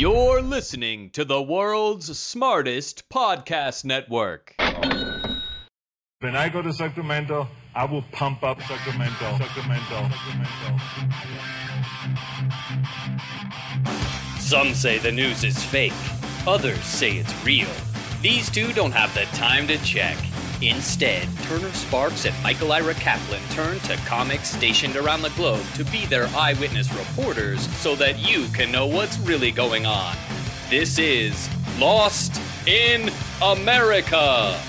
You're 0.00 0.40
listening 0.40 1.10
to 1.10 1.26
the 1.26 1.42
world's 1.42 2.18
smartest 2.18 3.10
podcast 3.10 3.84
network. 3.84 4.54
When 6.20 6.34
I 6.34 6.48
go 6.48 6.62
to 6.62 6.72
Sacramento, 6.72 7.46
I 7.74 7.84
will 7.84 8.00
pump 8.10 8.42
up 8.42 8.62
Sacramento. 8.62 9.36
Sacramento. 9.36 10.08
Sacramento. 10.08 10.78
Some 14.38 14.72
say 14.72 14.96
the 14.96 15.12
news 15.12 15.44
is 15.44 15.62
fake, 15.62 15.92
others 16.46 16.82
say 16.82 17.18
it's 17.18 17.44
real. 17.44 17.68
These 18.22 18.48
two 18.48 18.72
don't 18.72 18.92
have 18.92 19.12
the 19.12 19.26
time 19.36 19.66
to 19.66 19.76
check. 19.84 20.16
Instead, 20.62 21.26
Turner 21.44 21.72
Sparks 21.72 22.26
and 22.26 22.42
Michael 22.42 22.72
Ira 22.72 22.92
Kaplan 22.92 23.40
turn 23.52 23.78
to 23.80 23.96
comics 24.06 24.50
stationed 24.50 24.94
around 24.94 25.22
the 25.22 25.30
globe 25.30 25.64
to 25.74 25.84
be 25.86 26.04
their 26.04 26.26
eyewitness 26.36 26.92
reporters 26.92 27.66
so 27.76 27.96
that 27.96 28.18
you 28.18 28.46
can 28.48 28.70
know 28.70 28.86
what's 28.86 29.18
really 29.20 29.50
going 29.50 29.86
on. 29.86 30.14
This 30.68 30.98
is 30.98 31.48
Lost 31.78 32.38
in 32.66 33.10
America. 33.40 34.60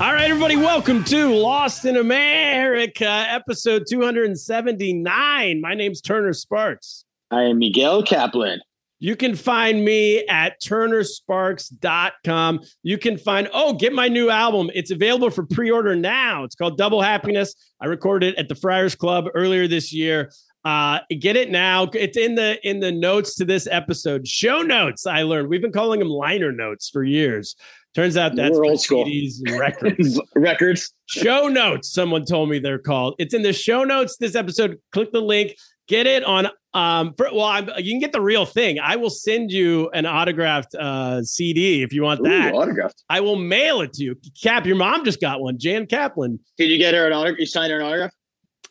All 0.00 0.12
right, 0.12 0.28
everybody, 0.28 0.56
welcome 0.56 1.04
to 1.04 1.32
Lost 1.32 1.84
in 1.84 1.96
America, 1.96 3.26
episode 3.28 3.84
279. 3.88 5.60
My 5.60 5.74
name's 5.74 6.00
Turner 6.00 6.32
Sparks. 6.32 7.04
I 7.30 7.42
am 7.44 7.60
Miguel 7.60 8.02
Kaplan. 8.02 8.60
You 9.04 9.14
can 9.16 9.36
find 9.36 9.84
me 9.84 10.26
at 10.28 10.62
turnersparks.com. 10.62 12.60
You 12.82 12.96
can 12.96 13.18
find, 13.18 13.50
oh, 13.52 13.74
get 13.74 13.92
my 13.92 14.08
new 14.08 14.30
album. 14.30 14.70
It's 14.74 14.90
available 14.90 15.28
for 15.28 15.44
pre 15.44 15.70
order 15.70 15.94
now. 15.94 16.42
It's 16.44 16.54
called 16.54 16.78
Double 16.78 17.02
Happiness. 17.02 17.54
I 17.82 17.84
recorded 17.84 18.32
it 18.32 18.38
at 18.38 18.48
the 18.48 18.54
Friars 18.54 18.94
Club 18.94 19.26
earlier 19.34 19.68
this 19.68 19.92
year. 19.92 20.32
Uh, 20.64 21.00
get 21.20 21.36
it 21.36 21.50
now. 21.50 21.90
It's 21.92 22.16
in 22.16 22.34
the 22.34 22.58
in 22.66 22.80
the 22.80 22.92
notes 22.92 23.34
to 23.34 23.44
this 23.44 23.68
episode. 23.70 24.26
Show 24.26 24.62
notes. 24.62 25.06
I 25.06 25.20
learned 25.20 25.50
we've 25.50 25.60
been 25.60 25.70
calling 25.70 25.98
them 25.98 26.08
liner 26.08 26.50
notes 26.50 26.88
for 26.88 27.04
years. 27.04 27.56
Turns 27.94 28.16
out 28.16 28.34
that's 28.34 28.56
We're 28.56 28.64
old 28.64 28.80
school. 28.80 29.04
CDs 29.04 29.34
and 29.44 29.58
records. 29.60 30.18
Records. 30.34 30.94
show 31.04 31.48
notes. 31.48 31.92
Someone 31.92 32.24
told 32.24 32.48
me 32.48 32.58
they're 32.58 32.78
called. 32.78 33.16
It's 33.18 33.34
in 33.34 33.42
the 33.42 33.52
show 33.52 33.84
notes. 33.84 34.16
This 34.16 34.34
episode. 34.34 34.78
Click 34.92 35.12
the 35.12 35.20
link. 35.20 35.54
Get 35.86 36.06
it 36.06 36.24
on. 36.24 36.48
Um. 36.72 37.14
For, 37.16 37.28
well, 37.32 37.44
I'm, 37.44 37.68
you 37.78 37.92
can 37.92 38.00
get 38.00 38.12
the 38.12 38.20
real 38.20 38.44
thing. 38.44 38.78
I 38.80 38.96
will 38.96 39.10
send 39.10 39.52
you 39.52 39.90
an 39.90 40.06
autographed 40.06 40.74
uh, 40.74 41.22
CD 41.22 41.82
if 41.82 41.92
you 41.92 42.02
want 42.02 42.22
that. 42.24 42.52
Autographed. 42.52 43.04
I 43.08 43.20
will 43.20 43.36
mail 43.36 43.80
it 43.80 43.92
to 43.94 44.04
you. 44.04 44.16
Cap, 44.42 44.66
your 44.66 44.76
mom 44.76 45.04
just 45.04 45.20
got 45.20 45.40
one. 45.40 45.58
Jan 45.58 45.86
Kaplan. 45.86 46.40
Did 46.58 46.70
you 46.70 46.78
get 46.78 46.94
her 46.94 47.06
an 47.06 47.12
autograph? 47.12 47.38
You 47.38 47.46
signed 47.46 47.70
her 47.70 47.78
an 47.78 47.86
autograph? 47.86 48.10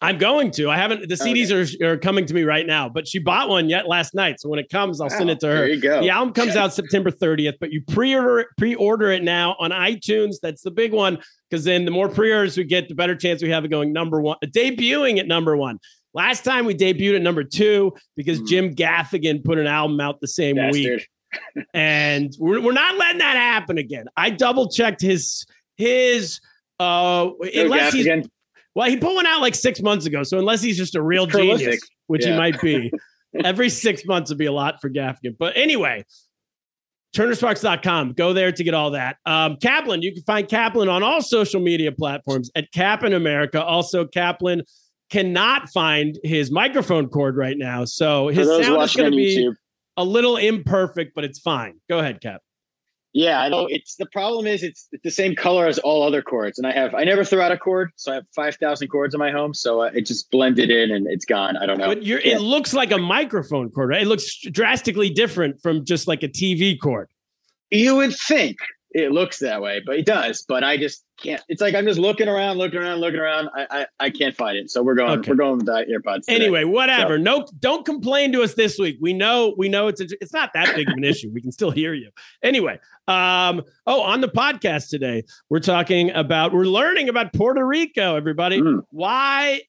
I'm 0.03 0.18
going 0.18 0.51
to. 0.51 0.69
I 0.69 0.75
haven't. 0.75 1.07
The 1.07 1.16
CDs 1.16 1.81
are, 1.81 1.94
are 1.94 1.97
coming 1.97 2.25
to 2.25 2.34
me 2.34 2.44
right 2.44 2.68
now, 2.68 2.90
but 2.90 3.07
she 3.07 3.19
bought 3.19 3.47
one 3.47 3.69
yet 3.69 3.88
last 3.88 4.13
night. 4.13 4.41
So 4.41 4.50
when 4.50 4.59
it 4.59 4.69
comes, 4.69 5.00
I'll 5.00 5.09
send 5.09 5.30
it 5.30 5.40
to 5.40 5.47
her. 5.47 5.53
There 5.53 5.69
you 5.69 5.80
go. 5.80 6.01
The 6.01 6.09
album 6.09 6.34
comes 6.34 6.57
out 6.57 6.74
September 6.74 7.09
30th, 7.09 7.53
but 7.62 7.72
you 7.72 7.81
pre-order 7.88 8.47
pre-order 8.57 9.12
it 9.12 9.24
now 9.24 9.56
on 9.59 9.72
iTunes. 9.72 10.35
That's 10.41 10.62
the 10.62 10.72
big 10.72 10.91
one 10.91 11.19
because 11.50 11.63
then 11.63 11.85
the 11.85 11.91
more 11.91 12.09
pre-orders 12.09 12.57
we 12.57 12.66
get, 12.66 12.90
the 12.90 12.95
better 12.95 13.16
chance 13.16 13.41
we 13.41 13.50
have 13.51 13.63
of 13.63 13.72
going 13.72 13.94
number 13.94 14.22
one, 14.22 14.35
debuting 14.45 15.19
at 15.19 15.28
number 15.28 15.56
one. 15.56 15.80
Last 16.13 16.44
time 16.44 16.66
we 16.66 16.75
debuted 16.75 17.16
at 17.16 17.22
number 17.22 17.44
two 17.44 17.94
because 18.16 18.40
Mhm. 18.41 18.47
Jim 18.47 18.75
Gaffigan 18.75 19.44
put 19.44 19.57
an 19.57 19.68
album 19.68 20.00
out 20.00 20.19
the 20.22 20.28
same 20.28 20.56
Bastard. 20.57 20.74
week, 20.74 21.09
and 21.74 22.34
we're, 22.40 22.62
we're 22.62 22.72
not 22.74 22.97
letting 22.97 23.19
that 23.19 23.35
happen 23.35 23.78
again. 23.78 24.06
I 24.16 24.29
double 24.29 24.69
checked 24.69 25.01
his 25.01 25.46
his 25.78 26.40
uh 26.79 27.29
unless 27.56 27.94
he's 27.94 28.07
well, 28.75 28.90
he 28.90 28.97
put 28.97 29.13
one 29.13 29.25
out 29.25 29.41
like 29.41 29.56
six 29.56 29.81
months 29.81 30.06
ago. 30.06 30.24
So 30.24 30.38
unless 30.40 30.62
he's 30.62 30.78
just 30.78 30.96
a 30.96 31.01
real 31.01 31.28
Prolific. 31.28 31.59
genius, 31.59 31.81
which 32.07 32.25
he 32.25 32.31
might 32.35 32.59
be, 32.62 32.91
every 33.44 33.69
six 33.69 34.03
months 34.06 34.30
would 34.31 34.38
be 34.40 34.45
a 34.47 34.51
lot 34.51 34.81
for 34.81 34.90
Gaffigan. 34.90 35.35
But 35.38 35.56
anyway, 35.56 36.03
turnersparks.com. 37.16 38.13
Go 38.13 38.34
there 38.34 38.51
to 38.51 38.63
get 38.63 38.74
all 38.74 38.91
that. 38.91 39.18
Um, 39.25 39.57
Kaplan, 39.57 40.01
you 40.01 40.13
can 40.13 40.24
find 40.24 40.47
Kaplan 40.47 40.90
on 40.90 41.03
all 41.03 41.22
social 41.22 41.62
media 41.62 41.91
platforms 41.91 42.50
at 42.56 42.72
Cap 42.72 43.03
in 43.03 43.13
America. 43.13 43.63
Also, 43.63 44.06
Kaplan 44.06 44.63
cannot 45.13 45.69
find 45.69 46.18
his 46.24 46.51
microphone 46.51 47.07
cord 47.07 47.38
right 47.38 47.57
now. 47.57 47.85
So 47.85 48.29
his 48.29 48.47
sound 48.47 48.81
is 48.81 48.96
going 48.96 49.12
to 49.12 49.16
be 49.16 49.38
YouTube. 49.38 49.56
a 49.96 50.03
little 50.03 50.38
imperfect, 50.38 51.13
but 51.16 51.24
it's 51.24 51.40
fine. 51.40 51.75
Go 51.88 52.00
ahead, 52.00 52.19
Cap. 52.19 52.41
Yeah, 53.16 53.40
I 53.41 53.47
know. 53.50 53.68
It's 53.69 53.96
the 53.97 54.07
problem 54.07 54.47
is 54.47 54.63
it's 54.63 54.90
the 55.03 55.12
same 55.12 55.35
color 55.35 55.68
as 55.68 55.78
all 55.78 56.01
other 56.01 56.24
cords, 56.24 56.57
and 56.57 56.66
I 56.66 56.72
have 56.72 56.96
I 56.96 57.03
never 57.03 57.24
throw 57.24 57.41
out 57.41 57.51
a 57.51 57.57
cord, 57.59 57.91
so 57.96 58.12
I 58.12 58.16
have 58.16 58.24
five 58.35 58.56
thousand 58.56 58.88
cords 58.88 59.13
in 59.13 59.19
my 59.19 59.29
home, 59.29 59.53
so 59.53 59.81
uh, 59.84 59.91
it 59.94 60.07
just 60.07 60.31
blended 60.31 60.72
in 60.72 60.90
and 60.90 61.06
it's 61.07 61.24
gone. 61.25 61.56
I 61.56 61.68
don't 61.68 61.78
know. 61.78 61.85
But 61.90 62.01
you're, 62.01 62.19
Yeah. 62.22 62.38
it 62.38 62.41
looks 62.41 62.74
like 62.74 62.91
a 62.91 62.97
microphone 62.97 63.69
cord, 63.69 63.90
right? 63.90 64.01
It 64.01 64.07
looks 64.07 64.40
drastically 64.51 65.12
different 65.12 65.62
from 65.62 65.85
just 65.85 66.07
like 66.07 66.24
a 66.24 66.28
TV 66.28 66.75
cord. 66.81 67.07
You 67.69 67.95
would 67.97 68.16
think 68.16 68.57
it 68.93 69.11
looks 69.11 69.39
that 69.39 69.61
way, 69.61 69.81
but 69.85 69.97
it 69.97 70.05
does. 70.05 70.45
But 70.47 70.63
I 70.63 70.77
just 70.77 71.03
can't. 71.21 71.41
It's 71.49 71.61
like 71.61 71.73
I'm 71.75 71.85
just 71.85 71.99
looking 71.99 72.27
around, 72.27 72.57
looking 72.57 72.79
around, 72.79 72.99
looking 72.99 73.19
around. 73.19 73.49
I 73.55 73.65
I, 73.69 73.85
I 73.99 74.09
can't 74.09 74.35
find 74.35 74.57
it, 74.57 74.69
so 74.69 74.81
we're 74.83 74.95
going 74.95 75.19
Okay. 75.19 75.31
we're 75.31 75.37
going 75.37 75.57
with 75.57 75.65
that 75.67 75.87
earpods. 75.87 76.25
today. 76.25 76.35
Anyway, 76.35 76.63
whatever. 76.63 77.17
No, 77.17 77.45
don't 77.59 77.85
complain 77.85 78.31
to 78.33 78.41
us 78.43 78.53
this 78.53 78.77
week. 78.77 78.97
We 79.01 79.13
know, 79.13 79.53
we 79.57 79.67
know 79.69 79.87
it's 79.87 80.01
a, 80.01 80.07
it's 80.21 80.33
not 80.33 80.51
that 80.53 80.75
big 80.75 80.87
of 80.89 80.95
an 80.97 81.03
issue. 81.03 81.29
We 81.33 81.41
can 81.41 81.51
still 81.51 81.71
hear 81.71 81.93
you. 81.93 82.09
Anyway, 82.43 82.79
um, 83.07 83.61
oh, 83.87 84.01
on 84.01 84.21
the 84.21 84.29
podcast 84.29 84.89
today, 84.89 85.23
we're 85.49 85.59
talking 85.59 86.11
about 86.11 86.53
we're 86.53 86.65
learning 86.65 87.09
about 87.09 87.33
Puerto 87.33 87.65
Rico. 87.65 88.15
Everybody, 88.15 88.61
Mm. 88.61 88.83
why? 88.91 89.61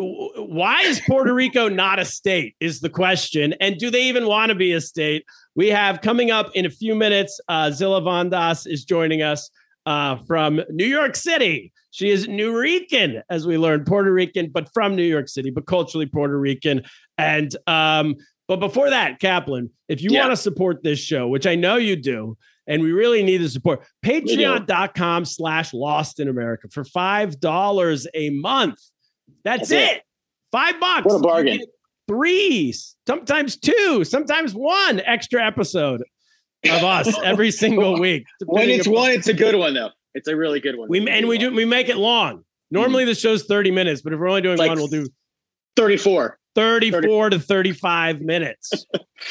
Why 0.00 0.82
is 0.82 1.00
Puerto 1.08 1.34
Rico 1.34 1.68
not 1.68 1.98
a 1.98 2.04
state? 2.04 2.54
Is 2.60 2.80
the 2.80 2.88
question. 2.88 3.54
And 3.60 3.78
do 3.78 3.90
they 3.90 4.02
even 4.08 4.26
want 4.26 4.50
to 4.50 4.54
be 4.54 4.72
a 4.72 4.80
state? 4.80 5.24
We 5.56 5.68
have 5.68 6.00
coming 6.02 6.30
up 6.30 6.50
in 6.54 6.64
a 6.66 6.70
few 6.70 6.94
minutes. 6.94 7.40
Uh, 7.48 7.70
Zilla 7.72 8.00
Vondas 8.00 8.64
is 8.66 8.84
joining 8.84 9.22
us 9.22 9.50
uh, 9.86 10.16
from 10.26 10.60
New 10.70 10.86
York 10.86 11.16
City. 11.16 11.72
She 11.90 12.10
is 12.10 12.28
New 12.28 12.56
Rican, 12.56 13.22
as 13.28 13.46
we 13.46 13.58
learned, 13.58 13.86
Puerto 13.86 14.12
Rican, 14.12 14.50
but 14.50 14.72
from 14.72 14.94
New 14.94 15.02
York 15.02 15.28
City, 15.28 15.50
but 15.50 15.66
culturally 15.66 16.06
Puerto 16.06 16.38
Rican. 16.38 16.82
And 17.16 17.56
um, 17.66 18.14
but 18.46 18.60
before 18.60 18.90
that, 18.90 19.18
Kaplan, 19.18 19.68
if 19.88 20.00
you 20.00 20.10
Yeah. 20.12 20.20
want 20.20 20.32
to 20.32 20.36
support 20.36 20.82
this 20.84 21.00
show, 21.00 21.26
which 21.26 21.46
I 21.46 21.54
know 21.56 21.76
you 21.76 21.96
do, 21.96 22.36
and 22.68 22.82
we 22.82 22.92
really 22.92 23.22
need 23.22 23.38
the 23.38 23.48
support, 23.48 23.84
patreon.com 24.04 25.24
slash 25.24 25.74
lost 25.74 26.20
in 26.20 26.28
America 26.28 26.68
for 26.70 26.84
five 26.84 27.40
dollars 27.40 28.06
a 28.14 28.30
month. 28.30 28.78
That's, 29.44 29.68
That's 29.68 29.70
it. 29.70 29.96
it. 29.98 30.02
Five 30.52 30.80
bucks. 30.80 31.06
What 31.06 31.16
a 31.16 31.20
bargain. 31.20 31.60
Three, 32.08 32.74
sometimes 33.06 33.56
two, 33.58 34.02
sometimes 34.04 34.54
one 34.54 35.00
extra 35.00 35.44
episode 35.46 36.02
of 36.64 36.82
us 36.84 37.14
every 37.24 37.50
single 37.50 37.98
week. 38.00 38.24
when 38.46 38.70
it's 38.70 38.86
upon- 38.86 39.00
one, 39.00 39.10
it's 39.12 39.28
a 39.28 39.34
good 39.34 39.54
one 39.56 39.74
though. 39.74 39.90
It's 40.14 40.26
a 40.28 40.34
really 40.34 40.58
good 40.58 40.76
one. 40.78 40.88
we 40.88 41.06
and 41.08 41.28
we 41.28 41.36
do 41.38 41.54
we 41.54 41.64
make 41.66 41.88
it 41.88 41.96
long. 41.98 42.44
Normally 42.70 43.04
the 43.04 43.14
show's 43.14 43.44
30 43.44 43.70
minutes, 43.70 44.00
but 44.02 44.12
if 44.12 44.18
we're 44.18 44.28
only 44.28 44.40
doing 44.42 44.58
Like 44.58 44.68
one, 44.70 44.78
we'll 44.78 44.88
do 44.88 45.06
34. 45.76 46.38
34 46.54 47.30
to 47.30 47.38
35 47.38 48.20
minutes. 48.22 48.84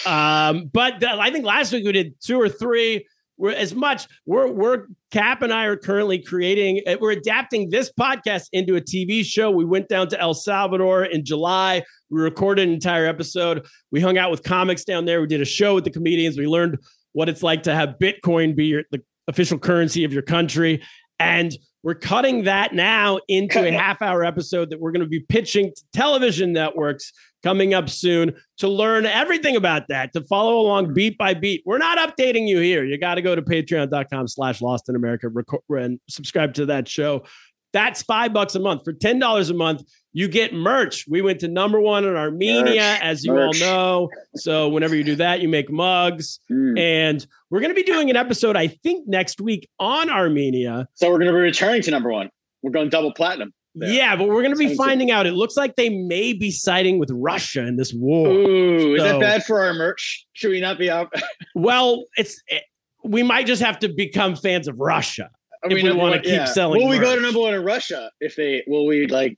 um, 0.05 0.69
but 0.71 0.99
th- 1.01 1.11
I 1.11 1.29
think 1.31 1.45
last 1.45 1.71
week 1.73 1.85
we 1.85 1.91
did 1.91 2.13
two 2.21 2.39
or 2.39 2.47
three. 2.49 3.05
We're 3.37 3.51
as 3.51 3.75
much. 3.75 4.07
We're 4.25 4.51
we're 4.51 4.87
Cap 5.11 5.41
and 5.41 5.53
I 5.53 5.65
are 5.65 5.77
currently 5.77 6.19
creating. 6.21 6.81
uh, 6.87 6.97
We're 6.99 7.11
adapting 7.11 7.69
this 7.69 7.91
podcast 7.91 8.47
into 8.51 8.75
a 8.75 8.81
TV 8.81 9.23
show. 9.23 9.51
We 9.51 9.63
went 9.65 9.87
down 9.89 10.07
to 10.09 10.19
El 10.19 10.33
Salvador 10.33 11.05
in 11.05 11.23
July. 11.23 11.83
We 12.09 12.21
recorded 12.21 12.67
an 12.67 12.73
entire 12.73 13.05
episode. 13.05 13.65
We 13.91 14.01
hung 14.01 14.17
out 14.17 14.31
with 14.31 14.43
comics 14.43 14.83
down 14.83 15.05
there. 15.05 15.21
We 15.21 15.27
did 15.27 15.41
a 15.41 15.45
show 15.45 15.75
with 15.75 15.83
the 15.83 15.91
comedians. 15.91 16.37
We 16.37 16.47
learned 16.47 16.77
what 17.13 17.29
it's 17.29 17.43
like 17.43 17.63
to 17.63 17.75
have 17.75 17.95
Bitcoin 18.01 18.55
be 18.55 18.65
your 18.65 18.83
the 18.91 19.01
official 19.27 19.59
currency 19.59 20.03
of 20.03 20.13
your 20.13 20.23
country. 20.23 20.81
And 21.19 21.55
we're 21.83 21.95
cutting 21.95 22.43
that 22.45 22.73
now 22.73 23.19
into 23.27 23.63
a 23.65 23.71
half 23.77 24.01
hour 24.01 24.23
episode 24.23 24.69
that 24.71 24.79
we're 24.79 24.91
going 24.91 25.03
to 25.03 25.09
be 25.09 25.19
pitching 25.21 25.71
to 25.75 25.83
television 25.93 26.53
networks 26.53 27.11
coming 27.47 27.73
up 27.73 27.89
soon 27.89 28.35
to 28.57 28.67
learn 28.67 29.05
everything 29.05 29.55
about 29.55 29.87
that, 29.87 30.11
to 30.11 30.21
follow 30.25 30.59
along 30.59 30.93
beat 30.93 31.17
by 31.17 31.33
beat. 31.33 31.63
We're 31.65 31.77
not 31.77 31.97
updating 31.97 32.45
you 32.45 32.59
here. 32.59 32.83
You 32.83 32.97
got 32.97 33.15
to 33.15 33.21
go 33.21 33.35
to 33.35 33.41
patreon.com 33.41 34.27
slash 34.27 34.61
lost 34.61 34.89
in 34.89 34.97
America 34.97 35.29
record, 35.29 35.61
and 35.69 35.97
subscribe 36.09 36.53
to 36.55 36.65
that 36.65 36.89
show. 36.89 37.23
That's 37.71 38.01
five 38.03 38.33
bucks 38.33 38.55
a 38.55 38.59
month. 38.59 38.81
For 38.83 38.91
$10 38.91 39.49
a 39.49 39.53
month, 39.53 39.83
you 40.11 40.27
get 40.27 40.53
merch. 40.53 41.05
We 41.07 41.21
went 41.21 41.39
to 41.39 41.47
number 41.47 41.79
one 41.79 42.03
in 42.03 42.17
Armenia, 42.17 42.81
Merch, 42.81 43.01
as 43.01 43.23
you 43.23 43.31
merch. 43.31 43.61
all 43.61 44.09
know. 44.09 44.09
So 44.35 44.67
whenever 44.67 44.95
you 44.95 45.05
do 45.05 45.15
that, 45.15 45.41
you 45.41 45.47
make 45.47 45.69
mugs. 45.69 46.39
Mm. 46.51 46.77
And 46.77 47.27
we're 47.49 47.61
going 47.61 47.71
to 47.71 47.75
be 47.75 47.83
doing 47.83 48.09
an 48.09 48.17
episode, 48.17 48.57
I 48.57 48.67
think, 48.67 49.07
next 49.07 49.39
week 49.39 49.69
on 49.79 50.09
Armenia. 50.09 50.89
So 50.95 51.09
we're 51.09 51.19
going 51.19 51.27
to 51.27 51.33
be 51.33 51.39
returning 51.39 51.81
to 51.83 51.91
number 51.91 52.09
one. 52.09 52.29
We're 52.61 52.71
going 52.71 52.89
double 52.89 53.13
platinum. 53.13 53.53
There. 53.79 53.89
Yeah, 53.91 54.15
but 54.15 54.27
we're 54.27 54.41
going 54.41 54.53
to 54.53 54.57
be 54.57 54.75
finding 54.75 55.11
out. 55.11 55.25
It 55.27 55.33
looks 55.33 55.55
like 55.57 55.75
they 55.75 55.89
may 55.89 56.33
be 56.33 56.51
siding 56.51 56.99
with 56.99 57.09
Russia 57.11 57.65
in 57.65 57.75
this 57.77 57.93
war. 57.93 58.27
Ooh, 58.27 58.95
is 58.95 59.01
that 59.03 59.19
bad 59.19 59.43
for 59.45 59.61
our 59.61 59.73
merch? 59.73 60.25
Should 60.33 60.51
we 60.51 60.61
not 60.61 60.77
be 60.77 60.89
out? 60.89 61.11
Well, 61.55 62.05
it's 62.17 62.41
it, 62.47 62.63
we 63.03 63.23
might 63.23 63.47
just 63.47 63.61
have 63.63 63.79
to 63.79 63.89
become 63.89 64.35
fans 64.35 64.67
of 64.67 64.79
Russia. 64.79 65.29
Are 65.63 65.71
If 65.71 65.81
we 65.83 65.91
wanna 65.91 66.17
one? 66.17 66.21
keep 66.21 66.47
selling 66.47 66.81
Will 66.81 66.89
we 66.89 66.99
go 66.99 67.15
to 67.15 67.21
number 67.21 67.39
one 67.39 67.53
in 67.55 67.63
Russia? 67.63 68.11
If 68.19 68.35
they 68.35 68.63
will, 68.67 68.85
we 68.85 69.07
like 69.07 69.37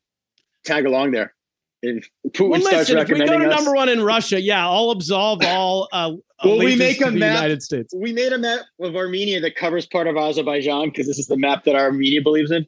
tag 0.65 0.85
along 0.85 1.11
there. 1.11 1.33
If 1.81 2.09
Putin 2.29 2.49
Well, 2.49 2.61
starts 2.61 2.89
listen, 2.89 2.97
if 2.97 3.07
we 3.09 3.25
go 3.25 3.39
to 3.39 3.49
us, 3.49 3.55
number 3.55 3.73
one 3.73 3.87
in 3.87 4.01
Russia, 4.01 4.41
yeah, 4.41 4.67
I'll 4.67 4.91
absolve 4.91 5.41
all. 5.45 5.87
Uh, 5.93 6.11
Will 6.43 6.57
we 6.57 6.75
make 6.75 7.01
a 7.01 7.09
map? 7.09 7.35
United 7.35 7.61
States? 7.63 7.93
we 7.95 8.11
made 8.11 8.33
a 8.33 8.37
map 8.37 8.61
of 8.81 8.95
Armenia 8.95 9.39
that 9.41 9.55
covers 9.55 9.85
part 9.85 10.07
of 10.07 10.17
Azerbaijan 10.17 10.89
because 10.89 11.07
this 11.07 11.19
is 11.19 11.27
the 11.27 11.37
map 11.37 11.63
that 11.65 11.75
Armenia 11.75 12.21
believes 12.21 12.51
in. 12.51 12.65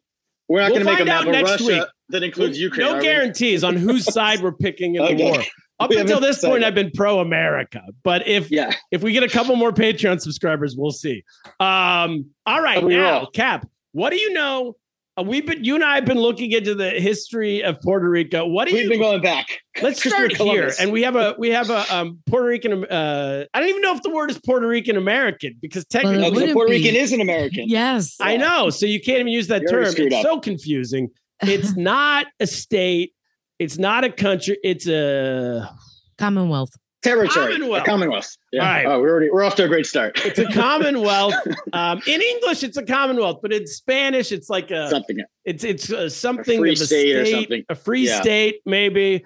We're 0.51 0.59
not 0.59 0.71
We'll 0.73 0.83
going 0.83 0.85
to 0.85 0.91
make 0.91 0.99
a 0.99 1.05
map 1.05 1.27
of 1.27 1.49
Russia 1.49 1.63
week. 1.65 1.83
that 2.09 2.23
includes 2.23 2.59
Ukraine. 2.59 2.85
No 2.85 2.95
are 2.95 2.97
we? 2.97 3.03
guarantees 3.03 3.63
on 3.63 3.77
whose 3.77 4.03
side 4.13 4.41
we're 4.41 4.51
picking 4.51 4.95
in 4.95 5.17
the 5.17 5.23
war. 5.23 5.41
Up 5.79 5.89
We 5.89 5.97
until 5.97 6.19
this 6.19 6.43
point. 6.43 6.65
I've 6.65 6.75
been 6.75 6.91
pro 6.93 7.19
America, 7.19 7.81
but 8.03 8.27
if 8.27 8.51
Yeah, 8.51 8.71
if 8.91 9.01
we 9.01 9.13
get 9.13 9.23
a 9.23 9.29
couple 9.29 9.55
more 9.55 9.71
Patreon 9.71 10.19
subscribers, 10.19 10.75
we'll 10.77 10.91
see. 10.91 11.23
Um, 11.61 12.25
all 12.45 12.61
right, 12.61 12.83
now? 12.83 13.27
Cap, 13.27 13.65
what 13.93 14.09
do 14.09 14.17
you 14.17 14.33
know? 14.33 14.75
Uh, 15.17 15.23
we've 15.23 15.45
been 15.45 15.61
you 15.63 15.75
and 15.75 15.83
I 15.83 15.95
have 15.95 16.05
been 16.05 16.19
looking 16.19 16.51
into 16.53 16.73
the 16.73 16.89
history 16.91 17.61
of 17.63 17.81
Puerto 17.81 18.09
Rico. 18.09 18.45
What 18.47 18.67
do 18.69 18.73
we've 18.73 18.83
you? 18.85 18.89
been 18.91 18.99
going 19.01 19.21
back. 19.21 19.59
let's 19.81 20.01
Christopher 20.01 20.29
start 20.33 20.47
here, 20.49 20.71
and 20.79 20.89
we 20.91 21.01
have 21.03 21.17
a 21.17 21.35
we 21.37 21.49
have 21.49 21.69
a 21.69 21.83
um, 21.93 22.19
Puerto 22.27 22.45
Rican. 22.47 22.85
Uh, 22.85 23.43
I 23.53 23.59
don't 23.59 23.67
even 23.69 23.81
know 23.81 23.93
if 23.93 24.01
the 24.03 24.09
word 24.09 24.31
is 24.31 24.39
Puerto 24.39 24.65
Rican 24.67 24.95
American 24.95 25.55
because 25.61 25.83
technically, 25.85 26.19
No, 26.19 26.29
'cause 26.29 26.35
wouldn't 26.35 26.53
Puerto 26.53 26.69
be. 26.69 26.77
Rican 26.77 26.95
is 26.95 27.11
an 27.11 27.19
American. 27.19 27.65
Yes. 27.67 28.15
I 28.21 28.37
know. 28.37 28.69
So 28.69 28.85
you 28.85 29.01
can't 29.01 29.19
even 29.19 29.33
use 29.33 29.47
that 29.47 29.63
You 29.63 29.67
already 29.69 29.95
term. 29.95 30.07
It's 30.07 30.15
up. 30.15 30.23
so 30.23 30.39
confusing. 30.39 31.09
It's 31.41 31.75
not 31.75 32.27
a 32.39 32.47
state. 32.47 33.11
It's 33.59 33.77
not 33.77 34.05
a 34.05 34.09
country. 34.11 34.57
It's 34.63 34.87
a 34.87 35.69
Commonwealth. 36.17 36.71
Territory. 37.03 37.53
Commonwealth. 37.53 37.85
Commonwealth. 37.85 38.37
Yeah. 38.51 38.61
All 38.61 38.67
right. 38.67 38.85
Oh, 38.85 38.99
we're 39.01 39.09
already 39.09 39.29
we're 39.31 39.43
off 39.43 39.55
to 39.55 39.63
a 39.65 39.67
great 39.67 39.85
start. 39.87 40.23
it's 40.25 40.37
a 40.39 40.45
commonwealth. 40.51 41.33
Um, 41.73 42.01
in 42.05 42.21
English, 42.21 42.63
it's 42.63 42.75
a 42.75 42.83
commonwealth, 42.83 43.39
but 43.41 43.53
in 43.53 43.65
Spanish, 43.65 44.33
it's 44.33 44.49
like 44.49 44.71
a 44.71 44.89
Something. 44.89 45.19
it's 45.45 45.63
it's 45.63 45.91
uh, 45.91 46.09
something 46.09 46.59
free 46.59 46.73
of 46.73 46.81
a 46.81 46.85
state 46.85 47.15
or 47.15 47.25
something. 47.25 47.63
a 47.69 47.75
free 47.75 48.07
Yeah. 48.07 48.19
state, 48.21 48.59
maybe. 48.65 49.23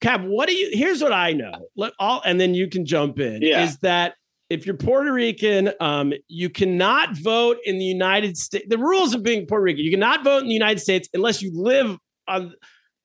Cap, 0.00 0.22
what 0.22 0.48
do 0.48 0.54
you? 0.56 0.70
Here's 0.76 1.00
what 1.00 1.12
I 1.12 1.32
know. 1.32 1.68
Let 1.76 1.92
all, 2.00 2.20
and 2.24 2.40
then 2.40 2.52
you 2.52 2.68
can 2.68 2.84
jump 2.84 3.20
in. 3.20 3.42
Yeah. 3.42 3.62
Is 3.64 3.78
that 3.78 4.14
if 4.50 4.66
you're 4.66 4.76
Puerto 4.76 5.12
Rican, 5.12 5.70
um, 5.80 6.12
you 6.26 6.50
cannot 6.50 7.16
vote 7.16 7.58
in 7.64 7.78
the 7.78 7.84
United 7.84 8.36
States. 8.36 8.66
The 8.68 8.76
rules 8.78 9.14
of 9.14 9.22
being 9.22 9.46
Puerto 9.46 9.62
Rican: 9.62 9.84
you 9.84 9.90
cannot 9.92 10.24
vote 10.24 10.42
in 10.42 10.48
the 10.48 10.54
United 10.54 10.80
States 10.80 11.08
unless 11.14 11.40
you 11.42 11.52
live 11.54 11.96
on 12.26 12.52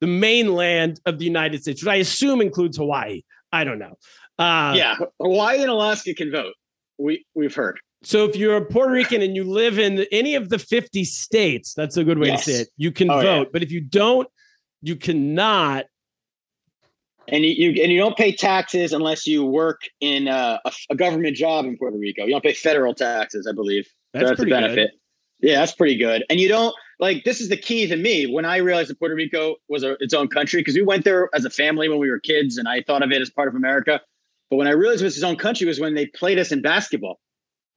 the 0.01 0.07
mainland 0.07 0.99
of 1.05 1.19
the 1.19 1.25
United 1.25 1.61
States, 1.61 1.83
which 1.83 1.87
I 1.89 1.97
assume 1.97 2.41
includes 2.41 2.77
Hawaii. 2.77 3.21
I 3.51 3.63
don't 3.63 3.79
know. 3.79 3.95
Uh, 4.37 4.73
yeah, 4.75 4.95
Hawaii 5.19 5.61
and 5.61 5.69
Alaska 5.69 6.13
can 6.13 6.31
vote. 6.31 6.53
We 6.97 7.25
we've 7.35 7.53
heard. 7.55 7.79
So 8.03 8.23
if 8.25 8.35
you're 8.35 8.55
a 8.57 8.65
Puerto 8.65 8.93
Rican 8.93 9.21
and 9.21 9.35
you 9.35 9.43
live 9.43 9.77
in 9.77 10.05
any 10.13 10.35
of 10.35 10.47
the 10.49 10.57
50 10.57 11.03
states, 11.03 11.73
that's 11.73 11.97
a 11.97 12.03
good 12.03 12.17
way 12.17 12.27
Yes. 12.27 12.45
to 12.45 12.51
say 12.53 12.61
it. 12.61 12.69
You 12.77 12.91
can 12.93 13.09
Oh, 13.11 13.19
vote, 13.21 13.41
yeah. 13.41 13.49
but 13.51 13.61
if 13.61 13.71
you 13.71 13.81
don't, 13.81 14.27
you 14.81 14.95
cannot. 14.95 15.85
And 17.27 17.43
you, 17.43 17.51
you 17.51 17.83
and 17.83 17.91
you 17.91 17.99
don't 17.99 18.17
pay 18.17 18.31
taxes 18.31 18.91
unless 18.93 19.27
you 19.27 19.43
work 19.45 19.81
in 20.01 20.27
uh, 20.27 20.57
a, 20.65 20.71
a 20.91 20.95
government 20.95 21.35
job 21.35 21.65
in 21.65 21.77
Puerto 21.77 21.97
Rico. 21.97 22.23
You 22.25 22.31
don't 22.31 22.43
pay 22.43 22.53
federal 22.53 22.93
taxes, 22.95 23.45
I 23.47 23.51
believe. 23.53 23.85
So 23.85 23.91
That's, 24.13 24.29
that's 24.29 24.39
a 24.39 24.43
pretty 24.45 24.75
Good. 24.75 24.89
Yeah, 25.41 25.59
that's 25.59 25.73
pretty 25.73 25.95
good. 25.97 26.23
And 26.29 26.39
you 26.39 26.47
don't 26.47 26.73
like 26.99 27.23
this 27.23 27.39
is 27.41 27.49
the 27.49 27.57
key 27.57 27.87
to 27.87 27.95
me 27.95 28.25
when 28.25 28.45
I 28.45 28.57
realized 28.57 28.89
that 28.89 28.99
Puerto 28.99 29.15
Rico 29.15 29.55
was 29.69 29.83
a, 29.83 29.95
its 29.99 30.13
own 30.13 30.27
country 30.27 30.59
because 30.61 30.75
we 30.75 30.81
went 30.81 31.05
there 31.05 31.29
as 31.33 31.45
a 31.45 31.49
family 31.49 31.87
when 31.89 31.99
we 31.99 32.09
were 32.09 32.19
kids, 32.19 32.57
and 32.57 32.67
I 32.67 32.81
thought 32.81 33.03
of 33.03 33.11
it 33.11 33.21
as 33.21 33.29
part 33.29 33.47
of 33.47 33.55
America. 33.55 34.01
But 34.49 34.57
when 34.57 34.67
I 34.67 34.71
realized 34.71 35.01
it 35.01 35.05
was 35.05 35.15
its 35.15 35.23
own 35.23 35.35
country 35.37 35.67
was 35.67 35.79
when 35.79 35.93
they 35.95 36.07
played 36.07 36.39
us 36.39 36.51
in 36.51 36.61
basketball. 36.61 37.19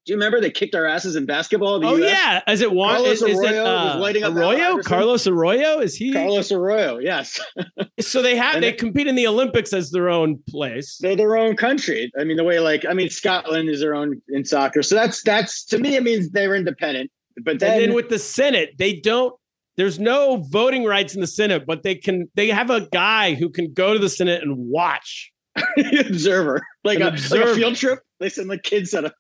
Do 0.05 0.13
you 0.13 0.17
remember 0.17 0.41
they 0.41 0.51
kicked 0.51 0.75
our 0.75 0.85
asses 0.85 1.15
in 1.15 1.27
basketball? 1.27 1.77
in. 1.77 1.85
Oh 1.85 1.95
US? 1.95 2.11
yeah, 2.11 2.41
as 2.49 2.61
it 2.61 2.73
one? 2.73 2.97
Carlos 2.97 3.23
Is, 3.23 3.23
is 3.23 3.41
it 3.41 3.53
Arroyo 3.53 3.63
was 3.63 3.95
uh, 3.95 3.99
lighting 4.01 4.25
up 4.25 4.33
Arroyo? 4.35 4.83
Carlos 4.83 5.27
Arroyo? 5.29 5.79
Is 5.79 5.95
he? 5.95 6.13
Carlos 6.13 6.51
Arroyo. 6.51 6.99
Yes, 6.99 7.39
So 8.01 8.21
they 8.21 8.35
have 8.35 8.55
they 8.55 8.73
they- 8.73 8.73
compete 8.73 9.07
in 9.07 9.15
the 9.15 9.29
Olympics 9.29 9.73
as 9.73 9.93
their 9.93 10.09
own 10.09 10.41
place. 10.49 10.99
they're 11.01 11.15
their 11.15 11.37
own 11.37 11.55
country. 11.55 12.11
I 12.19 12.25
mean, 12.25 12.37
the 12.37 12.43
way 12.43 12.59
like 12.59 12.85
I 12.85 12.95
mean, 12.95 13.11
Scotland 13.11 13.69
is 13.69 13.79
their 13.79 13.95
own 13.95 14.21
in 14.31 14.45
soccer. 14.45 14.83
So 14.83 14.97
that's 14.97 15.23
that's 15.23 15.65
to 15.67 15.79
me 15.79 15.95
it 15.95 16.03
means 16.03 16.31
they're 16.31 16.57
independent. 16.57 17.09
But 17.43 17.61
then, 17.61 17.73
and 17.75 17.83
then 17.83 17.95
with 17.95 18.09
the 18.09 18.19
Senate, 18.19 18.75
they 18.79 18.95
don't. 18.95 19.35
There's 19.77 19.99
no 19.99 20.45
voting 20.51 20.85
rights 20.85 21.15
in 21.15 21.21
the 21.21 21.27
Senate, 21.27 21.65
but 21.67 21.83
they 21.83 21.95
can. 21.95 22.31
They 22.35 22.49
have 22.49 22.71
a 22.71 22.89
guy 22.93 23.35
who 23.35 23.49
can 23.49 23.73
go 23.73 23.93
to 23.95 23.99
the 23.99 24.09
Senate 24.09 24.43
and 24.43 24.57
watch. 24.57 25.31
observer, 25.79 26.63
like 26.83 27.01
a, 27.01 27.11
like 27.31 27.45
a 27.45 27.55
field 27.55 27.77
trip. 27.77 28.01
They 28.21 28.31
send 28.31 28.51
the 28.51 28.59
kids 28.59 28.95
at 28.95 29.05
a 29.05 29.13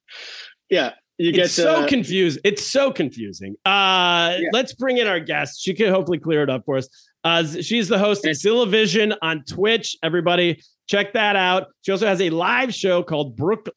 yeah. 0.71 0.93
You 1.19 1.31
get 1.31 1.45
it's 1.45 1.55
so 1.55 1.83
uh, 1.85 1.87
confusing. 1.89 2.41
It's 2.45 2.67
so 2.67 2.91
confusing. 2.91 3.55
Uh, 3.67 4.37
Yeah. 4.41 4.49
Let's 4.53 4.75
bring 4.75 4.97
in 4.97 5.07
our 5.07 5.21
guest. 5.21 5.61
She 5.63 5.75
could 5.75 5.91
hopefully 5.91 6.19
clear 6.19 6.43
it 6.43 6.49
up 6.51 6.65
for 6.65 6.79
us. 6.79 6.89
Uh, 7.23 7.45
she's 7.45 7.89
the 7.89 7.99
host 7.99 8.25
of 8.25 8.31
And- 8.31 8.39
Zilla 8.39 8.67
Vision 8.67 9.15
on 9.23 9.45
Twitch. 9.45 9.95
Everybody, 10.03 10.61
check 10.89 11.13
that 11.13 11.37
out. 11.37 11.69
She 11.83 11.93
also 11.93 12.07
has 12.07 12.21
a 12.21 12.31
live 12.31 12.75
show 12.75 13.03
called 13.03 13.37
Brook 13.37 13.69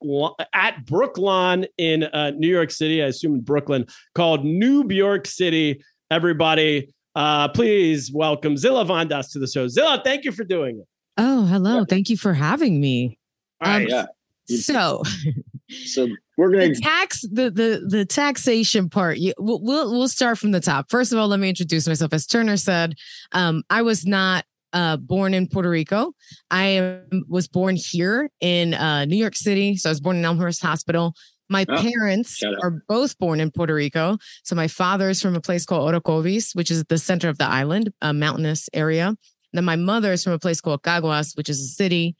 at 0.53 0.85
Brooklyn 0.85 1.65
in 1.77 2.03
uh, 2.03 2.31
New 2.31 2.49
York 2.49 2.71
City. 2.71 3.03
I 3.03 3.07
assume 3.07 3.35
in 3.35 3.41
Brooklyn, 3.41 3.85
called 4.13 4.43
New 4.43 4.87
York 4.89 5.27
City. 5.27 5.81
Everybody, 6.11 6.93
uh, 7.15 7.49
please 7.49 8.11
welcome 8.13 8.57
Zilla 8.57 8.85
Von 8.85 9.07
Das 9.07 9.31
to 9.31 9.39
the 9.39 9.47
show. 9.47 9.67
Zilla, 9.67 10.01
thank 10.03 10.23
you 10.23 10.31
for 10.31 10.43
doing 10.43 10.79
it. 10.79 10.87
Oh, 11.17 11.45
hello. 11.45 11.85
Thank 11.85 12.09
you 12.09 12.17
for 12.17 12.33
having 12.33 12.81
me. 12.81 13.17
All 13.61 13.71
right. 13.71 13.91
Um, 13.91 14.07
yeah. 14.47 14.57
So 14.57 15.01
So 15.85 16.07
we're 16.37 16.51
gonna 16.51 16.75
tax 16.75 17.21
the 17.21 17.49
the 17.49 17.85
the 17.87 18.05
taxation 18.05 18.89
part 18.89 19.17
you, 19.17 19.33
we'll, 19.39 19.59
we'll 19.61 19.91
we'll 19.91 20.07
start 20.07 20.37
from 20.37 20.51
the 20.51 20.59
top 20.59 20.91
first 20.91 21.11
of 21.11 21.17
all 21.17 21.27
let 21.27 21.39
me 21.39 21.49
introduce 21.49 21.87
myself 21.87 22.13
as 22.13 22.27
turner 22.27 22.57
said 22.57 22.93
um 23.31 23.63
i 23.69 23.81
was 23.81 24.05
not 24.05 24.45
uh 24.75 24.97
born 24.97 25.33
in 25.33 25.47
puerto 25.47 25.69
rico 25.69 26.13
i 26.51 26.65
am, 26.65 27.23
was 27.27 27.47
born 27.47 27.75
here 27.75 28.29
in 28.41 28.75
uh 28.75 29.03
new 29.05 29.17
york 29.17 29.35
city 29.35 29.75
so 29.75 29.89
i 29.89 29.91
was 29.91 29.99
born 29.99 30.15
in 30.15 30.23
elmhurst 30.23 30.61
hospital 30.61 31.13
my 31.49 31.65
Oh, 31.69 31.81
parents 31.81 32.41
are 32.63 32.81
both 32.87 33.17
born 33.19 33.39
in 33.39 33.51
Puerto 33.51 33.75
Rico. 33.75 34.17
So 34.43 34.55
my 34.55 34.67
father 34.67 35.09
is 35.09 35.21
from 35.21 35.35
a 35.35 35.41
place 35.41 35.65
called 35.65 35.93
Orocovis, 35.93 36.55
which 36.55 36.71
is 36.71 36.83
the 36.85 36.97
center 36.97 37.29
of 37.29 37.37
the 37.37 37.45
island, 37.45 37.93
a 38.01 38.13
mountainous 38.13 38.67
area. 38.73 39.15
Then 39.53 39.65
my 39.65 39.75
mother 39.75 40.11
is 40.11 40.23
from 40.23 40.33
a 40.33 40.39
place 40.39 40.59
called 40.59 40.81
Caguas, 40.83 41.37
which 41.37 41.49
is 41.49 41.59
a 41.59 41.67
city. 41.67 42.15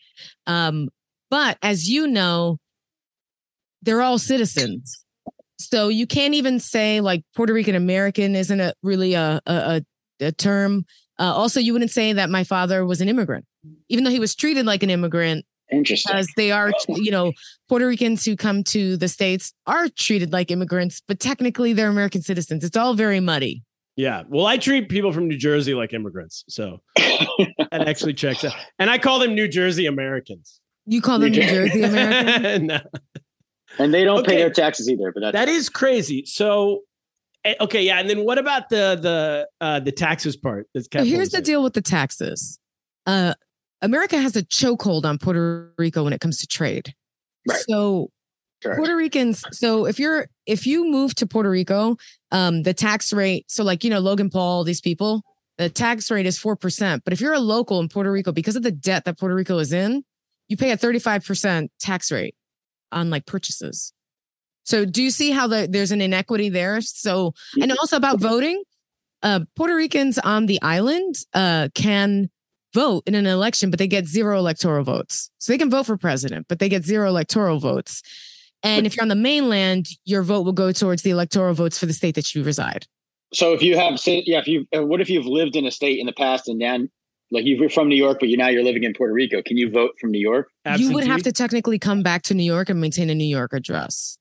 Um, 0.47 0.89
but 1.29 1.57
as 1.61 1.89
you 1.89 2.07
know, 2.07 2.59
they're 3.81 4.01
all 4.01 4.17
citizens. 4.17 5.05
So 5.59 5.87
you 5.89 6.07
can't 6.07 6.33
even 6.33 6.59
say 6.59 7.01
like 7.01 7.23
Puerto 7.35 7.53
Rican 7.53 7.75
American 7.75 8.35
isn't 8.35 8.59
a 8.59 8.73
really 8.83 9.13
a, 9.13 9.41
a, 9.45 9.81
a 10.19 10.31
term. 10.31 10.85
Uh, 11.19 11.33
also, 11.33 11.59
you 11.59 11.73
wouldn't 11.73 11.91
say 11.91 12.13
that 12.13 12.29
my 12.29 12.43
father 12.43 12.85
was 12.85 13.01
an 13.01 13.09
immigrant, 13.09 13.45
even 13.89 14.03
though 14.03 14.09
he 14.09 14.19
was 14.19 14.35
treated 14.35 14.65
like 14.65 14.83
an 14.83 14.89
immigrant, 14.89 15.45
interesting. 15.71 16.13
as 16.15 16.27
they 16.35 16.51
are. 16.51 16.71
You 16.89 17.11
know, 17.11 17.31
Puerto 17.69 17.87
Ricans 17.87 18.25
who 18.25 18.35
come 18.35 18.63
to 18.65 18.97
the 18.97 19.07
states 19.07 19.53
are 19.65 19.87
treated 19.89 20.33
like 20.33 20.51
immigrants, 20.51 21.01
but 21.07 21.19
technically 21.19 21.73
they're 21.73 21.89
American 21.89 22.21
citizens. 22.21 22.63
It's 22.63 22.75
all 22.77 22.93
very 22.95 23.19
muddy. 23.19 23.63
Yeah. 23.95 24.23
Well, 24.27 24.45
I 24.45 24.57
treat 24.57 24.89
people 24.89 25.13
from 25.13 25.27
New 25.29 25.37
Jersey 25.37 25.73
like 25.73 25.93
immigrants. 25.93 26.43
So 26.49 26.81
that 26.97 27.87
actually 27.87 28.13
checks 28.13 28.43
out. 28.43 28.51
And 28.77 28.89
I 28.89 28.97
call 28.97 29.19
them 29.19 29.33
New 29.35 29.47
Jersey 29.47 29.85
Americans. 29.85 30.59
You 30.85 31.01
call 31.01 31.17
them 31.19 31.31
New 31.31 31.41
Jersey 31.41 31.81
Americans? 31.83 32.63
No. 32.67 32.79
And 33.79 33.93
they 33.93 34.03
don't 34.03 34.19
Okay. 34.19 34.31
pay 34.33 34.37
their 34.37 34.49
taxes 34.49 34.89
either. 34.89 35.13
But 35.13 35.21
that's 35.21 35.33
That 35.33 35.47
is 35.47 35.69
crazy. 35.69 36.25
So 36.25 36.81
okay, 37.61 37.83
yeah. 37.83 37.99
And 37.99 38.09
then 38.09 38.23
what 38.25 38.37
about 38.37 38.69
the 38.69 38.97
the 39.01 39.47
uh 39.61 39.79
the 39.79 39.91
taxes 39.91 40.35
part? 40.35 40.67
That's 40.73 40.87
So 40.91 41.03
here's 41.03 41.29
the 41.29 41.41
deal 41.41 41.63
with 41.63 41.73
the 41.73 41.81
taxes. 41.81 42.59
Uh, 43.05 43.35
America 43.81 44.17
has 44.17 44.35
a 44.35 44.43
chokehold 44.43 45.05
on 45.05 45.17
Puerto 45.17 45.71
Rico 45.77 46.03
when 46.03 46.13
it 46.13 46.21
comes 46.21 46.39
to 46.39 46.47
trade. 46.47 46.93
Right. 47.47 47.59
So 47.67 48.09
correct. 48.63 48.77
Puerto 48.77 48.95
Ricans. 48.95 49.43
So 49.51 49.85
if 49.85 49.99
you're 49.99 50.27
if 50.45 50.65
you 50.65 50.89
move 50.89 51.13
to 51.15 51.27
Puerto 51.27 51.49
Rico, 51.49 51.97
um, 52.31 52.63
the 52.63 52.73
tax 52.73 53.13
rate. 53.13 53.45
So 53.47 53.63
like 53.63 53.83
you 53.83 53.89
know 53.89 53.99
Logan 53.99 54.29
Paul, 54.29 54.63
these 54.63 54.81
people, 54.81 55.21
the 55.57 55.69
tax 55.69 56.09
rate 56.09 56.25
is 56.25 56.39
four 56.39 56.55
percent. 56.55 57.03
But 57.03 57.13
if 57.13 57.21
you're 57.21 57.33
a 57.33 57.39
local 57.39 57.79
in 57.79 57.89
Puerto 57.89 58.11
Rico, 58.11 58.31
because 58.31 58.55
of 58.55 58.63
the 58.63 58.71
debt 58.71 59.05
that 59.05 59.19
Puerto 59.19 59.35
Rico 59.35 59.59
is 59.59 59.71
in, 59.71 60.03
you 60.47 60.57
pay 60.57 60.71
a 60.71 60.77
thirty 60.77 60.99
five 60.99 61.23
percent 61.23 61.71
tax 61.79 62.11
rate 62.11 62.35
on 62.91 63.09
like 63.09 63.25
purchases. 63.25 63.93
So 64.65 64.83
do 64.83 65.01
you 65.01 65.11
see 65.11 65.31
how 65.31 65.47
the, 65.47 65.67
there's 65.69 65.91
an 65.91 66.01
inequity 66.01 66.49
there? 66.49 66.81
So 66.81 67.33
and 67.61 67.71
also 67.71 67.95
about 67.95 68.19
voting, 68.19 68.63
uh, 69.23 69.41
Puerto 69.55 69.75
Ricans 69.75 70.19
on 70.19 70.47
the 70.47 70.61
island 70.61 71.15
uh, 71.33 71.69
can 71.73 72.29
vote 72.73 73.03
in 73.07 73.15
an 73.15 73.25
election, 73.25 73.69
but 73.69 73.79
they 73.79 73.87
get 73.87 74.05
zero 74.05 74.37
electoral 74.37 74.83
votes. 74.83 75.29
So 75.37 75.53
they 75.53 75.57
can 75.57 75.69
vote 75.69 75.85
for 75.85 75.97
president, 75.97 76.47
but 76.49 76.59
they 76.59 76.67
get 76.67 76.83
zero 76.83 77.07
electoral 77.07 77.59
votes. 77.59 78.03
And 78.63 78.85
if 78.85 78.95
you're 78.95 79.03
on 79.03 79.09
the 79.09 79.15
mainland, 79.15 79.87
your 80.05 80.23
vote 80.23 80.41
will 80.41 80.51
go 80.51 80.71
towards 80.71 81.03
the 81.03 81.11
electoral 81.11 81.53
votes 81.53 81.79
for 81.79 81.85
the 81.85 81.93
state 81.93 82.15
that 82.15 82.33
you 82.33 82.43
reside. 82.43 82.87
So 83.33 83.53
if 83.53 83.61
you 83.61 83.77
have, 83.77 83.99
say, 83.99 84.23
yeah, 84.25 84.39
if 84.39 84.47
you, 84.47 84.65
uh, 84.75 84.85
what 84.85 85.01
if 85.01 85.09
you've 85.09 85.25
lived 85.25 85.55
in 85.55 85.65
a 85.65 85.71
state 85.71 85.99
in 85.99 86.05
the 86.05 86.13
past 86.13 86.49
and 86.49 86.59
then, 86.59 86.89
like 87.31 87.43
you're 87.45 87.69
from 87.69 87.89
New 87.89 87.95
York, 87.95 88.17
but 88.19 88.29
you 88.29 88.37
now 88.37 88.47
you're 88.47 88.63
living 88.63 88.83
in 88.83 88.93
Puerto 88.93 89.13
Rico? 89.13 89.41
Can 89.41 89.57
you 89.57 89.69
vote 89.69 89.91
from 89.99 90.11
New 90.11 90.19
York? 90.19 90.49
You 90.77 90.93
would 90.93 91.05
have 91.05 91.23
to 91.23 91.31
technically 91.31 91.79
come 91.79 92.01
back 92.01 92.23
to 92.23 92.33
New 92.33 92.43
York 92.43 92.69
and 92.69 92.79
maintain 92.81 93.09
a 93.09 93.15
New 93.15 93.25
York 93.25 93.53
address. 93.53 94.17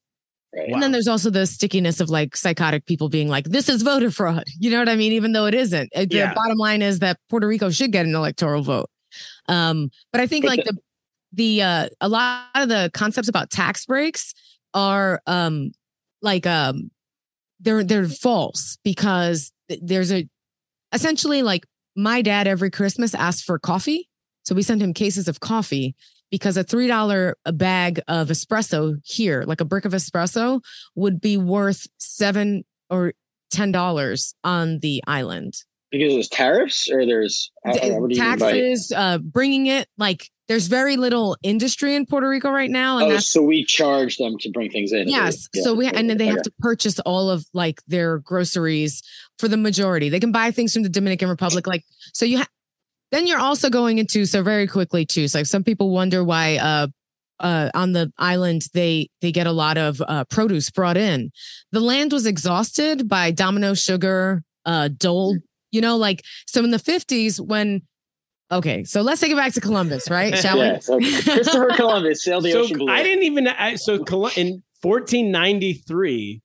Right. 0.56 0.70
And 0.70 0.82
then 0.82 0.92
there's 0.92 1.08
also 1.08 1.30
the 1.30 1.46
stickiness 1.46 2.00
of 2.00 2.10
like 2.10 2.36
psychotic 2.36 2.86
people 2.86 3.08
being 3.08 3.28
like, 3.28 3.44
this 3.46 3.68
is 3.68 3.82
voter 3.82 4.10
fraud. 4.10 4.44
You 4.60 4.70
know 4.70 4.78
what 4.78 4.88
I 4.88 4.94
mean? 4.96 5.12
Even 5.12 5.32
though 5.32 5.46
it 5.46 5.54
isn't. 5.54 5.90
The 5.94 6.06
Yeah. 6.10 6.32
bottom 6.34 6.56
line 6.58 6.80
is 6.82 7.00
that 7.00 7.18
Puerto 7.28 7.46
Rico 7.48 7.70
should 7.70 7.90
get 7.92 8.06
an 8.06 8.14
electoral 8.14 8.62
vote. 8.62 8.88
Um, 9.48 9.90
but 10.12 10.20
I 10.20 10.26
think 10.26 10.44
like 10.44 10.64
the- 10.64 10.72
the 10.72 10.78
the 11.32 11.62
uh 11.62 11.88
a 12.00 12.08
lot 12.08 12.44
of 12.54 12.68
the 12.68 12.90
concepts 12.94 13.28
about 13.28 13.50
tax 13.50 13.84
breaks 13.86 14.32
are 14.72 15.20
um 15.26 15.72
like 16.22 16.46
um 16.46 16.90
they're 17.60 17.82
they're 17.82 18.06
false 18.08 18.78
because 18.84 19.52
there's 19.82 20.12
a 20.12 20.28
essentially 20.92 21.42
like 21.42 21.66
my 21.96 22.22
dad 22.22 22.46
every 22.46 22.70
Christmas 22.70 23.14
asked 23.14 23.44
for 23.44 23.58
coffee. 23.58 24.08
So 24.44 24.54
we 24.54 24.62
sent 24.62 24.80
him 24.82 24.94
cases 24.94 25.26
of 25.26 25.40
coffee 25.40 25.96
because 26.30 26.56
a 26.56 26.64
three 26.64 26.86
dollar 26.86 27.36
a 27.44 27.52
bag 27.52 28.00
of 28.08 28.28
espresso 28.28 28.96
here, 29.04 29.44
like 29.46 29.60
a 29.60 29.64
brick 29.64 29.84
of 29.84 29.92
espresso, 29.92 30.60
would 30.94 31.20
be 31.20 31.36
worth 31.36 31.86
seven 31.98 32.64
or 32.90 33.12
ten 33.50 33.72
dollars 33.72 34.34
on 34.44 34.78
the 34.80 35.02
island. 35.06 35.54
Because 35.90 36.12
there's 36.12 36.28
tariffs 36.28 36.88
or 36.90 37.06
there's 37.06 37.52
how- 37.64 37.72
D- 37.72 37.90
what 37.92 38.10
do 38.10 38.16
you 38.16 38.20
mean 38.22 38.38
by- 38.38 38.52
Taxes, 38.52 38.92
uh, 38.96 39.18
bringing 39.18 39.66
it 39.66 39.86
like 39.96 40.28
there's 40.48 40.66
very 40.66 40.96
little 40.96 41.36
industry 41.42 41.94
in 41.94 42.04
Puerto 42.04 42.28
Rico 42.28 42.50
right 42.50 42.68
now, 42.70 42.98
and 42.98 43.12
Oh, 43.12 43.18
so 43.18 43.40
we 43.40 43.64
charge 43.64 44.16
them 44.18 44.36
to 44.40 44.50
bring 44.50 44.70
things 44.70 44.92
in. 44.92 45.08
Yes. 45.08 45.48
Yeah. 45.54 45.62
So 45.62 45.72
we 45.74 45.86
and 45.86 46.10
then 46.10 46.18
they 46.18 46.26
have 46.26 46.34
Okay. 46.38 46.42
to 46.44 46.52
purchase 46.58 46.98
all 47.00 47.30
of 47.30 47.46
like 47.54 47.80
their 47.86 48.18
groceries 48.18 49.02
for 49.38 49.46
the 49.48 49.56
majority. 49.56 50.08
They 50.08 50.20
can 50.20 50.32
buy 50.32 50.50
things 50.50 50.72
from 50.74 50.82
the 50.82 50.88
Dominican 50.90 51.28
Republic. 51.28 51.66
Like 51.68 51.84
so 52.12 52.26
you 52.26 52.38
ha- 52.38 52.48
then 53.14 53.26
you're 53.26 53.38
also 53.38 53.70
going 53.70 53.98
into 53.98 54.26
so 54.26 54.42
very 54.42 54.66
quickly 54.66 55.06
too. 55.06 55.28
So 55.28 55.38
like 55.38 55.46
some 55.46 55.62
people 55.64 55.90
wonder 55.90 56.22
why 56.24 56.56
uh 56.56 56.86
uh 57.40 57.70
on 57.74 57.92
the 57.92 58.12
island 58.18 58.62
they 58.74 59.08
they 59.20 59.32
get 59.32 59.46
a 59.46 59.52
lot 59.52 59.76
of 59.78 60.00
uh 60.06 60.24
produce 60.24 60.70
brought 60.70 60.96
in. 60.96 61.30
The 61.72 61.80
land 61.80 62.12
was 62.12 62.26
exhausted 62.26 63.08
by 63.08 63.30
Domino 63.30 63.74
Sugar, 63.74 64.42
uh 64.64 64.88
Dole, 64.96 65.36
you 65.72 65.80
know, 65.80 65.96
like 65.96 66.22
so 66.46 66.62
in 66.64 66.70
the 66.70 66.78
50s 66.78 67.40
when 67.40 67.82
okay, 68.52 68.84
so 68.84 69.00
let's 69.02 69.20
take 69.20 69.32
it 69.32 69.36
back 69.36 69.52
to 69.54 69.60
Columbus, 69.60 70.08
right? 70.10 70.36
Shall 70.44 70.58
Yeah, 70.58 70.74
we? 70.74 70.80
so 70.80 70.98
Christopher 71.32 71.70
Columbus 71.74 72.22
sailed 72.22 72.44
the 72.44 72.52
so 72.52 72.60
ocean 72.60 72.78
blue. 72.78 72.92
I 72.92 73.02
didn't 73.02 73.24
even 73.24 73.48
I, 73.48 73.74
so 73.76 74.02
Col- 74.04 74.30
in 74.36 74.62
1493 74.82 76.40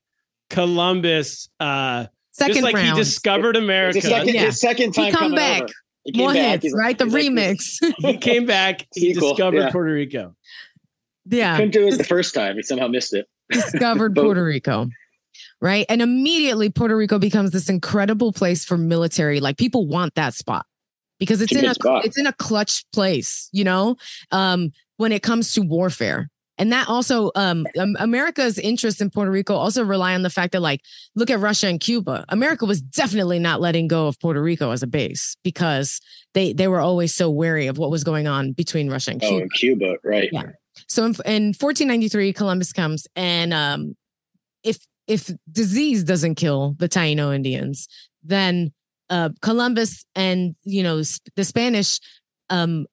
Columbus 0.49 1.49
uh 1.59 2.05
Second 2.31 2.53
just 2.53 2.63
like 2.63 2.75
round. 2.75 2.87
he 2.89 2.95
discovered 2.95 3.55
America 3.57 3.97
It's 3.97 4.07
second, 4.07 4.33
Yeah. 4.33 4.45
his 4.45 4.59
second 4.61 4.93
time 4.93 5.05
He 5.05 5.11
come 5.11 5.19
coming 5.19 5.35
back. 5.35 5.61
over. 5.63 5.73
He 6.05 6.11
came 6.13 6.21
More 6.23 6.33
back. 6.33 6.51
hits, 6.51 6.63
He's 6.63 6.73
like- 6.73 6.79
right? 6.81 6.97
The 6.97 7.05
he's 7.05 7.13
like, 7.13 7.25
remix. 7.25 7.93
he 7.99 8.17
came 8.17 8.45
back 8.45 8.87
he 8.95 9.13
Sequel, 9.13 9.29
discovered 9.31 9.57
yeah. 9.57 9.71
Puerto 9.71 9.91
Rico 9.93 10.35
yeah. 11.31 11.57
Couldn't 11.57 11.71
do 11.71 11.87
it 11.87 11.97
the 11.97 12.03
first 12.03 12.33
time. 12.33 12.55
He 12.55 12.63
somehow 12.63 12.87
missed 12.87 13.13
it. 13.13 13.27
discovered 13.51 14.15
Boat. 14.15 14.23
Puerto 14.23 14.43
Rico. 14.43 14.87
Right. 15.61 15.85
And 15.89 16.01
immediately 16.01 16.69
Puerto 16.69 16.95
Rico 16.97 17.19
becomes 17.19 17.51
this 17.51 17.69
incredible 17.69 18.31
place 18.33 18.65
for 18.65 18.77
military. 18.77 19.39
Like 19.39 19.57
people 19.57 19.85
want 19.87 20.15
that 20.15 20.33
spot 20.33 20.65
because 21.19 21.41
it's 21.41 21.51
It's 21.51 21.61
in 21.61 21.69
a 21.69 21.73
spot. 21.75 22.05
it's 22.05 22.17
in 22.17 22.25
a 22.27 22.33
clutch 22.33 22.83
place, 22.93 23.49
you 23.51 23.63
know, 23.63 23.97
um, 24.31 24.71
when 24.97 25.11
it 25.11 25.21
comes 25.21 25.53
to 25.53 25.61
warfare. 25.61 26.29
And 26.59 26.71
that 26.73 26.89
also 26.89 27.31
um, 27.35 27.65
America's 27.97 28.59
interest 28.59 28.99
in 29.01 29.09
Puerto 29.09 29.31
Rico 29.31 29.55
also 29.55 29.83
rely 29.83 30.13
on 30.13 30.23
the 30.23 30.29
fact 30.29 30.51
that 30.51 30.61
like 30.61 30.81
look 31.15 31.29
at 31.31 31.39
Russia 31.39 31.67
and 31.67 31.79
Cuba. 31.79 32.25
America 32.29 32.65
was 32.65 32.81
definitely 32.81 33.39
not 33.39 33.61
letting 33.61 33.87
go 33.87 34.07
of 34.07 34.19
Puerto 34.19 34.41
Rico 34.41 34.71
as 34.71 34.83
a 34.83 34.87
base 34.87 35.37
because 35.43 36.01
they 36.33 36.51
they 36.53 36.67
were 36.67 36.81
always 36.81 37.13
so 37.13 37.29
wary 37.29 37.67
of 37.67 37.77
what 37.77 37.89
was 37.89 38.03
going 38.03 38.27
on 38.27 38.51
between 38.51 38.89
Russia 38.89 39.11
and 39.11 39.23
Oh, 39.23 39.27
Cuba. 39.29 39.41
in 39.43 39.49
Cuba, 39.49 39.95
right? 40.03 40.29
Yeah. 40.33 40.43
So 40.87 41.03
in, 41.05 41.11
in 41.25 41.43
1493, 41.57 42.33
Columbus 42.33 42.73
comes, 42.73 43.07
and 43.15 43.53
um, 43.53 43.95
if 44.63 44.85
if 45.07 45.31
disease 45.51 46.03
doesn't 46.03 46.35
kill 46.35 46.75
the 46.77 46.89
Taino 46.89 47.33
Indians, 47.33 47.87
then 48.21 48.71
uh, 49.09 49.29
Columbus 49.41 50.05
and 50.13 50.55
you 50.63 50.83
know 50.83 51.01
the 51.35 51.43
Spanish, 51.45 51.99
um, 52.49 52.85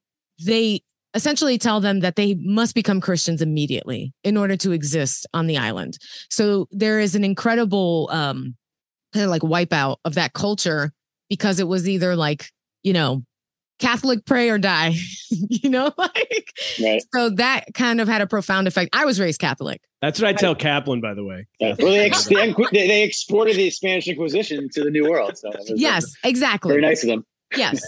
they 0.44 0.82
essentially 1.16 1.58
tell 1.58 1.80
them 1.80 2.00
that 2.00 2.14
they 2.14 2.37
must 2.40 2.75
become 2.76 3.00
Christians 3.00 3.42
immediately 3.42 4.12
in 4.23 4.37
order 4.37 4.56
to 4.58 4.70
exist 4.70 5.26
on 5.35 5.49
the 5.49 5.56
island. 5.56 5.99
So 6.30 6.68
there 6.70 7.00
is 7.00 7.14
an 7.16 7.25
incredible 7.25 8.08
um, 8.12 8.54
kind 9.12 9.25
of 9.25 9.30
like 9.30 9.42
wipeout 9.42 9.96
of 10.04 10.14
that 10.14 10.32
culture 10.35 10.92
because 11.28 11.58
it 11.58 11.66
was 11.66 11.88
either 11.88 12.14
like 12.14 12.46
you 12.85 12.92
know 12.92 13.25
Catholic 13.78 14.25
pray 14.25 14.49
or 14.49 14.58
die, 14.58 14.94
you 15.30 15.68
know, 15.70 15.90
like 15.99 16.52
Right. 16.82 17.02
so 17.14 17.30
that 17.30 17.64
kind 17.75 18.00
of 18.00 18.08
had 18.08 18.20
a 18.23 18.26
profound 18.26 18.66
effect. 18.68 18.90
I 18.94 19.04
was 19.04 19.18
raised 19.20 19.40
Catholic. 19.40 19.80
that's 20.00 20.20
what 20.20 20.28
I 20.28 20.32
tell 20.32 20.54
Kaplan 20.54 21.00
by 21.00 21.12
the 21.14 21.25
way 21.25 21.46
Yeah. 21.61 21.75
Well, 21.78 21.92
they, 21.92 22.06
ex- 22.06 22.25
they, 22.28 22.52
they 22.73 22.87
they 22.88 23.02
exported 23.02 23.56
the 23.56 23.68
Spanish 23.70 24.06
Inquisition 24.08 24.68
to 24.73 24.82
the 24.85 24.90
New 24.90 25.08
World. 25.11 25.37
So 25.37 25.50
it 25.50 25.56
was, 25.58 25.73
Yes, 25.76 26.04
exactly. 26.25 26.70
very 26.70 26.82
nice 26.82 27.02
of 27.02 27.08
them. 27.08 27.26
Yes. 27.56 27.80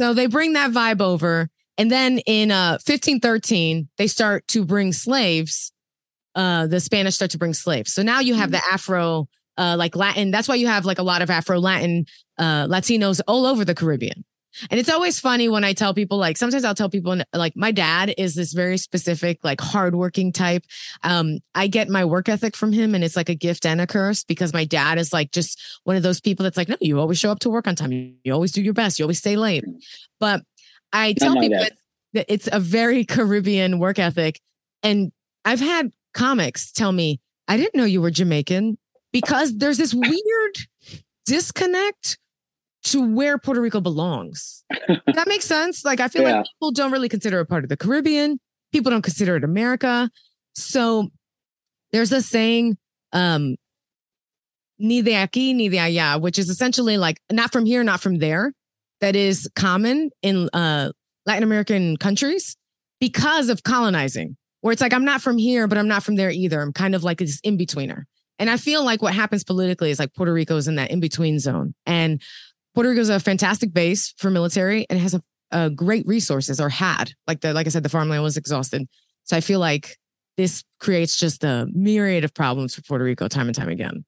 So 0.00 0.14
they 0.14 0.26
bring 0.26 0.54
that 0.54 0.70
vibe 0.72 1.00
over. 1.02 1.48
And 1.78 1.90
then 1.90 2.18
in 2.20 2.50
uh 2.50 2.78
1513, 2.84 3.88
they 3.98 4.06
start 4.06 4.46
to 4.48 4.64
bring 4.64 4.92
slaves. 4.92 5.72
Uh 6.34 6.66
the 6.66 6.80
Spanish 6.80 7.14
start 7.16 7.30
to 7.32 7.38
bring 7.38 7.54
slaves. 7.54 7.92
So 7.92 8.02
now 8.02 8.20
you 8.20 8.34
have 8.34 8.50
the 8.50 8.62
Afro 8.70 9.28
uh 9.58 9.76
like 9.78 9.96
Latin. 9.96 10.30
That's 10.30 10.48
why 10.48 10.56
you 10.56 10.66
have 10.66 10.84
like 10.84 10.98
a 10.98 11.02
lot 11.02 11.22
of 11.22 11.30
Afro 11.30 11.58
Latin 11.58 12.06
uh 12.38 12.66
Latinos 12.66 13.20
all 13.26 13.46
over 13.46 13.64
the 13.64 13.74
Caribbean. 13.74 14.24
And 14.70 14.80
it's 14.80 14.88
always 14.88 15.20
funny 15.20 15.48
when 15.48 15.64
I 15.64 15.72
tell 15.72 15.92
people, 15.92 16.18
like, 16.18 16.36
sometimes 16.36 16.64
I'll 16.64 16.74
tell 16.74 16.88
people, 16.88 17.20
like, 17.34 17.54
my 17.56 17.72
dad 17.72 18.14
is 18.16 18.34
this 18.34 18.52
very 18.52 18.78
specific, 18.78 19.38
like, 19.42 19.60
hardworking 19.60 20.32
type. 20.32 20.64
Um, 21.02 21.38
I 21.54 21.66
get 21.66 21.88
my 21.88 22.04
work 22.04 22.28
ethic 22.28 22.56
from 22.56 22.72
him, 22.72 22.94
and 22.94 23.04
it's 23.04 23.16
like 23.16 23.28
a 23.28 23.34
gift 23.34 23.66
and 23.66 23.80
a 23.80 23.86
curse 23.86 24.24
because 24.24 24.52
my 24.52 24.64
dad 24.64 24.98
is 24.98 25.12
like 25.12 25.30
just 25.30 25.60
one 25.84 25.96
of 25.96 26.02
those 26.02 26.20
people 26.20 26.44
that's 26.44 26.56
like, 26.56 26.68
no, 26.68 26.76
you 26.80 26.98
always 26.98 27.18
show 27.18 27.30
up 27.30 27.40
to 27.40 27.50
work 27.50 27.66
on 27.66 27.76
time. 27.76 28.16
You 28.24 28.32
always 28.32 28.52
do 28.52 28.62
your 28.62 28.74
best. 28.74 28.98
You 28.98 29.04
always 29.04 29.18
stay 29.18 29.36
late. 29.36 29.64
But 30.18 30.42
I 30.92 31.12
tell 31.14 31.34
people 31.34 31.58
that, 31.58 31.72
that 32.14 32.26
it's 32.32 32.48
a 32.50 32.60
very 32.60 33.04
Caribbean 33.14 33.78
work 33.78 33.98
ethic. 33.98 34.40
And 34.82 35.12
I've 35.44 35.60
had 35.60 35.90
comics 36.14 36.72
tell 36.72 36.92
me, 36.92 37.20
I 37.48 37.56
didn't 37.56 37.74
know 37.76 37.84
you 37.84 38.00
were 38.00 38.10
Jamaican 38.10 38.78
because 39.12 39.56
there's 39.56 39.78
this 39.78 39.94
weird 39.94 40.56
disconnect 41.26 42.18
to 42.84 43.02
where 43.14 43.36
Puerto 43.38 43.60
Rico 43.60 43.80
belongs. 43.80 44.64
That 44.88 45.26
makes 45.26 45.44
sense? 45.44 45.84
Like 45.84 46.00
I 46.00 46.08
feel 46.08 46.22
Yeah. 46.22 46.36
like 46.38 46.46
people 46.54 46.70
don't 46.72 46.92
really 46.92 47.08
consider 47.08 47.40
it 47.40 47.46
part 47.46 47.64
of 47.64 47.68
the 47.68 47.76
Caribbean. 47.76 48.38
People 48.72 48.90
don't 48.90 49.02
consider 49.02 49.36
it 49.36 49.44
America. 49.44 50.10
So 50.54 51.08
there's 51.92 52.12
a 52.12 52.22
saying, 52.22 52.76
um, 53.12 53.56
ni 54.78 55.02
de 55.02 55.12
aquí, 55.12 55.54
ni 55.54 55.68
de 55.68 55.78
allá, 55.78 56.20
which 56.20 56.38
is 56.38 56.48
essentially 56.48 56.96
like 56.98 57.20
not 57.30 57.50
from 57.52 57.64
here, 57.66 57.82
not 57.82 58.00
from 58.00 58.18
there, 58.18 58.52
that 59.00 59.16
is 59.16 59.48
common 59.54 60.10
in 60.22 60.48
uh, 60.52 60.92
Latin 61.26 61.42
American 61.42 61.96
countries 61.96 62.56
because 63.00 63.48
of 63.48 63.62
colonizing, 63.62 64.36
where 64.60 64.72
it's 64.72 64.80
like, 64.80 64.92
I'm 64.92 65.04
not 65.04 65.22
from 65.22 65.38
here, 65.38 65.66
but 65.66 65.78
I'm 65.78 65.88
not 65.88 66.02
from 66.02 66.16
there 66.16 66.30
either. 66.30 66.60
I'm 66.60 66.72
kind 66.72 66.94
of 66.94 67.04
like 67.04 67.18
this 67.18 67.40
in 67.40 67.58
betweener. 67.58 68.04
And 68.38 68.50
I 68.50 68.56
feel 68.56 68.84
like 68.84 69.02
what 69.02 69.14
happens 69.14 69.44
politically 69.44 69.90
is 69.90 69.98
like 69.98 70.14
Puerto 70.14 70.32
Rico 70.32 70.56
is 70.56 70.68
in 70.68 70.76
that 70.76 70.90
in 70.90 71.00
between 71.00 71.38
zone. 71.38 71.74
And 71.86 72.22
Puerto 72.74 72.90
Rico 72.90 73.00
is 73.00 73.08
a 73.08 73.20
fantastic 73.20 73.72
base 73.72 74.12
for 74.18 74.30
military 74.30 74.86
and 74.90 74.98
has 74.98 75.14
a, 75.14 75.22
a 75.50 75.70
great 75.70 76.06
resources 76.06 76.60
or 76.60 76.68
had. 76.68 77.12
Like 77.26 77.40
the 77.40 77.54
like 77.54 77.66
I 77.66 77.70
said, 77.70 77.82
the 77.82 77.88
farmland 77.88 78.22
was 78.22 78.36
exhausted. 78.36 78.86
So 79.24 79.36
I 79.36 79.40
feel 79.40 79.60
like 79.60 79.96
this 80.36 80.64
creates 80.80 81.16
just 81.16 81.44
a 81.44 81.66
myriad 81.72 82.24
of 82.24 82.34
problems 82.34 82.74
for 82.74 82.82
Puerto 82.82 83.04
Rico 83.04 83.28
time 83.28 83.46
and 83.46 83.54
time 83.54 83.70
again. 83.70 84.04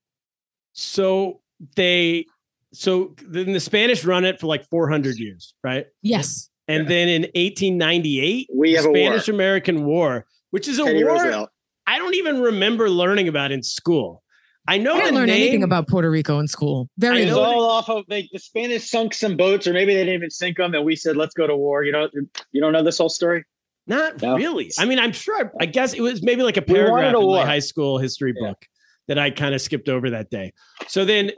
So 0.74 1.40
they 1.74 2.26
so 2.72 3.14
then 3.26 3.52
the 3.52 3.60
Spanish 3.60 4.04
run 4.04 4.24
it 4.24 4.40
for 4.40 4.46
like 4.46 4.68
400 4.68 5.16
years, 5.18 5.54
right? 5.64 5.86
Yes. 6.02 6.48
And 6.66 6.86
then 6.88 7.08
in 7.08 7.22
1898, 7.34 8.48
We 8.54 8.72
have 8.74 8.84
a 8.84 8.88
war. 8.88 8.96
Spanish 8.96 9.28
American 9.28 9.84
War, 9.84 10.26
which 10.50 10.68
is 10.68 10.78
a 10.78 10.84
Teddy 10.84 11.02
war 11.04 11.14
Roosevelt. 11.14 11.50
I 11.86 11.98
don't 11.98 12.14
even 12.14 12.40
remember 12.40 12.90
learning 12.90 13.28
about 13.28 13.52
in 13.52 13.62
school. 13.62 14.22
I 14.66 14.76
know 14.76 14.94
I 14.96 14.98
didn't 15.00 15.14
learn 15.14 15.26
name, 15.28 15.40
anything 15.42 15.62
about 15.62 15.88
Puerto 15.88 16.10
Rico 16.10 16.38
in 16.40 16.46
school. 16.46 16.90
Very 16.98 17.20
I 17.20 17.20
It 17.20 17.26
was 17.28 17.36
little. 17.36 17.44
all 17.54 17.64
off 17.70 17.88
of 17.88 18.04
like 18.08 18.28
the 18.32 18.38
Spanish 18.38 18.90
sunk 18.90 19.14
some 19.14 19.34
boats, 19.34 19.66
or 19.66 19.72
maybe 19.72 19.94
they 19.94 20.00
didn't 20.00 20.14
even 20.16 20.30
sink 20.30 20.58
them, 20.58 20.74
and 20.74 20.84
we 20.84 20.94
said, 20.94 21.16
"Let's 21.16 21.32
go 21.32 21.46
to 21.46 21.56
war." 21.56 21.84
You 21.84 21.92
know, 21.92 22.08
you 22.52 22.60
don't 22.60 22.74
know 22.74 22.82
this 22.82 22.98
whole 22.98 23.08
story. 23.08 23.44
Not 23.86 24.20
No. 24.20 24.36
really. 24.36 24.70
I 24.78 24.84
mean, 24.84 24.98
I'm 24.98 25.12
sure. 25.12 25.50
I 25.58 25.64
guess 25.64 25.94
it 25.94 26.02
was 26.02 26.22
maybe 26.22 26.42
like 26.42 26.58
a 26.58 26.64
We 26.68 26.74
wanted 26.74 26.86
paragraph 26.90 27.14
a 27.14 27.18
in 27.20 27.26
my 27.30 27.46
high 27.46 27.58
school 27.60 27.96
history 27.96 28.34
Yeah. 28.38 28.48
book 28.50 28.66
that 29.06 29.18
I 29.18 29.30
kind 29.30 29.54
of 29.54 29.62
skipped 29.62 29.88
over 29.88 30.10
that 30.10 30.28
day. 30.28 30.52
So 30.88 31.06
then 31.06 31.30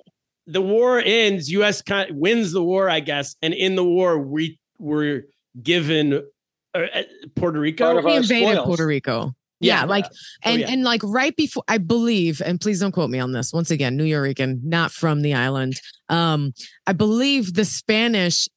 the 0.47 0.61
war 0.61 0.99
ends. 1.05 1.51
U.S. 1.51 1.83
kind 1.83 2.11
wins 2.19 2.53
the 2.53 2.63
war, 2.63 2.89
I 2.89 3.01
guess, 3.01 3.37
and 3.43 3.55
in 3.55 3.77
the 3.77 3.85
war 3.85 4.19
we 4.19 4.59
were 4.79 5.23
given 5.63 6.23
uh, 6.75 6.79
uh, 6.79 7.03
Puerto 7.37 7.61
Rico. 7.61 8.01
We 8.03 8.17
invaded 8.17 8.53
spoils. 8.55 8.67
Puerto 8.67 8.87
Rico. 8.87 9.35
Yeah. 9.63 9.81
Yeah, 9.81 9.85
like 9.85 10.07
Oh, 10.07 10.15
and 10.45 10.61
yeah. 10.61 10.71
and 10.71 10.85
like 10.85 11.03
right 11.05 11.37
before 11.37 11.63
I 11.69 11.77
believe, 11.77 12.41
and 12.43 12.59
please 12.59 12.81
don't 12.81 12.93
quote 12.93 13.11
me 13.11 13.19
on 13.19 13.33
this. 13.33 13.53
Once 13.53 13.71
again, 13.71 13.95
New 13.97 14.05
Yorican, 14.05 14.61
not 14.63 14.91
from 14.91 15.21
the 15.21 15.35
island. 15.35 15.79
Um, 16.09 16.55
I 16.87 16.95
believe 16.95 17.53
the 17.53 17.67
Spanish 17.67 18.49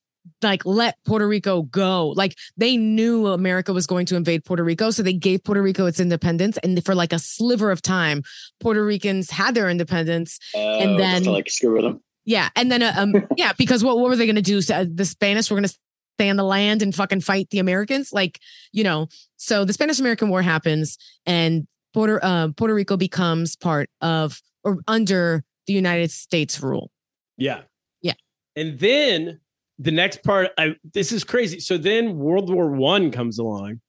like 0.42 0.65
let 0.65 0.98
Puerto 1.06 1.27
Rico 1.27 1.63
go. 1.63 2.10
Like 2.10 2.38
they 2.58 2.77
knew 2.77 3.27
America 3.27 3.74
was 3.74 3.88
going 3.88 4.06
to 4.08 4.15
invade 4.15 4.46
Puerto 4.46 4.63
Rico, 4.63 4.92
so 4.92 5.03
they 5.03 5.13
gave 5.13 5.44
Puerto 5.44 5.62
Rico 5.62 5.86
its 5.86 6.00
independence. 6.00 6.58
And 6.63 6.84
for 6.84 6.96
like 6.96 7.13
a 7.13 7.20
sliver 7.20 7.72
of 7.72 7.82
time, 7.82 8.24
Puerto 8.60 8.84
Ricans 8.84 9.30
had 9.30 9.56
their 9.56 9.70
independence. 9.70 10.39
Uh, 10.56 10.80
just 10.84 10.98
then- 10.98 11.24
to, 11.24 11.32
like 11.32 11.50
screw 11.50 11.74
with 11.74 11.84
them. 11.84 12.01
Yeah, 12.25 12.50
and 12.56 12.72
then 12.72 12.82
uh, 12.82 12.94
um, 12.96 13.13
yeah, 13.38 13.51
because 13.58 13.84
what 13.84 13.98
what 13.98 14.10
were 14.10 14.15
they 14.15 14.25
going 14.25 14.36
to 14.38 14.42
do? 14.42 14.62
So, 14.62 14.75
uh, 14.75 14.86
the 14.89 15.06
Spanish 15.06 15.50
were 15.51 15.58
going 15.58 15.68
to 15.68 15.77
stay 16.18 16.30
on 16.30 16.38
the 16.38 16.44
land 16.44 16.82
and 16.82 16.96
fucking 16.96 17.22
fight 17.22 17.50
the 17.50 17.60
Americans, 17.60 18.13
like 18.13 18.39
you 18.72 18.84
know. 18.84 19.08
So 19.38 19.65
the 19.65 19.74
Spanish 19.74 20.00
American 20.00 20.30
War 20.30 20.42
happens, 20.42 20.98
and 21.25 21.68
Puerto 21.94 22.20
uh, 22.24 22.50
Puerto 22.56 22.74
Rico 22.74 22.96
becomes 22.96 23.58
part 23.58 23.89
of 24.00 24.42
or 24.63 24.77
under 24.88 25.44
the 25.68 25.74
United 25.74 26.12
States 26.12 26.62
rule. 26.62 26.92
Yeah. 27.38 27.62
Yeah. 28.01 28.13
And 28.56 28.80
then 28.80 29.39
the 29.80 29.92
next 29.92 30.24
part, 30.24 30.51
I, 30.58 30.75
this 30.94 31.12
is 31.12 31.24
crazy. 31.24 31.60
So 31.60 31.77
then 31.77 32.18
World 32.18 32.53
War 32.53 32.70
One 32.70 33.12
comes 33.12 33.39
along, 33.39 33.82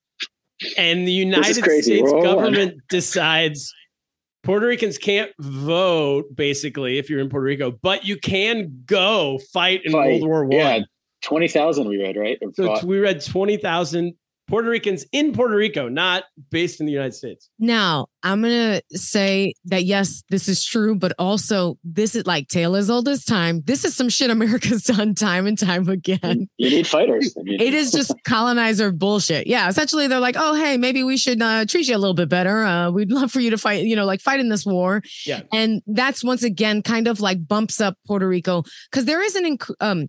and 0.77 1.07
the 1.07 1.11
United. 1.11 1.55
States 1.55 1.89
World 2.01 2.23
government 2.23 2.81
decides 2.89 3.73
Puerto 4.43 4.67
Ricans 4.67 4.97
can't 4.97 5.31
vote, 5.39 6.25
basically, 6.35 6.97
if 6.97 7.09
you're 7.09 7.19
in 7.19 7.29
Puerto 7.29 7.45
Rico, 7.45 7.71
but 7.81 8.05
you 8.05 8.17
can 8.17 8.83
go 8.85 9.39
fight 9.51 9.81
in 9.83 9.91
Fight. 9.91 10.21
World 10.21 10.27
War 10.27 10.45
One. 10.45 10.51
Yeah, 10.51 10.79
twenty 11.21 11.47
thousand 11.47 11.87
we 11.87 11.97
read 12.01 12.15
right. 12.15 12.37
Or 12.41 12.51
So 12.53 12.65
fought. 12.67 12.83
we 12.83 12.99
read 12.99 13.25
twenty 13.25 13.57
thousand 13.57 14.13
Puerto 14.47 14.69
Ricans 14.69 15.05
in 15.11 15.33
Puerto 15.33 15.55
Rico, 15.55 15.89
not 15.89 16.25
based 16.51 16.79
in 16.79 16.85
the 16.85 16.91
United 16.91 17.13
States. 17.13 17.49
Now 17.57 18.07
I'm 18.23 18.41
gonna 18.41 18.81
say 18.91 19.53
that 19.65 19.85
yes, 19.85 20.23
this 20.29 20.47
is 20.47 20.63
true, 20.63 20.95
but 20.95 21.13
also 21.17 21.77
this 21.83 22.15
is 22.15 22.25
like 22.27 22.47
tale 22.47 22.75
as 22.75 22.89
old 22.89 23.07
as 23.07 23.25
time. 23.25 23.61
This 23.65 23.83
is 23.85 23.95
some 23.95 24.09
shit 24.09 24.29
America's 24.29 24.83
done 24.85 25.15
time 25.15 25.47
and 25.47 25.57
time 25.57 25.89
again. 25.89 26.47
you 26.57 26.69
need 26.69 26.87
fighters. 26.87 27.35
I 27.39 27.43
mean, 27.43 27.59
It 27.61 27.73
is 27.73 27.91
just 27.91 28.13
colonizer 28.27 28.91
bullshit. 28.91 29.47
Yeah, 29.47 29.67
essentially 29.67 30.07
they're 30.07 30.19
like, 30.19 30.35
oh 30.37 30.53
hey, 30.53 30.77
maybe 30.77 31.03
we 31.03 31.17
should 31.17 31.41
uh, 31.41 31.65
treat 31.65 31.87
you 31.87 31.95
a 31.95 31.97
little 31.99 32.13
bit 32.15 32.29
better. 32.29 32.63
Uh, 32.63 32.91
we'd 32.91 33.11
love 33.11 33.31
for 33.31 33.39
you 33.39 33.49
to 33.51 33.57
fight, 33.57 33.83
you 33.85 33.95
know, 33.95 34.05
like 34.05 34.21
fight 34.21 34.39
in 34.39 34.49
this 34.49 34.65
war. 34.65 35.01
Yeah. 35.25 35.41
and 35.53 35.81
that's 35.87 36.23
once 36.23 36.43
again 36.43 36.81
kind 36.83 37.07
of 37.07 37.19
like 37.19 37.47
bumps 37.47 37.81
up 37.81 37.97
Puerto 38.05 38.27
Rico 38.27 38.63
because 38.91 39.05
there 39.05 39.21
is 39.23 39.35
an 39.35 39.57
inc- 39.57 39.73
um 39.79 40.07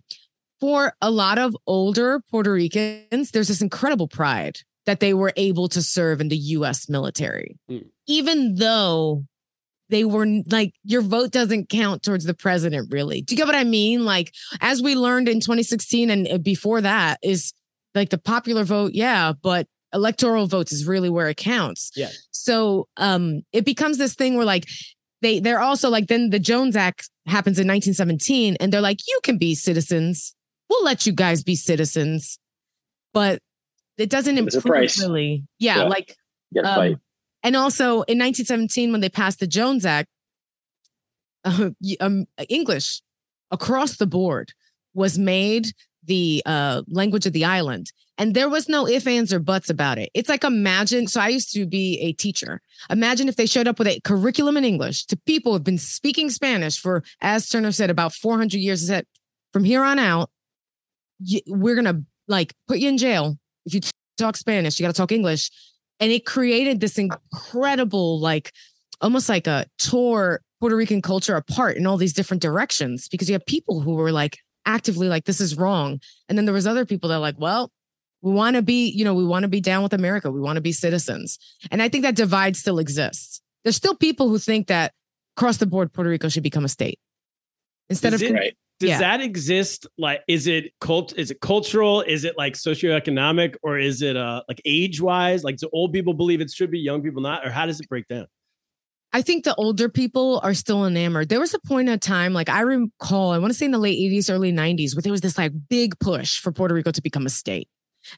for 0.59 0.93
a 1.01 1.11
lot 1.11 1.37
of 1.37 1.55
older 1.67 2.21
Puerto 2.31 2.51
Ricans, 2.51 3.31
there's 3.31 3.47
this 3.47 3.61
incredible 3.61 4.07
pride 4.07 4.59
that 4.85 4.99
they 4.99 5.13
were 5.13 5.33
able 5.35 5.67
to 5.69 5.81
serve 5.81 6.21
in 6.21 6.29
the 6.29 6.37
U.S. 6.37 6.87
military, 6.89 7.57
Mm. 7.69 7.85
even 8.07 8.55
though 8.55 9.23
they 9.89 10.03
were 10.03 10.25
like 10.49 10.73
your 10.83 11.01
vote 11.01 11.31
doesn't 11.31 11.69
count 11.69 12.03
towards 12.03 12.25
the 12.25 12.33
president 12.33 12.91
really 12.91 13.21
do 13.21 13.33
you 13.33 13.37
get 13.37 13.45
what 13.47 13.55
i 13.55 13.63
mean 13.63 14.03
like 14.03 14.33
as 14.59 14.81
we 14.83 14.95
learned 14.95 15.29
in 15.29 15.39
2016 15.39 16.09
and 16.09 16.27
uh, 16.27 16.37
before 16.37 16.81
that 16.81 17.17
is 17.23 17.53
like 17.95 18.09
the 18.09 18.17
popular 18.17 18.65
vote 18.65 18.91
yeah 18.93 19.31
but 19.41 19.65
electoral 19.93 20.45
votes 20.45 20.73
is 20.73 20.85
really 20.85 21.09
where 21.09 21.29
it 21.29 21.37
counts 21.37 21.91
Yeah. 21.95 22.09
so 22.31 22.89
um 22.97 23.43
it 23.53 23.63
becomes 23.63 23.97
this 23.97 24.13
thing 24.13 24.35
where 24.35 24.45
like 24.45 24.67
they 25.21 25.39
they're 25.39 25.61
also 25.61 25.89
like 25.89 26.07
then 26.07 26.31
the 26.31 26.39
jones 26.39 26.75
act 26.75 27.09
happens 27.25 27.57
in 27.57 27.65
1917 27.65 28.57
and 28.59 28.73
they're 28.73 28.81
like 28.81 28.99
you 29.07 29.19
can 29.23 29.37
be 29.37 29.55
citizens 29.55 30.35
we'll 30.69 30.83
let 30.83 31.05
you 31.05 31.11
guys 31.11 31.43
be 31.43 31.55
citizens 31.55 32.39
but 33.13 33.39
it 33.97 34.09
doesn't 34.09 34.35
There's 34.35 34.55
improve 34.55 34.91
really 34.99 35.43
yeah, 35.59 35.77
Yeah. 35.77 35.83
like 35.85 36.15
um, 36.59 36.63
fight. 36.65 36.97
and 37.43 37.55
also 37.55 37.85
in 38.03 38.19
1917, 38.19 38.91
when 38.91 39.01
they 39.01 39.09
passed 39.09 39.39
the 39.39 39.47
Jones 39.47 39.85
Act, 39.85 40.07
uh, 41.43 41.69
um, 41.99 42.25
English 42.49 43.01
across 43.51 43.97
the 43.97 44.05
board 44.05 44.53
was 44.93 45.17
made 45.17 45.67
the 46.03 46.43
uh, 46.45 46.83
language 46.87 47.25
of 47.25 47.33
the 47.33 47.45
island. 47.45 47.91
And 48.19 48.33
there 48.33 48.49
was 48.49 48.67
no 48.67 48.87
ifs, 48.87 49.05
ands, 49.07 49.31
or 49.33 49.39
buts 49.39 49.69
about 49.69 49.97
it. 49.99 50.09
It's 50.13 50.29
like 50.29 50.43
imagine. 50.43 51.07
So 51.07 51.21
I 51.21 51.27
used 51.29 51.51
to 51.53 51.65
be 51.67 51.99
a 51.99 52.13
teacher. 52.13 52.61
Imagine 52.89 53.27
if 53.29 53.35
they 53.35 53.45
showed 53.45 53.67
up 53.67 53.77
with 53.77 53.87
a 53.87 53.99
curriculum 54.01 54.57
in 54.57 54.65
English 54.65 55.05
to 55.07 55.17
people 55.25 55.53
who've 55.53 55.63
been 55.63 55.77
speaking 55.77 56.29
Spanish 56.29 56.79
for, 56.79 57.03
as 57.21 57.47
Turner 57.49 57.71
said, 57.71 57.89
about 57.89 58.13
400 58.13 58.57
years. 58.57 58.87
Said 58.87 59.05
from 59.53 59.63
here 59.63 59.83
on 59.83 59.99
out, 59.99 60.29
we're 61.47 61.75
gonna 61.75 62.01
like 62.27 62.53
put 62.67 62.79
you 62.79 62.89
in 62.89 62.97
jail. 62.97 63.37
If 63.65 63.73
you 63.73 63.81
talk 64.17 64.35
Spanish. 64.35 64.79
You 64.79 64.83
got 64.85 64.93
to 64.93 64.97
talk 64.97 65.11
English. 65.11 65.49
And 65.99 66.11
it 66.11 66.25
created 66.25 66.79
this 66.79 66.97
incredible 66.97 68.19
like 68.19 68.51
almost 69.01 69.29
like 69.29 69.47
a 69.47 69.65
tore 69.79 70.41
puerto 70.59 70.75
rican 70.75 71.01
culture 71.01 71.35
apart 71.35 71.77
in 71.77 71.85
all 71.85 71.97
these 71.97 72.13
different 72.13 72.41
directions 72.41 73.07
because 73.07 73.29
you 73.29 73.33
have 73.33 73.45
people 73.45 73.79
who 73.79 73.93
were 73.93 74.11
like 74.11 74.39
actively 74.65 75.07
like 75.07 75.25
this 75.25 75.39
is 75.39 75.55
wrong. 75.57 75.99
And 76.27 76.37
then 76.37 76.45
there 76.45 76.53
was 76.53 76.67
other 76.67 76.85
people 76.85 77.09
that 77.09 77.15
are 77.15 77.21
like 77.21 77.35
well 77.37 77.71
we 78.23 78.31
want 78.33 78.55
to 78.55 78.63
be 78.63 78.89
you 78.89 79.05
know 79.05 79.13
we 79.13 79.25
want 79.25 79.43
to 79.43 79.47
be 79.49 79.61
down 79.61 79.83
with 79.83 79.93
america. 79.93 80.31
We 80.31 80.41
want 80.41 80.57
to 80.57 80.61
be 80.61 80.71
citizens. 80.71 81.37
And 81.71 81.81
i 81.81 81.89
think 81.89 82.03
that 82.03 82.15
divide 82.15 82.55
still 82.55 82.79
exists. 82.79 83.41
There's 83.63 83.75
still 83.75 83.95
people 83.95 84.29
who 84.29 84.37
think 84.39 84.67
that 84.67 84.93
across 85.37 85.57
the 85.57 85.67
board 85.67 85.93
puerto 85.93 86.09
rico 86.09 86.29
should 86.29 86.43
become 86.43 86.65
a 86.65 86.69
state. 86.69 86.99
Instead 87.89 88.13
Is 88.13 88.21
of 88.21 88.29
it- 88.29 88.33
Right. 88.33 88.57
Does 88.79 88.89
Yeah. 88.89 88.99
that 88.99 89.21
exist? 89.21 89.87
Like, 89.97 90.21
is 90.27 90.45
it 90.47 90.71
cult? 90.79 91.17
Is 91.17 91.31
it 91.31 91.41
cultural? 91.41 92.01
Is 92.01 92.23
it 92.23 92.37
like 92.37 92.53
socioeconomic, 92.53 93.55
or 93.63 93.77
is 93.79 94.01
it 94.01 94.15
uh 94.15 94.43
like 94.47 94.61
age 94.65 95.01
wise? 95.01 95.43
Like, 95.43 95.57
do 95.57 95.69
old 95.73 95.93
people 95.93 96.13
believe 96.13 96.41
it 96.41 96.51
should 96.51 96.69
be, 96.71 96.79
young 96.79 97.01
people 97.01 97.21
not, 97.21 97.45
or 97.45 97.49
how 97.49 97.65
does 97.65 97.79
it 97.79 97.89
break 97.89 98.07
down? 98.07 98.27
I 99.13 99.21
think 99.21 99.45
the 99.45 99.55
older 99.55 99.89
people 99.89 100.39
are 100.43 100.53
still 100.53 100.85
enamored. 100.85 101.29
There 101.29 101.39
was 101.39 101.53
a 101.53 101.59
point 101.59 101.89
in 101.89 101.97
time, 101.97 102.33
like 102.33 102.49
I 102.49 102.61
recall, 102.61 103.31
I 103.31 103.39
want 103.39 103.51
to 103.51 103.57
say 103.57 103.65
in 103.65 103.71
the 103.71 103.77
late 103.79 103.97
80s, 103.97 104.29
early 104.31 104.51
90s, 104.51 104.95
where 104.95 105.01
there 105.01 105.11
was 105.13 105.21
this 105.21 105.37
like 105.37 105.53
big 105.69 105.97
push 105.99 106.39
for 106.39 106.51
Puerto 106.51 106.75
Rico 106.75 106.91
to 106.91 107.01
become 107.01 107.25
a 107.25 107.29
state. 107.29 107.67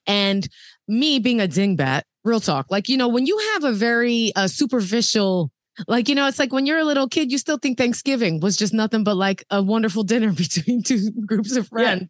And 0.07 0.47
me 0.87 1.19
being 1.19 1.39
a 1.39 1.47
dingbat, 1.47 2.01
real 2.23 2.39
talk, 2.39 2.65
like, 2.69 2.89
you 2.89 2.97
know, 2.97 3.07
when 3.07 3.25
you 3.27 3.37
have 3.53 3.63
a 3.63 3.71
very 3.71 4.33
uh, 4.35 4.47
superficial, 4.47 5.51
like, 5.87 6.09
you 6.09 6.15
know, 6.15 6.27
it's 6.27 6.39
like 6.39 6.53
when 6.53 6.65
you're 6.65 6.79
a 6.79 6.83
little 6.83 7.07
kid, 7.07 7.31
you 7.31 7.37
still 7.37 7.57
think 7.57 7.77
Thanksgiving 7.77 8.39
was 8.39 8.57
just 8.57 8.73
nothing 8.73 9.03
but 9.03 9.15
like 9.15 9.43
a 9.49 9.61
wonderful 9.61 10.03
dinner 10.03 10.31
between 10.33 10.83
two 10.83 11.11
groups 11.25 11.55
of 11.55 11.67
friends. 11.67 12.09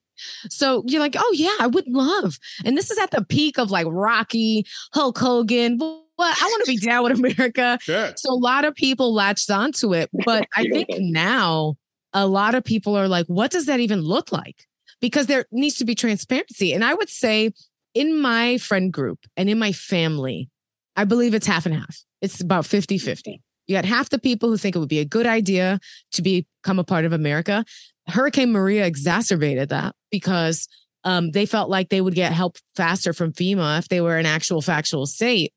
So 0.49 0.84
you're 0.86 0.99
like, 0.99 1.15
oh, 1.17 1.34
yeah, 1.36 1.55
I 1.60 1.67
would 1.67 1.88
love. 1.88 2.38
And 2.65 2.77
this 2.77 2.91
is 2.91 2.97
at 2.97 3.12
the 3.12 3.23
peak 3.23 3.58
of 3.58 3.71
like 3.71 3.88
Rocky, 3.89 4.65
Hulk 4.93 5.17
Hogan. 5.17 5.77
Well, 5.77 6.03
I 6.19 6.43
want 6.43 6.65
to 6.65 6.71
be 6.71 6.77
down 6.77 7.03
with 7.03 7.19
America. 7.19 7.77
Sure. 7.82 8.12
So 8.17 8.34
a 8.34 8.36
lot 8.36 8.65
of 8.65 8.75
people 8.75 9.13
latched 9.13 9.49
onto 9.49 9.93
it. 9.93 10.10
But 10.25 10.47
I 10.55 10.65
think 10.65 10.89
now 10.97 11.75
a 12.13 12.27
lot 12.27 12.55
of 12.55 12.63
people 12.63 12.95
are 12.95 13.08
like, 13.08 13.25
what 13.27 13.51
does 13.51 13.67
that 13.67 13.79
even 13.79 14.01
look 14.01 14.32
like? 14.32 14.67
Because 14.99 15.27
there 15.27 15.45
needs 15.51 15.77
to 15.77 15.86
be 15.86 15.95
transparency. 15.95 16.73
And 16.73 16.84
I 16.84 16.93
would 16.93 17.10
say 17.10 17.53
in 17.93 18.19
my 18.19 18.58
friend 18.58 18.91
group 18.91 19.19
and 19.38 19.49
in 19.49 19.58
my 19.58 19.71
family, 19.71 20.49
I 20.95 21.05
believe 21.05 21.34
it's 21.34 21.47
half 21.47 21.65
and 21.65 21.73
half. 21.73 22.03
It's 22.21 22.41
about 22.41 22.65
50 22.65 22.97
50. 22.97 23.41
You 23.69 23.75
got 23.75 23.86
half 23.86 24.10
the 24.10 24.17
people 24.17 24.49
who 24.49 24.58
think 24.58 24.75
it 24.75 24.79
would 24.79 24.89
be 24.89 24.97
a 24.97 25.05
good 25.05 25.27
idea 25.27 25.79
to 26.13 26.21
become 26.23 26.79
a 26.79 26.84
part 26.84 27.05
of 27.05 27.13
America. 27.13 27.63
Hurricane 28.08 28.51
Maria 28.51 28.88
exacerbated 28.88 29.69
that 29.69 29.93
because 30.10 30.67
um, 31.03 31.29
they 31.32 31.45
felt 31.45 31.69
like 31.69 31.89
they 31.89 32.01
would 32.01 32.15
get 32.15 32.34
help 32.34 32.58
faster 32.75 33.13
from 33.13 33.32
FEMA 33.32 33.77
if 33.77 33.88
they 33.88 34.01
were 34.01 34.17
an 34.17 34.25
actual 34.25 34.63
factual 34.63 35.05
state. 35.05 35.53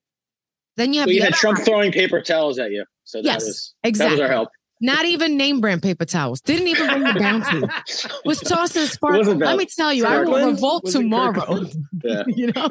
Then 0.76 0.92
you 0.92 1.00
have 1.00 1.06
Well, 1.06 1.14
you 1.16 1.22
had 1.22 1.32
Trump 1.32 1.56
half- 1.56 1.66
throwing 1.66 1.90
paper 1.90 2.20
towels 2.20 2.58
at 2.58 2.70
you. 2.70 2.84
So 3.04 3.18
that 3.22 3.24
Yes, 3.24 3.44
was 3.46 3.74
exactly. 3.82 4.16
that 4.16 4.22
was 4.22 4.28
our 4.30 4.34
help. 4.36 4.48
Not 4.82 5.06
even 5.06 5.38
name 5.38 5.60
brand 5.62 5.80
paper 5.82 6.04
towels. 6.04 6.42
Didn't 6.42 6.68
even 6.68 6.88
bring 6.88 7.04
the 7.04 7.14
bounty. 7.18 7.62
Was 8.26 8.40
tossing 8.40 8.84
sparkle. 8.86 9.36
Let 9.36 9.56
me 9.56 9.64
tell 9.66 9.90
you, 9.92 10.04
I 10.04 10.20
will 10.22 10.50
revolt 10.50 10.84
tomorrow. 10.86 11.64
Yeah. 12.04 12.24
you 12.26 12.48
know 12.52 12.68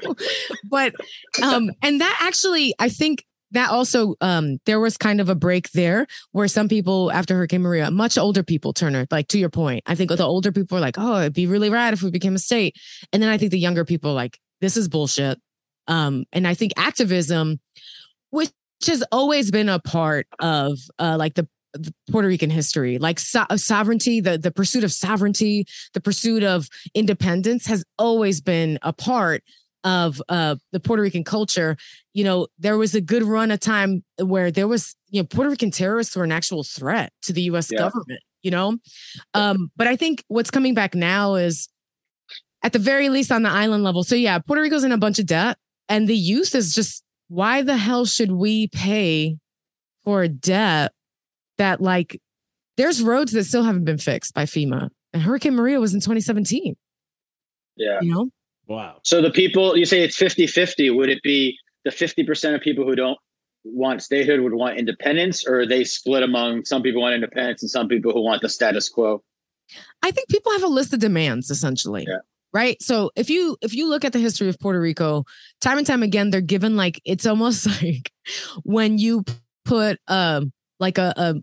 but 0.69 0.93
um 1.41 1.71
and 1.81 2.01
that 2.01 2.19
actually 2.21 2.75
i 2.79 2.89
think 2.89 3.23
that 3.51 3.69
also 3.69 4.15
um 4.21 4.57
there 4.65 4.79
was 4.79 4.97
kind 4.97 5.21
of 5.21 5.29
a 5.29 5.35
break 5.35 5.71
there 5.71 6.07
where 6.31 6.47
some 6.47 6.67
people 6.67 7.11
after 7.11 7.35
hurricane 7.35 7.61
maria 7.61 7.91
much 7.91 8.17
older 8.17 8.43
people 8.43 8.73
turner 8.73 9.05
like 9.11 9.27
to 9.27 9.37
your 9.37 9.49
point 9.49 9.83
i 9.85 9.95
think 9.95 10.09
the 10.09 10.23
older 10.23 10.51
people 10.51 10.75
were 10.75 10.81
like 10.81 10.95
oh 10.97 11.19
it'd 11.19 11.33
be 11.33 11.47
really 11.47 11.69
rad 11.69 11.93
if 11.93 12.01
we 12.01 12.11
became 12.11 12.35
a 12.35 12.39
state. 12.39 12.75
And 13.13 13.21
then 13.21 13.29
i 13.29 13.37
think 13.37 13.51
the 13.51 13.59
younger 13.59 13.85
people 13.85 14.11
are 14.11 14.15
like 14.15 14.39
this 14.59 14.77
is 14.77 14.87
bullshit. 14.87 15.39
Um 15.87 16.25
and 16.31 16.47
i 16.47 16.53
think 16.53 16.73
activism 16.77 17.59
which 18.29 18.51
has 18.85 19.03
always 19.11 19.51
been 19.51 19.69
a 19.69 19.79
part 19.79 20.27
of 20.39 20.77
uh 20.99 21.15
like 21.17 21.35
the 21.35 21.47
the 21.73 21.93
Puerto 22.11 22.27
Rican 22.27 22.49
history, 22.49 22.97
like 22.97 23.19
so- 23.19 23.45
sovereignty, 23.55 24.19
the, 24.19 24.37
the 24.37 24.51
pursuit 24.51 24.83
of 24.83 24.91
sovereignty, 24.91 25.65
the 25.93 26.01
pursuit 26.01 26.43
of 26.43 26.67
independence 26.93 27.65
has 27.65 27.85
always 27.97 28.41
been 28.41 28.77
a 28.81 28.91
part 28.91 29.43
of 29.83 30.21
uh, 30.29 30.55
the 30.71 30.79
Puerto 30.79 31.01
Rican 31.01 31.23
culture. 31.23 31.75
You 32.13 32.23
know, 32.23 32.47
there 32.59 32.77
was 32.77 32.93
a 32.95 33.01
good 33.01 33.23
run 33.23 33.51
of 33.51 33.59
time 33.59 34.03
where 34.19 34.51
there 34.51 34.67
was, 34.67 34.95
you 35.09 35.21
know, 35.21 35.25
Puerto 35.27 35.49
Rican 35.49 35.71
terrorists 35.71 36.15
were 36.15 36.23
an 36.23 36.31
actual 36.31 36.63
threat 36.63 37.11
to 37.23 37.33
the 37.33 37.41
US 37.43 37.71
Yeah. 37.71 37.79
government, 37.79 38.21
you 38.43 38.51
know? 38.51 38.77
Um, 39.33 39.71
but 39.75 39.87
I 39.87 39.95
think 39.95 40.23
what's 40.27 40.51
coming 40.51 40.73
back 40.73 40.93
now 40.95 41.35
is 41.35 41.67
at 42.63 42.73
the 42.73 42.79
very 42.79 43.09
least 43.09 43.31
on 43.31 43.41
the 43.43 43.49
island 43.49 43.83
level. 43.83 44.03
So 44.03 44.15
yeah, 44.15 44.37
Puerto 44.39 44.61
Rico's 44.61 44.83
in 44.83 44.91
a 44.91 44.97
bunch 44.97 45.17
of 45.19 45.25
debt 45.25 45.57
and 45.89 46.07
the 46.07 46.15
youth 46.15 46.53
is 46.55 46.73
just, 46.75 47.03
why 47.27 47.61
the 47.61 47.77
hell 47.77 48.05
should 48.05 48.31
we 48.33 48.67
pay 48.67 49.37
for 50.03 50.21
a 50.21 50.27
debt 50.27 50.91
that 51.57 51.79
like 51.81 52.19
there's 52.77 53.01
roads 53.01 53.31
that 53.31 53.45
still 53.45 53.63
haven't 53.63 53.85
been 53.85 53.97
fixed 53.97 54.33
by 54.33 54.43
FEMA 54.43 54.89
and 55.13 55.21
Hurricane 55.23 55.55
Maria 55.55 55.79
was 55.79 55.93
in 55.93 56.01
2017, 56.01 56.75
Yeah. 57.77 57.99
you 58.01 58.13
know? 58.13 58.29
Wow. 58.71 58.99
So 59.03 59.21
the 59.21 59.31
people 59.31 59.77
you 59.77 59.85
say 59.85 60.03
it's 60.03 60.17
50-50, 60.17 60.95
would 60.95 61.09
it 61.09 61.21
be 61.23 61.57
the 61.83 61.91
50% 61.91 62.55
of 62.55 62.61
people 62.61 62.85
who 62.85 62.95
don't 62.95 63.17
want 63.63 64.01
statehood 64.01 64.39
would 64.39 64.53
want 64.53 64.77
independence, 64.77 65.45
or 65.45 65.59
are 65.59 65.67
they 65.67 65.83
split 65.83 66.23
among 66.23 66.65
some 66.65 66.81
people 66.81 67.01
want 67.01 67.13
independence 67.13 67.61
and 67.61 67.69
some 67.69 67.87
people 67.87 68.11
who 68.11 68.21
want 68.21 68.41
the 68.41 68.49
status 68.49 68.89
quo? 68.89 69.21
I 70.01 70.11
think 70.11 70.29
people 70.29 70.51
have 70.53 70.63
a 70.63 70.67
list 70.67 70.93
of 70.93 70.99
demands 70.99 71.49
essentially. 71.49 72.05
Yeah. 72.07 72.19
Right. 72.53 72.81
So 72.81 73.11
if 73.15 73.29
you 73.29 73.57
if 73.61 73.73
you 73.73 73.87
look 73.87 74.03
at 74.03 74.13
the 74.13 74.19
history 74.19 74.49
of 74.49 74.59
Puerto 74.59 74.79
Rico, 74.79 75.23
time 75.61 75.77
and 75.77 75.87
time 75.87 76.03
again, 76.03 76.31
they're 76.31 76.41
given 76.41 76.75
like 76.75 77.01
it's 77.05 77.25
almost 77.25 77.67
like 77.81 78.11
when 78.63 78.97
you 78.97 79.23
put 79.63 79.99
um 80.07 80.51
like 80.79 80.97
a, 80.97 81.13
a 81.15 81.35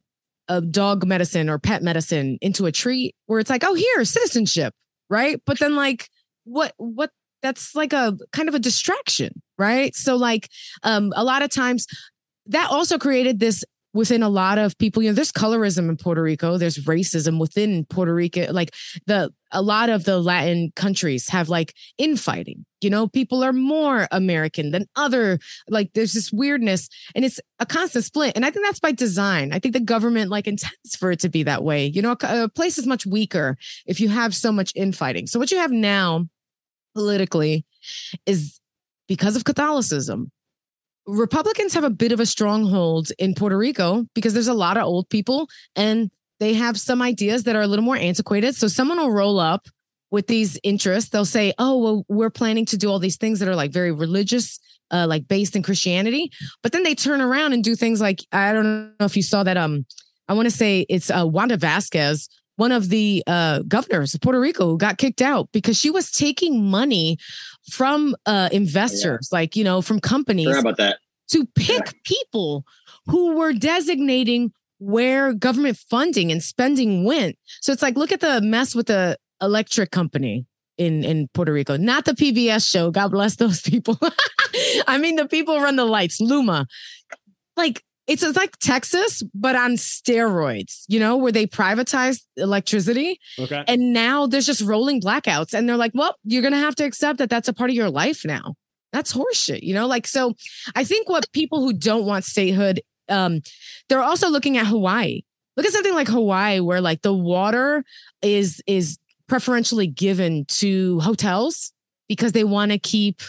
a 0.49 0.61
dog 0.61 1.07
medicine 1.07 1.49
or 1.49 1.59
pet 1.59 1.83
medicine 1.83 2.39
into 2.41 2.67
a 2.67 2.73
treat 2.73 3.15
where 3.27 3.39
it's 3.39 3.51
like, 3.51 3.65
oh 3.65 3.75
here, 3.75 4.05
citizenship, 4.05 4.75
right? 5.09 5.41
But 5.47 5.59
then 5.59 5.77
like 5.77 6.09
what 6.49 6.73
what 6.77 7.11
that's 7.43 7.75
like 7.75 7.93
a 7.93 8.17
kind 8.33 8.49
of 8.49 8.55
a 8.55 8.59
distraction, 8.59 9.33
right? 9.59 9.95
So 9.95 10.17
like 10.17 10.49
um 10.83 11.13
a 11.17 11.25
lot 11.25 11.43
of 11.43 11.51
times 11.51 11.87
that 12.47 12.71
also 12.71 12.99
created 12.99 13.39
this 13.39 13.65
within 13.95 14.23
a 14.23 14.29
lot 14.29 14.59
of 14.59 14.77
people 14.79 15.03
you 15.03 15.09
know 15.09 15.15
there's 15.15 15.33
colorism 15.33 15.89
in 15.89 15.97
puerto 15.97 16.23
rico 16.23 16.59
there's 16.59 16.79
racism 16.85 17.41
within 17.41 17.87
puerto 17.87 18.15
rico 18.15 18.47
like 18.53 18.71
the 19.07 19.33
a 19.51 19.63
lot 19.63 19.89
of 19.89 20.05
the 20.05 20.21
latin 20.21 20.71
countries 20.77 21.29
have 21.29 21.49
like 21.49 21.75
infighting 21.97 22.65
you 22.81 22.91
know? 22.91 23.09
People 23.09 23.43
are 23.43 23.53
more 23.53 24.07
american 24.13 24.71
than 24.71 24.85
other 24.95 25.41
like 25.69 25.91
there's 25.95 26.13
this 26.13 26.31
weirdness 26.33 26.89
and 27.15 27.25
it's 27.25 27.41
a 27.59 27.67
constant 27.67 28.05
split 28.05 28.33
and 28.37 28.45
i 28.45 28.51
think 28.51 28.65
that's 28.65 28.79
by 28.79 28.93
design. 28.93 29.53
I 29.53 29.59
think 29.59 29.75
the 29.75 29.81
government 29.81 30.31
like 30.31 30.47
intends 30.53 30.95
for 30.97 31.11
it 31.11 31.21
to 31.21 31.29
be 31.29 31.43
that 31.43 31.65
way 31.65 31.87
you 31.87 32.03
know? 32.03 32.17
A, 32.23 32.45
a 32.45 32.49
place 32.49 32.79
is 32.79 32.87
much 32.87 33.07
weaker 33.07 33.57
if 33.87 34.01
you 34.01 34.09
have 34.11 34.35
so 34.35 34.53
much 34.53 34.73
infighting. 34.77 35.27
So 35.27 35.39
what 35.39 35.51
you 35.51 35.59
have 35.59 35.73
now 35.73 36.29
politically 36.99 37.65
is 38.27 38.61
because 39.07 39.37
of 39.37 39.45
catholicism 39.45 40.31
Republicans 41.09 41.73
have 41.73 41.85
a 41.85 41.91
bit 41.91 42.13
of 42.13 42.21
a 42.21 42.27
stronghold 42.27 43.11
in 43.19 43.35
Puerto 43.35 43.57
Rico 43.57 44.07
because 44.15 44.35
there's 44.35 44.47
a 44.47 44.53
lot 44.53 44.77
of 44.77 44.85
old 44.85 45.09
people 45.09 45.49
and 45.75 46.11
they 46.39 46.53
have 46.53 46.79
some 46.79 47.01
ideas 47.01 47.45
that 47.45 47.57
are 47.57 47.63
a 47.63 47.67
little 47.67 47.85
more 47.85 47.97
antiquated. 47.97 48.55
So 48.55 48.69
someone 48.69 48.99
will 48.99 49.11
roll 49.11 49.41
up 49.41 49.67
with 50.11 50.27
these 50.27 50.59
interests. 50.63 51.11
They'll 51.11 51.25
say, 51.25 51.53
"Oh, 51.59 51.79
well, 51.79 52.05
we're 52.09 52.31
planning 52.31 52.67
to 52.67 52.77
do 52.77 52.91
all 52.91 52.99
these 52.99 53.17
things 53.17 53.41
that 53.41 53.49
are 53.49 53.57
like 53.57 53.73
very 53.73 53.91
religious, 53.91 54.61
uh, 54.91 55.07
like 55.09 55.27
based 55.27 55.57
in 55.57 55.63
Christianity." 55.63 56.31
But 56.63 56.73
then 56.73 56.83
they 56.83 56.95
turn 56.95 57.21
around 57.21 57.55
and 57.55 57.65
do 57.65 57.75
things 57.75 58.01
like 58.01 58.21
I 58.31 58.53
don't 58.53 58.93
know 59.01 59.07
if 59.07 59.17
you 59.17 59.23
saw 59.23 59.43
that. 59.43 59.57
Um, 59.57 59.87
I 60.29 60.35
want 60.35 60.47
to 60.47 60.55
say 60.55 60.87
it's 60.89 61.11
uh, 61.11 61.27
Wanda 61.27 61.57
Vasquez, 61.57 62.29
one 62.59 62.73
of 62.73 62.89
the 62.89 63.23
uh, 63.27 63.61
governors 63.69 64.15
of 64.15 64.21
Puerto 64.21 64.41
Rico, 64.41 64.67
who 64.67 64.79
got 64.79 64.99
kicked 64.99 65.23
out 65.23 65.49
because 65.53 65.79
she 65.79 65.91
was 65.91 66.11
taking 66.11 66.65
money 66.65 67.17
from 67.71 68.17
uh, 68.27 68.49
investors, 68.53 69.29
like 69.33 69.55
you 69.55 69.63
know, 69.63 69.81
from 69.81 70.01
companies 70.01 70.57
about 70.57 70.77
that. 70.77 70.99
to 71.29 71.47
pick 71.55 72.03
people 72.03 72.65
who 73.07 73.37
were 73.37 73.53
designating 73.53 74.53
where 74.79 75.33
government 75.33 75.77
funding 75.77 76.33
and 76.33 76.43
spending 76.43 77.05
went. 77.05 77.37
So 77.61 77.73
it's 77.73 77.83
like, 77.83 77.97
look 77.97 78.13
at 78.13 78.21
the 78.21 78.41
mess 78.41 78.75
with 78.75 78.87
the 78.87 79.17
electric 79.41 79.91
company 79.93 80.47
in, 80.79 81.05
in 81.05 81.29
Puerto 81.35 81.53
Rico, 81.53 81.77
not 81.77 82.05
the 82.05 82.13
PBS 82.13 82.69
show. 82.69 82.91
God 82.91 83.09
bless 83.13 83.37
those 83.37 83.61
people. 83.61 83.99
I 84.87 84.99
mean, 84.99 85.17
the 85.17 85.27
people 85.27 85.61
run 85.61 85.77
the 85.77 85.85
lights, 85.85 86.21
Luma. 86.21 86.67
Like, 87.57 87.85
it's, 88.09 88.23
it's 88.23 88.37
like 88.37 88.57
Texas, 88.59 89.23
but 89.35 89.55
on 89.55 89.73
steroids, 89.73 90.85
you 90.89 90.99
know, 90.99 91.17
where 91.19 91.31
they 91.31 91.47
privatized 91.47 92.23
electricity. 92.37 93.21
Okay. 93.39 93.63
And 93.69 93.93
now 93.93 94.27
there's 94.27 94.47
just 94.47 94.63
rolling 94.63 95.01
blackouts. 95.01 95.53
And 95.53 95.69
they're 95.69 95.77
like, 95.77 95.93
well, 95.95 96.17
you're 96.25 96.43
going 96.43 96.55
to 96.55 96.59
have 96.59 96.75
to 96.77 96.85
accept 96.85 97.19
that 97.19 97.29
that's 97.29 97.49
a 97.49 97.53
part 97.53 97.69
of 97.69 97.77
your 97.77 97.91
life 97.91 98.25
now. 98.25 98.55
That's 98.95 99.13
horseshit, 99.13 99.63
you 99.63 99.75
know? 99.75 99.87
Like, 99.87 100.07
so 100.07 100.35
I 100.75 100.85
think 100.85 101.11
what 101.11 101.31
people 101.33 101.61
who 101.61 101.75
don't 101.75 102.07
want 102.07 102.25
statehood, 102.25 102.81
um, 103.11 103.43
they're 103.91 104.03
also 104.03 104.31
looking 104.31 104.57
at 104.57 104.67
Hawaii. 104.67 105.21
Look 105.59 105.67
at 105.67 105.73
something 105.73 105.95
like 105.95 106.09
Hawaii, 106.09 106.61
where 106.61 106.81
like 106.81 107.03
the 107.03 107.13
water 107.13 107.85
is 108.23 108.63
is 108.67 108.97
preferentially 109.27 109.89
given 109.89 110.47
to 110.47 111.01
hotels 111.01 111.73
because 112.09 112.33
they 112.33 112.45
want 112.45 112.71
to 112.71 112.79
keep 112.79 113.21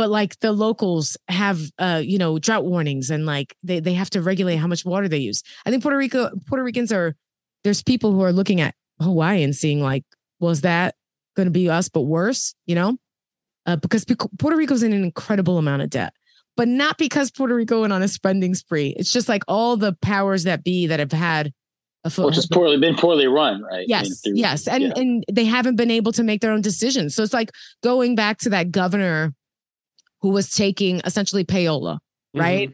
but 0.00 0.08
like 0.08 0.40
the 0.40 0.50
locals 0.50 1.18
have 1.28 1.60
uh 1.78 2.00
you 2.02 2.16
know 2.16 2.38
drought 2.38 2.64
warnings 2.64 3.10
and 3.10 3.26
like 3.26 3.54
they 3.62 3.80
they 3.80 3.92
have 3.92 4.08
to 4.08 4.22
regulate 4.22 4.56
how 4.56 4.66
much 4.66 4.82
water 4.82 5.08
they 5.08 5.18
use 5.18 5.42
i 5.66 5.70
think 5.70 5.82
puerto 5.82 5.98
rico 5.98 6.30
puerto 6.46 6.64
ricans 6.64 6.90
are 6.90 7.14
there's 7.64 7.82
people 7.82 8.10
who 8.10 8.22
are 8.22 8.32
looking 8.32 8.62
at 8.62 8.74
hawaii 8.98 9.42
and 9.42 9.54
seeing 9.54 9.78
like 9.78 10.02
was 10.38 10.62
that 10.62 10.94
going 11.36 11.44
to 11.44 11.50
be 11.50 11.68
us 11.68 11.90
but 11.90 12.00
worse 12.00 12.54
you 12.64 12.74
know 12.74 12.96
uh, 13.66 13.76
because 13.76 14.06
Pu- 14.06 14.30
puerto 14.38 14.56
rico's 14.56 14.82
in 14.82 14.94
an 14.94 15.04
incredible 15.04 15.58
amount 15.58 15.82
of 15.82 15.90
debt 15.90 16.14
but 16.56 16.66
not 16.66 16.96
because 16.96 17.30
puerto 17.30 17.54
rico 17.54 17.82
went 17.82 17.92
on 17.92 18.00
a 18.00 18.08
spending 18.08 18.54
spree 18.54 18.94
it's 18.96 19.12
just 19.12 19.28
like 19.28 19.42
all 19.48 19.76
the 19.76 19.92
powers 20.00 20.44
that 20.44 20.64
be 20.64 20.86
that 20.86 20.98
have 20.98 21.12
had 21.12 21.52
a 22.04 22.08
foot 22.08 22.24
Which 22.24 22.36
has 22.36 22.46
poorly 22.46 22.78
been 22.78 22.96
poorly 22.96 23.26
run, 23.26 23.62
right? 23.62 23.84
Yes, 23.86 24.22
through- 24.22 24.32
yes, 24.34 24.66
and 24.66 24.84
yeah. 24.84 24.92
and 24.96 25.22
they 25.30 25.44
haven't 25.44 25.76
been 25.76 25.90
able 25.90 26.12
to 26.12 26.22
make 26.22 26.40
their 26.40 26.50
own 26.50 26.62
decisions. 26.62 27.14
So 27.14 27.22
it's 27.22 27.34
like 27.34 27.50
going 27.82 28.14
back 28.14 28.38
to 28.38 28.48
that 28.48 28.70
governor 28.70 29.34
who 30.22 30.30
was 30.30 30.50
taking 30.54 31.00
essentially 31.04 31.44
payola, 31.44 31.94
mm-hmm. 31.94 32.40
right? 32.40 32.72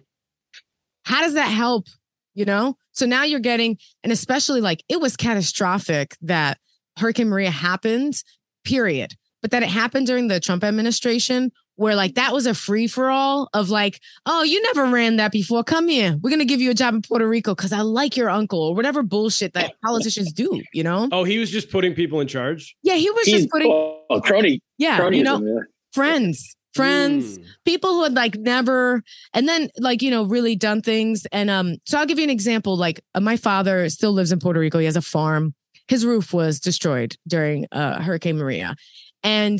How 1.05 1.21
does 1.21 1.35
that 1.35 1.49
help? 1.49 1.87
You 2.35 2.45
know, 2.45 2.77
so 2.93 3.07
now 3.07 3.25
you're 3.25 3.41
getting, 3.41 3.79
and 4.03 4.13
especially 4.13 4.61
like 4.61 4.85
it 4.89 5.01
was 5.01 5.17
catastrophic 5.17 6.17
that 6.21 6.59
Hurricane 6.99 7.29
Maria 7.29 7.51
happened, 7.51 8.23
period. 8.65 9.15
But 9.43 9.51
that 9.53 9.63
it 9.63 9.69
happened 9.69 10.07
during 10.07 10.29
the 10.29 10.41
Trump 10.41 10.65
administration, 10.65 11.53
where 11.77 11.95
like 11.95 12.15
that 12.15 12.33
was 12.33 12.47
a 12.47 12.55
free 12.55 12.87
for 12.87 13.11
all 13.11 13.49
of 13.53 13.71
like, 13.71 14.01
oh, 14.25 14.43
you 14.43 14.61
never 14.63 14.87
ran 14.87 15.17
that 15.17 15.31
before. 15.31 15.63
Come 15.63 15.89
here. 15.89 16.19
We're 16.21 16.31
going 16.31 16.41
to 16.41 16.47
give 16.47 16.61
you 16.61 16.71
a 16.71 16.75
job 16.75 16.95
in 16.95 17.03
Puerto 17.03 17.29
Rico 17.29 17.55
because 17.55 17.73
I 17.73 17.83
like 17.83 18.17
your 18.17 18.31
uncle 18.31 18.61
or 18.61 18.75
whatever 18.75 19.03
bullshit 19.03 19.53
that 19.53 19.75
politicians 19.85 20.33
do, 20.33 20.63
you 20.73 20.83
know? 20.83 21.09
Oh, 21.13 21.25
he 21.25 21.39
was 21.39 21.51
just 21.51 21.71
putting 21.71 21.95
people 21.95 22.21
in 22.21 22.29
charge. 22.29 22.75
Yeah, 22.83 22.95
he 22.95 23.11
was 23.11 23.27
He's- 23.27 23.43
just 23.43 23.51
putting, 23.51 23.71
oh, 23.71 24.21
crony, 24.23 24.61
yeah, 24.79 25.09
you 25.11 25.23
know, 25.23 25.41
yeah. 25.41 25.61
friends, 25.93 26.56
friends, 26.77 27.39
Mm. 27.39 27.45
people 27.65 27.91
who 27.91 28.03
had 28.05 28.15
like 28.15 28.37
never, 28.37 29.03
and 29.35 29.49
then 29.49 29.69
like, 29.79 30.03
you 30.03 30.11
know, 30.11 30.25
really 30.25 30.57
done 30.57 30.83
things. 30.83 31.27
And 31.33 31.51
um, 31.51 31.77
so 31.85 31.99
I'll 31.99 32.07
give 32.07 32.19
you 32.19 32.25
an 32.25 32.31
example. 32.31 32.77
Like 32.77 33.01
uh, 33.15 33.21
my 33.21 33.37
father 33.37 33.89
still 33.89 34.13
lives 34.13 34.33
in 34.33 34.39
Puerto 34.39 34.61
Rico. 34.61 34.79
He 34.79 34.85
has 34.87 34.97
a 34.97 35.03
farm. 35.03 35.55
His 35.89 36.05
roof 36.05 36.33
was 36.33 36.61
destroyed 36.61 37.17
during 37.27 37.67
uh, 37.73 38.01
Hurricane 38.03 38.39
Maria. 38.39 38.75
And 39.23 39.59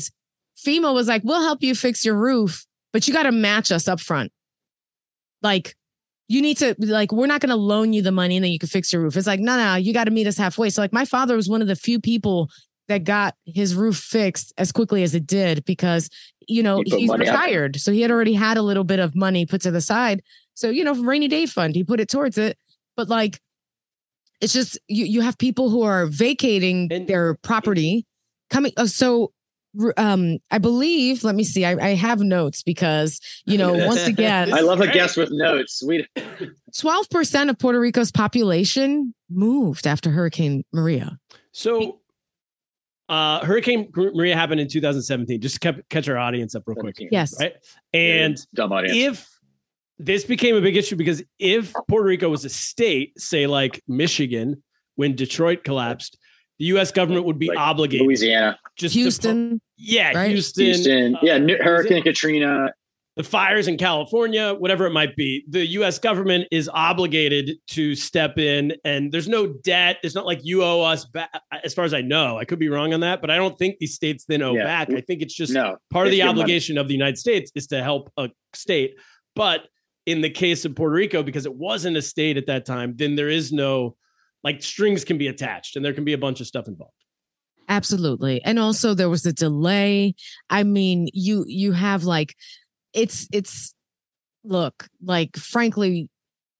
FEMA 0.65 0.93
was 0.93 1.07
like, 1.07 1.21
we'll 1.23 1.41
help 1.41 1.61
you 1.63 1.75
fix 1.75 2.03
your 2.03 2.15
roof, 2.15 2.65
but 2.91 3.07
you 3.07 3.13
got 3.13 3.23
to 3.23 3.31
match 3.31 3.71
us 3.71 3.87
up 3.87 3.99
front. 3.99 4.31
Like, 5.41 5.75
you 6.27 6.41
need 6.41 6.57
to, 6.57 6.75
like, 6.79 7.11
we're 7.13 7.27
not 7.27 7.39
going 7.39 7.51
to 7.51 7.55
loan 7.55 7.93
you 7.93 8.01
the 8.01 8.11
money 8.11 8.35
and 8.35 8.43
then 8.43 8.51
you 8.51 8.59
can 8.59 8.67
fix 8.67 8.91
your 8.91 9.01
roof. 9.01 9.15
It's 9.15 9.27
like, 9.27 9.39
no, 9.39 9.55
no, 9.55 9.75
you 9.75 9.93
got 9.93 10.05
to 10.05 10.11
meet 10.11 10.27
us 10.27 10.37
halfway. 10.37 10.69
So, 10.69 10.81
like, 10.81 10.91
my 10.91 11.05
father 11.05 11.35
was 11.35 11.47
one 11.47 11.61
of 11.61 11.67
the 11.67 11.75
few 11.75 12.01
people 12.01 12.49
that 12.89 13.03
got 13.05 13.35
his 13.45 13.75
roof 13.75 13.97
fixed 13.97 14.51
as 14.57 14.71
quickly 14.71 15.03
as 15.03 15.15
it 15.15 15.25
did 15.27 15.63
because, 15.63 16.09
you 16.47 16.63
know, 16.63 16.81
He 16.85 16.97
he's 16.97 17.07
money 17.09 17.27
out. 17.27 17.33
retired. 17.33 17.79
So 17.79 17.91
he 17.91 18.01
had 18.01 18.11
already 18.11 18.33
had 18.33 18.57
a 18.57 18.61
little 18.61 18.83
bit 18.83 18.99
of 18.99 19.15
money 19.15 19.45
put 19.45 19.61
to 19.61 19.71
the 19.71 19.81
side. 19.81 20.21
So, 20.53 20.69
you 20.69 20.83
know, 20.83 20.95
from 20.95 21.07
rainy 21.07 21.27
day 21.27 21.45
fund, 21.45 21.75
he 21.75 21.83
put 21.83 21.99
it 21.99 22.09
towards 22.09 22.37
it. 22.37 22.57
but 22.95 23.07
like 23.09 23.39
it's 24.41 24.53
just 24.53 24.77
you 24.87 25.05
you 25.05 25.21
have 25.21 25.37
people 25.37 25.69
who 25.69 25.81
are 25.83 26.05
vacating 26.07 26.87
And- 26.91 27.07
their 27.07 27.35
property 27.35 28.05
coming 28.49 28.71
uh, 28.77 28.85
so 28.85 29.31
um 29.97 30.37
i 30.51 30.57
believe 30.59 31.23
let 31.23 31.35
me 31.35 31.43
see 31.43 31.65
i, 31.65 31.71
I 31.71 31.95
have 31.95 32.19
notes 32.21 32.61
because 32.63 33.19
you 33.45 33.57
know 33.57 33.73
once 33.87 34.05
again 34.07 34.53
I 34.53 34.61
love 34.61 34.79
a 34.79 34.83
Great. 34.85 34.93
guest 34.93 35.17
with 35.17 35.29
notes. 35.31 35.83
We 35.85 36.05
12% 36.73 37.49
of 37.49 37.57
puerto 37.59 37.79
rico's 37.79 38.11
population 38.11 39.13
moved 39.29 39.87
after 39.87 40.09
hurricane 40.11 40.63
maria 40.71 41.17
So, 41.51 41.96
uh, 43.09 43.45
Hurricane 43.45 43.91
Maria 43.95 44.35
happened 44.35 44.59
in 44.59 44.67
2017. 44.67 45.39
Just 45.41 45.61
kept, 45.61 45.87
catch 45.89 46.09
our 46.09 46.17
audience 46.17 46.55
up 46.55 46.63
real 46.65 46.75
quick. 46.75 46.95
yes 47.11 47.35
Right. 47.39 47.53
And 47.93 48.37
dumb 48.53 48.71
audience. 48.71 48.97
if 48.97 49.29
this 49.99 50.25
became 50.25 50.55
a 50.55 50.61
big 50.61 50.75
issue 50.77 50.95
because 50.95 51.23
if 51.39 51.73
Puerto 51.87 52.05
Rico 52.05 52.29
was 52.29 52.45
a 52.45 52.49
state, 52.49 53.19
say 53.19 53.47
like 53.47 53.81
Michigan, 53.87 54.61
when 54.95 55.15
Detroit 55.15 55.63
collapsed, 55.63 56.17
the 56.59 56.65
U.S. 56.65 56.91
government 56.91 57.25
would 57.25 57.37
be 57.39 57.49
Like 57.49 57.57
obligated 57.57 58.05
Louisiana, 58.05 58.57
just 58.75 58.93
to 58.93 58.99
pu- 58.99 59.03
houston 59.03 59.61
yeah, 59.77 60.11
right? 60.13 60.31
Houston, 60.31 60.65
Houston, 60.65 61.15
uh, 61.15 61.19
yeah, 61.21 61.37
New- 61.37 61.57
Hurricane 61.61 62.01
Katrina. 62.01 62.73
The 63.17 63.23
fires 63.23 63.67
in 63.67 63.77
California, 63.77 64.53
whatever 64.53 64.85
it 64.85 64.91
might 64.91 65.15
be, 65.15 65.43
the 65.49 65.65
US 65.79 65.97
government 65.99 66.47
is 66.51 66.69
obligated 66.71 67.57
to 67.69 67.95
step 67.95 68.37
in 68.37 68.73
and 68.85 69.11
there's 69.11 69.27
no 69.27 69.47
debt. 69.63 69.97
It's 70.03 70.13
not 70.15 70.25
like 70.25 70.39
you 70.43 70.63
owe 70.63 70.81
us 70.83 71.03
back, 71.05 71.29
as 71.63 71.73
far 71.73 71.83
as 71.83 71.93
I 71.93 72.01
know. 72.01 72.37
I 72.37 72.45
could 72.45 72.59
be 72.59 72.69
wrong 72.69 72.93
on 72.93 72.99
that, 73.01 73.19
but 73.19 73.31
I 73.31 73.35
don't 73.35 73.57
think 73.57 73.77
these 73.79 73.95
states 73.95 74.25
then 74.27 74.41
owe 74.43 74.55
Yeah. 74.55 74.63
back. 74.63 74.93
I 74.93 75.01
think 75.01 75.21
it's 75.23 75.33
just 75.33 75.51
No, 75.51 75.77
part 75.89 76.07
of 76.07 76.11
the 76.11 76.17
your 76.17 76.27
money. 76.27 76.41
obligation 76.41 76.77
of 76.77 76.87
the 76.87 76.93
United 76.93 77.17
States 77.17 77.51
is 77.55 77.67
to 77.67 77.81
help 77.83 78.11
a 78.17 78.29
state. 78.53 78.95
But 79.35 79.67
in 80.05 80.21
the 80.21 80.29
case 80.29 80.63
of 80.63 80.75
Puerto 80.75 80.93
Rico, 80.95 81.23
because 81.23 81.45
it 81.45 81.53
wasn't 81.55 81.97
a 81.97 82.01
state 82.01 82.37
at 82.37 82.45
that 82.45 82.65
time, 82.65 82.93
then 82.97 83.15
there 83.15 83.29
is 83.29 83.51
no 83.51 83.97
like 84.43 84.61
strings 84.61 85.03
can 85.03 85.17
be 85.17 85.27
attached 85.27 85.75
and 85.75 85.83
there 85.83 85.93
can 85.93 86.05
be 86.05 86.13
a 86.13 86.17
bunch 86.17 86.39
of 86.39 86.47
stuff 86.47 86.67
involved. 86.67 86.93
Absolutely. 87.67 88.41
And 88.43 88.59
also 88.59 88.93
there 88.93 89.09
was 89.09 89.25
a 89.25 89.33
delay. 89.33 90.15
I 90.49 90.63
mean, 90.63 91.07
you 91.13 91.43
you 91.47 91.73
have 91.73 92.03
like 92.05 92.35
it's 92.97 93.27
it's 93.31 93.75
look, 94.43 94.87
like 95.03 95.37
frankly, 95.37 96.09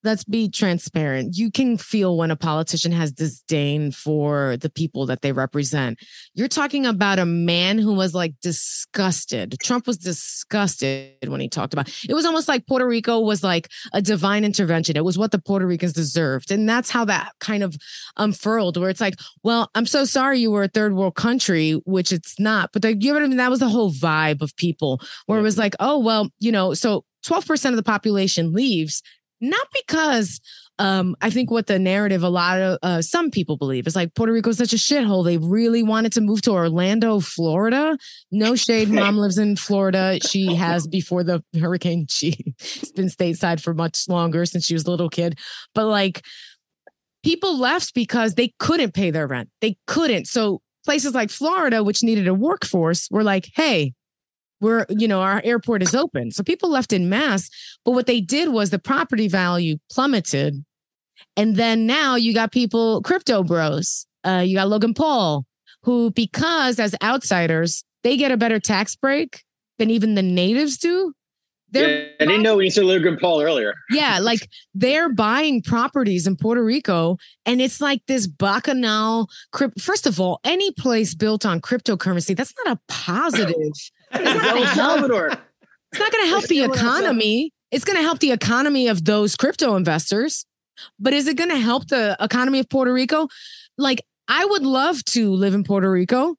let's 0.04 0.24
be 0.24 0.50
transparent. 0.50 1.38
You 1.38 1.52
can 1.52 1.78
feel 1.78 2.18
when 2.18 2.32
a 2.32 2.36
politician 2.36 2.92
has 2.92 3.12
disdain 3.12 3.92
for 3.92 4.58
the 4.58 4.70
people 4.70 5.06
that 5.08 5.22
they 5.22 5.32
represent. 5.32 6.00
You're 6.34 6.48
talking 6.48 6.86
about 6.86 7.20
a 7.20 7.26
man 7.26 7.78
who 7.78 7.94
was 7.94 8.14
like 8.14 8.34
disgusted. 8.42 9.58
Trump 9.62 9.88
was 9.88 9.98
disgusted 9.98 11.28
when 11.28 11.42
he 11.42 11.50
talked 11.50 11.74
about 11.74 11.90
it 12.08 12.14
was 12.14 12.26
almost 12.26 12.48
like 12.48 12.68
Puerto 12.68 12.88
Rico 12.88 13.20
was 13.20 13.44
like 13.44 13.70
a 13.94 14.02
divine 14.02 14.46
intervention. 14.46 14.96
It 14.96 15.06
was 15.06 15.18
what 15.18 15.32
the 15.32 15.40
Puerto 15.40 15.66
Ricans 15.66 15.94
deserved. 15.94 16.52
And 16.52 16.68
that's 16.68 16.90
how 16.90 17.06
that 17.06 17.34
kind 17.40 17.64
of 17.64 17.76
unfurled, 18.18 18.78
where 18.78 18.90
it's 18.90 19.02
like, 19.02 19.16
well, 19.44 19.70
I'm 19.76 19.86
so 19.86 20.06
sorry 20.06 20.40
you 20.40 20.52
were 20.52 20.64
a 20.64 20.68
third 20.68 20.94
world 20.94 21.16
country, 21.16 21.74
which 21.86 22.12
it's 22.12 22.40
not. 22.40 22.72
But 22.72 22.82
the, 22.82 22.96
you 22.96 23.10
know 23.10 23.20
what 23.20 23.26
I 23.26 23.28
mean? 23.28 23.38
That 23.38 23.50
was 23.50 23.60
the 23.60 23.70
whole 23.70 23.92
vibe 23.92 24.42
of 24.42 24.56
people 24.56 25.02
where 25.26 25.40
it 25.40 25.44
was 25.44 25.56
mm-hmm. 25.56 25.62
like, 25.62 25.76
oh, 25.80 26.00
well, 26.00 26.30
you 26.40 26.52
know, 26.52 26.74
so 26.74 27.04
12% 27.26 27.70
of 27.70 27.76
the 27.76 27.84
population 27.84 28.54
leaves, 28.54 29.02
not 29.39 29.67
because 29.73 30.39
um, 30.80 31.15
I 31.21 31.30
think 31.30 31.50
what 31.50 31.67
the 31.67 31.80
narrative 31.80 32.23
a 32.23 32.30
lot 32.30 32.60
of 32.60 32.78
uh, 32.84 33.02
some 33.02 33.32
people 33.32 33.58
believe 33.58 33.88
is 33.88 33.95
like 33.95 34.13
Puerto 34.13 34.32
Rico 34.32 34.52
is 34.52 34.58
such 34.58 34.73
a 34.73 34.78
shithole. 34.78 35.26
They 35.26 35.38
really 35.38 35.82
wanted 35.82 36.13
to 36.13 36.21
move 36.21 36.41
to 36.43 36.52
Orlando, 36.52 37.19
Florida. 37.19 37.97
No 38.32 38.56
shade. 38.56 38.89
Mom 38.97 39.17
lives 39.17 39.38
in 39.38 39.56
Florida. 39.56 40.19
She 40.21 40.54
has 40.56 40.88
before 40.88 41.23
the 41.23 41.43
hurricane. 41.60 42.06
She's 42.10 42.91
been 42.91 43.08
stateside 43.08 43.62
for 43.62 43.73
much 43.73 44.08
longer 44.08 44.45
since 44.45 44.65
she 44.65 44.73
was 44.73 44.86
a 44.86 44.91
little 44.91 45.10
kid. 45.10 45.39
But 45.73 45.88
like 45.88 46.23
people 47.23 47.58
left 47.58 47.93
because 47.93 48.36
they 48.36 48.54
couldn't 48.60 48.93
pay 48.93 49.12
their 49.12 49.28
rent. 49.28 49.50
They 49.62 49.78
couldn't. 49.88 50.26
So 50.26 50.62
places 50.86 51.13
like 51.13 51.30
Florida, 51.30 51.84
which 51.84 52.04
needed 52.04 52.28
a 52.28 52.34
workforce, 52.34 53.10
were 53.10 53.23
like, 53.23 53.50
hey, 53.56 53.93
we're, 54.60 54.86
you 54.89 55.08
know, 55.08 55.22
our 55.22 55.41
airport 55.43 55.84
is 55.84 55.93
open. 55.93 56.32
So 56.32 56.43
people 56.43 56.70
left 56.70 56.93
in 56.93 57.10
mass. 57.10 57.50
But 57.86 57.91
what 57.91 58.08
they 58.08 58.22
did 58.22 58.50
was 58.50 58.70
the 58.70 58.80
property 58.80 59.28
value 59.28 59.78
plummeted. 59.91 60.63
And 61.36 61.56
then 61.56 61.86
now 61.86 62.15
you 62.15 62.34
got 62.34 62.52
people, 62.52 63.02
crypto 63.02 63.43
bros, 63.43 64.06
uh, 64.26 64.43
you 64.46 64.56
got 64.56 64.70
Logan 64.70 64.93
Paul, 64.93 65.46
who, 65.84 66.12
because 66.12 66.80
as 66.80 66.96
outsiders, 67.04 67.84
they 68.04 68.17
get 68.17 68.32
a 68.32 68.38
better 68.38 68.60
tax 68.60 68.96
break 68.96 69.43
than 69.78 69.89
even 69.89 70.15
the 70.15 70.24
natives 70.24 70.78
do. 70.78 71.13
They're 71.70 71.89
Yeah, 71.89 72.08
I 72.22 72.26
didn't 72.26 72.43
know 72.43 72.56
when 72.56 72.65
you 72.65 72.72
said 72.72 72.86
Logan 72.86 73.17
Paul 73.20 73.41
earlier. 73.41 73.74
yeah, 73.91 74.20
like 74.20 74.48
they're 74.74 75.10
buying 75.10 75.62
properties 75.62 76.26
in 76.26 76.38
Puerto 76.38 76.63
Rico, 76.63 77.17
and 77.46 77.60
it's 77.60 77.82
like 77.82 78.02
this 78.08 78.26
bacchanal. 78.26 79.28
First 79.78 80.08
of 80.08 80.20
all, 80.20 80.39
any 80.46 80.72
place 80.72 81.13
built 81.13 81.46
on 81.46 81.60
cryptocurrency, 81.60 82.36
that's 82.38 82.54
not 82.63 82.78
a 82.78 82.80
positive. 82.88 83.56
It's 84.13 84.24
not 84.24 84.36
El 84.36 84.39
gonna 84.54 84.65
help- 84.65 84.76
Salvador. 84.76 85.28
it's 85.91 86.00
not 86.00 86.12
going 86.12 86.24
to 86.24 86.30
help 86.30 86.41
the 86.43 86.48
Still 86.56 86.63
in 86.65 86.70
El 86.72 86.76
Salvador. 86.78 87.00
economy. 87.02 87.54
It's 87.72 87.84
going 87.86 87.98
to 87.98 88.04
help 88.04 88.20
the 88.20 88.32
economy 88.32 88.88
of 88.88 89.04
those 89.06 89.36
crypto 89.36 89.76
investors. 89.76 90.46
But 91.00 91.13
is 91.13 91.28
it 91.28 91.36
going 91.38 91.50
to 91.50 91.58
help 91.58 91.88
the 91.88 92.15
economy 92.20 92.60
of 92.60 92.70
Puerto 92.70 92.93
Rico? 92.93 93.28
Like, 93.78 94.02
I 94.28 94.46
would 94.46 94.63
love 94.63 95.04
to 95.06 95.32
live 95.34 95.54
in 95.54 95.63
Puerto 95.63 95.89
Rico. 95.91 96.36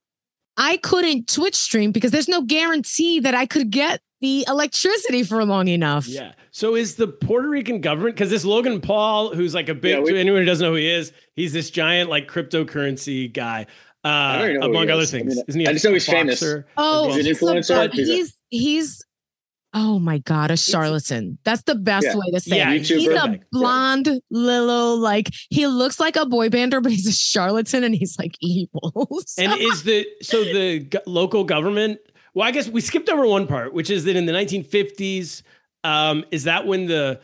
I 0.56 0.76
couldn't 0.78 1.28
Twitch 1.28 1.54
stream 1.54 1.92
because 1.92 2.10
there's 2.10 2.28
no 2.28 2.42
guarantee 2.42 3.20
that 3.20 3.34
I 3.34 3.46
could 3.46 3.70
get 3.70 4.00
the 4.20 4.44
electricity 4.48 5.22
for 5.22 5.44
long 5.44 5.68
enough. 5.68 6.08
Yeah. 6.08 6.32
So 6.50 6.74
is 6.74 6.96
the 6.96 7.06
Puerto 7.06 7.48
Rican 7.48 7.80
government 7.80 8.16
because 8.16 8.30
this 8.30 8.44
Logan 8.44 8.80
Paul, 8.80 9.32
who's 9.34 9.54
like 9.54 9.68
a 9.68 9.74
big 9.74 9.92
Yeah, 9.92 10.00
we- 10.00 10.12
to 10.12 10.18
anyone 10.18 10.40
who 10.40 10.46
doesn't 10.46 10.64
know 10.64 10.70
who 10.72 10.76
he 10.78 10.88
is, 10.88 11.12
he's 11.34 11.52
this 11.52 11.70
giant 11.70 12.10
like 12.10 12.28
cryptocurrency 12.28 13.32
guy. 13.32 13.66
I 14.04 14.08
Uh, 14.34 14.38
don't 14.38 14.48
even 14.50 14.60
know 14.60 14.66
who 14.68 14.72
among 14.72 14.90
other 14.90 15.02
is. 15.02 15.14
I 15.14 15.18
things, 15.18 15.34
mean, 15.36 15.44
isn't 15.48 15.60
he? 15.60 15.66
I 15.66 15.70
a 15.70 15.72
just 15.74 15.84
know 15.84 15.92
he's 15.92 16.06
famous. 16.06 16.42
Oh, 16.76 17.06
He's 17.08 17.16
an 17.18 17.24
he's 17.26 17.38
influencer? 17.40 17.76
but 17.76 17.92
He's 17.94 18.08
he's 18.08 18.34
he's 18.50 19.04
oh 19.74 19.98
my 19.98 20.18
god, 20.18 20.50
a 20.50 20.56
charlatan. 20.56 21.38
That's 21.44 21.62
the 21.62 21.74
best 21.74 22.06
Yeah. 22.06 22.16
way 22.16 22.30
to 22.32 22.40
say 22.40 22.56
Yeah, 22.58 22.72
it. 22.72 22.86
He's 22.86 23.06
a 23.08 23.38
blonde 23.52 24.20
little 24.30 24.96
like 24.98 25.30
he 25.50 25.66
looks 25.66 26.00
like 26.00 26.16
a 26.16 26.24
boy 26.26 26.48
bander, 26.48 26.82
but 26.82 26.92
he's 26.92 27.06
a 27.06 27.12
charlatan 27.12 27.84
and 27.84 27.94
he's 27.94 28.18
like 28.18 28.34
evil. 28.40 29.20
So- 29.26 29.42
And 29.42 29.60
is 29.60 29.82
the 29.82 30.06
so 30.22 30.42
the 30.52 30.78
go- 30.80 31.00
local 31.06 31.44
government? 31.44 31.98
Well, 32.34 32.46
I 32.46 32.50
guess 32.52 32.68
we 32.68 32.80
skipped 32.80 33.08
over 33.08 33.26
one 33.26 33.46
part, 33.46 33.74
which 33.74 33.90
is 33.90 34.04
that 34.04 34.14
in 34.16 34.26
the 34.26 34.32
1950s, 34.32 35.42
um, 35.82 36.24
is 36.30 36.44
that 36.44 36.66
when 36.66 36.86
the 36.86 37.20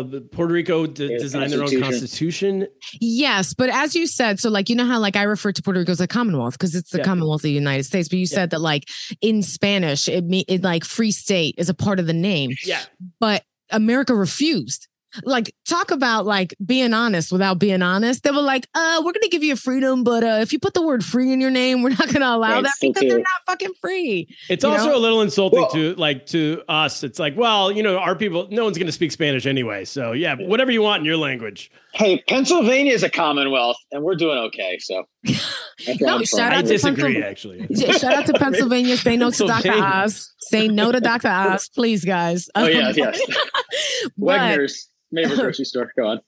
uh, 0.00 0.20
Puerto 0.32 0.52
Rico 0.54 0.86
d- 0.86 1.08
Yeah, 1.12 1.18
designed 1.18 1.52
their 1.52 1.60
own 1.62 1.80
Constitution. 1.80 2.60
constitution? 2.60 2.68
yes, 3.00 3.54
but 3.54 3.68
as 3.70 3.94
you 3.94 4.06
said, 4.06 4.40
so 4.40 4.48
like 4.50 4.68
you 4.68 4.76
know 4.76 4.86
how 4.86 4.98
like 4.98 5.16
I 5.16 5.22
refer 5.22 5.52
to 5.52 5.62
Puerto 5.62 5.80
Rico 5.80 5.92
as 5.92 6.00
a 6.00 6.06
Commonwealth 6.06 6.54
because 6.54 6.74
it's 6.74 6.90
the 6.90 6.98
Yeah. 6.98 7.04
Commonwealth 7.04 7.40
of 7.40 7.42
the 7.44 7.52
United 7.52 7.84
States, 7.84 8.08
but 8.08 8.18
you 8.18 8.26
said 8.26 8.50
that 8.50 8.60
like 8.60 8.88
in 9.20 9.42
Spanish 9.42 10.08
it 10.08 10.24
me 10.24 10.44
it 10.48 10.62
like 10.62 10.84
free 10.84 11.10
state 11.12 11.54
is 11.58 11.68
a 11.68 11.74
part 11.74 11.98
of 12.00 12.06
the 12.06 12.12
name. 12.12 12.50
Yeah. 12.64 12.80
but 13.20 13.44
America 13.70 14.14
refused. 14.14 14.88
Like, 15.24 15.54
talk 15.68 15.90
about 15.90 16.26
like 16.26 16.54
being 16.64 16.94
honest 16.94 17.32
without 17.32 17.58
being 17.58 17.82
honest. 17.82 18.22
They 18.22 18.30
were 18.30 18.40
like, 18.40 18.66
uh, 18.74 19.02
we're 19.04 19.12
gonna 19.12 19.28
give 19.30 19.42
you 19.42 19.52
a 19.52 19.56
freedom, 19.56 20.04
but 20.04 20.24
uh, 20.24 20.38
if 20.40 20.52
you 20.52 20.58
put 20.58 20.74
the 20.74 20.82
word 20.82 21.04
free 21.04 21.32
in 21.32 21.40
your 21.40 21.50
name, 21.50 21.82
we're 21.82 21.90
not 21.90 22.08
gonna 22.12 22.26
allow 22.26 22.54
Right, 22.54 22.62
that 22.64 22.74
so 22.78 22.88
because 22.88 23.02
they're 23.02 23.18
not 23.18 23.26
fucking 23.46 23.72
free. 23.80 24.28
It's 24.48 24.64
You 24.64 24.70
also 24.70 24.86
know? 24.90 24.96
a 24.96 24.98
little 24.98 25.20
insulting 25.22 25.60
Well- 25.60 25.70
to 25.70 25.94
like 25.96 26.26
to 26.26 26.62
us. 26.68 27.02
It's 27.04 27.18
like, 27.18 27.36
well, 27.36 27.70
you 27.72 27.82
know, 27.82 27.98
our 27.98 28.14
people, 28.16 28.48
no 28.50 28.64
one's 28.64 28.78
going 28.78 28.86
to 28.86 28.92
speak 28.92 29.12
Spanish 29.12 29.46
anyway. 29.46 29.84
So 29.84 30.12
yeah, 30.12 30.36
whatever 30.36 30.70
you 30.70 30.82
want 30.82 31.00
in 31.00 31.04
your 31.04 31.16
language. 31.16 31.70
Hey, 31.94 32.22
Pennsylvania 32.26 32.94
is 32.94 33.02
a 33.02 33.10
Commonwealth, 33.10 33.76
and 33.90 34.02
we're 34.02 34.14
doing 34.14 34.38
okay. 34.38 34.78
So, 34.78 35.04
No, 36.00 36.22
shout 36.22 36.26
from. 36.28 36.40
I 36.40 36.56
out 36.56 36.62
to 36.62 36.68
disagree, 36.68 37.20
Pennsylvania. 37.20 37.26
actually. 37.28 37.66
Yeah, 37.70 37.92
Shout 37.98 38.14
out 38.14 38.26
to 38.26 38.32
Pennsylvania. 38.32 38.96
Say 38.96 39.16
no 39.18 39.30
to 39.30 39.46
Dr. 39.46 39.72
Oz. 39.72 40.32
Say 40.38 40.68
no 40.68 40.90
to 40.90 41.00
Dr. 41.00 41.28
Oz, 41.28 41.68
please, 41.68 42.02
guys. 42.04 42.48
Oh 42.54 42.66
yeah, 42.66 42.92
yes. 42.96 43.20
but 44.16 44.58
Wegmans 45.12 45.28
neighbor 45.28 45.36
grocery 45.36 45.64
store. 45.64 45.92
Go 45.96 46.06
on. 46.08 46.20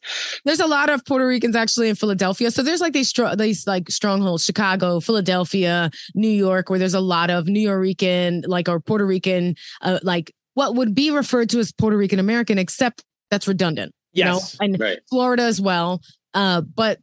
there's 0.45 0.61
a 0.61 0.67
lot 0.67 0.91
of 0.91 1.05
Puerto 1.05 1.27
Ricans 1.27 1.57
actually 1.57 1.89
in 1.89 1.95
Philadelphia. 1.95 2.51
So 2.51 2.63
there's 2.63 2.81
like 2.81 2.93
these 2.93 3.09
str- 3.09 3.35
these 3.37 3.67
like 3.67 3.91
strongholds, 3.91 4.45
Chicago, 4.45 5.01
Philadelphia, 5.01 5.91
New 6.15 6.29
York, 6.29 6.71
where 6.71 6.79
there's 6.79 6.95
a 6.95 7.01
lot 7.01 7.31
of 7.31 7.47
New 7.47 7.69
Yorican, 7.69 8.45
like 8.47 8.69
or 8.69 8.81
Puerto 8.81 9.07
Rican, 9.07 9.57
uh, 9.81 9.99
like 10.03 10.33
what 10.55 10.75
would 10.75 10.95
be 10.95 11.11
referred 11.11 11.51
to 11.51 11.59
as 11.59 11.73
Puerto 11.73 11.97
Rican 11.97 12.19
American, 12.19 12.59
except 12.59 13.05
that's 13.31 13.49
redundant. 13.49 13.93
You 14.13 14.25
know? 14.25 14.35
Yes. 14.35 14.57
and 14.61 14.79
Right. 14.79 14.99
Florida 15.11 15.43
as 15.43 15.61
well. 15.61 16.01
Uh, 16.35 16.61
but 16.61 17.01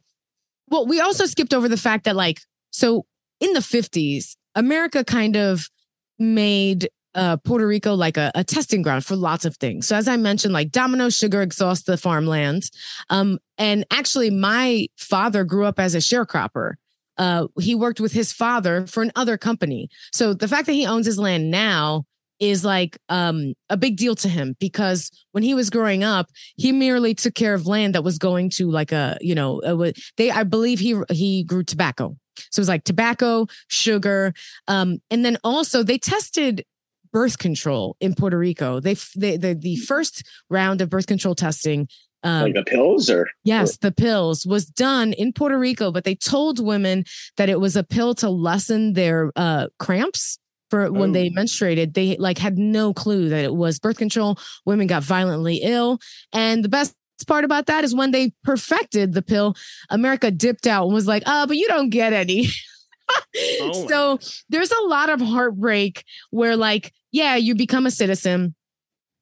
well, 0.70 0.86
we 0.86 1.00
also 1.00 1.26
skipped 1.26 1.52
over 1.52 1.68
the 1.68 1.76
fact 1.76 2.04
that 2.04 2.16
like 2.16 2.40
so 2.70 3.04
in 3.40 3.52
the 3.52 3.60
50s, 3.60 4.36
America 4.54 5.04
kind 5.04 5.36
of 5.36 5.68
made 6.18 6.88
uh, 7.14 7.36
Puerto 7.38 7.66
Rico 7.66 7.94
like 7.94 8.16
a, 8.16 8.30
a 8.34 8.44
testing 8.44 8.82
ground 8.82 9.04
for 9.04 9.16
lots 9.16 9.44
of 9.44 9.56
things. 9.56 9.86
So 9.86 9.96
as 9.96 10.08
I 10.08 10.16
mentioned, 10.16 10.54
like 10.54 10.70
Domino 10.70 11.08
Sugar 11.08 11.42
exhausts 11.42 11.84
the 11.84 11.96
farmland. 11.96 12.64
Um, 13.10 13.38
and 13.58 13.84
actually, 13.90 14.30
my 14.30 14.86
father 14.96 15.44
grew 15.44 15.64
up 15.64 15.78
as 15.78 15.94
a 15.94 15.98
sharecropper. 15.98 16.74
Uh, 17.18 17.46
he 17.60 17.74
worked 17.74 18.00
with 18.00 18.12
his 18.12 18.32
father 18.32 18.86
for 18.86 19.02
another 19.02 19.36
company. 19.36 19.88
So 20.12 20.32
the 20.32 20.48
fact 20.48 20.66
that 20.66 20.72
he 20.72 20.86
owns 20.86 21.06
his 21.06 21.18
land 21.18 21.50
now 21.50 22.04
is 22.40 22.64
like 22.64 22.98
um 23.08 23.54
a 23.70 23.76
big 23.76 23.96
deal 23.96 24.16
to 24.16 24.28
him 24.28 24.56
because 24.58 25.12
when 25.30 25.44
he 25.44 25.54
was 25.54 25.70
growing 25.70 26.02
up 26.02 26.26
he 26.56 26.72
merely 26.72 27.14
took 27.14 27.34
care 27.34 27.54
of 27.54 27.68
land 27.68 27.94
that 27.94 28.02
was 28.02 28.18
going 28.18 28.50
to 28.50 28.68
like 28.68 28.90
a 28.90 29.16
you 29.20 29.32
know 29.32 29.62
a, 29.64 29.92
they 30.16 30.28
i 30.32 30.42
believe 30.42 30.80
he 30.80 31.00
he 31.10 31.44
grew 31.44 31.62
tobacco 31.62 32.16
so 32.50 32.58
it 32.58 32.62
was 32.62 32.68
like 32.68 32.82
tobacco 32.82 33.46
sugar 33.68 34.32
um 34.66 34.98
and 35.08 35.24
then 35.24 35.38
also 35.44 35.84
they 35.84 35.98
tested 35.98 36.64
birth 37.12 37.38
control 37.38 37.96
in 38.00 38.14
puerto 38.14 38.38
rico 38.38 38.80
they 38.80 38.92
f- 38.92 39.12
they 39.16 39.36
the, 39.36 39.54
the 39.54 39.76
first 39.76 40.22
round 40.50 40.80
of 40.80 40.88
birth 40.90 41.06
control 41.06 41.34
testing 41.34 41.86
um, 42.24 42.44
like 42.44 42.54
the 42.54 42.62
pills 42.64 43.10
or 43.10 43.26
Yes, 43.42 43.78
the 43.78 43.90
pills 43.90 44.46
was 44.46 44.64
done 44.66 45.12
in 45.14 45.32
Puerto 45.32 45.58
Rico, 45.58 45.90
but 45.90 46.04
they 46.04 46.14
told 46.14 46.64
women 46.64 47.02
that 47.36 47.48
it 47.48 47.58
was 47.58 47.74
a 47.74 47.82
pill 47.82 48.14
to 48.14 48.30
lessen 48.30 48.92
their 48.92 49.32
uh, 49.34 49.66
cramps 49.80 50.38
for 50.70 50.92
when 50.92 51.10
they 51.10 51.26
Oh. 51.36 51.40
menstruated. 51.40 51.94
They 51.94 52.16
like 52.18 52.38
had 52.38 52.58
no 52.58 52.94
clue 52.94 53.28
that 53.30 53.42
it 53.42 53.56
was 53.56 53.80
birth 53.80 53.96
control. 53.98 54.38
Women 54.64 54.86
got 54.86 55.02
violently 55.02 55.56
ill, 55.64 55.98
and 56.32 56.64
the 56.64 56.68
best 56.68 56.94
part 57.26 57.44
about 57.44 57.66
that 57.66 57.82
is 57.82 57.92
when 57.92 58.12
they 58.12 58.32
perfected 58.44 59.14
the 59.14 59.22
pill, 59.22 59.56
America 59.90 60.30
dipped 60.30 60.68
out 60.68 60.84
and 60.84 60.94
was 60.94 61.08
like, 61.08 61.24
"Uh, 61.26 61.44
but 61.48 61.56
you 61.56 61.66
don't 61.66 61.90
get 61.90 62.12
any." 62.12 62.46
Oh 63.60 63.86
so 63.88 64.18
there's 64.48 64.70
a 64.70 64.82
lot 64.84 65.10
of 65.10 65.20
heartbreak 65.20 66.04
where, 66.30 66.56
like, 66.56 66.92
yeah, 67.12 67.36
you 67.36 67.54
become 67.54 67.86
a 67.86 67.90
citizen 67.90 68.54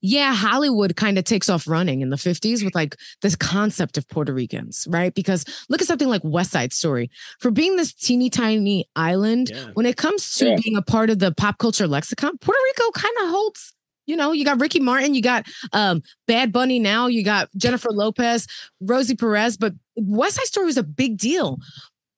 yeah, 0.03 0.35
Hollywood 0.35 0.97
kind 0.97 1.19
of 1.19 1.25
takes 1.25 1.51
off 1.51 1.69
running 1.69 2.01
in 2.01 2.09
the 2.09 2.17
50s 2.17 2.65
with 2.65 2.75
like 2.75 2.97
this 3.21 3.37
concept 3.37 3.99
of 3.99 4.09
Puerto 4.09 4.33
Ricans, 4.33 4.87
right? 4.89 5.15
Because 5.15 5.45
look 5.69 5.83
at 5.83 5.87
something 5.87 6.09
like 6.09 6.23
West 6.25 6.53
Side 6.53 6.73
Story. 6.73 7.11
For 7.39 7.51
being 7.51 7.77
this 7.77 7.93
teeny 7.93 8.31
tiny 8.31 8.89
island, 8.97 9.51
Yeah. 9.53 9.67
when 9.75 9.85
it 9.85 9.99
comes 9.99 10.33
to 10.37 10.49
Yeah. 10.49 10.57
being 10.63 10.77
a 10.77 10.83
part 10.83 11.11
of 11.11 11.19
the 11.19 11.33
pop 11.33 11.59
culture 11.59 11.87
lexicon, 11.87 12.39
Puerto 12.39 12.59
Rico 12.65 12.91
kind 12.93 13.15
of 13.25 13.29
holds. 13.29 13.75
You 14.07 14.17
know, 14.17 14.33
you 14.33 14.45
got 14.45 14.59
Ricky 14.59 14.81
Martin, 14.81 15.13
you 15.13 15.21
got 15.21 15.47
um, 15.75 16.03
Bad 16.27 16.51
Bunny 16.51 16.79
now, 16.79 17.07
you 17.07 17.23
got 17.23 17.51
Jennifer 17.59 17.91
Lopez, 17.93 18.47
Rosie 18.81 19.15
Perez, 19.17 19.59
but 19.59 19.75
West 19.97 20.37
Side 20.37 20.47
Story 20.47 20.65
was 20.65 20.79
a 20.79 20.83
big 20.83 21.19
deal. 21.19 21.59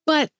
But 0.06 0.30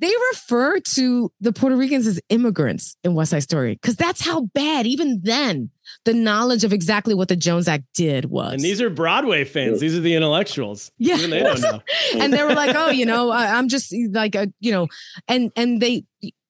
they 0.00 0.12
refer 0.30 0.78
to 0.80 1.32
the 1.40 1.52
Puerto 1.52 1.76
Ricans 1.76 2.06
as 2.06 2.20
immigrants 2.28 2.96
in 3.02 3.14
West 3.14 3.32
Side 3.32 3.42
Story 3.42 3.74
because 3.74 3.96
that's 3.96 4.20
how 4.20 4.42
bad, 4.54 4.86
even 4.86 5.20
then, 5.22 5.70
the 6.04 6.14
knowledge 6.14 6.64
of 6.64 6.72
exactly 6.72 7.14
what 7.14 7.28
the 7.28 7.36
Jones 7.36 7.66
Act 7.68 7.84
did 7.94 8.26
was. 8.26 8.54
And 8.54 8.62
these 8.62 8.80
are 8.80 8.90
Broadway 8.90 9.44
fans. 9.44 9.80
These 9.80 9.96
are 9.96 10.00
the 10.00 10.14
intellectuals. 10.14 10.92
Yeah. 10.98 11.16
Even 11.16 11.30
they 11.30 11.40
don't 11.40 11.60
know. 11.60 11.82
and 12.14 12.32
they 12.32 12.42
were 12.42 12.54
like, 12.54 12.76
oh, 12.76 12.90
you 12.90 13.06
know, 13.06 13.30
I, 13.30 13.58
I'm 13.58 13.68
just 13.68 13.94
like 14.12 14.34
a, 14.34 14.52
you 14.60 14.72
know, 14.72 14.88
and 15.26 15.50
and 15.56 15.80
they, 15.80 16.04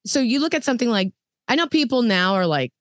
so 0.05 0.21
you 0.21 0.41
look 0.41 0.55
at 0.55 0.65
something 0.65 0.91
like, 0.91 1.13
I 1.49 1.55
know 1.55 1.67
people 1.67 2.03
now 2.03 2.35
are 2.35 2.47
like, 2.47 2.73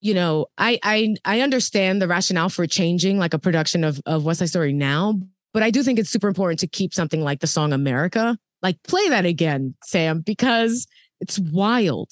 you 0.00 0.14
know, 0.14 0.46
I 0.56 0.78
I 0.82 1.16
I 1.24 1.40
understand 1.40 2.00
the 2.00 2.08
rationale 2.08 2.48
for 2.48 2.66
changing 2.66 3.18
like 3.18 3.34
a 3.34 3.38
production 3.38 3.84
of 3.84 4.00
of 4.06 4.24
West 4.24 4.38
Side 4.38 4.48
Story 4.48 4.72
now, 4.72 5.20
but 5.52 5.62
I 5.62 5.70
do 5.70 5.82
think 5.82 5.98
it's 5.98 6.10
super 6.10 6.28
important 6.28 6.60
to 6.60 6.68
keep 6.68 6.94
something 6.94 7.20
like 7.20 7.40
the 7.40 7.46
song 7.46 7.72
America, 7.72 8.38
like 8.62 8.76
play 8.82 9.08
that 9.08 9.24
again, 9.26 9.74
Sam, 9.84 10.20
because 10.20 10.86
it's 11.20 11.38
wild. 11.38 12.10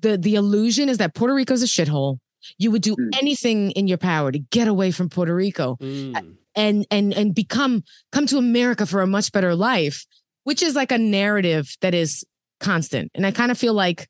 the 0.00 0.18
The 0.18 0.34
illusion 0.34 0.88
is 0.88 0.98
that 0.98 1.14
Puerto 1.14 1.34
Rico's 1.34 1.62
a 1.62 1.66
shithole. 1.66 2.18
You 2.58 2.70
would 2.72 2.82
do 2.82 2.94
Mm. 2.96 3.10
anything 3.20 3.70
in 3.72 3.86
your 3.88 3.96
power 3.98 4.30
to 4.32 4.38
get 4.38 4.68
away 4.68 4.90
from 4.90 5.08
Puerto 5.08 5.34
Rico 5.34 5.76
Mm. 5.80 6.36
and 6.54 6.86
and 6.90 7.14
and 7.14 7.34
become 7.34 7.82
come 8.12 8.26
to 8.26 8.36
America 8.38 8.84
for 8.86 9.00
a 9.00 9.06
much 9.06 9.32
better 9.32 9.54
life, 9.54 10.04
which 10.42 10.62
is 10.62 10.74
like 10.74 10.92
a 10.92 10.98
narrative 10.98 11.74
that 11.80 11.94
is 11.94 12.22
constant. 12.60 13.10
And 13.14 13.24
I 13.26 13.30
kind 13.30 13.50
of 13.50 13.56
feel 13.58 13.72
like 13.72 14.08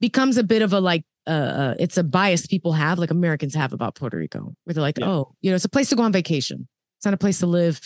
becomes 0.00 0.36
a 0.36 0.44
bit 0.44 0.62
of 0.62 0.72
a 0.72 0.80
like 0.80 1.04
uh, 1.26 1.30
uh 1.30 1.74
it's 1.78 1.96
a 1.96 2.04
bias 2.04 2.46
people 2.46 2.72
have 2.72 2.98
like 2.98 3.10
Americans 3.10 3.54
have 3.54 3.72
about 3.72 3.94
Puerto 3.94 4.16
Rico, 4.18 4.54
where 4.64 4.74
they're 4.74 4.82
like, 4.82 4.98
Yeah. 4.98 5.08
oh, 5.08 5.34
you 5.40 5.50
know, 5.50 5.56
it's 5.56 5.64
a 5.64 5.68
place 5.70 5.88
to 5.90 5.96
go 5.96 6.02
on 6.02 6.12
vacation. 6.12 6.68
It's 6.98 7.04
not 7.04 7.14
a 7.14 7.18
place 7.18 7.38
to 7.40 7.46
live 7.46 7.80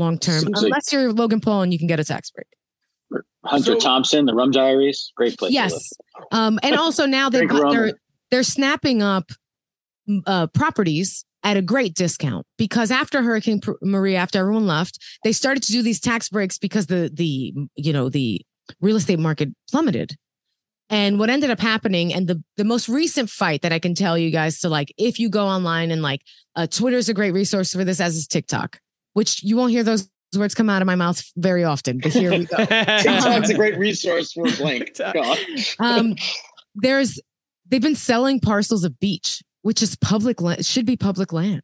long 0.00 0.18
term, 0.18 0.40
Seems 0.40 0.56
like- 0.56 0.64
unless 0.64 0.92
you're 0.92 1.12
Logan 1.12 1.40
Paul 1.40 1.62
and 1.62 1.72
you 1.72 1.78
can 1.78 1.86
get 1.88 2.00
a 2.00 2.04
tax 2.04 2.30
break. 2.30 2.46
Hunter 3.44 3.72
So- 3.74 3.78
Thompson, 3.78 4.26
the 4.26 4.34
Rum 4.34 4.50
Diaries, 4.50 5.12
great 5.16 5.38
place. 5.38 5.52
Yes. 5.52 5.92
Um, 6.32 6.58
and 6.62 6.74
also 6.78 7.06
now 7.06 7.28
they've 7.30 7.40
Drink 7.48 7.52
got 7.52 7.62
rum. 7.62 7.72
they're 7.74 7.92
they're 8.30 8.42
snapping 8.42 9.02
up 9.02 9.30
uh, 10.26 10.46
properties 10.48 11.24
at 11.42 11.56
a 11.56 11.62
great 11.62 11.94
discount 11.94 12.44
because 12.58 12.90
after 12.90 13.22
Hurricane 13.22 13.60
Maria, 13.82 14.18
after 14.18 14.38
everyone 14.40 14.66
left, 14.66 14.98
they 15.24 15.32
started 15.32 15.62
to 15.64 15.72
do 15.72 15.82
these 15.82 16.00
tax 16.00 16.28
breaks 16.28 16.58
because 16.58 16.86
the 16.86 17.10
the 17.12 17.54
you 17.76 17.92
know 17.92 18.08
the 18.08 18.40
real 18.80 18.96
estate 18.96 19.18
market 19.18 19.48
plummeted. 19.70 20.16
And 20.92 21.20
what 21.20 21.30
ended 21.30 21.50
up 21.50 21.60
happening, 21.60 22.12
and 22.12 22.26
the 22.26 22.42
the 22.56 22.64
most 22.64 22.88
recent 22.88 23.30
fight 23.30 23.62
that 23.62 23.72
I 23.72 23.78
can 23.78 23.94
tell 23.94 24.18
you 24.18 24.30
guys 24.30 24.58
to 24.60 24.68
like, 24.68 24.92
if 24.98 25.18
you 25.20 25.28
go 25.30 25.46
online 25.46 25.92
and 25.92 26.02
like, 26.02 26.20
uh, 26.56 26.66
Twitter's 26.66 27.08
a 27.08 27.14
great 27.14 27.30
resource 27.32 27.72
for 27.72 27.84
this, 27.84 28.00
as 28.00 28.16
is 28.16 28.26
TikTok, 28.26 28.78
which 29.14 29.42
you 29.42 29.56
won't 29.56 29.70
hear 29.72 29.82
those 29.82 30.08
words 30.36 30.54
come 30.54 30.70
out 30.70 30.80
of 30.82 30.86
my 30.86 30.94
mouth 30.94 31.22
very 31.36 31.64
often. 31.64 31.98
But 31.98 32.12
here 32.12 32.30
we 32.30 32.44
go. 32.46 32.56
TikTok's 32.64 33.50
a 33.50 33.54
great 33.54 33.76
resource 33.78 34.32
for 34.32 34.44
blank. 34.58 34.84
TikTok. 34.94 35.14
Go 35.14 35.22
on. 35.22 35.38
um 35.80 36.14
there's 36.76 37.20
they've 37.68 37.82
been 37.82 37.96
selling 37.96 38.38
parcels 38.40 38.84
of 38.84 38.98
beach 39.00 39.42
which 39.62 39.82
is 39.82 39.96
public 39.96 40.40
land 40.40 40.64
should 40.64 40.86
be 40.86 40.96
public 40.96 41.32
land 41.32 41.62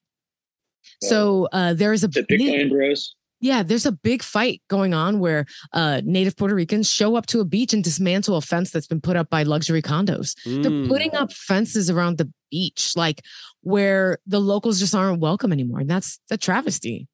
so 1.02 1.48
uh 1.52 1.74
there's 1.74 2.02
a 2.04 2.09
The 2.09 2.24
big 2.28 2.38
big, 2.38 2.48
land 2.48 2.70
bros. 2.70 3.14
yeah 3.40 3.62
there's 3.62 3.87
a 3.87 3.92
big 3.92 4.22
fight 4.22 4.62
going 4.68 4.94
on 4.94 5.18
where 5.20 5.46
uh 5.72 6.00
native 6.04 6.37
puerto 6.37 6.54
ricans 6.54 6.90
show 6.92 7.16
up 7.16 7.26
to 7.26 7.40
a 7.40 7.44
beach 7.44 7.72
and 7.72 7.85
dismantle 7.85 8.37
a 8.37 8.40
fence 8.40 8.70
that's 8.70 8.87
been 8.87 9.00
put 9.00 9.16
up 9.16 9.30
by 9.30 9.42
luxury 9.44 9.82
condos 9.82 10.35
they're 10.44 10.70
Mm. 10.70 10.88
putting 10.88 11.14
up 11.14 11.32
fences 11.32 11.88
around 11.90 12.18
the 12.18 12.30
beach 12.50 12.92
like 12.96 13.22
where 13.62 14.18
the 14.26 14.40
locals 14.40 14.78
just 14.80 14.94
aren't 14.94 15.20
welcome 15.20 15.52
anymore 15.52 15.80
and 15.80 15.90
that's 15.90 16.18
a 16.30 16.37
travesty 16.37 17.06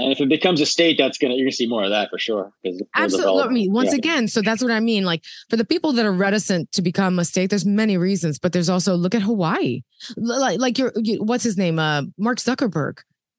And 0.00 0.12
if 0.12 0.20
it 0.20 0.28
becomes 0.28 0.60
a 0.60 0.66
state, 0.66 0.96
that's 0.98 1.18
gonna 1.18 1.34
you're 1.34 1.44
gonna 1.46 1.52
see 1.52 1.66
more 1.66 1.82
of 1.84 1.90
that 1.90 2.10
for 2.10 2.18
sure. 2.18 2.52
'cause 2.64 2.76
it'll 2.76 2.86
Absolutely. 2.94 3.30
I 3.30 3.32
develop. 3.34 3.50
mean, 3.52 3.72
once 3.72 3.90
Yeah. 3.90 3.96
again, 3.96 4.28
so 4.28 4.42
that's 4.42 4.62
what 4.62 4.70
I 4.70 4.80
mean. 4.80 5.04
Like 5.04 5.24
for 5.50 5.56
the 5.56 5.64
people 5.64 5.92
that 5.94 6.06
are 6.06 6.12
reticent 6.12 6.70
to 6.72 6.82
become 6.82 7.18
a 7.18 7.24
state, 7.24 7.50
there's 7.50 7.66
many 7.66 7.96
reasons, 7.96 8.38
but 8.38 8.52
there's 8.52 8.68
also 8.68 8.94
look 8.94 9.14
at 9.14 9.22
Hawaii. 9.22 9.82
Like, 10.16 10.60
like 10.60 10.78
your, 10.78 10.92
you- 10.96 11.22
what's 11.22 11.42
his 11.44 11.56
name? 11.56 11.78
Uh, 11.78 12.02
Mark 12.16 12.38
Zuckerberg 12.38 12.98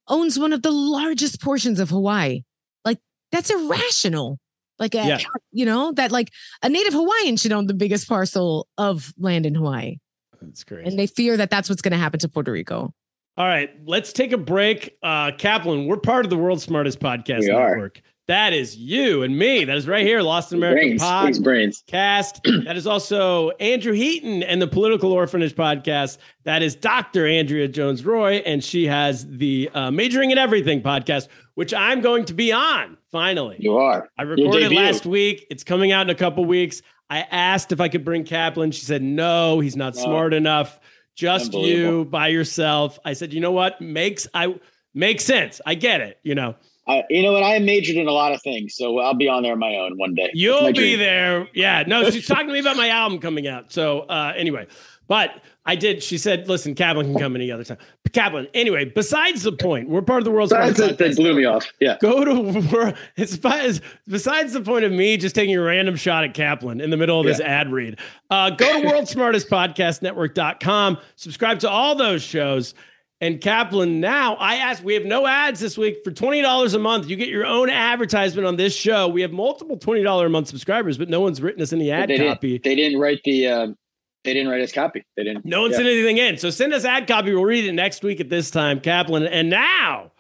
owns 0.09 0.37
one 0.37 0.51
of 0.53 0.61
the 0.61 0.71
largest 0.71 1.41
portions 1.41 1.79
of 1.79 1.89
Hawaii. 1.91 2.41
Like 2.83 2.99
that's 3.31 3.49
irrational. 3.49 4.37
Like, 4.79 4.95
a, 4.95 5.05
Yeah. 5.05 5.19
you 5.51 5.65
know, 5.65 5.91
that 5.93 6.11
like 6.11 6.31
a 6.63 6.69
native 6.69 6.93
Hawaiian 6.93 7.37
should 7.37 7.51
own 7.51 7.67
the 7.67 7.73
biggest 7.73 8.07
parcel 8.07 8.67
of 8.77 9.13
land 9.17 9.45
in 9.45 9.55
Hawaii. 9.55 9.97
That's 10.41 10.63
great. 10.63 10.87
And 10.87 10.97
they 10.97 11.05
fear 11.07 11.35
that 11.35 11.49
that's 11.49 11.67
what's 11.69 11.81
going 11.81 11.91
to 11.91 11.97
happen 11.97 12.19
to 12.21 12.29
Puerto 12.29 12.51
Rico. 12.51 12.93
All 13.39 13.47
right, 13.47 13.71
let's 13.85 14.11
take 14.11 14.33
a 14.33 14.37
break. 14.37 14.97
Uh, 15.01 15.31
Kaplan, 15.37 15.87
we're 15.87 15.95
part 15.95 16.25
of 16.25 16.29
the 16.29 16.35
world's 16.37 16.61
smartest 16.63 16.99
podcast 16.99 17.39
We 17.39 17.51
are. 17.51 17.69
network. 17.69 18.01
That 18.27 18.51
is 18.51 18.75
you 18.75 19.23
and 19.23 19.39
me. 19.39 19.63
That 19.63 19.77
is 19.77 19.87
right 19.87 20.05
here, 20.05 20.21
Lost 20.21 20.51
in 20.51 20.57
America 20.59 20.81
brains, 20.81 21.01
Pod. 21.01 21.43
brains. 21.43 21.83
Cast. 21.87 22.41
That 22.65 22.75
is 22.75 22.85
also 22.85 23.51
Andrew 23.61 23.93
Heaton 23.93 24.43
and 24.43 24.61
the 24.61 24.67
Political 24.67 25.13
Orphanage 25.13 25.55
podcast. 25.55 26.17
That 26.43 26.61
is 26.61 26.75
Dr. 26.75 27.25
Andrea 27.25 27.69
Jones 27.69 28.01
Rooy, 28.03 28.43
and 28.45 28.61
she 28.63 28.85
has 28.87 29.25
the 29.25 29.69
uh, 29.73 29.89
Majoring 29.89 30.31
in 30.31 30.37
Everything 30.37 30.81
podcast, 30.83 31.29
which 31.55 31.73
I'm 31.73 32.01
going 32.01 32.25
to 32.25 32.33
be 32.33 32.51
on 32.51 32.97
finally. 33.09 33.55
You 33.57 33.77
are. 33.77 34.09
I 34.19 34.23
recorded 34.23 34.73
last 34.73 35.05
week. 35.05 35.47
It's 35.49 35.63
coming 35.63 35.93
out 35.93 36.01
in 36.01 36.09
a 36.09 36.15
couple 36.15 36.43
weeks. 36.43 36.81
I 37.09 37.21
asked 37.31 37.71
if 37.71 37.79
I 37.79 37.87
could 37.87 38.03
bring 38.03 38.25
Kaplan. 38.25 38.71
She 38.71 38.85
said 38.85 39.01
no, 39.01 39.59
he's 39.61 39.77
not 39.77 39.95
No. 39.95 40.03
smart 40.03 40.33
enough. 40.33 40.77
Just 41.19 41.53
you 41.53 42.05
by 42.05 42.29
yourself. 42.29 42.97
I 43.03 43.11
said, 43.11 43.33
you 43.33 43.41
know 43.41 43.51
what? 43.51 43.81
Makes 43.81 44.25
I 44.33 44.55
makes 44.93 45.25
sense. 45.25 45.59
I 45.65 45.75
get 45.75 45.99
it. 45.99 46.17
You 46.23 46.33
know, 46.33 46.55
I, 46.87 47.03
you 47.09 47.21
know 47.21 47.33
what? 47.33 47.43
I 47.43 47.59
majored 47.59 47.97
in 47.97 48.07
a 48.07 48.11
lot 48.11 48.31
of 48.31 48.41
things, 48.41 48.75
so 48.75 48.99
I'll 48.99 49.13
be 49.13 49.27
on 49.27 49.43
there 49.43 49.51
on 49.51 49.59
my 49.59 49.75
own 49.75 49.97
one 49.97 50.15
day. 50.15 50.31
You'll 50.33 50.67
be 50.67 50.73
dream. 50.73 50.99
there. 50.99 51.49
Yeah. 51.53 51.83
No, 51.85 52.09
she's 52.09 52.25
talking 52.27 52.47
to 52.47 52.53
me 52.53 52.59
about 52.59 52.77
my 52.77 52.87
album 52.87 53.19
coming 53.19 53.47
out. 53.47 53.73
So 53.73 54.01
uh, 54.01 54.31
anyway, 54.37 54.67
but 55.09 55.41
I 55.69 55.75
did. 55.75 56.01
She 56.01 56.17
said, 56.17 56.47
listen, 56.47 56.73
Kaplan 56.73 57.11
can 57.11 57.21
come 57.21 57.35
any 57.35 57.51
other 57.51 57.63
time. 57.63 57.77
Kaplan. 58.11 58.47
Anyway, 58.55 58.85
besides 58.85 59.43
the 59.43 59.51
point, 59.51 59.87
we're 59.87 60.01
part 60.01 60.17
of 60.17 60.25
the 60.25 60.31
world's 60.31 60.51
That's 60.51 60.77
smartest 60.77 60.99
it 60.99 61.09
that 61.09 61.15
blew 61.15 61.35
me 61.35 61.45
off. 61.45 61.71
Yeah. 61.79 61.95
go 62.01 62.25
to 62.25 62.95
it's 63.15 63.37
besides, 63.37 63.79
besides 64.07 64.53
the 64.53 64.61
point 64.61 64.83
of 64.83 64.91
me 64.91 65.15
just 65.15 65.35
taking 65.35 65.55
a 65.55 65.61
random 65.61 65.95
shot 65.95 66.23
at 66.23 66.33
Kaplan 66.33 66.81
in 66.81 66.89
the 66.89 66.97
middle 66.97 67.19
of 67.19 67.27
this 67.27 67.39
ad 67.39 67.71
read. 67.71 67.99
Uh, 68.31 68.49
go 68.49 68.81
to 68.81 68.87
worldsmartestpodcastnetwork.com, 68.91 70.97
subscribe 71.15 71.59
to 71.59 71.69
all 71.69 71.93
those 71.93 72.23
shows. 72.23 72.73
And 73.21 73.39
Kaplan, 73.39 73.99
now 73.99 74.37
I 74.37 74.55
asked, 74.55 74.83
we 74.83 74.95
have 74.95 75.05
no 75.05 75.27
ads 75.27 75.59
this 75.59 75.77
week 75.77 75.97
for 76.03 76.09
$20 76.09 76.73
a 76.73 76.79
month. 76.79 77.07
You 77.07 77.15
get 77.15 77.27
your 77.27 77.45
own 77.45 77.69
advertisement 77.69 78.47
on 78.47 78.55
this 78.55 78.75
show. 78.75 79.07
We 79.07 79.21
have 79.21 79.33
multiple 79.33 79.77
$20 79.77 80.25
a 80.25 80.29
month 80.29 80.47
subscribers, 80.47 80.97
but 80.97 81.09
no 81.09 81.21
one's 81.21 81.43
written 81.43 81.61
us 81.61 81.73
any 81.73 81.91
ad 81.91 82.09
they 82.09 82.17
copy. 82.17 82.57
Didn't, 82.57 82.63
they 82.63 82.75
didn't 82.75 82.99
write 82.99 83.21
the. 83.23 83.47
Um, 83.47 83.77
they 84.23 84.33
didn't 84.33 84.49
write 84.49 84.61
us 84.61 84.71
copy. 84.71 85.05
They 85.15 85.23
didn't. 85.23 85.45
No 85.45 85.61
one 85.61 85.71
yeah. 85.71 85.77
sent 85.77 85.89
anything 85.89 86.17
in. 86.17 86.37
So 86.37 86.49
send 86.49 86.73
us 86.73 86.85
ad 86.85 87.07
copy. 87.07 87.33
We'll 87.33 87.45
read 87.45 87.65
it 87.65 87.73
next 87.73 88.03
week 88.03 88.19
at 88.19 88.29
this 88.29 88.51
time, 88.51 88.79
Kaplan. 88.79 89.27
And 89.27 89.49
now, 89.49 90.11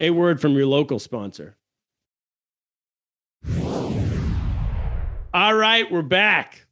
a 0.00 0.10
word 0.10 0.40
from 0.40 0.54
your 0.54 0.66
local 0.66 0.98
sponsor. 0.98 1.56
All 5.34 5.54
right, 5.54 5.90
we're 5.90 6.02
back. 6.02 6.66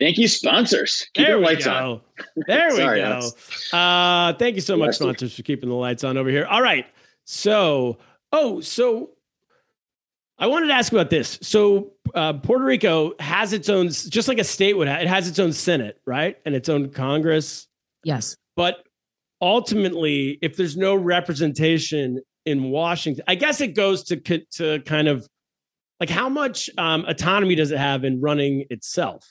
Thank 0.00 0.18
you, 0.18 0.26
sponsors. 0.26 1.06
Keep 1.14 1.26
there 1.26 1.38
we 1.38 1.44
lights 1.44 1.64
go. 1.64 1.72
on. 1.72 2.00
There 2.46 2.70
we 2.70 2.76
Sorry, 2.76 3.00
go. 3.00 3.30
Uh, 3.72 4.32
thank 4.34 4.56
you 4.56 4.60
so 4.60 4.76
much, 4.76 4.96
sponsors, 4.96 5.36
for 5.36 5.42
keeping 5.42 5.68
the 5.68 5.76
lights 5.76 6.02
on 6.02 6.16
over 6.16 6.28
here. 6.28 6.44
All 6.46 6.60
right. 6.60 6.86
So, 7.24 7.98
oh, 8.32 8.60
so 8.60 9.10
I 10.42 10.46
wanted 10.46 10.66
to 10.66 10.72
ask 10.72 10.92
about 10.92 11.08
this. 11.08 11.38
So, 11.40 11.92
uh, 12.16 12.32
Puerto 12.32 12.64
Rico 12.64 13.12
has 13.20 13.52
its 13.52 13.68
own, 13.68 13.90
just 13.90 14.26
like 14.26 14.40
a 14.40 14.44
state 14.44 14.76
would 14.76 14.88
have, 14.88 15.00
it 15.00 15.06
has 15.06 15.28
its 15.28 15.38
own 15.38 15.52
Senate, 15.52 16.00
right? 16.04 16.36
And 16.44 16.56
its 16.56 16.68
own 16.68 16.90
Congress. 16.90 17.68
Yes. 18.02 18.36
But 18.56 18.78
ultimately, 19.40 20.40
if 20.42 20.56
there's 20.56 20.76
no 20.76 20.96
representation 20.96 22.20
in 22.44 22.72
Washington, 22.72 23.22
I 23.28 23.36
guess 23.36 23.60
it 23.60 23.76
goes 23.76 24.02
to 24.04 24.16
to 24.16 24.80
kind 24.80 25.06
of 25.06 25.28
like 26.00 26.10
how 26.10 26.28
much 26.28 26.68
um, 26.76 27.04
autonomy 27.06 27.54
does 27.54 27.70
it 27.70 27.78
have 27.78 28.02
in 28.02 28.20
running 28.20 28.64
itself? 28.68 29.24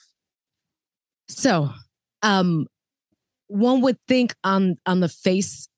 So, 1.28 1.68
um, 2.22 2.66
one 3.48 3.82
would 3.82 3.98
think 4.08 4.34
on 4.44 4.78
on 4.86 5.00
the 5.00 5.10
face, 5.10 5.68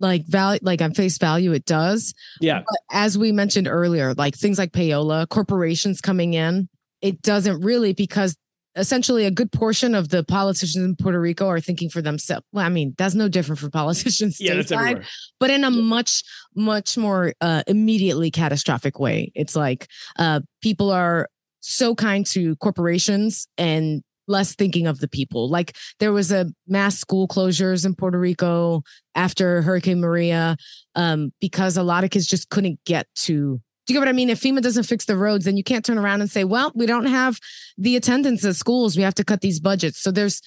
like 0.00 0.26
value, 0.26 0.60
like 0.62 0.82
on 0.82 0.92
face 0.94 1.18
value, 1.18 1.52
it 1.52 1.64
does. 1.64 2.14
Yeah. 2.40 2.62
But 2.66 2.78
as 2.90 3.16
we 3.16 3.32
mentioned 3.32 3.68
earlier, 3.68 4.14
like 4.14 4.34
things 4.34 4.58
like 4.58 4.72
payola, 4.72 5.28
corporations 5.28 6.00
coming 6.00 6.34
in, 6.34 6.68
it 7.00 7.22
doesn't 7.22 7.60
really 7.62 7.92
because 7.92 8.36
essentially 8.76 9.24
a 9.24 9.30
good 9.30 9.52
portion 9.52 9.94
of 9.94 10.08
the 10.08 10.24
politicians 10.24 10.84
in 10.84 10.96
Puerto 10.96 11.20
Rico 11.20 11.46
are 11.46 11.60
thinking 11.60 11.88
for 11.88 12.02
themselves. 12.02 12.44
Well, 12.52 12.64
I 12.64 12.68
mean, 12.68 12.94
that's 12.98 13.14
no 13.14 13.28
different 13.28 13.60
for 13.60 13.70
politicians 13.70 14.36
Yeah, 14.40 14.54
that's 14.54 14.72
stateside, 14.72 14.80
everywhere. 14.80 15.04
but 15.38 15.50
in 15.50 15.64
a 15.64 15.70
much, 15.70 16.22
much 16.56 16.96
more 16.96 17.34
uh, 17.40 17.62
immediately 17.66 18.30
catastrophic 18.30 18.98
way. 18.98 19.30
It's 19.34 19.54
like 19.54 19.86
uh, 20.18 20.40
people 20.60 20.90
are 20.90 21.28
so 21.60 21.94
kind 21.94 22.26
to 22.26 22.56
corporations 22.56 23.46
and 23.56 24.02
less 24.26 24.54
thinking 24.54 24.86
of 24.86 25.00
the 25.00 25.08
people. 25.08 25.48
Like 25.48 25.76
there 26.00 26.12
was 26.12 26.32
a 26.32 26.46
mass 26.66 26.98
school 26.98 27.28
closures 27.28 27.84
in 27.84 27.94
Puerto 27.94 28.18
Rico 28.18 28.82
after 29.14 29.62
Hurricane 29.62 30.00
Maria 30.00 30.56
um, 30.94 31.32
because 31.40 31.76
a 31.76 31.82
lot 31.82 32.04
of 32.04 32.10
kids 32.10 32.26
just 32.26 32.48
couldn't 32.50 32.78
get 32.84 33.06
to. 33.16 33.60
Do 33.86 33.92
you 33.92 33.98
get 33.98 34.00
what 34.00 34.08
I 34.08 34.12
mean? 34.12 34.30
If 34.30 34.40
FEMA 34.40 34.62
doesn't 34.62 34.84
fix 34.84 35.04
the 35.04 35.16
roads, 35.16 35.44
then 35.44 35.58
you 35.58 35.64
can't 35.64 35.84
turn 35.84 35.98
around 35.98 36.22
and 36.22 36.30
say, 36.30 36.44
"Well, 36.44 36.72
we 36.74 36.86
don't 36.86 37.04
have 37.04 37.38
the 37.76 37.96
attendance 37.96 38.42
at 38.44 38.56
schools. 38.56 38.96
We 38.96 39.02
have 39.02 39.14
to 39.16 39.24
cut 39.24 39.42
these 39.42 39.60
budgets." 39.60 40.00
So 40.00 40.10
there's 40.10 40.40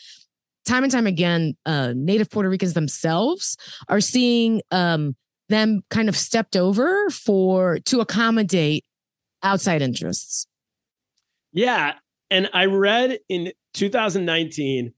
time 0.67 0.83
and 0.83 0.91
time 0.91 1.07
again, 1.07 1.55
uh, 1.65 1.93
Native 1.95 2.29
Puerto 2.29 2.49
Ricans 2.49 2.73
themselves 2.73 3.57
are 3.87 4.01
seeing 4.01 4.61
um, 4.71 5.15
them 5.49 5.81
kind 5.89 6.09
of 6.09 6.15
stepped 6.15 6.55
over 6.55 7.09
for 7.09 7.79
to 7.85 8.01
accommodate 8.01 8.85
outside 9.41 9.81
interests. 9.81 10.45
Yeah. 11.53 11.93
And 12.29 12.49
I 12.53 12.65
read 12.65 13.19
in 13.29 13.53
2019, 13.77 14.93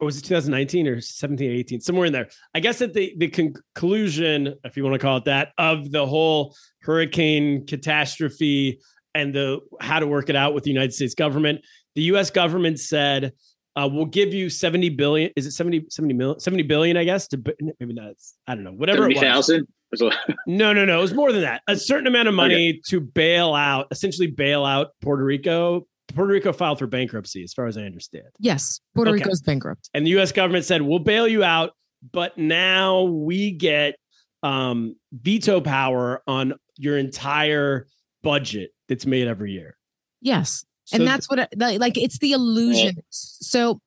or 0.00 0.06
was 0.06 0.18
it 0.18 0.22
2019 0.22 0.86
or 0.86 1.00
17, 1.00 1.50
18, 1.50 1.80
somewhere 1.80 2.06
in 2.06 2.12
there. 2.12 2.28
I 2.54 2.60
guess 2.60 2.78
that 2.78 2.94
the, 2.94 3.14
the 3.18 3.28
conclusion, 3.28 4.54
if 4.64 4.76
you 4.76 4.84
want 4.84 4.94
to 4.94 4.98
call 5.00 5.16
it 5.16 5.24
that, 5.24 5.52
of 5.58 5.90
the 5.90 6.06
whole 6.06 6.54
hurricane 6.82 7.66
catastrophe 7.66 8.80
and 9.14 9.34
the 9.34 9.58
how 9.80 9.98
to 9.98 10.06
work 10.06 10.30
it 10.30 10.36
out 10.36 10.54
with 10.54 10.62
the 10.64 10.70
United 10.70 10.94
States 10.94 11.14
government, 11.14 11.60
the 11.96 12.02
US 12.02 12.30
government 12.30 12.78
said, 12.78 13.32
uh, 13.74 13.88
we'll 13.90 14.06
give 14.06 14.32
you 14.32 14.50
70 14.50 14.90
billion. 14.90 15.30
Is 15.36 15.46
it 15.46 15.52
70, 15.52 15.86
70 15.88 16.14
million, 16.14 16.40
70 16.40 16.62
billion, 16.64 16.96
I 16.96 17.04
guess? 17.04 17.28
To, 17.28 17.42
maybe 17.80 17.94
not. 17.94 18.14
I 18.46 18.54
don't 18.54 18.64
know. 18.64 18.72
Whatever 18.72 19.08
it 19.08 19.14
was. 19.14 19.46
70,000? 19.46 19.66
No, 20.46 20.72
no, 20.72 20.84
no. 20.84 20.98
It 20.98 21.02
was 21.02 21.14
more 21.14 21.32
than 21.32 21.42
that. 21.42 21.62
A 21.68 21.76
certain 21.76 22.06
amount 22.06 22.28
of 22.28 22.34
money 22.34 22.80
to 22.88 23.00
bail 23.00 23.54
out, 23.54 23.86
essentially 23.90 24.26
bail 24.26 24.64
out 24.64 24.88
Puerto 25.00 25.24
Rico. 25.24 25.86
Puerto 26.14 26.32
Rico 26.32 26.52
filed 26.52 26.78
for 26.78 26.86
bankruptcy, 26.86 27.42
as 27.44 27.52
far 27.52 27.66
as 27.66 27.76
I 27.76 27.82
understand. 27.82 28.26
Yes, 28.38 28.80
Puerto 28.94 29.10
Okay. 29.10 29.22
Rico's 29.22 29.42
bankrupt. 29.42 29.90
And 29.94 30.06
the 30.06 30.10
US 30.18 30.32
government 30.32 30.64
said, 30.64 30.82
we'll 30.82 30.98
bail 30.98 31.28
you 31.28 31.44
out, 31.44 31.72
but 32.12 32.36
now 32.38 33.02
we 33.02 33.50
get 33.50 33.96
um, 34.42 34.96
veto 35.12 35.60
power 35.60 36.22
on 36.26 36.54
your 36.76 36.96
entire 36.96 37.86
budget 38.22 38.70
that's 38.88 39.06
made 39.06 39.28
every 39.28 39.52
year. 39.52 39.76
Yes. 40.20 40.64
So 40.84 40.96
and 40.96 41.06
that's 41.06 41.28
what 41.28 41.40
I, 41.40 41.76
like 41.76 41.98
it's 41.98 42.18
the 42.18 42.32
illusion. 42.32 42.96
So 43.10 43.80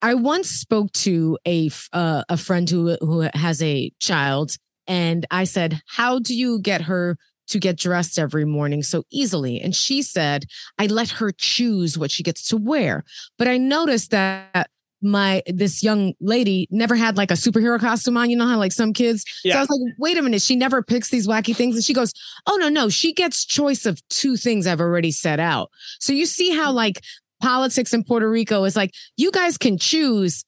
I 0.00 0.14
once 0.14 0.48
spoke 0.48 0.90
to 0.92 1.38
a 1.46 1.70
uh, 1.92 2.22
a 2.28 2.36
friend 2.36 2.68
who 2.68 2.96
who 3.00 3.28
has 3.34 3.62
a 3.62 3.92
child 4.00 4.56
and 4.86 5.26
I 5.30 5.44
said, 5.44 5.82
"How 5.86 6.18
do 6.18 6.34
you 6.34 6.60
get 6.60 6.82
her 6.82 7.18
to 7.48 7.58
get 7.58 7.76
dressed 7.76 8.18
every 8.18 8.44
morning 8.44 8.82
so 8.82 9.04
easily?" 9.10 9.60
And 9.60 9.74
she 9.74 10.02
said, 10.02 10.44
"I 10.78 10.86
let 10.86 11.10
her 11.10 11.32
choose 11.32 11.98
what 11.98 12.10
she 12.10 12.22
gets 12.22 12.46
to 12.48 12.56
wear." 12.56 13.04
But 13.38 13.48
I 13.48 13.58
noticed 13.58 14.10
that 14.10 14.70
my 15.00 15.42
this 15.46 15.82
young 15.82 16.14
lady 16.20 16.66
never 16.70 16.96
had 16.96 17.16
like 17.16 17.30
a 17.30 17.34
superhero 17.34 17.78
costume 17.78 18.16
on. 18.16 18.30
You 18.30 18.36
know 18.36 18.46
how 18.46 18.58
like 18.58 18.72
some 18.72 18.92
kids. 18.92 19.24
So 19.44 19.50
I 19.50 19.60
was 19.60 19.70
like, 19.70 19.94
wait 19.98 20.18
a 20.18 20.22
minute, 20.22 20.42
she 20.42 20.56
never 20.56 20.82
picks 20.82 21.10
these 21.10 21.28
wacky 21.28 21.54
things. 21.54 21.76
And 21.76 21.84
she 21.84 21.94
goes, 21.94 22.12
Oh 22.46 22.56
no, 22.56 22.68
no, 22.68 22.88
she 22.88 23.12
gets 23.12 23.44
choice 23.44 23.86
of 23.86 24.00
two 24.08 24.36
things 24.36 24.66
I've 24.66 24.80
already 24.80 25.10
set 25.10 25.40
out. 25.40 25.70
So 26.00 26.12
you 26.12 26.26
see 26.26 26.50
how 26.50 26.72
mm. 26.72 26.76
like 26.76 27.02
politics 27.40 27.94
in 27.94 28.02
Puerto 28.04 28.28
Rico 28.28 28.64
is 28.64 28.74
like, 28.76 28.92
you 29.16 29.30
guys 29.30 29.56
can 29.56 29.78
choose, 29.78 30.44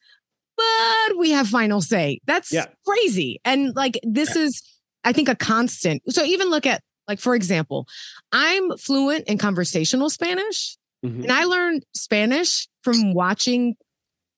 but 0.57 1.18
we 1.18 1.30
have 1.30 1.48
final 1.48 1.80
say. 1.80 2.20
That's 2.26 2.53
Yeah. 2.53 2.66
crazy. 2.86 3.40
And 3.44 3.74
like 3.76 3.98
this 4.03 4.34
is, 4.34 4.62
I 5.05 5.12
think, 5.12 5.28
a 5.28 5.36
constant. 5.36 6.03
So 6.12 6.24
even 6.24 6.51
look 6.51 6.66
at 6.66 6.82
like, 7.11 7.18
for 7.18 7.34
example, 7.34 7.88
I'm 8.30 8.76
fluent 8.78 9.26
in 9.26 9.36
conversational 9.36 10.11
Spanish. 10.11 10.76
Mhm. 11.04 11.24
And 11.24 11.32
I 11.32 11.42
learned 11.42 11.84
Spanish 11.92 12.68
from 12.82 13.14
watching 13.14 13.74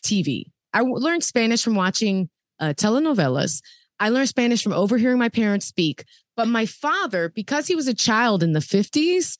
TV. 0.02 0.46
I 0.72 0.80
learned 0.80 1.22
Spanish 1.22 1.62
from 1.62 1.74
watching 1.74 2.30
uh, 2.60 2.72
telenovelas. 2.74 3.60
I 4.00 4.08
learned 4.08 4.30
Spanish 4.30 4.62
from 4.62 4.72
overhearing 4.72 5.18
my 5.18 5.28
parents 5.28 5.66
speak. 5.66 6.04
But 6.34 6.48
my 6.48 6.64
father, 6.64 7.28
because 7.28 7.66
he 7.66 7.74
was 7.74 7.88
a 7.88 7.94
child 7.94 8.42
in 8.42 8.52
the 8.52 8.60
50s, 8.60 9.36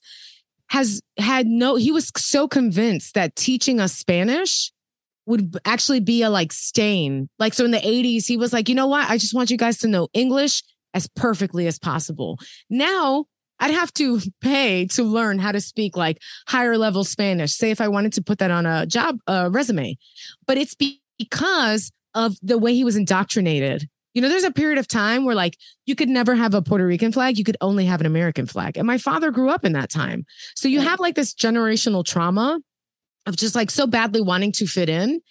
has 0.67 1.01
had 1.17 1.47
no, 1.47 1.75
he 1.75 1.91
was 1.91 2.11
so 2.15 2.47
convinced 2.47 3.15
that 3.15 3.35
teaching 3.35 3.79
us 3.79 3.95
Spanish 3.95 4.71
would 5.25 5.57
actually 5.65 6.01
be 6.01 6.21
a 6.21 6.29
like 6.29 6.53
stain. 6.53 7.29
Like, 7.39 7.55
so 7.55 7.65
in 7.65 7.71
the 7.71 7.79
80s, 7.79 8.27
he 8.27 8.37
was 8.37 8.53
like, 8.53 8.69
you 8.69 8.75
know 8.75 8.87
what? 8.87 9.09
I 9.09 9.17
just 9.17 9.33
want 9.33 9.49
you 9.49 9.57
guys 9.57 9.79
to 9.79 9.87
know 9.87 10.07
English 10.13 10.61
as 10.93 11.07
perfectly 11.15 11.67
as 11.67 11.79
possible. 11.79 12.39
Now, 12.69 13.25
I'd 13.59 13.71
have 13.71 13.93
to 13.93 14.19
pay 14.41 14.87
to 14.87 15.03
learn 15.03 15.39
how 15.39 15.51
to 15.51 15.61
speak 15.61 15.95
like 15.95 16.19
higher 16.47 16.77
level 16.77 17.03
Spanish. 17.03 17.53
Say 17.53 17.71
if 17.71 17.79
I 17.79 17.87
wanted 17.87 18.13
to 18.13 18.21
put 18.21 18.39
that 18.39 18.51
on 18.51 18.65
a 18.65 18.85
job 18.85 19.19
uh, 19.27 19.49
resume, 19.51 19.97
but 20.47 20.57
it's 20.57 20.75
be- 20.75 21.01
because 21.17 21.91
of 22.13 22.35
the 22.41 22.57
way 22.57 22.73
he 22.73 22.83
was 22.83 22.95
indoctrinated. 22.95 23.87
You 24.13 24.21
know, 24.21 24.29
there's 24.29 24.43
a 24.43 24.51
period 24.51 24.77
of 24.77 24.87
time 24.87 25.25
where 25.25 25.33
like 25.33 25.57
you 25.85 25.95
could 25.95 26.09
never 26.09 26.35
have 26.35 26.53
a 26.53 26.61
Puerto 26.61 26.85
Rican 26.85 27.11
flag, 27.11 27.37
you 27.37 27.43
could 27.43 27.57
only 27.61 27.85
have 27.85 27.99
an 27.99 28.05
American 28.05 28.45
flag. 28.45 28.77
And 28.77 28.85
my 28.85 28.97
father 28.97 29.31
grew 29.31 29.49
up 29.49 29.65
in 29.65 29.73
that 29.73 29.89
time. 29.89 30.25
So 30.55 30.67
you 30.67 30.81
have 30.81 30.99
like 30.99 31.15
this 31.15 31.33
generational 31.33 32.05
trauma 32.05 32.59
of 33.25 33.35
just 33.35 33.55
like 33.55 33.71
so 33.71 33.87
badly 33.87 34.21
wanting 34.21 34.51
to 34.53 34.67
fit 34.67 34.89
in. 34.89 35.21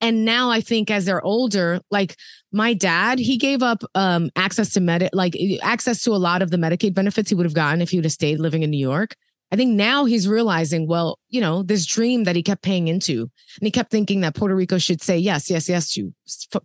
And 0.00 0.24
now 0.24 0.50
I 0.50 0.60
think 0.60 0.90
as 0.90 1.04
they're 1.04 1.22
older, 1.22 1.80
like 1.90 2.16
my 2.52 2.74
dad, 2.74 3.18
he 3.18 3.36
gave 3.36 3.62
up 3.62 3.82
um, 3.94 4.30
access 4.36 4.72
to 4.74 4.80
med, 4.80 5.08
like 5.12 5.36
access 5.62 6.02
to 6.04 6.10
a 6.10 6.18
lot 6.18 6.42
of 6.42 6.50
the 6.50 6.56
Medicaid 6.56 6.94
benefits 6.94 7.28
he 7.28 7.34
would 7.34 7.46
have 7.46 7.54
gotten 7.54 7.80
if 7.80 7.90
he 7.90 7.98
would 7.98 8.04
have 8.04 8.12
stayed 8.12 8.40
living 8.40 8.62
in 8.62 8.70
New 8.70 8.78
York. 8.78 9.14
I 9.52 9.56
think 9.56 9.74
now 9.74 10.04
he's 10.04 10.28
realizing, 10.28 10.86
well, 10.86 11.18
you 11.28 11.40
know, 11.40 11.64
this 11.64 11.84
dream 11.84 12.22
that 12.24 12.36
he 12.36 12.42
kept 12.42 12.62
paying 12.62 12.86
into, 12.86 13.22
and 13.22 13.62
he 13.62 13.70
kept 13.72 13.90
thinking 13.90 14.20
that 14.20 14.36
Puerto 14.36 14.54
Rico 14.54 14.78
should 14.78 15.02
say 15.02 15.18
yes, 15.18 15.50
yes, 15.50 15.68
yes 15.68 15.92
to 15.92 16.12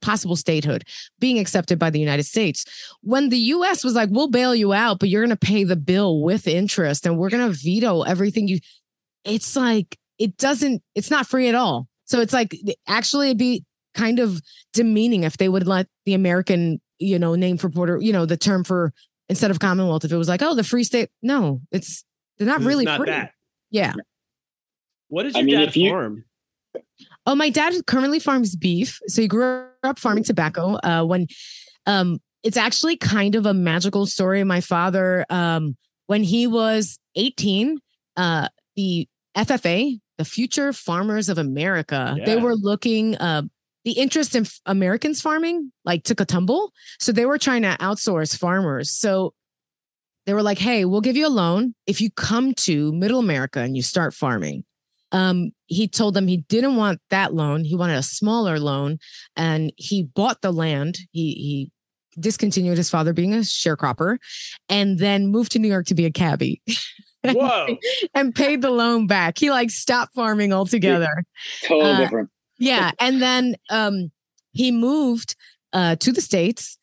possible 0.01 0.35
statehood, 0.35 0.83
being 1.19 1.39
accepted 1.39 1.79
by 1.79 1.89
the 1.89 1.99
United 1.99 2.23
States. 2.23 2.63
When 3.01 3.29
the 3.29 3.37
US 3.37 3.83
was 3.83 3.95
like, 3.95 4.09
we'll 4.11 4.29
bail 4.29 4.53
you 4.53 4.71
out, 4.71 4.99
but 4.99 5.09
you're 5.09 5.25
going 5.25 5.35
to 5.35 5.47
pay 5.47 5.63
the 5.63 5.75
bill 5.75 6.21
with 6.21 6.47
interest 6.47 7.07
and 7.07 7.17
we're 7.17 7.31
going 7.31 7.51
to 7.51 7.57
veto 7.57 8.03
everything 8.03 8.47
you, 8.47 8.59
it's 9.23 9.55
like, 9.55 9.97
it 10.19 10.37
doesn't, 10.37 10.83
it's 10.93 11.09
not 11.09 11.25
free 11.25 11.49
at 11.49 11.55
all. 11.55 11.87
So 12.05 12.21
it's 12.21 12.33
like, 12.33 12.55
actually, 12.87 13.29
it'd 13.29 13.39
be 13.39 13.65
kind 13.95 14.19
of 14.19 14.41
demeaning 14.73 15.23
if 15.23 15.37
they 15.37 15.49
would 15.49 15.65
let 15.67 15.87
the 16.05 16.13
American, 16.13 16.79
you 16.99 17.17
know, 17.17 17.33
name 17.35 17.57
for 17.57 17.69
Puerto, 17.69 17.99
you 17.99 18.13
know, 18.13 18.25
the 18.25 18.37
term 18.37 18.63
for 18.63 18.93
instead 19.29 19.49
of 19.49 19.59
Commonwealth, 19.59 20.05
if 20.05 20.11
it 20.11 20.17
was 20.17 20.29
like, 20.29 20.43
oh, 20.43 20.53
the 20.53 20.63
free 20.63 20.83
state. 20.83 21.09
No, 21.23 21.61
it's, 21.71 22.03
they're 22.37 22.47
not 22.47 22.61
really 22.61 22.85
not 22.85 22.99
free. 22.99 23.09
that. 23.09 23.31
Yeah. 23.71 23.93
What 25.07 25.23
does 25.23 25.35
I 25.35 25.39
your 25.39 25.45
mean, 25.45 25.55
dad 25.55 25.75
you- 25.75 25.89
farm? 25.89 26.25
Oh, 27.25 27.35
my 27.35 27.49
dad 27.49 27.73
currently 27.87 28.19
farms 28.19 28.55
beef. 28.55 28.99
So 29.07 29.21
he 29.21 29.27
grew 29.27 29.65
up 29.83 29.97
farming 29.97 30.25
tobacco. 30.25 30.77
Uh, 30.83 31.03
when 31.03 31.27
um, 31.87 32.19
it's 32.43 32.57
actually 32.57 32.97
kind 32.97 33.33
of 33.35 33.45
a 33.45 33.53
magical 33.53 34.05
story. 34.05 34.43
My 34.43 34.61
father, 34.61 35.25
um, 35.29 35.75
when 36.07 36.21
he 36.23 36.45
was 36.47 36.99
18, 37.15 37.79
uh, 38.17 38.49
the 38.75 39.07
FFA, 39.35 39.99
the 40.17 40.25
Future 40.25 40.71
Farmers 40.73 41.29
of 41.29 41.37
America, 41.37 42.15
they 42.25 42.37
were 42.37 42.55
looking, 42.55 43.15
uh, 43.15 43.43
the 43.85 43.93
interest 43.93 44.35
in 44.35 44.43
f- 44.45 44.59
Americans 44.65 45.21
farming 45.21 45.71
like 45.85 46.03
took 46.03 46.19
a 46.19 46.25
tumble. 46.25 46.71
So 46.99 47.11
they 47.11 47.25
were 47.25 47.37
trying 47.37 47.61
to 47.61 47.77
outsource 47.79 48.37
farmers. 48.37 48.91
So 48.91 49.33
they 50.25 50.33
were 50.33 50.41
like, 50.43 50.57
hey, 50.57 50.85
we'll 50.85 51.01
give 51.01 51.15
you 51.15 51.27
a 51.27 51.29
loan 51.29 51.75
if 51.87 52.01
you 52.01 52.09
come 52.11 52.53
to 52.55 52.91
middle 52.93 53.19
America 53.19 53.59
and 53.61 53.77
you 53.77 53.83
start 53.83 54.13
farming. 54.13 54.63
um, 55.11 55.51
he 55.67 55.87
told 55.87 56.13
them 56.15 56.27
he 56.27 56.37
didn't 56.49 56.75
want 56.75 56.99
that 57.11 57.33
loan. 57.33 57.63
He 57.63 57.75
wanted 57.75 57.97
a 57.97 58.03
smaller 58.03 58.59
loan, 58.59 58.97
and 59.35 59.71
he 59.77 60.03
bought 60.03 60.41
the 60.41 60.51
land. 60.51 60.97
He 61.11 61.31
he 61.33 61.71
discontinued 62.19 62.77
his 62.77 62.89
father 62.89 63.13
being 63.13 63.33
a 63.33 63.37
sharecropper, 63.37 64.17
and 64.69 64.97
then 64.99 65.27
moved 65.27 65.51
to 65.53 65.59
New 65.59 65.67
York 65.67 65.85
to 65.87 65.95
be 65.95 66.05
a 66.05 66.11
cabbie. 66.11 66.61
Whoa. 67.25 67.77
and 68.13 68.33
paid 68.35 68.61
the 68.61 68.69
loan 68.69 69.07
back. 69.07 69.37
He 69.39 69.49
like 69.49 69.69
stopped 69.71 70.13
farming 70.15 70.53
altogether. 70.53 71.23
Totally 71.63 71.91
Uh, 71.91 71.97
different. 71.97 72.29
Yeah, 72.57 72.91
and 72.99 73.21
then 73.21 73.55
um, 73.69 74.11
he 74.51 74.71
moved 74.71 75.35
uh, 75.73 75.95
to 75.97 76.11
the 76.11 76.21
states, 76.21 76.77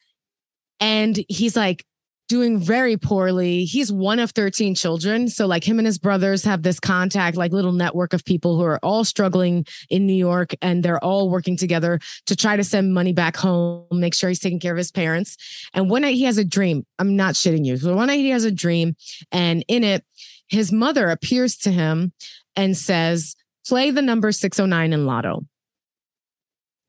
and 0.80 1.18
he's 1.28 1.56
like 1.56 1.84
doing 2.32 2.58
very 2.58 2.96
poorly. 2.96 3.66
He's 3.66 3.92
one 3.92 4.18
of 4.18 4.30
13 4.30 4.74
children. 4.74 5.28
So, 5.28 5.46
like, 5.46 5.64
him 5.64 5.78
and 5.78 5.84
his 5.84 5.98
brothers 5.98 6.44
have 6.44 6.62
this 6.62 6.80
contact, 6.80 7.36
like, 7.36 7.52
little 7.52 7.72
network 7.72 8.14
of 8.14 8.24
people 8.24 8.56
who 8.56 8.62
are 8.62 8.78
all 8.82 9.04
struggling 9.04 9.66
in 9.90 10.06
New 10.06 10.14
York 10.14 10.54
and 10.62 10.82
they're 10.82 11.02
all 11.04 11.28
working 11.28 11.58
together 11.58 12.00
to 12.24 12.34
try 12.34 12.56
to 12.56 12.64
send 12.64 12.94
money 12.94 13.12
back 13.12 13.36
home, 13.36 13.84
make 13.90 14.14
sure 14.14 14.30
he's 14.30 14.40
taking 14.40 14.60
care 14.60 14.72
of 14.72 14.78
his 14.78 14.90
parents. 14.90 15.36
And 15.74 15.90
one 15.90 16.00
night 16.00 16.14
he 16.14 16.24
has 16.24 16.38
a 16.38 16.44
dream. 16.44 16.86
I'm 16.98 17.16
not 17.16 17.34
shitting 17.34 17.66
you. 17.66 17.76
So, 17.76 17.94
one 17.94 18.06
night 18.06 18.20
he 18.20 18.30
has 18.30 18.44
a 18.44 18.50
dream, 18.50 18.96
and 19.30 19.62
in 19.68 19.84
it, 19.84 20.02
his 20.48 20.72
mother 20.72 21.10
appears 21.10 21.58
to 21.58 21.70
him 21.70 22.14
and 22.56 22.74
says, 22.76 23.36
Play 23.66 23.90
the 23.90 24.00
number 24.00 24.32
609 24.32 24.92
in 24.94 25.04
Lotto. 25.04 25.44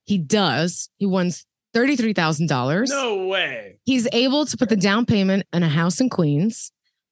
He 0.05 0.17
does. 0.17 0.89
He 0.97 1.05
wins 1.05 1.45
$33,000 1.75 2.89
No 2.89 3.25
way. 3.25 3.79
he's 3.83 4.07
able 4.11 4.45
to 4.45 4.57
put 4.57 4.69
the 4.69 4.75
down 4.75 5.05
payment 5.05 5.45
on 5.53 5.63
a 5.63 5.69
house 5.69 5.99
in 5.99 6.09
Queens. 6.09 6.71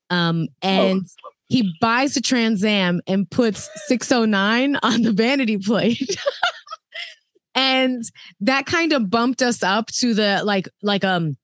Um, 0.09 0.47
and 0.61 1.07
he 1.47 1.73
buys 1.81 2.15
a 2.17 2.21
Trans 2.21 2.63
Am 2.63 3.01
and 3.07 3.29
puts 3.29 3.69
609 3.87 4.77
on 4.83 5.01
the 5.01 5.11
vanity 5.13 5.57
plate. 5.57 6.15
and 7.55 8.03
that 8.41 8.65
kind 8.65 8.93
of 8.93 9.09
bumped 9.09 9.41
us 9.41 9.63
up 9.63 9.87
to 9.87 10.13
the 10.13 10.41
like, 10.43 10.67
like, 10.81 11.03
um, 11.03 11.37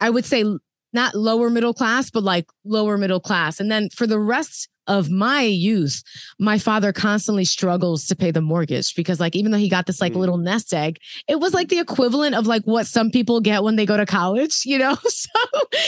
I 0.00 0.10
would 0.10 0.24
say 0.24 0.44
not 0.92 1.14
lower 1.14 1.50
middle 1.50 1.74
class, 1.74 2.10
but 2.10 2.22
like 2.22 2.46
lower 2.64 2.98
middle 2.98 3.20
class. 3.20 3.60
And 3.60 3.70
then 3.70 3.90
for 3.90 4.06
the 4.06 4.18
rest 4.18 4.68
of 4.86 5.10
my 5.10 5.42
youth, 5.42 6.02
my 6.38 6.58
father 6.58 6.92
constantly 6.92 7.44
struggles 7.44 8.06
to 8.06 8.16
pay 8.16 8.30
the 8.30 8.40
mortgage 8.40 8.94
because, 8.94 9.20
like, 9.20 9.34
even 9.36 9.52
though 9.52 9.58
he 9.58 9.68
got 9.68 9.86
this 9.86 10.00
like 10.00 10.12
mm. 10.12 10.16
little 10.16 10.38
nest 10.38 10.72
egg, 10.72 10.98
it 11.28 11.40
was 11.40 11.54
like 11.54 11.68
the 11.68 11.78
equivalent 11.78 12.34
of 12.34 12.46
like 12.46 12.62
what 12.64 12.86
some 12.86 13.10
people 13.10 13.40
get 13.40 13.62
when 13.62 13.76
they 13.76 13.86
go 13.86 13.96
to 13.96 14.06
college, 14.06 14.62
you 14.64 14.78
know? 14.78 14.96
So 15.08 15.30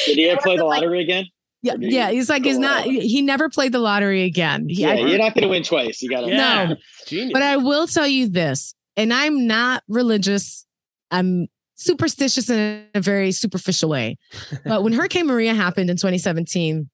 Did 0.06 0.16
he 0.16 0.28
ever 0.28 0.40
play 0.40 0.56
the 0.56 0.64
like- 0.64 0.80
lottery 0.82 1.00
again? 1.02 1.26
yeah, 1.62 1.74
Or 1.74 1.78
yeah, 1.80 2.10
he's 2.10 2.28
like 2.28 2.44
he's 2.44 2.58
not. 2.58 2.80
out? 2.80 2.86
He 2.86 3.22
never 3.22 3.48
played 3.48 3.72
the 3.72 3.78
lottery 3.78 4.24
again. 4.24 4.68
He- 4.68 4.82
Yeah, 4.82 4.90
I- 4.90 4.94
you're 4.94 5.18
not 5.18 5.34
going 5.34 5.42
to 5.42 5.48
win 5.48 5.62
twice. 5.62 6.02
You 6.02 6.10
got 6.10 6.22
to. 6.22 6.28
Yeah. 6.28 6.64
No. 6.66 6.76
Genius. 7.06 7.32
but 7.32 7.42
I 7.42 7.56
will 7.56 7.86
tell 7.86 8.06
you 8.06 8.28
this, 8.28 8.74
and 8.96 9.12
I'm 9.12 9.46
not 9.46 9.82
religious. 9.88 10.66
I'm 11.10 11.48
superstitious 11.76 12.50
in 12.50 12.84
a 12.94 13.00
very 13.00 13.32
superficial 13.32 13.88
way. 13.88 14.16
But 14.64 14.82
when 14.82 14.92
Hurricane 14.94 15.26
Maria 15.26 15.54
happened 15.54 15.88
in 15.90 15.96
2017, 15.96 16.90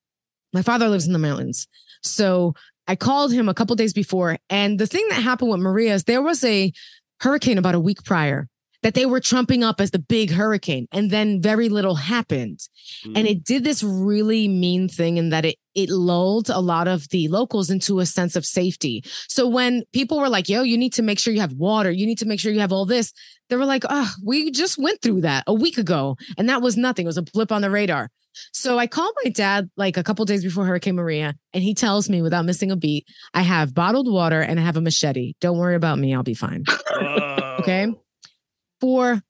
my 0.53 0.63
father 0.63 0.89
lives 0.89 1.07
in 1.07 1.13
the 1.13 1.19
mountains. 1.19 1.67
So 2.05 2.55
I 2.87 2.97
called 2.97 3.33
him 3.33 3.49
a 3.49 3.55
couple 3.55 3.77
days 3.77 3.93
before. 3.93 4.37
And 4.51 4.79
the 4.79 4.87
thing 4.87 5.07
that 5.09 5.23
happened 5.23 5.51
with 5.51 5.61
Maria 5.61 5.95
is 5.95 6.05
there 6.05 6.23
was 6.23 6.45
a 6.45 6.73
hurricane 7.21 7.59
about 7.59 7.75
a 7.75 7.81
week 7.81 8.05
prior 8.05 8.49
that 8.83 8.93
they 8.93 9.07
were 9.07 9.21
trumping 9.21 9.65
up 9.65 9.81
as 9.81 9.91
the 9.93 9.99
big 9.99 10.31
hurricane. 10.31 10.87
And 10.93 11.11
then 11.11 11.41
very 11.41 11.71
little 11.71 11.95
happened. 11.95 12.61
Hmm. 13.03 13.17
And 13.17 13.27
it 13.27 13.43
did 13.43 13.65
this 13.65 13.83
really 13.83 14.47
mean 14.47 14.89
thing 14.89 15.17
in 15.17 15.31
that 15.31 15.47
it 15.47 15.57
it 15.75 15.91
lulled 15.91 16.51
a 16.51 16.61
lot 16.61 16.87
of 16.87 17.09
the 17.09 17.27
locals 17.29 17.69
into 17.69 17.99
a 17.99 18.07
sense 18.07 18.37
of 18.37 18.47
safety. 18.47 19.03
So 19.29 19.49
when 19.49 19.83
people 19.93 20.21
were 20.21 20.29
like, 20.29 20.49
yo, 20.49 20.63
you 20.63 20.79
need 20.79 20.93
to 20.93 21.03
make 21.03 21.19
sure 21.19 21.35
you 21.35 21.41
have 21.41 21.55
water, 21.55 21.91
you 21.91 22.07
need 22.07 22.19
to 22.19 22.27
make 22.27 22.39
sure 22.39 22.53
you 22.53 22.61
have 22.61 22.73
all 22.73 22.87
this, 22.87 23.13
they 23.49 23.57
were 23.57 23.65
like, 23.65 23.85
oh, 23.89 24.13
we 24.25 24.53
just 24.53 24.79
went 24.79 25.03
through 25.03 25.23
that 25.23 25.43
a 25.49 25.55
week 25.55 25.77
ago. 25.77 26.17
And 26.39 26.49
that 26.49 26.63
was 26.63 26.77
nothing. 26.77 27.07
It 27.07 27.09
was 27.09 27.19
a 27.19 27.23
blip 27.23 27.51
on 27.51 27.63
the 27.63 27.71
radar. 27.71 28.11
So 28.53 28.79
I 28.79 28.87
called 28.87 29.15
my 29.25 29.31
dad 29.31 29.71
like 29.77 29.97
a 29.97 30.03
couple 30.03 30.25
days 30.25 30.45
before 30.45 30.65
Hurricane 30.65 30.97
Maria, 30.97 31.35
and 31.53 31.63
he 31.63 31.75
tells 31.75 32.09
me 32.09 32.23
without 32.23 32.45
missing 32.45 32.71
a 32.71 32.77
beat, 32.77 33.07
I 33.33 33.43
have 33.43 33.75
bottled 33.75 34.11
water 34.11 34.41
and 34.41 34.59
I 34.59 34.63
have 34.63 34.77
a 34.77 34.81
machete. 34.81 35.35
Don't 35.41 35.59
worry 35.59 35.75
about 35.75 35.99
me. 35.99 36.15
I'll 36.15 36.23
be 36.23 36.35
fine. 36.35 36.65
Whoa. 36.69 37.57
Okay. 37.61 37.89
For 38.81 39.23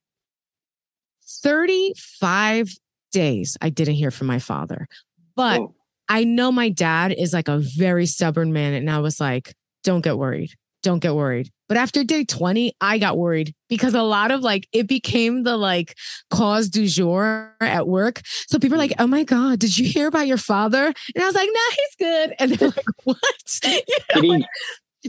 35 1.43 2.71
days, 3.13 3.57
I 3.61 3.71
didn't 3.71 3.95
hear 3.95 4.11
from 4.11 4.27
my 4.27 4.39
father. 4.39 4.89
But 5.37 5.61
Whoa. 5.61 5.75
I 6.09 6.25
know 6.25 6.53
my 6.53 6.69
dad 6.69 7.15
is 7.17 7.33
like 7.33 7.49
a 7.49 7.59
very 7.59 8.07
stubborn 8.07 8.53
man. 8.53 8.75
And 8.75 8.91
I 8.91 8.99
was 8.99 9.21
like, 9.21 9.55
don't 9.83 10.03
get 10.03 10.19
worried. 10.19 10.51
Don't 10.83 10.99
get 10.99 11.15
worried. 11.15 11.51
But 11.69 11.77
after 11.77 12.05
day 12.05 12.25
20, 12.25 12.75
I 12.81 12.99
got 12.99 13.17
worried 13.17 13.55
because 13.69 13.95
a 13.95 14.03
lot 14.03 14.31
of 14.31 14.41
like 14.41 14.69
it 14.73 14.87
became 14.87 15.45
the 15.45 15.57
like 15.57 15.97
cause 16.31 16.69
du 16.69 16.87
jour 16.87 17.55
at 17.61 17.89
work. 17.89 18.21
So 18.49 18.59
people 18.59 18.77
are 18.77 18.79
like, 18.79 18.95
oh 18.99 19.07
my 19.07 19.25
God, 19.25 19.59
did 19.59 19.77
you 19.77 19.87
hear 19.87 20.07
about 20.07 20.27
your 20.27 20.37
father? 20.37 20.87
And 20.87 21.23
I 21.23 21.27
was 21.27 21.35
like, 21.35 21.49
nah, 21.53 21.77
he's 21.77 21.97
good. 21.99 22.35
And 22.39 22.51
they're 22.53 22.69
like, 22.69 22.87
what? 23.05 23.19
You 24.15 24.23
know, 24.23 24.29
like, 24.35 24.45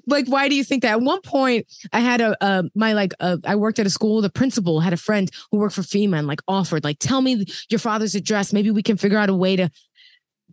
like 0.08 0.28
why 0.28 0.50
do 0.50 0.56
you 0.56 0.64
think 0.64 0.82
that 0.82 0.92
at 0.92 1.02
one 1.02 1.22
point 1.22 1.66
i 1.94 2.00
had 2.00 2.20
a 2.20 2.36
uh 2.44 2.64
my 2.76 2.94
like 2.94 3.14
uh, 3.20 3.38
i 3.46 3.56
worked 3.56 3.80
at 3.80 3.86
a 3.86 3.90
school 3.90 4.22
the 4.22 4.30
principal 4.30 4.80
had 4.80 4.94
a 4.94 4.98
friend 4.98 5.32
who 5.52 5.58
worked 5.58 5.76
for 5.76 5.82
fema 5.82 6.18
and 6.18 6.28
like 6.28 6.42
offered 6.48 6.84
like 6.84 6.98
tell 7.00 7.22
me 7.22 7.46
your 7.70 7.80
father's 7.80 8.16
address 8.16 8.52
maybe 8.52 8.72
we 8.72 8.84
can 8.84 8.98
figure 8.98 9.18
out 9.18 9.30
a 9.30 9.34
way 9.34 9.56
to 9.56 9.70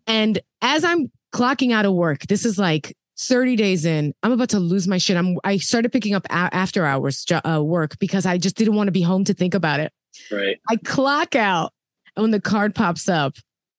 and 0.07 0.39
as 0.61 0.85
i'm 0.85 1.11
clocking 1.33 1.73
out 1.73 1.85
of 1.85 1.93
work 1.93 2.21
this 2.29 2.45
is 2.45 2.59
like 2.59 2.97
30 3.19 3.57
days 3.57 3.85
in 3.85 4.15
i'm 4.23 4.33
about 4.33 4.49
to 4.49 4.59
lose 4.59 4.89
my 4.89 4.99
shit 4.99 5.17
i'm 5.17 5.37
i 5.45 5.57
started 5.59 5.93
picking 5.93 6.15
up 6.15 6.25
a- 6.31 6.33
after 6.55 6.85
hours 6.87 7.25
jo- 7.25 7.41
uh, 7.47 7.63
work 7.63 7.99
because 7.99 8.25
i 8.27 8.39
just 8.39 8.57
didn't 8.57 8.75
want 8.75 8.89
to 8.89 8.93
be 8.93 9.03
home 9.03 9.23
to 9.25 9.35
think 9.35 9.55
about 9.55 9.81
it 9.81 9.93
right. 10.31 10.59
i 10.69 10.77
clock 10.77 11.37
out 11.37 11.73
and 12.17 12.23
when 12.23 12.31
the 12.31 12.41
card 12.41 12.75
pops 12.75 13.09
up 13.09 13.35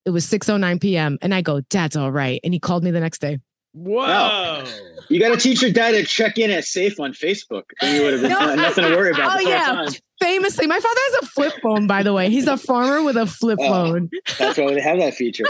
it 0.06 0.12
was 0.12 0.26
6.09 0.28 0.80
p.m 0.82 1.18
and 1.22 1.34
i 1.34 1.42
go 1.42 1.62
dad's 1.70 1.96
all 1.96 2.12
right 2.12 2.40
and 2.44 2.54
he 2.54 2.60
called 2.60 2.84
me 2.84 2.92
the 2.92 3.00
next 3.00 3.20
day 3.20 3.40
Whoa. 3.76 4.64
You 5.10 5.20
got 5.20 5.30
to 5.30 5.38
teach 5.38 5.64
your 5.64 5.72
dad 5.72 5.94
to 5.94 6.04
check 6.04 6.38
in 6.38 6.52
as 6.52 6.70
safe 6.70 7.00
on 7.00 7.12
Facebook. 7.14 7.64
Then 7.82 7.96
you 7.96 8.04
would 8.04 8.14
have 8.14 8.22
been 8.22 8.30
No. 8.30 8.54
nothing 8.54 8.84
to 8.84 8.96
worry 8.96 9.10
about. 9.10 9.38
Oh, 9.38 9.50
yeah. 9.50 9.88
famously 10.22 10.68
my 10.68 10.80
father 10.80 11.00
has 11.06 11.24
a 11.24 11.26
flip 11.26 11.54
phone 11.64 11.88
by 11.88 12.04
the 12.04 12.14
way 12.14 12.30
he's 12.30 12.46
a 12.46 12.56
farmer 12.56 13.02
with 13.02 13.18
a 13.18 13.26
flip 13.26 13.58
Oh. 13.60 13.68
phone 13.68 14.10
That's 14.38 14.60
why 14.60 14.76
they 14.76 14.80
have 14.80 15.00
that 15.00 15.16
feature. 15.16 15.46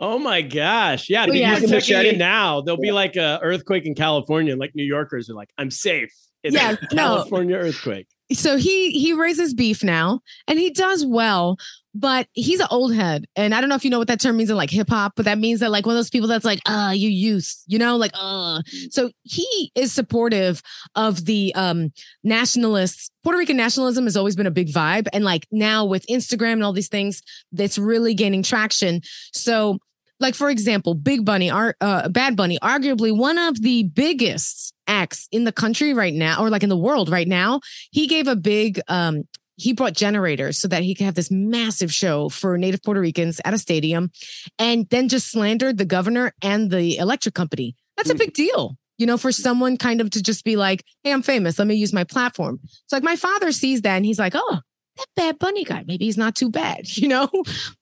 Oh 0.01 0.19
my 0.19 0.43
gosh. 0.43 1.09
Yeah. 1.11 1.27
If 1.27 1.35
yeah. 1.35 1.55
checking 1.55 1.71
Machete? 1.71 2.17
now, 2.17 2.61
there'll 2.61 2.81
be 2.81 2.93
like 2.93 3.17
a 3.17 3.41
earthquake 3.43 3.85
in 3.85 3.95
California. 3.95 4.53
and, 4.53 4.61
Like 4.61 4.75
New 4.75 4.85
Yorkers 4.85 5.29
are 5.29 5.35
like, 5.35 5.51
I'm 5.59 5.71
safe. 5.71 6.13
in 6.45 6.55
Yeah, 6.55 6.77
a 6.81 6.95
no. 6.95 7.03
California 7.17 7.57
earthquake. 7.57 8.07
so 8.33 8.57
he 8.57 8.91
he 8.93 9.13
raises 9.13 9.55
beef 9.55 9.83
now 9.83 10.21
and 10.47 10.59
he 10.59 10.69
does 10.71 11.05
well 11.07 11.57
but 11.95 12.29
he's 12.35 12.61
an 12.61 12.67
old 12.71 12.95
head 12.95 13.25
and 13.37 13.55
i 13.55 13.61
don't 13.61 13.71
know 13.71 13.75
if 13.75 13.83
you 13.85 13.91
know 13.91 13.99
what 13.99 14.07
that 14.07 14.21
term 14.21 14.37
means 14.37 14.51
in 14.51 14.57
like 14.57 14.69
hip 14.71 14.91
hop 14.91 15.15
but 15.17 15.25
that 15.25 15.39
means 15.39 15.61
that 15.61 15.71
like 15.71 15.87
one 15.87 15.95
of 15.95 15.99
those 15.99 16.11
people 16.11 16.29
that's 16.29 16.45
like 16.45 16.61
uh 16.67 16.93
you 16.95 17.09
youth 17.09 17.57
you 17.67 17.79
know 17.79 17.97
like 17.97 18.11
uh 18.13 18.61
so 18.91 19.11
he 19.23 19.73
is 19.75 19.93
supportive 19.95 20.63
of 20.95 21.25
the 21.25 21.55
um 21.55 21.91
nationalists 22.23 23.11
puerto 23.25 23.39
rican 23.39 23.57
nationalism 23.57 24.05
has 24.05 24.15
always 24.17 24.37
been 24.37 24.47
a 24.47 24.51
big 24.51 24.69
vibe 24.69 25.09
and 25.15 25.25
like 25.25 25.47
now 25.51 25.85
with 25.85 26.07
instagram 26.09 26.53
and 26.53 26.65
all 26.65 26.75
these 26.75 26.89
things 26.89 27.23
that's 27.53 27.79
really 27.79 28.13
gaining 28.15 28.43
traction 28.43 29.01
so 29.33 29.79
like 30.21 30.35
for 30.35 30.51
example 30.51 30.95
big 30.95 31.25
bunny 31.25 31.51
uh, 31.51 32.09
bad 32.09 32.37
bunny 32.37 32.59
arguably 32.63 33.17
one 33.17 33.39
of 33.39 33.61
the 33.63 33.85
biggest 33.85 34.75
acts 34.87 35.29
in 35.31 35.45
the 35.45 35.53
country 35.53 35.93
right 35.93 36.15
now 36.15 36.43
or 36.43 36.51
like 36.51 36.63
in 36.63 36.69
the 36.69 36.77
world 36.77 37.09
right 37.09 37.29
now 37.29 37.61
he 37.91 38.07
gave 38.07 38.27
a 38.27 38.37
big 38.37 38.81
um 38.89 39.25
he 39.59 39.73
brought 39.73 39.93
generators 39.93 40.57
so 40.57 40.69
that 40.69 40.83
he 40.83 40.95
could 40.95 41.05
have 41.05 41.17
this 41.17 41.31
massive 41.31 41.93
show 41.93 42.29
for 42.29 42.57
native 42.57 42.83
puerto 42.83 43.01
ricans 43.01 43.41
at 43.45 43.53
a 43.53 43.59
stadium 43.59 44.11
and 44.59 44.89
then 44.91 45.09
just 45.09 45.31
slandered 45.31 45.77
the 45.79 45.85
governor 45.85 46.33
and 46.41 46.71
the 46.71 46.97
electric 46.97 47.35
company. 47.35 47.75
That's 47.97 48.11
a 48.11 48.15
big 48.15 48.33
deal 48.33 48.77
you 48.99 49.07
know 49.07 49.17
for 49.17 49.33
someone 49.33 49.77
kind 49.77 50.01
of 50.01 50.11
to 50.11 50.23
just 50.23 50.45
be 50.45 50.57
like 50.57 50.85
hey 51.03 51.13
i'm 51.13 51.23
famous. 51.23 51.59
Let 51.59 51.69
me 51.69 51.77
use 51.77 51.93
my 51.93 52.05
platform. 52.05 52.61
It's 52.63 52.93
like 52.93 53.03
my 53.03 53.17
father 53.17 53.53
sees 53.53 53.83
that 53.83 53.97
and 53.97 54.05
he's 54.05 54.19
like 54.19 54.35
oh 54.37 54.61
that 54.99 55.07
bad 55.17 55.39
bunny 55.39 55.65
guy 55.65 55.85
maybe 55.87 56.05
he's 56.05 56.19
not 56.19 56.35
too 56.35 56.51
bad 56.51 56.87
you 56.97 57.09
know 57.09 57.29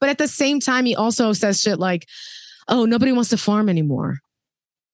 but 0.00 0.08
at 0.08 0.18
the 0.18 0.28
same 0.28 0.60
time 0.60 0.84
he 0.86 0.94
also 0.94 1.32
says 1.32 1.60
shit 1.60 1.78
like 1.78 2.06
oh 2.68 2.84
nobody 2.84 3.12
wants 3.12 3.30
to 3.30 3.36
farm 3.36 3.68
anymore 3.68 4.18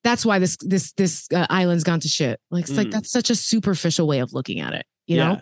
that's 0.04 0.24
why 0.26 0.38
this 0.38 0.56
this 0.60 0.92
this 0.94 1.26
uh, 1.34 1.46
island's 1.50 1.84
gone 1.84 2.00
to 2.00 2.08
shit 2.08 2.40
like 2.50 2.64
it's 2.64 2.76
like 2.76 2.88
Mm. 2.88 2.92
that's 2.92 3.10
such 3.10 3.30
a 3.30 3.34
superficial 3.34 4.06
way 4.06 4.18
of 4.20 4.32
looking 4.32 4.60
at 4.60 4.72
it 4.72 4.86
you 5.06 5.16
Yeah. 5.18 5.28
know 5.34 5.40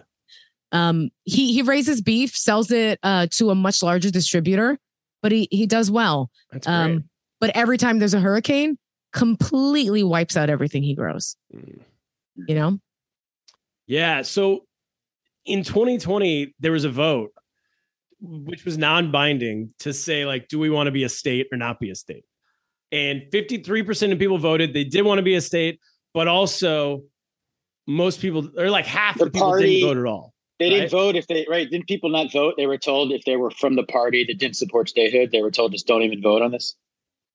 um 0.72 1.10
he 1.24 1.52
he 1.52 1.62
raises 1.62 2.00
beef 2.02 2.36
sells 2.36 2.70
it 2.70 2.98
uh 3.02 3.26
to 3.32 3.50
a 3.50 3.54
much 3.54 3.82
larger 3.82 4.10
distributor 4.10 4.78
but 5.22 5.32
he 5.32 5.48
he 5.50 5.66
does 5.66 5.90
well 5.90 6.30
um 6.66 7.04
but 7.40 7.50
every 7.56 7.76
time 7.78 7.98
there's 7.98 8.14
a 8.14 8.20
hurricane 8.20 8.78
completely 9.12 10.02
wipes 10.04 10.36
out 10.36 10.48
everything 10.50 10.82
he 10.82 10.94
grows 10.94 11.36
Mm. 11.54 11.80
you 12.48 12.54
know 12.54 12.78
Yeah. 13.86 14.22
So 14.22 14.64
in 15.46 15.62
2020, 15.64 16.54
there 16.60 16.72
was 16.72 16.84
a 16.84 16.90
vote 16.90 17.30
which 18.22 18.64
was 18.66 18.76
non 18.76 19.10
binding 19.10 19.72
to 19.80 19.92
say, 19.92 20.26
like, 20.26 20.48
do 20.48 20.58
we 20.58 20.68
want 20.70 20.86
to 20.86 20.90
be 20.90 21.04
a 21.04 21.08
state 21.08 21.46
or 21.52 21.56
not 21.58 21.80
be 21.80 21.90
a 21.90 21.94
state? 21.94 22.24
and 22.92 23.22
53% 23.32 24.10
of 24.12 24.18
people 24.18 24.36
voted. 24.36 24.74
They 24.74 24.82
did 24.82 25.02
want 25.04 25.18
to 25.18 25.22
be 25.22 25.36
a 25.36 25.40
state, 25.40 25.78
but 26.12 26.26
also 26.26 27.04
most 27.86 28.20
people, 28.20 28.50
or 28.58 28.68
like 28.68 28.84
half 28.84 29.16
the, 29.16 29.26
The 29.26 29.30
people 29.30 29.46
party- 29.48 29.78
didn't 29.80 29.88
vote 29.94 30.00
at 30.00 30.06
all. 30.10 30.34
They 30.58 30.64
Right. 30.70 30.70
didn't 30.80 30.90
vote 30.90 31.14
if 31.14 31.26
they 31.28 31.46
right. 31.48 31.70
Didn't 31.70 31.86
people 31.86 32.10
not 32.10 32.32
vote? 32.32 32.54
They 32.56 32.66
were 32.66 32.78
told 32.78 33.12
if 33.12 33.24
they 33.24 33.36
were 33.36 33.52
from 33.52 33.76
the 33.76 33.84
party 33.84 34.24
that 34.24 34.38
didn't 34.38 34.56
support 34.56 34.88
statehood, 34.88 35.30
they 35.30 35.40
were 35.40 35.52
told 35.52 35.70
just 35.70 35.86
don't 35.86 36.02
even 36.02 36.20
vote 36.20 36.42
on 36.42 36.50
this. 36.50 36.64
Is 36.64 36.74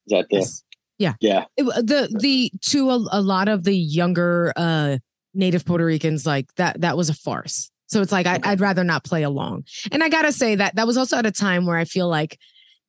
that 0.10 0.28
the 0.30 0.36
Yes. 0.40 0.64
Yeah. 1.00 1.14
yeah? 1.22 1.46
It- 1.56 1.64
the 1.64 2.14
the 2.20 2.52
to 2.72 2.90
a, 2.90 3.08
a 3.14 3.22
lot 3.22 3.48
of 3.48 3.64
the 3.64 3.76
younger 3.78 4.52
uh 4.58 4.98
native 5.34 5.64
puerto 5.66 5.86
ricans 5.86 6.26
like 6.26 6.54
that 6.58 6.82
that 6.82 6.98
was 6.98 7.10
a 7.10 7.14
farce 7.14 7.72
so 7.96 8.02
it's 8.02 8.12
like 8.12 8.28
I, 8.28 8.42
i'd 8.44 8.60
rather 8.60 8.84
not 8.84 9.06
play 9.06 9.24
along. 9.24 9.64
And 9.90 10.04
i 10.04 10.10
gotta 10.10 10.34
say 10.34 10.56
that 10.56 10.76
that 10.76 10.86
was 10.86 10.98
also 10.98 11.16
at 11.16 11.26
a 11.26 11.32
time 11.32 11.66
where 11.66 11.78
i 11.78 11.86
feel 11.86 12.10
like 12.10 12.38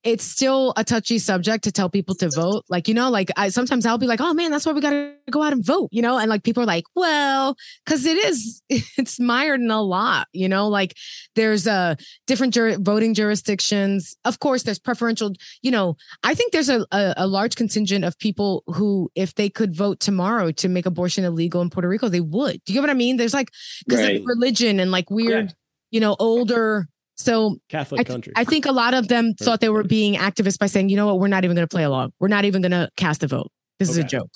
it's 0.05 0.25
still 0.25 0.73
a 0.77 0.85
touchy 0.85 1.19
subject 1.19 1.65
to 1.65 1.73
tell 1.73 1.91
people 1.91 2.15
to 2.15 2.31
vote 2.31 2.63
like 2.69 2.87
you 2.87 2.95
know 2.95 3.11
like 3.11 3.31
i 3.37 3.49
sometimes 3.49 3.85
i'll 3.87 3.99
be 3.99 4.07
like 4.07 4.21
oh 4.21 4.33
man 4.35 4.51
that's 4.51 4.65
why 4.65 4.73
we 4.73 4.81
gotta 4.81 5.15
go 5.31 5.43
out 5.43 5.53
and 5.53 5.65
vote 5.65 5.89
you 5.91 6.01
know 6.01 6.17
and 6.19 6.29
like 6.29 6.45
people 6.45 6.63
are 6.63 6.67
like 6.67 6.85
well 6.95 7.57
because 7.85 8.07
it 8.07 8.17
is 8.17 8.63
it's 8.69 9.19
mired 9.19 9.61
in 9.61 9.71
a 9.71 9.83
lot 9.83 10.29
you 10.33 10.49
know 10.49 10.69
like 10.69 10.95
there's 11.35 11.67
uh 11.67 11.95
different 12.27 12.55
jur- 12.55 12.79
voting 12.79 13.15
jurisdictions 13.15 14.17
of 14.25 14.39
course 14.39 14.63
there's 14.63 14.79
preferential 14.79 15.33
you 15.63 15.71
know 15.71 15.97
I 16.23 16.35
think 16.35 16.53
there's 16.53 16.69
a, 16.69 16.87
a, 16.93 17.15
a 17.19 17.27
large 17.27 17.57
contingent 17.57 18.05
of 18.05 18.19
people 18.19 18.63
who, 18.67 19.11
if 19.15 19.35
they 19.35 19.49
could 19.49 19.75
vote 19.77 20.01
tomorrow 20.01 20.51
to 20.53 20.69
make 20.69 20.87
abortion 20.87 21.25
illegal 21.25 21.63
in 21.63 21.71
Puerto 21.71 21.89
Rico, 21.89 22.09
they 22.09 22.21
would. 22.21 22.63
Do 22.65 22.73
you 22.73 22.75
get 22.75 22.81
what 22.81 22.91
I 22.91 22.95
mean? 22.95 23.17
There's 23.17 23.35
like 23.35 23.51
because 23.87 24.01
Right. 24.01 24.21
of 24.21 24.27
religion 24.27 24.81
and 24.81 24.91
like 24.91 25.11
weird, 25.11 25.55
you 25.91 26.01
know, 26.01 26.17
older. 26.19 26.89
So 27.17 27.59
Catholic 27.69 28.01
I, 28.01 28.05
th- 28.05 28.13
country. 28.13 28.33
I 28.37 28.45
think 28.45 28.67
a 28.67 28.73
lot 28.73 28.95
of 28.95 29.09
them 29.09 29.35
thought 29.35 29.61
they 29.61 29.69
were 29.69 29.85
being 29.85 30.15
activists 30.15 30.59
by 30.59 30.67
saying, 30.67 30.91
you 30.91 30.97
know 30.97 31.07
what, 31.07 31.19
we're 31.19 31.29
not 31.29 31.45
even 31.45 31.55
going 31.55 31.67
to 31.67 31.75
play 31.75 31.85
along. 31.85 32.13
We're 32.21 32.29
not 32.29 32.45
even 32.45 32.63
going 32.63 32.73
to 32.73 32.91
cast 32.97 33.23
a 33.23 33.27
vote. 33.27 33.51
This 33.79 33.89
is 33.89 33.99
a 33.99 34.05
joke. 34.05 34.31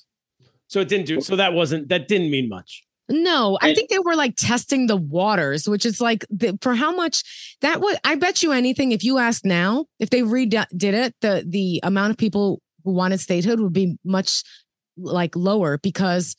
so 0.66 0.80
it 0.80 0.88
didn't 0.88 1.06
do, 1.06 1.20
so 1.20 1.36
that 1.36 1.52
wasn't, 1.52 1.88
that 1.88 2.08
didn't 2.08 2.30
mean 2.30 2.48
much. 2.48 2.82
No, 3.10 3.58
I 3.60 3.74
think 3.74 3.90
they 3.90 3.98
were 3.98 4.14
like 4.14 4.36
testing 4.36 4.86
the 4.86 4.96
waters, 4.96 5.68
which 5.68 5.84
is 5.84 6.00
like 6.00 6.24
the, 6.30 6.56
for 6.62 6.76
how 6.76 6.94
much 6.94 7.56
that 7.60 7.80
would. 7.80 7.98
I 8.04 8.14
bet 8.14 8.40
you 8.42 8.52
anything. 8.52 8.92
If 8.92 9.02
you 9.02 9.18
ask 9.18 9.44
now, 9.44 9.86
if 9.98 10.10
they 10.10 10.20
redid 10.20 10.66
it, 10.72 11.14
the 11.20 11.44
the 11.44 11.80
amount 11.82 12.12
of 12.12 12.18
people 12.18 12.62
who 12.84 12.92
wanted 12.92 13.18
statehood 13.18 13.58
would 13.58 13.72
be 13.72 13.96
much 14.04 14.44
like 14.96 15.34
lower 15.34 15.78
because 15.78 16.36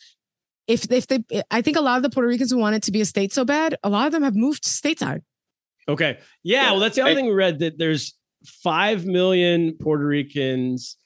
if 0.66 0.90
if 0.90 1.08
they, 1.08 1.20
I 1.52 1.62
think 1.62 1.76
a 1.76 1.82
lot 1.82 1.98
of 1.98 2.04
the 2.04 2.10
Puerto 2.10 2.30
Ricans 2.30 2.52
who 2.52 2.58
wanted 2.58 2.84
to 2.84 2.94
be 2.94 3.02
a 3.02 3.06
state 3.06 3.34
so 3.34 3.44
bad, 3.44 3.76
a 3.84 3.90
lot 3.90 4.06
of 4.06 4.14
them 4.14 4.24
have 4.24 4.36
moved 4.36 4.64
stateside. 4.64 5.24
Okay. 5.92 6.20
Yeah. 6.44 6.72
Well, 6.72 6.80
that's 6.80 6.96
the 6.96 7.02
other 7.02 7.12
I- 7.12 7.16
thing 7.16 7.26
we 7.26 7.34
read 7.34 7.60
that 7.60 7.78
there's 7.78 8.16
5 8.46 9.06
million 9.06 9.78
Puerto 9.80 10.06
Ricans 10.06 10.98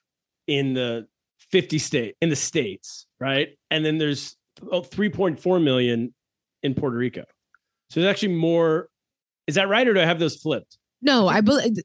in 0.47 0.73
the 0.73 1.07
50 1.51 1.79
state, 1.79 2.15
in 2.21 2.29
the 2.29 2.35
states, 2.35 3.07
right? 3.19 3.49
And 3.71 3.85
then 3.85 3.97
there's 3.97 4.35
oh, 4.71 4.81
3.4 4.81 5.63
million 5.63 6.13
in 6.63 6.73
Puerto 6.73 6.97
Rico. 6.97 7.23
So 7.89 7.99
there's 7.99 8.09
actually 8.09 8.35
more. 8.35 8.89
Is 9.47 9.55
that 9.55 9.69
right? 9.69 9.87
Or 9.87 9.93
do 9.93 9.99
I 10.01 10.05
have 10.05 10.19
those 10.19 10.37
flipped? 10.37 10.77
No, 11.01 11.27
I 11.27 11.41
believe, 11.41 11.77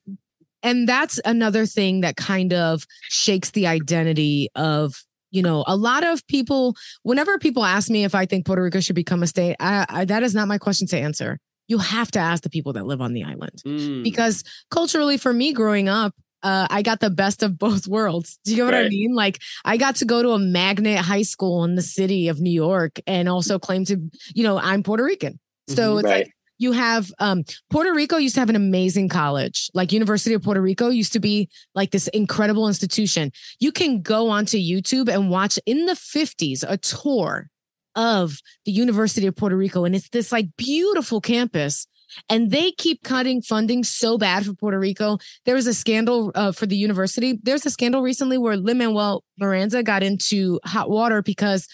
and 0.62 0.88
that's 0.88 1.20
another 1.24 1.66
thing 1.66 2.01
that 2.01 2.16
kind 2.16 2.53
of 2.53 2.84
shakes 3.09 3.51
the 3.51 3.66
identity 3.66 4.48
of 4.55 4.94
you 5.30 5.42
know 5.42 5.64
a 5.66 5.76
lot 5.76 6.05
of 6.05 6.26
people. 6.26 6.74
Whenever 7.03 7.38
people 7.38 7.64
ask 7.64 7.90
me 7.90 8.05
if 8.05 8.14
I 8.14 8.24
think 8.24 8.46
Puerto 8.46 8.62
Rico 8.62 8.80
should 8.80 8.96
become 8.96 9.22
a 9.22 9.26
state, 9.26 9.57
I, 9.61 9.84
I, 9.88 10.05
that 10.07 10.22
is 10.22 10.34
not 10.34 10.48
my 10.48 10.59
question 10.59 10.86
to 10.88 10.98
answer. 10.98 11.38
You 11.71 11.79
have 11.79 12.11
to 12.11 12.18
ask 12.18 12.43
the 12.43 12.51
people 12.51 12.73
that 12.75 12.85
live 12.85 13.01
on 13.01 13.12
the 13.14 13.23
island 13.25 13.62
Mm. 13.64 14.03
because 14.03 14.45
culturally, 14.71 15.16
for 15.16 15.33
me 15.33 15.53
growing 15.53 15.89
up. 15.89 16.12
Uh, 16.43 16.66
I 16.71 16.81
got 16.81 17.01
the 17.01 17.11
best 17.11 17.43
of 17.43 17.59
both 17.59 17.87
worlds. 17.97 18.39
Do 18.47 18.53
you 18.53 18.57
get 18.57 18.64
what 18.64 18.75
I 18.75 18.89
mean? 18.89 19.14
Like, 19.14 19.37
I 19.62 19.77
got 19.77 19.97
to 19.97 20.07
go 20.07 20.23
to 20.23 20.31
a 20.31 20.39
magnet 20.39 20.99
high 20.99 21.21
school 21.35 21.64
in 21.64 21.75
the 21.75 21.83
city 21.83 22.29
of 22.29 22.41
New 22.41 22.51
York 22.66 22.99
and 23.07 23.29
also 23.29 23.59
claim 23.59 23.85
to, 23.85 23.99
you 24.35 24.43
know, 24.43 24.57
I'm 24.59 24.83
Puerto 24.83 25.05
Rican. 25.05 25.39
So 25.68 25.99
it's 25.99 26.07
Right. 26.07 26.25
like 26.25 26.33
you 26.57 26.73
have 26.73 27.12
um 27.18 27.45
Puerto 27.71 27.93
Rico 27.93 28.16
used 28.16 28.37
to 28.37 28.41
have 28.41 28.49
an 28.49 28.57
amazing 28.57 29.11
college. 29.11 29.71
Like 29.75 29.93
University 29.93 30.35
of 30.35 30.43
Puerto 30.43 30.62
Rico 30.62 30.89
used 30.89 31.12
to 31.12 31.21
be 31.21 31.51
like 31.75 31.91
this 31.91 32.09
incredible 32.09 32.66
institution. 32.68 33.33
You 33.61 33.71
can 33.71 34.01
go 34.01 34.31
onto 34.31 34.57
YouTube 34.57 35.09
and 35.14 35.29
watch 35.29 35.59
in 35.66 35.85
the 35.85 35.93
50s 36.14 36.64
a 36.66 36.79
tour 36.79 37.51
of 37.95 38.38
the 38.64 38.72
University 38.72 39.26
of 39.26 39.36
Puerto 39.36 39.57
Rico 39.57 39.84
and 39.84 39.95
it's 39.95 40.09
this 40.11 40.32
like 40.32 40.47
beautiful 40.57 41.20
campus 41.20 41.86
and 42.28 42.51
they 42.51 42.72
keep 42.72 43.03
cutting 43.03 43.43
funding 43.43 43.84
so 43.84 44.18
bad 44.18 44.45
for 44.45 44.55
Puerto 44.55 44.78
Rico. 44.78 45.18
There 45.45 45.55
was 45.55 45.66
a 45.66 45.74
scandal 45.74 46.32
uh, 46.34 46.53
for 46.53 46.66
the 46.66 46.76
university. 46.76 47.38
There's 47.43 47.66
a 47.66 47.70
scandal 47.70 48.03
recently 48.03 48.38
where 48.38 48.57
Lin 48.57 48.78
Manuel 48.78 49.24
Miranda 49.38 49.82
got 49.82 50.03
into 50.03 50.61
hot 50.64 50.91
water 50.91 51.22
because 51.22 51.68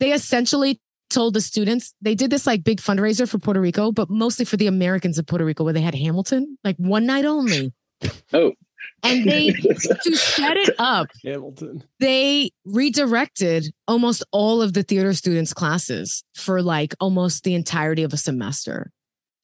they 0.00 0.12
essentially 0.12 0.80
told 1.10 1.34
the 1.34 1.40
students 1.40 1.94
they 2.00 2.14
did 2.14 2.30
this 2.30 2.46
like 2.46 2.64
big 2.64 2.80
fundraiser 2.80 3.28
for 3.28 3.38
Puerto 3.38 3.60
Rico, 3.60 3.92
but 3.92 4.10
mostly 4.10 4.44
for 4.44 4.56
the 4.56 4.66
Americans 4.66 5.18
of 5.18 5.26
Puerto 5.26 5.44
Rico, 5.44 5.64
where 5.64 5.72
they 5.72 5.80
had 5.80 5.94
Hamilton 5.94 6.58
like 6.64 6.76
one 6.76 7.06
night 7.06 7.24
only. 7.24 7.72
Oh. 8.32 8.52
And 9.02 9.24
they 9.28 9.48
to 9.50 10.16
set 10.16 10.56
it 10.56 10.74
up, 10.78 11.08
Hamilton. 11.24 11.82
they 12.00 12.50
redirected 12.64 13.72
almost 13.88 14.22
all 14.32 14.62
of 14.62 14.72
the 14.74 14.82
theater 14.82 15.12
students' 15.14 15.52
classes 15.52 16.22
for 16.34 16.62
like 16.62 16.94
almost 17.00 17.44
the 17.44 17.54
entirety 17.54 18.02
of 18.02 18.12
a 18.12 18.16
semester. 18.16 18.90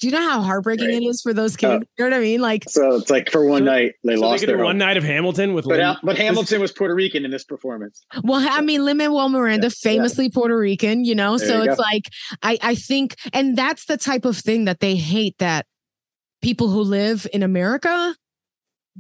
Do 0.01 0.07
you 0.07 0.13
know 0.13 0.23
how 0.31 0.43
heartbreaking 0.43 0.87
Right. 0.87 1.03
it 1.03 1.07
is 1.07 1.21
for 1.23 1.35
those 1.35 1.57
uh, 1.57 1.59
kids? 1.81 1.85
you 1.99 2.05
know 2.05 2.11
what 2.11 2.19
I 2.19 2.21
mean? 2.21 2.41
Like, 2.41 2.63
so 2.69 2.95
it's 2.95 3.11
like 3.11 3.33
for 3.33 3.45
one 3.47 3.63
So- 3.63 3.65
night 3.65 3.95
they 4.05 4.15
so 4.15 4.21
lost 4.21 4.41
they 4.43 4.47
could 4.47 4.51
their 4.57 4.65
one 4.65 4.75
home. 4.75 4.79
night 4.79 4.97
of 4.97 5.03
Hamilton 5.03 5.55
with 5.55 5.65
But, 5.65 5.79
Lin- 5.81 5.97
but 6.05 6.17
Hamilton 6.17 6.61
was 6.61 6.71
Puerto 6.71 6.95
Rican 6.95 7.25
in 7.25 7.33
this 7.33 7.43
performance. 7.43 8.05
well, 8.23 8.47
I 8.49 8.61
mean, 8.61 8.85
Lin 8.85 8.97
Manuel 8.99 9.29
Miranda, 9.29 9.67
Yeah, 9.67 9.71
yeah. 9.83 9.91
famously 9.97 10.31
Puerto 10.31 10.57
Rican, 10.57 11.05
you 11.05 11.17
know, 11.17 11.37
There 11.37 11.49
so 11.49 11.63
you 11.65 11.71
it's 11.71 11.77
go. 11.79 11.83
like, 11.83 12.05
I, 12.45 12.59
I 12.63 12.75
think, 12.77 13.17
and 13.33 13.59
that's 13.59 13.87
the 13.87 13.97
type 13.97 14.25
of 14.25 14.37
thing 14.37 14.67
that 14.67 14.79
they 14.79 14.95
hate 14.95 15.37
that 15.39 15.67
people 16.43 16.69
who 16.69 16.83
live 16.83 17.27
in 17.33 17.43
America 17.43 18.15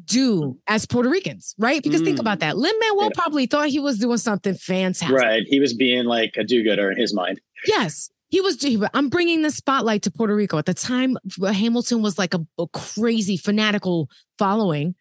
do 0.05 0.59
as 0.67 0.87
Puerto 0.87 1.09
Ricans, 1.09 1.55
right? 1.59 1.83
Because 1.83 2.01
think 2.03 2.19
Mm. 2.19 2.21
about 2.21 2.41
that. 2.41 2.57
Lin 2.57 2.75
Manuel 2.79 3.05
Yeah. 3.07 3.11
probably 3.15 3.47
thought 3.47 3.69
he 3.69 3.81
was 3.81 3.99
doing 3.99 4.19
something 4.19 4.55
fantastic. 4.55 5.11
Right. 5.17 5.45
He 5.49 5.61
was 5.61 5.75
being 5.75 6.05
like 6.05 6.35
a 6.37 6.45
do-gooder 6.45 6.91
in 6.93 6.99
his 6.99 7.15
mind. 7.15 7.41
Yes. 7.67 8.11
He 8.31 8.41
was. 8.41 8.61
he- 8.63 8.83
I'm 8.93 9.09
bringing 9.09 9.43
the 9.43 9.51
spotlight 9.51 10.03
to 10.03 10.11
Puerto 10.11 10.35
Rico. 10.37 10.59
At 10.59 10.67
the 10.67 10.75
time, 10.75 11.17
Hamilton 11.43 12.03
was 12.03 12.19
like 12.19 12.35
a, 12.35 12.41
a 12.59 12.67
crazy 12.69 13.37
fanatical 13.39 14.09
following. 14.39 14.95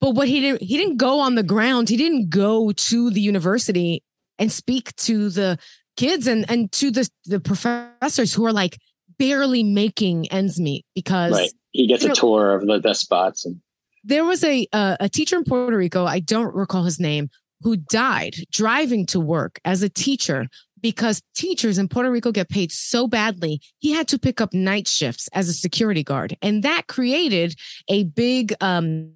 But 0.00 0.12
what 0.14 0.28
he 0.28 0.40
didn't, 0.40 0.62
he 0.62 0.76
didn't 0.78 0.96
go 0.96 1.18
on 1.20 1.34
the 1.34 1.42
ground. 1.42 1.88
He 1.88 1.96
didn't 1.96 2.30
go 2.30 2.70
to 2.72 3.10
the 3.10 3.20
university 3.20 4.02
and 4.38 4.50
speak 4.52 4.94
to 4.96 5.28
the 5.30 5.58
kids 5.96 6.26
and 6.28 6.48
and 6.48 6.70
to 6.72 6.90
the 6.92 7.10
the 7.26 7.40
professors 7.40 8.32
who 8.32 8.46
are 8.46 8.52
like 8.52 8.78
barely 9.18 9.62
making 9.62 10.28
ends 10.32 10.58
meet 10.60 10.86
because 10.94 11.32
Right. 11.32 11.50
He 11.72 11.86
gets 11.86 12.04
a 12.04 12.08
know- 12.08 12.14
tour 12.14 12.54
of 12.54 12.66
the 12.66 12.78
best 12.78 13.00
spots 13.02 13.44
and 13.44 13.60
there 14.04 14.24
was 14.24 14.42
a 14.44 14.66
uh, 14.72 14.96
a 15.00 15.08
teacher 15.08 15.36
in 15.36 15.44
Puerto 15.44 15.76
Rico, 15.76 16.04
I 16.04 16.20
don't 16.20 16.54
recall 16.54 16.84
his 16.84 17.00
name, 17.00 17.30
who 17.60 17.76
died 17.76 18.36
driving 18.50 19.06
to 19.06 19.20
work 19.20 19.60
as 19.64 19.82
a 19.82 19.88
teacher 19.88 20.46
because 20.80 21.22
teachers 21.34 21.78
in 21.78 21.88
Puerto 21.88 22.10
Rico 22.10 22.32
get 22.32 22.48
paid 22.48 22.72
so 22.72 23.06
badly. 23.06 23.60
He 23.78 23.92
had 23.92 24.08
to 24.08 24.18
pick 24.18 24.40
up 24.40 24.54
night 24.54 24.88
shifts 24.88 25.28
as 25.32 25.48
a 25.48 25.52
security 25.52 26.02
guard, 26.02 26.36
and 26.42 26.62
that 26.62 26.86
created 26.86 27.54
a 27.88 28.04
big 28.04 28.54
um 28.60 29.12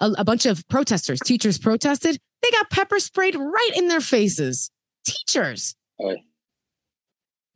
a, 0.00 0.10
a 0.18 0.24
bunch 0.24 0.46
of 0.46 0.66
protesters. 0.68 1.20
Teachers 1.20 1.58
protested. 1.58 2.18
They 2.42 2.50
got 2.50 2.70
pepper 2.70 2.98
sprayed 2.98 3.36
right 3.36 3.70
in 3.76 3.88
their 3.88 4.00
faces. 4.00 4.70
Teachers. 5.04 5.74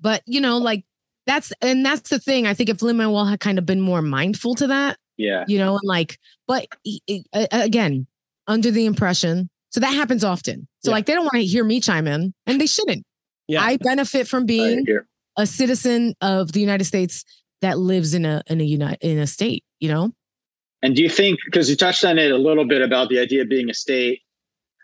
But 0.01 0.23
you 0.27 0.41
know, 0.41 0.59
like 0.59 0.85
that's 1.27 1.53
and 1.61 1.85
that's 1.85 2.11
the 2.11 2.19
thing. 2.19 2.47
I 2.47 2.55
think 2.55 2.69
if 2.69 2.83
Lin 2.83 2.97
Manuel 2.97 3.25
had 3.27 3.41
kind 3.41 3.59
of 3.59 3.67
been 3.67 3.81
more 3.81 4.03
mindful 4.03 4.55
to 4.57 4.67
that, 4.69 4.99
yeah. 5.17 5.45
you 5.49 5.59
know, 5.59 5.73
and 5.75 5.81
like, 5.85 6.19
but 6.47 6.67
again, 7.53 8.07
under 8.47 8.71
the 8.71 8.87
impression, 8.87 9.49
so 9.71 9.81
that 9.81 9.95
happens 9.95 10.23
often. 10.25 10.69
So 10.85 10.91
Yeah. 10.91 10.95
like, 10.97 11.07
they 11.07 11.15
don't 11.15 11.25
want 11.25 11.35
to 11.35 11.45
hear 11.45 11.65
me 11.65 11.81
chime 11.81 12.07
in, 12.07 12.33
and 12.47 12.61
they 12.61 12.67
shouldn't. 12.67 13.05
Yeah. 13.49 13.63
I 13.63 13.77
benefit 13.79 14.27
from 14.29 14.47
being 14.47 14.87
a 15.37 15.47
citizen 15.47 16.15
of 16.21 16.53
the 16.53 16.61
United 16.61 16.85
States 16.85 17.25
that 17.61 17.79
lives 17.79 18.15
in 18.15 18.25
a 18.25 18.43
in 18.47 18.61
a 18.61 18.65
uni- 18.65 18.97
in 19.01 19.19
a 19.19 19.27
state. 19.27 19.65
You 19.81 19.89
know, 19.91 20.13
And 20.83 20.95
do 20.97 21.03
you 21.03 21.09
think 21.11 21.39
because 21.45 21.69
you 21.69 21.77
touched 21.77 22.05
on 22.05 22.19
it 22.19 22.31
a 22.31 22.39
little 22.39 22.67
bit 22.67 22.81
about 22.83 23.09
the 23.09 23.19
idea 23.19 23.43
of 23.43 23.49
being 23.49 23.69
a 23.69 23.75
state? 23.75 24.21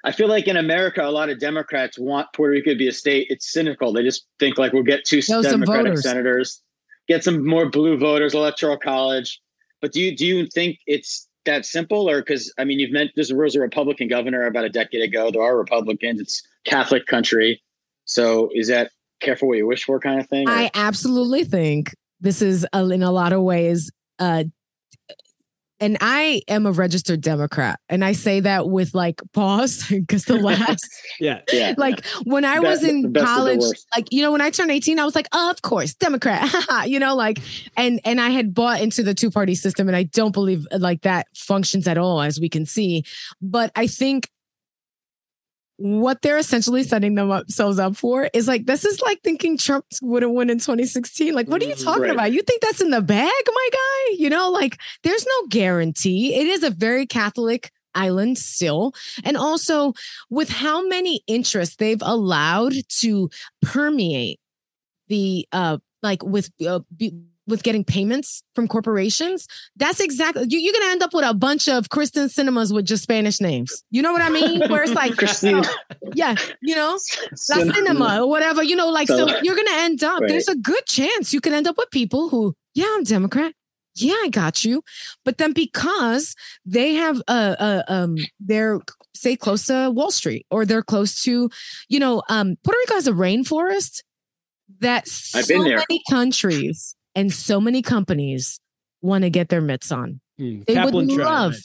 I 0.04 0.12
feel 0.12 0.28
like 0.28 0.48
in 0.48 0.56
America, 0.56 1.02
a 1.04 1.10
lot 1.10 1.28
of 1.28 1.38
Democrats 1.38 1.98
want 1.98 2.26
Puerto 2.34 2.52
Rico 2.52 2.70
to 2.70 2.76
be 2.76 2.88
a 2.88 2.92
state. 2.92 3.26
It's 3.30 3.52
cynical. 3.52 3.92
They 3.92 4.02
just 4.02 4.26
think 4.38 4.56
like 4.58 4.72
we'll 4.72 4.82
get 4.82 5.04
two 5.04 5.20
some 5.22 5.42
Democratic 5.42 5.98
senators, 5.98 6.62
get 7.06 7.22
some 7.22 7.46
more 7.46 7.68
blue 7.68 7.98
voters, 7.98 8.34
electoral 8.34 8.78
college. 8.78 9.40
But 9.80 9.92
do 9.92 10.00
you 10.00 10.16
do 10.16 10.26
you 10.26 10.46
think 10.46 10.78
it's 10.86 11.28
that 11.46 11.64
simple, 11.64 12.08
or 12.08 12.20
because 12.20 12.52
I 12.58 12.64
mean 12.64 12.78
you've 12.78 12.92
meant 12.92 13.12
there 13.16 13.36
was 13.36 13.54
a 13.54 13.60
Republican 13.60 14.08
governor 14.08 14.46
about 14.46 14.64
a 14.64 14.68
decade 14.68 15.02
ago. 15.02 15.30
There 15.30 15.42
are 15.42 15.56
Republicans. 15.56 16.20
It's 16.20 16.42
Catholic 16.64 17.06
country. 17.06 17.62
So 18.04 18.50
is 18.54 18.68
that 18.68 18.90
careful 19.20 19.48
what 19.48 19.58
you 19.58 19.66
wish 19.66 19.84
for 19.84 19.98
kind 20.00 20.20
of 20.20 20.28
thing? 20.28 20.48
or- 20.48 20.52
I 20.52 20.70
absolutely 20.74 21.44
think 21.44 21.94
this 22.20 22.42
is 22.42 22.66
uh, 22.74 22.84
in 22.86 23.02
a 23.02 23.10
lot 23.10 23.32
of 23.32 23.42
ways 23.42 23.90
and 25.80 25.96
I 26.00 26.42
am 26.46 26.66
a 26.66 26.72
registered 26.72 27.20
Democrat, 27.20 27.80
and 27.88 28.04
I 28.04 28.12
say 28.12 28.40
that 28.40 28.68
with 28.68 28.94
like 28.94 29.20
pause 29.32 29.86
because 29.90 30.24
the 30.24 30.36
last, 30.38 30.86
Yeah. 31.18 31.40
Yeah. 31.52 31.74
like 31.78 32.04
when 32.24 32.44
I 32.44 32.60
Be- 32.60 32.66
was 32.66 32.84
in 32.84 33.12
best 33.12 33.22
of 33.22 33.44
the 33.44 33.60
college, 33.60 33.78
like 33.96 34.12
you 34.12 34.22
know, 34.22 34.32
when 34.32 34.40
I 34.40 34.50
turned 34.50 34.70
eighteen, 34.70 34.98
I 34.98 35.04
was 35.04 35.14
like, 35.14 35.28
oh, 35.32 35.50
of 35.50 35.62
course, 35.62 35.94
Democrat, 35.94 36.48
you 36.86 36.98
know, 36.98 37.14
like, 37.14 37.38
and 37.76 38.00
and 38.04 38.20
I 38.20 38.28
had 38.30 38.54
bought 38.54 38.80
into 38.80 39.02
the 39.02 39.14
two 39.14 39.30
party 39.30 39.54
system, 39.54 39.88
and 39.88 39.96
I 39.96 40.04
don't 40.04 40.32
believe 40.32 40.66
like 40.72 41.02
that 41.02 41.26
functions 41.34 41.88
at 41.88 41.98
all, 41.98 42.20
as 42.20 42.38
we 42.38 42.48
can 42.48 42.66
see. 42.66 43.04
But 43.40 43.72
I 43.74 43.86
think 43.86 44.28
what 45.82 46.20
they're 46.20 46.36
essentially 46.36 46.82
setting 46.82 47.14
themselves 47.14 47.78
up 47.78 47.96
for 47.96 48.28
is 48.34 48.46
like 48.46 48.66
this 48.66 48.84
is 48.84 49.00
like 49.00 49.18
thinking 49.22 49.56
Trump 49.56 49.86
wouldn't 50.02 50.34
win 50.34 50.50
in 50.50 50.58
2016. 50.58 51.32
Like, 51.34 51.48
what 51.48 51.62
are 51.62 51.64
you 51.64 51.74
Mhm. 51.74 51.84
talking 51.84 52.02
Right. 52.02 52.10
about? 52.12 52.32
You 52.32 52.42
think 52.42 52.60
that's 52.60 52.82
in 52.82 52.90
the 52.90 53.00
bag, 53.00 53.32
my 53.46 53.68
guy? 53.72 54.14
You 54.18 54.28
know, 54.28 54.50
like 54.50 54.78
there's 55.04 55.24
no 55.24 55.46
guarantee. 55.48 56.34
It 56.34 56.46
is 56.46 56.62
a 56.62 56.70
very 56.70 57.06
Catholic 57.06 57.70
island 57.94 58.36
still. 58.36 58.92
And 59.24 59.38
also 59.38 59.94
with 60.28 60.50
how 60.50 60.86
many 60.86 61.22
interests 61.26 61.76
they've 61.76 62.02
allowed 62.02 62.74
to 63.00 63.30
permeate 63.62 64.38
the 65.08 65.46
uh 65.52 65.78
like 66.02 66.22
with 66.22 66.50
uh, 66.66 66.80
be, 66.96 67.14
with 67.50 67.62
getting 67.62 67.84
payments 67.84 68.42
from 68.54 68.68
corporations, 68.68 69.46
that's 69.76 70.00
exactly 70.00 70.46
you, 70.48 70.58
you're 70.58 70.72
gonna 70.72 70.92
end 70.92 71.02
up 71.02 71.12
with 71.12 71.24
a 71.24 71.34
bunch 71.34 71.68
of 71.68 71.90
Christian 71.90 72.28
cinemas 72.28 72.72
with 72.72 72.86
just 72.86 73.02
Spanish 73.02 73.40
names. 73.40 73.82
You 73.90 74.02
know 74.02 74.12
what 74.12 74.22
I 74.22 74.30
mean? 74.30 74.60
Where 74.70 74.82
it's 74.82 74.92
like, 74.92 75.16
Christine. 75.16 75.62
yeah, 76.14 76.34
you 76.62 76.74
know, 76.74 76.98
La 77.50 77.72
Cinema 77.72 78.22
or 78.22 78.28
whatever, 78.28 78.62
you 78.62 78.76
know, 78.76 78.88
like 78.88 79.08
so, 79.08 79.26
So- 79.26 79.40
you're 79.42 79.56
gonna 79.56 79.70
end 79.72 80.02
up. 80.02 80.20
Right. 80.20 80.28
There's 80.28 80.48
a 80.48 80.56
good 80.56 80.86
chance 80.86 81.34
you 81.34 81.40
can 81.40 81.52
end 81.52 81.66
up 81.66 81.76
with 81.76 81.90
people 81.90 82.28
who, 82.28 82.54
yeah, 82.74 82.86
I'm 82.94 83.04
Democrat. 83.04 83.52
Yeah, 83.96 84.14
I 84.22 84.28
got 84.30 84.64
you. 84.64 84.82
But 85.24 85.38
then 85.38 85.52
because 85.52 86.36
they 86.64 86.94
have 86.94 87.20
uh, 87.28 87.56
uh 87.58 87.82
um 87.88 88.16
they're 88.38 88.78
say 89.14 89.36
close 89.36 89.66
to 89.66 89.90
Wall 89.90 90.10
Street 90.12 90.46
or 90.50 90.64
they're 90.64 90.82
close 90.82 91.22
to, 91.24 91.50
you 91.88 91.98
know, 91.98 92.22
um 92.28 92.56
Puerto 92.62 92.78
Rico 92.78 92.94
has 92.94 93.08
a 93.08 93.12
rainforest 93.12 94.02
that 94.78 95.08
so 95.08 95.40
I've 95.40 95.48
been 95.48 95.64
there. 95.64 95.82
many 95.88 96.00
countries 96.08 96.94
and 97.14 97.32
so 97.32 97.60
many 97.60 97.82
companies 97.82 98.60
want 99.02 99.22
to 99.22 99.30
get 99.30 99.48
their 99.48 99.60
mitts 99.60 99.90
on. 99.92 100.20
Hmm. 100.38 100.60
They 100.66 100.74
Kaplan 100.74 101.06
would 101.06 101.16
tried, 101.16 101.24
love. 101.24 101.52
right? 101.52 101.60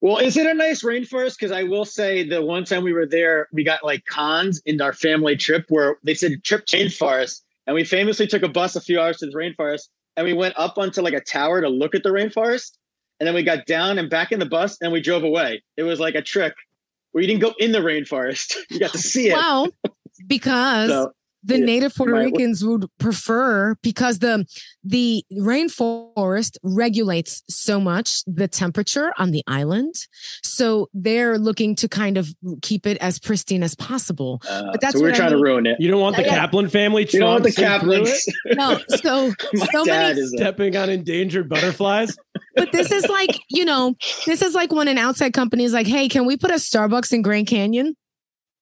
Well, 0.00 0.18
is 0.18 0.36
it 0.36 0.46
a 0.46 0.52
nice 0.52 0.82
rainforest? 0.82 1.38
Because 1.38 1.50
I 1.50 1.62
will 1.62 1.86
say 1.86 2.28
the 2.28 2.42
one 2.42 2.64
time 2.64 2.84
we 2.84 2.92
were 2.92 3.06
there, 3.06 3.48
we 3.52 3.64
got 3.64 3.82
like 3.82 4.04
cons 4.04 4.60
in 4.66 4.80
our 4.82 4.92
family 4.92 5.36
trip 5.36 5.64
where 5.68 5.96
they 6.04 6.14
said 6.14 6.44
trip 6.44 6.66
to 6.66 6.76
rainforest, 6.76 7.40
and 7.66 7.74
we 7.74 7.84
famously 7.84 8.26
took 8.26 8.42
a 8.42 8.48
bus 8.48 8.76
a 8.76 8.80
few 8.80 9.00
hours 9.00 9.16
to 9.18 9.26
the 9.26 9.32
rainforest, 9.32 9.88
and 10.16 10.26
we 10.26 10.34
went 10.34 10.54
up 10.58 10.76
onto 10.76 11.00
like 11.00 11.14
a 11.14 11.22
tower 11.22 11.62
to 11.62 11.68
look 11.68 11.94
at 11.94 12.02
the 12.02 12.10
rainforest, 12.10 12.72
and 13.18 13.26
then 13.26 13.34
we 13.34 13.42
got 13.42 13.64
down 13.64 13.98
and 13.98 14.10
back 14.10 14.30
in 14.30 14.40
the 14.40 14.46
bus, 14.46 14.76
and 14.82 14.92
we 14.92 15.00
drove 15.00 15.24
away. 15.24 15.62
It 15.78 15.84
was 15.84 16.00
like 16.00 16.14
a 16.14 16.22
trick 16.22 16.54
where 17.12 17.22
you 17.22 17.28
didn't 17.28 17.40
go 17.40 17.54
in 17.58 17.72
the 17.72 17.78
rainforest; 17.78 18.56
you 18.70 18.80
got 18.80 18.92
to 18.92 18.98
see 18.98 19.28
it. 19.28 19.32
Well, 19.32 19.68
because 20.26 20.90
So 20.90 21.12
the 21.46 21.58
Yeah, 21.58 21.64
native 21.66 21.94
Puerto 21.94 22.14
my- 22.14 22.24
Ricans 22.24 22.64
would 22.64 22.86
prefer 22.98 23.76
because 23.82 24.18
the 24.20 24.46
the 24.82 25.24
rainforest 25.32 26.56
regulates 26.62 27.42
so 27.48 27.80
much 27.80 28.22
the 28.26 28.48
temperature 28.48 29.12
on 29.18 29.30
the 29.30 29.42
island. 29.46 29.94
So 30.42 30.88
they're 30.94 31.38
looking 31.38 31.74
to 31.76 31.88
kind 31.88 32.16
of 32.18 32.28
keep 32.62 32.86
it 32.86 32.96
as 33.00 33.18
pristine 33.18 33.62
as 33.62 33.74
possible. 33.74 34.40
uh, 34.48 34.64
But 34.72 34.80
that's 34.80 34.94
so 34.94 34.98
we 35.00 35.04
we're 35.04 35.08
what 35.10 35.14
I 35.16 35.18
trying 35.18 35.30
to 35.32 35.38
ruin 35.42 35.66
it. 35.66 35.76
You 35.80 35.90
don't 35.90 36.00
want 36.00 36.16
the 36.16 36.22
Yeah. 36.22 36.34
Kaplan 36.34 36.68
family 36.68 37.06
You 37.12 37.20
know 37.20 37.32
what 37.32 37.42
the 37.42 37.50
tromping 37.50 38.04
Kaplans? 38.04 38.28
No, 38.56 38.78
so 39.02 39.32
so 39.72 39.84
many 39.84 40.20
is 40.20 40.32
a, 40.34 40.36
stepping 40.38 40.76
on 40.76 40.90
endangered 40.90 41.48
butterflies. 41.48 42.16
but 42.56 42.72
this 42.72 42.90
is 42.92 43.06
like, 43.08 43.38
you 43.50 43.64
know, 43.64 43.94
this 44.26 44.42
is 44.42 44.54
like 44.54 44.72
when 44.72 44.88
an 44.88 44.98
outside 44.98 45.32
company 45.32 45.64
is 45.64 45.72
like, 45.72 45.86
"Hey, 45.86 46.08
can 46.08 46.24
we 46.26 46.36
put 46.36 46.50
a 46.50 46.54
Starbucks 46.54 47.12
in 47.12 47.22
Grand 47.22 47.46
Canyon?" 47.46 47.96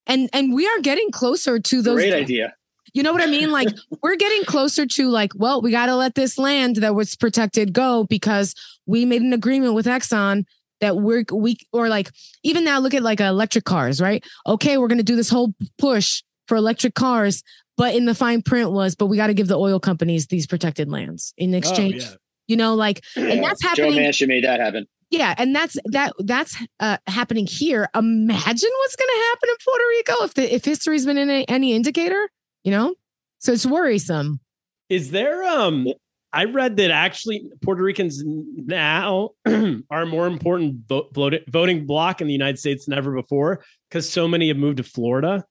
And 0.07 0.29
and 0.33 0.53
we 0.55 0.67
are 0.67 0.81
getting 0.81 1.11
closer 1.11 1.59
to 1.61 1.83
those 1.83 1.95
great 1.97 2.13
idea. 2.15 2.55
You 2.95 3.03
know 3.03 3.13
what 3.13 3.23
I 3.23 3.27
mean? 3.27 3.51
Like 3.51 3.69
we're 4.03 4.17
getting 4.17 4.45
closer 4.45 4.87
to 4.87 5.09
like, 5.09 5.33
well, 5.35 5.63
we 5.63 5.71
got 5.71 5.87
to 5.87 5.97
let 5.97 6.15
this 6.15 6.39
land 6.39 6.77
that 6.77 6.95
was 6.95 7.15
protected 7.15 7.73
go 7.73 8.05
because 8.05 8.55
we 8.87 9.05
made 9.05 9.23
an 9.23 9.33
agreement 9.33 9.75
with 9.75 9.87
Exxon 9.87 10.45
that 10.81 10.97
we're 10.97 11.25
we 11.33 11.57
or 11.73 11.89
like 11.89 12.11
even 12.43 12.65
now 12.65 12.79
look 12.79 12.93
at 12.93 13.03
like 13.03 13.21
electric 13.21 13.65
cars, 13.65 14.01
right? 14.01 14.25
Okay, 14.47 14.77
we're 14.77 14.89
going 14.89 14.99
to 14.99 15.05
do 15.05 15.17
this 15.17 15.31
whole 15.31 15.55
push 15.79 16.23
for 16.49 16.57
electric 16.57 16.95
cars, 16.95 17.43
but 17.77 17.95
in 17.95 18.05
the 18.05 18.15
fine 18.15 18.43
print 18.43 18.73
was, 18.73 18.95
but 18.95 19.07
we 19.07 19.17
got 19.17 19.29
to 19.29 19.35
give 19.35 19.49
the 19.49 19.59
oil 19.59 19.81
companies 19.81 20.27
these 20.27 20.47
protected 20.47 20.91
lands 20.91 21.33
in 21.39 21.55
exchange. 21.55 22.03
Oh, 22.05 22.11
yeah. 22.11 22.17
You 22.49 22.57
know, 22.57 22.75
like 22.75 23.03
and 23.17 23.43
that's 23.43 23.63
happening. 23.63 23.93
Joe 23.93 23.95
happening. 23.95 24.11
Manchin 24.11 24.29
made 24.29 24.45
that 24.45 24.61
happen. 24.61 24.87
Yeah, 25.11 25.35
and 25.37 25.55
that's 25.55 25.77
that 25.85 26.15
that's 26.21 26.57
uh, 26.81 26.97
happening 27.07 27.47
here. 27.47 27.89
Imagine 27.95 28.71
what's 28.79 28.97
going 28.97 29.11
to 29.15 29.25
happen 29.29 29.49
in 29.51 29.57
Puerto 29.63 29.85
Rico 29.89 30.25
if 30.25 30.35
the 30.35 30.55
if 30.55 30.65
history's 30.65 31.05
been 31.05 31.19
any, 31.19 31.47
any 31.49 31.75
indicator, 31.75 32.31
you 32.65 32.71
know? 32.71 32.95
So 33.39 33.53
it's 33.53 33.67
worrisome. 33.67 34.41
Is 34.89 35.11
there 35.11 35.43
um 35.45 35.89
I 36.35 36.45
read 36.45 36.77
that 36.79 36.91
actually 36.91 37.43
Puerto 37.63 37.83
Ricans 37.83 38.23
now 38.25 39.31
are 39.91 40.07
more 40.07 40.27
important 40.27 40.77
vo- 40.89 41.09
vote- 41.13 41.43
voting 41.51 41.85
bloc 41.87 42.21
in 42.21 42.27
the 42.27 42.33
United 42.33 42.59
States 42.59 42.87
than 42.87 42.97
ever 42.97 43.13
before 43.15 43.63
because 43.91 44.09
so 44.09 44.27
many 44.27 44.49
have 44.49 44.57
moved 44.57 44.79
to 44.79 44.83
Florida. 44.83 45.45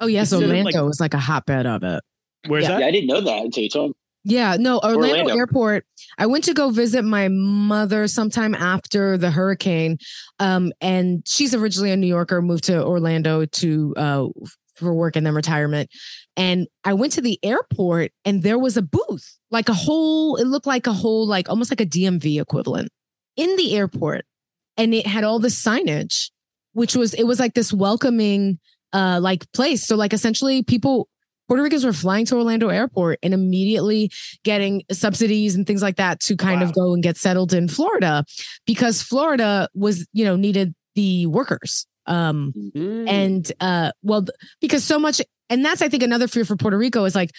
Oh 0.00 0.06
yes, 0.06 0.32
Instead 0.32 0.48
Orlando 0.48 0.84
like- 0.84 0.90
is 0.90 1.00
like 1.00 1.14
a 1.14 1.18
hotbed 1.18 1.66
of 1.66 1.82
it. 1.82 2.02
Where's 2.46 2.64
Yeah. 2.64 2.70
Yeah, 2.70 2.78
that? 2.78 2.84
I 2.86 2.90
didn't 2.90 3.06
know 3.08 3.20
that 3.20 3.44
until 3.44 3.62
you 3.62 3.68
told 3.68 3.90
me. 3.90 3.94
Yeah, 4.24 4.56
no, 4.58 4.78
Orlando, 4.84 5.08
Orlando. 5.18 5.36
Airport. 5.36 5.84
I 6.16 6.26
went 6.26 6.44
to 6.44 6.54
go 6.54 6.70
visit 6.70 7.02
my 7.04 7.26
mother 7.28 8.06
sometime 8.06 8.54
after 8.54 9.18
the 9.18 9.32
hurricane. 9.32 9.98
Um, 10.38 10.72
and 10.80 11.26
she's 11.26 11.54
originally 11.54 11.90
a 11.90 11.96
New 11.96 12.06
Yorker, 12.06 12.40
moved 12.40 12.64
to 12.64 12.84
Orlando 12.84 13.44
to 13.46 13.94
uh 13.96 14.26
for 14.76 14.94
work 14.94 15.16
and 15.16 15.26
then 15.26 15.34
retirement. 15.34 15.90
And 16.36 16.66
I 16.84 16.94
went 16.94 17.12
to 17.14 17.20
the 17.20 17.38
airport 17.42 18.12
and 18.24 18.42
there 18.42 18.58
was 18.58 18.76
a 18.76 18.82
booth, 18.82 19.38
like 19.50 19.68
a 19.68 19.74
whole, 19.74 20.36
it 20.36 20.46
looked 20.46 20.66
like 20.66 20.86
a 20.86 20.92
whole, 20.92 21.26
like 21.26 21.48
almost 21.48 21.70
like 21.70 21.80
a 21.80 21.86
DMV 21.86 22.40
equivalent 22.40 22.88
in 23.36 23.54
the 23.56 23.76
airport. 23.76 24.24
And 24.78 24.94
it 24.94 25.06
had 25.06 25.24
all 25.24 25.38
the 25.38 25.48
signage, 25.48 26.30
which 26.72 26.96
was 26.96 27.12
it 27.14 27.24
was 27.24 27.38
like 27.38 27.54
this 27.54 27.72
welcoming 27.72 28.58
uh 28.94 29.18
like 29.22 29.50
place. 29.52 29.86
So 29.86 29.96
like 29.96 30.12
essentially 30.14 30.62
people 30.62 31.08
Puerto 31.48 31.62
Ricans 31.64 31.84
were 31.84 31.92
flying 31.92 32.24
to 32.26 32.36
Orlando 32.36 32.68
Airport 32.68 33.18
and 33.22 33.34
immediately 33.34 34.10
getting 34.42 34.82
subsidies 34.90 35.54
and 35.54 35.66
things 35.66 35.82
like 35.82 35.96
that 35.96 36.20
to 36.20 36.36
kind 36.36 36.62
of 36.62 36.72
go 36.72 36.94
and 36.94 37.02
get 37.02 37.18
settled 37.18 37.52
in 37.52 37.68
Florida 37.68 38.24
because 38.64 39.02
Florida 39.02 39.68
was, 39.74 40.06
you 40.14 40.24
know, 40.24 40.36
needed 40.36 40.74
the 40.94 41.26
workers. 41.26 41.86
Um, 42.06 42.54
Mm. 42.74 43.08
and 43.08 43.52
uh, 43.60 43.92
well, 44.02 44.24
because 44.62 44.82
so 44.82 44.98
much, 44.98 45.20
and 45.52 45.64
that's 45.64 45.82
I 45.82 45.88
think 45.88 46.02
another 46.02 46.26
fear 46.26 46.44
for 46.44 46.56
Puerto 46.56 46.78
Rico 46.78 47.04
is 47.04 47.14
like 47.14 47.30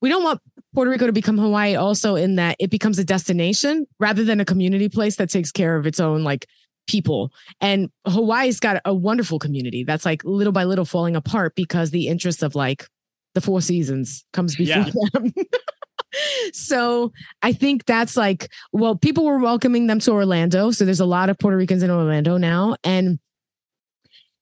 we 0.00 0.08
don't 0.08 0.22
want 0.22 0.40
Puerto 0.74 0.90
Rico 0.90 1.06
to 1.06 1.12
become 1.12 1.38
Hawaii 1.38 1.74
also 1.74 2.14
in 2.14 2.36
that 2.36 2.56
it 2.58 2.70
becomes 2.70 2.98
a 2.98 3.04
destination 3.04 3.86
rather 3.98 4.24
than 4.24 4.40
a 4.40 4.44
community 4.44 4.88
place 4.88 5.16
that 5.16 5.30
takes 5.30 5.52
care 5.52 5.76
of 5.76 5.86
its 5.86 6.00
own 6.00 6.24
like 6.24 6.46
people. 6.86 7.30
And 7.60 7.90
Hawaii's 8.06 8.60
got 8.60 8.80
a 8.84 8.94
wonderful 8.94 9.38
community 9.38 9.84
that's 9.84 10.04
like 10.04 10.24
little 10.24 10.52
by 10.52 10.64
little 10.64 10.84
falling 10.84 11.16
apart 11.16 11.54
because 11.54 11.90
the 11.90 12.08
interest 12.08 12.42
of 12.42 12.54
like 12.54 12.86
the 13.34 13.40
four 13.40 13.60
seasons 13.60 14.24
comes 14.32 14.56
before 14.56 14.86
them. 15.12 15.32
so 16.52 17.12
I 17.42 17.52
think 17.52 17.84
that's 17.84 18.16
like, 18.16 18.50
well, 18.72 18.96
people 18.96 19.24
were 19.24 19.38
welcoming 19.38 19.86
them 19.86 19.98
to 20.00 20.12
Orlando. 20.12 20.70
So 20.70 20.84
there's 20.84 21.00
a 21.00 21.06
lot 21.06 21.28
of 21.28 21.38
Puerto 21.38 21.56
Ricans 21.56 21.82
in 21.82 21.90
Orlando 21.90 22.38
now. 22.38 22.76
And 22.84 23.18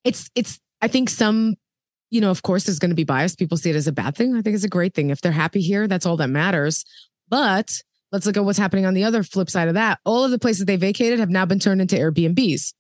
it's, 0.04 0.30
it's, 0.34 0.60
I 0.80 0.88
think 0.88 1.10
some, 1.10 1.56
you 2.10 2.20
know, 2.20 2.30
of 2.30 2.42
course, 2.42 2.64
there's 2.64 2.78
going 2.78 2.90
to 2.90 2.94
be 2.96 3.04
bias. 3.04 3.34
People 3.34 3.56
see 3.56 3.70
it 3.70 3.76
as 3.76 3.86
a 3.86 3.92
bad 3.92 4.16
thing. 4.16 4.34
I 4.36 4.42
think 4.42 4.54
it's 4.54 4.64
a 4.64 4.68
great 4.68 4.94
thing. 4.94 5.10
If 5.10 5.20
they're 5.20 5.32
happy 5.32 5.60
here, 5.60 5.88
that's 5.88 6.06
all 6.06 6.16
that 6.18 6.28
matters. 6.28 6.84
But 7.28 7.72
let's 8.12 8.26
look 8.26 8.36
at 8.36 8.44
what's 8.44 8.58
happening 8.58 8.86
on 8.86 8.94
the 8.94 9.04
other 9.04 9.22
flip 9.22 9.50
side 9.50 9.68
of 9.68 9.74
that. 9.74 9.98
All 10.04 10.24
of 10.24 10.30
the 10.30 10.38
places 10.38 10.64
they 10.66 10.76
vacated 10.76 11.18
have 11.18 11.30
now 11.30 11.44
been 11.46 11.58
turned 11.58 11.80
into 11.80 11.96
Airbnbs. 11.96 12.72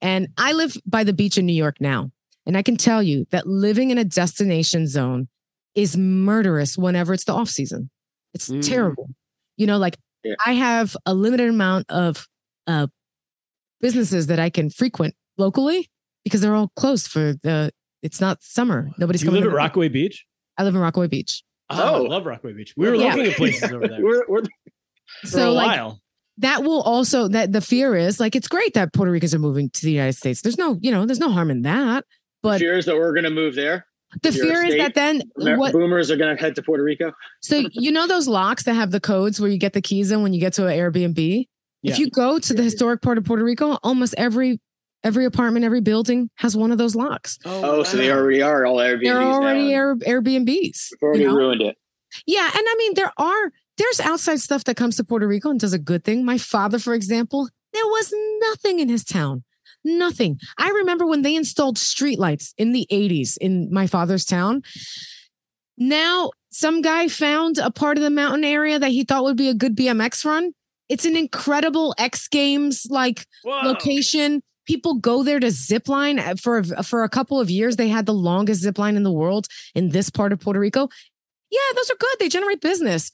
And 0.00 0.28
I 0.38 0.52
live 0.52 0.76
by 0.86 1.02
the 1.04 1.12
beach 1.12 1.36
in 1.38 1.46
New 1.46 1.52
York 1.54 1.80
now. 1.80 2.10
And 2.46 2.56
I 2.56 2.62
can 2.62 2.76
tell 2.76 3.02
you 3.02 3.26
that 3.30 3.46
living 3.46 3.90
in 3.90 3.98
a 3.98 4.04
destination 4.04 4.86
zone 4.86 5.28
is 5.74 5.96
murderous 5.96 6.78
whenever 6.78 7.12
it's 7.12 7.24
the 7.24 7.32
off 7.34 7.48
season. 7.48 7.90
It's 8.32 8.48
Mm. 8.48 8.62
terrible. 8.66 9.10
You 9.56 9.66
know, 9.66 9.78
like 9.78 9.96
Yeah. 10.24 10.34
I 10.46 10.52
have 10.52 10.96
a 11.04 11.14
limited 11.14 11.48
amount 11.50 11.86
of 11.90 12.26
uh, 12.66 12.86
businesses 13.80 14.26
that 14.28 14.38
I 14.38 14.50
can 14.50 14.70
frequent 14.70 15.14
locally 15.36 15.90
because 16.24 16.40
they're 16.40 16.54
all 16.54 16.70
closed 16.76 17.08
for 17.08 17.34
the. 17.42 17.72
It's 18.02 18.20
not 18.20 18.42
summer. 18.42 18.90
Nobody's 18.98 19.20
Do 19.20 19.26
you 19.26 19.30
coming. 19.30 19.42
live 19.44 19.52
at 19.52 19.56
Rockaway 19.56 19.88
Beach? 19.88 20.24
I 20.56 20.64
live 20.64 20.74
in 20.74 20.80
Rockaway 20.80 21.08
Beach. 21.08 21.42
Oh, 21.70 21.76
Oh. 21.96 22.04
I 22.04 22.08
love 22.08 22.26
Rockaway 22.26 22.52
Beach. 22.54 22.74
We 22.76 22.88
were 22.88 22.94
Yeah. 22.94 23.14
looking 23.14 23.26
at 23.32 23.36
places 23.36 23.70
over 23.72 23.86
there 23.88 24.00
We're, 24.02 24.24
we're, 24.28 24.42
for 25.22 25.26
So 25.26 25.50
a 25.50 25.52
like 25.52 25.66
while. 25.66 26.00
that 26.38 26.62
will 26.62 26.82
also 26.82 27.28
that 27.28 27.52
the 27.52 27.60
fear 27.60 27.94
is 27.96 28.20
like 28.20 28.36
it's 28.36 28.48
great 28.48 28.74
that 28.74 28.92
Puerto 28.92 29.10
Ricans 29.12 29.34
are 29.34 29.38
moving 29.38 29.70
to 29.70 29.82
the 29.84 29.92
United 29.92 30.14
States. 30.14 30.42
There's 30.42 30.58
no 30.58 30.78
you 30.80 30.90
know 30.90 31.06
there's 31.06 31.20
no 31.20 31.30
harm 31.30 31.50
in 31.50 31.62
that. 31.62 32.04
But 32.42 32.60
fears 32.60 32.86
that 32.86 32.94
we're 32.96 33.12
going 33.12 33.24
to 33.24 33.30
move 33.30 33.54
there. 33.56 33.84
the 34.22 34.30
your 34.30 34.46
fear 34.46 34.64
is 34.64 34.76
that 34.76 34.94
then 34.94 35.22
Amer- 35.40 35.58
what 35.58 35.72
Boomers 35.72 36.10
are 36.10 36.16
going 36.16 36.34
to 36.34 36.40
head 36.40 36.54
to 36.54 36.62
Puerto 36.62 36.84
Rico. 36.84 37.12
So 37.42 37.64
you 37.72 37.90
know 37.90 38.06
those 38.06 38.28
locks 38.28 38.62
that 38.64 38.74
have 38.74 38.90
the 38.92 39.00
codes 39.00 39.40
where 39.40 39.50
you 39.50 39.58
get 39.58 39.72
the 39.72 39.82
keys 39.82 40.10
in 40.12 40.22
when 40.22 40.32
you 40.32 40.40
get 40.40 40.52
to 40.54 40.66
an 40.66 40.72
Airbnb? 40.78 41.46
Yeah. 41.82 41.92
If 41.92 41.98
you 41.98 42.08
go 42.10 42.38
to 42.38 42.54
the 42.54 42.62
historic 42.62 43.02
part 43.02 43.18
of 43.18 43.24
Puerto 43.24 43.44
Rico, 43.44 43.78
almost 43.82 44.14
every 44.16 44.60
every 45.04 45.24
apartment, 45.24 45.64
every 45.64 45.80
building 45.80 46.30
has 46.36 46.56
one 46.56 46.72
of 46.72 46.78
those 46.78 46.94
locks. 46.94 47.38
Oh, 47.44 47.80
oh 47.80 47.82
so 47.82 47.96
they 47.96 48.10
already 48.10 48.42
are 48.42 48.66
all 48.66 48.76
Airbnbs. 48.76 49.02
They're 49.02 49.22
already 49.22 49.68
now. 49.68 49.76
Air, 49.76 49.96
Airbnbs. 49.96 50.88
We've 50.92 51.02
already 51.02 51.22
you 51.22 51.28
know? 51.28 51.36
ruined 51.36 51.62
it. 51.62 51.76
Yeah, 52.26 52.46
and 52.46 52.64
I 52.66 52.74
mean 52.78 52.94
there 52.94 53.12
are 53.16 53.52
there's 53.76 54.00
outside 54.00 54.40
stuff 54.40 54.64
that 54.64 54.76
comes 54.76 54.96
to 54.96 55.04
Puerto 55.04 55.26
Rico 55.26 55.50
and 55.50 55.60
does 55.60 55.72
a 55.72 55.78
good 55.78 56.04
thing. 56.04 56.24
My 56.24 56.38
father, 56.38 56.78
for 56.78 56.94
example, 56.94 57.48
there 57.72 57.86
was 57.86 58.12
nothing 58.40 58.80
in 58.80 58.88
his 58.88 59.04
town. 59.04 59.44
Nothing. 59.84 60.38
I 60.58 60.70
remember 60.70 61.06
when 61.06 61.22
they 61.22 61.36
installed 61.36 61.76
streetlights 61.76 62.52
in 62.58 62.72
the 62.72 62.86
80s 62.90 63.36
in 63.40 63.72
my 63.72 63.86
father's 63.86 64.24
town. 64.24 64.62
Now, 65.76 66.32
some 66.50 66.82
guy 66.82 67.06
found 67.06 67.58
a 67.58 67.70
part 67.70 67.96
of 67.96 68.02
the 68.02 68.10
mountain 68.10 68.44
area 68.44 68.78
that 68.78 68.90
he 68.90 69.04
thought 69.04 69.22
would 69.22 69.36
be 69.36 69.48
a 69.48 69.54
good 69.54 69.76
BMX 69.76 70.24
run. 70.24 70.52
It's 70.88 71.04
an 71.04 71.16
incredible 71.16 71.94
X 71.98 72.26
Games 72.28 72.86
like 72.90 73.26
location. 73.44 74.42
People 74.68 74.94
go 74.94 75.24
there 75.24 75.40
to 75.40 75.50
zip 75.50 75.88
line 75.88 76.20
Uh, 76.20 76.36
for 76.36 76.62
for 76.62 77.02
a 77.02 77.08
couple 77.08 77.40
of 77.40 77.50
years. 77.50 77.76
They 77.76 77.88
had 77.88 78.06
the 78.06 78.14
longest 78.14 78.60
zip 78.60 78.78
line 78.78 78.96
in 78.96 79.02
the 79.02 79.10
world 79.10 79.48
in 79.74 79.88
this 79.88 80.10
part 80.10 80.32
of 80.32 80.38
Puerto 80.38 80.60
Rico. 80.60 80.88
Yeah, 81.50 81.58
those 81.74 81.90
are 81.90 81.96
good. 81.98 82.16
They 82.20 82.28
generate 82.28 82.60
business. 82.60 83.10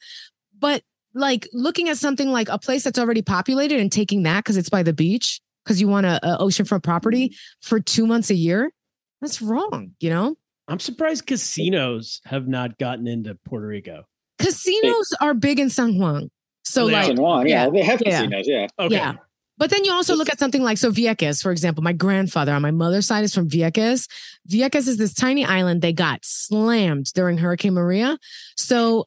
But 0.59 0.83
like 1.15 1.49
looking 1.53 1.89
at 1.89 1.97
something 1.97 2.31
like 2.33 2.49
a 2.49 2.59
place 2.59 2.83
that's 2.83 2.99
already 2.99 3.23
populated 3.23 3.79
and 3.79 3.91
taking 3.91 4.25
that 4.25 4.45
because 4.45 4.57
it's 4.57 4.69
by 4.69 4.83
the 4.83 4.93
beach 4.93 5.41
because 5.65 5.81
you 5.81 5.89
want 5.89 6.07
a, 6.07 6.19
a 6.23 6.39
oceanfront 6.39 6.83
property 6.83 7.37
for 7.63 7.81
two 7.81 8.07
months 8.07 8.31
a 8.31 8.35
year, 8.35 8.73
that's 9.21 9.41
wrong. 9.41 9.93
You 10.01 10.11
know, 10.11 10.37
I'm 10.69 10.81
surprised 10.81 11.27
casinos 11.27 12.21
have 12.25 12.49
not 12.49 12.79
gotten 12.79 13.07
into 13.07 13.37
Puerto 13.47 13.67
Rico. 13.67 14.05
casinos 14.39 15.15
are 15.21 15.35
big 15.35 15.61
in 15.61 15.71
San 15.71 15.99
Juan. 15.99 16.31
So 16.65 16.87
like, 16.87 17.07
San 17.07 17.17
Juan, 17.17 17.47
yeah, 17.47 17.65
yeah, 17.65 17.71
they 17.71 17.83
have 17.83 18.03
yeah. 18.05 18.23
casinos, 18.23 18.49
yeah. 18.49 18.67
Okay. 18.79 18.97
Yeah. 18.97 19.15
But 19.57 19.71
then 19.71 19.85
you 19.85 19.93
also 19.93 20.17
look 20.17 20.29
at 20.29 20.39
something 20.39 20.63
like 20.63 20.79
so 20.79 20.91
Vieques, 20.91 21.43
for 21.43 21.53
example. 21.53 21.83
My 21.83 21.93
grandfather 21.93 22.53
on 22.53 22.63
my 22.63 22.73
mother's 22.73 23.07
side 23.07 23.25
is 23.25 23.35
from 23.35 23.49
Vieques. 23.49 24.09
Vieques 24.49 24.89
is 24.89 24.97
this 24.97 25.15
tiny 25.15 25.45
island. 25.45 25.81
They 25.81 25.93
got 25.93 26.21
slammed 26.25 27.13
during 27.15 27.39
Hurricane 27.39 27.75
Maria. 27.75 28.19
So 28.57 29.07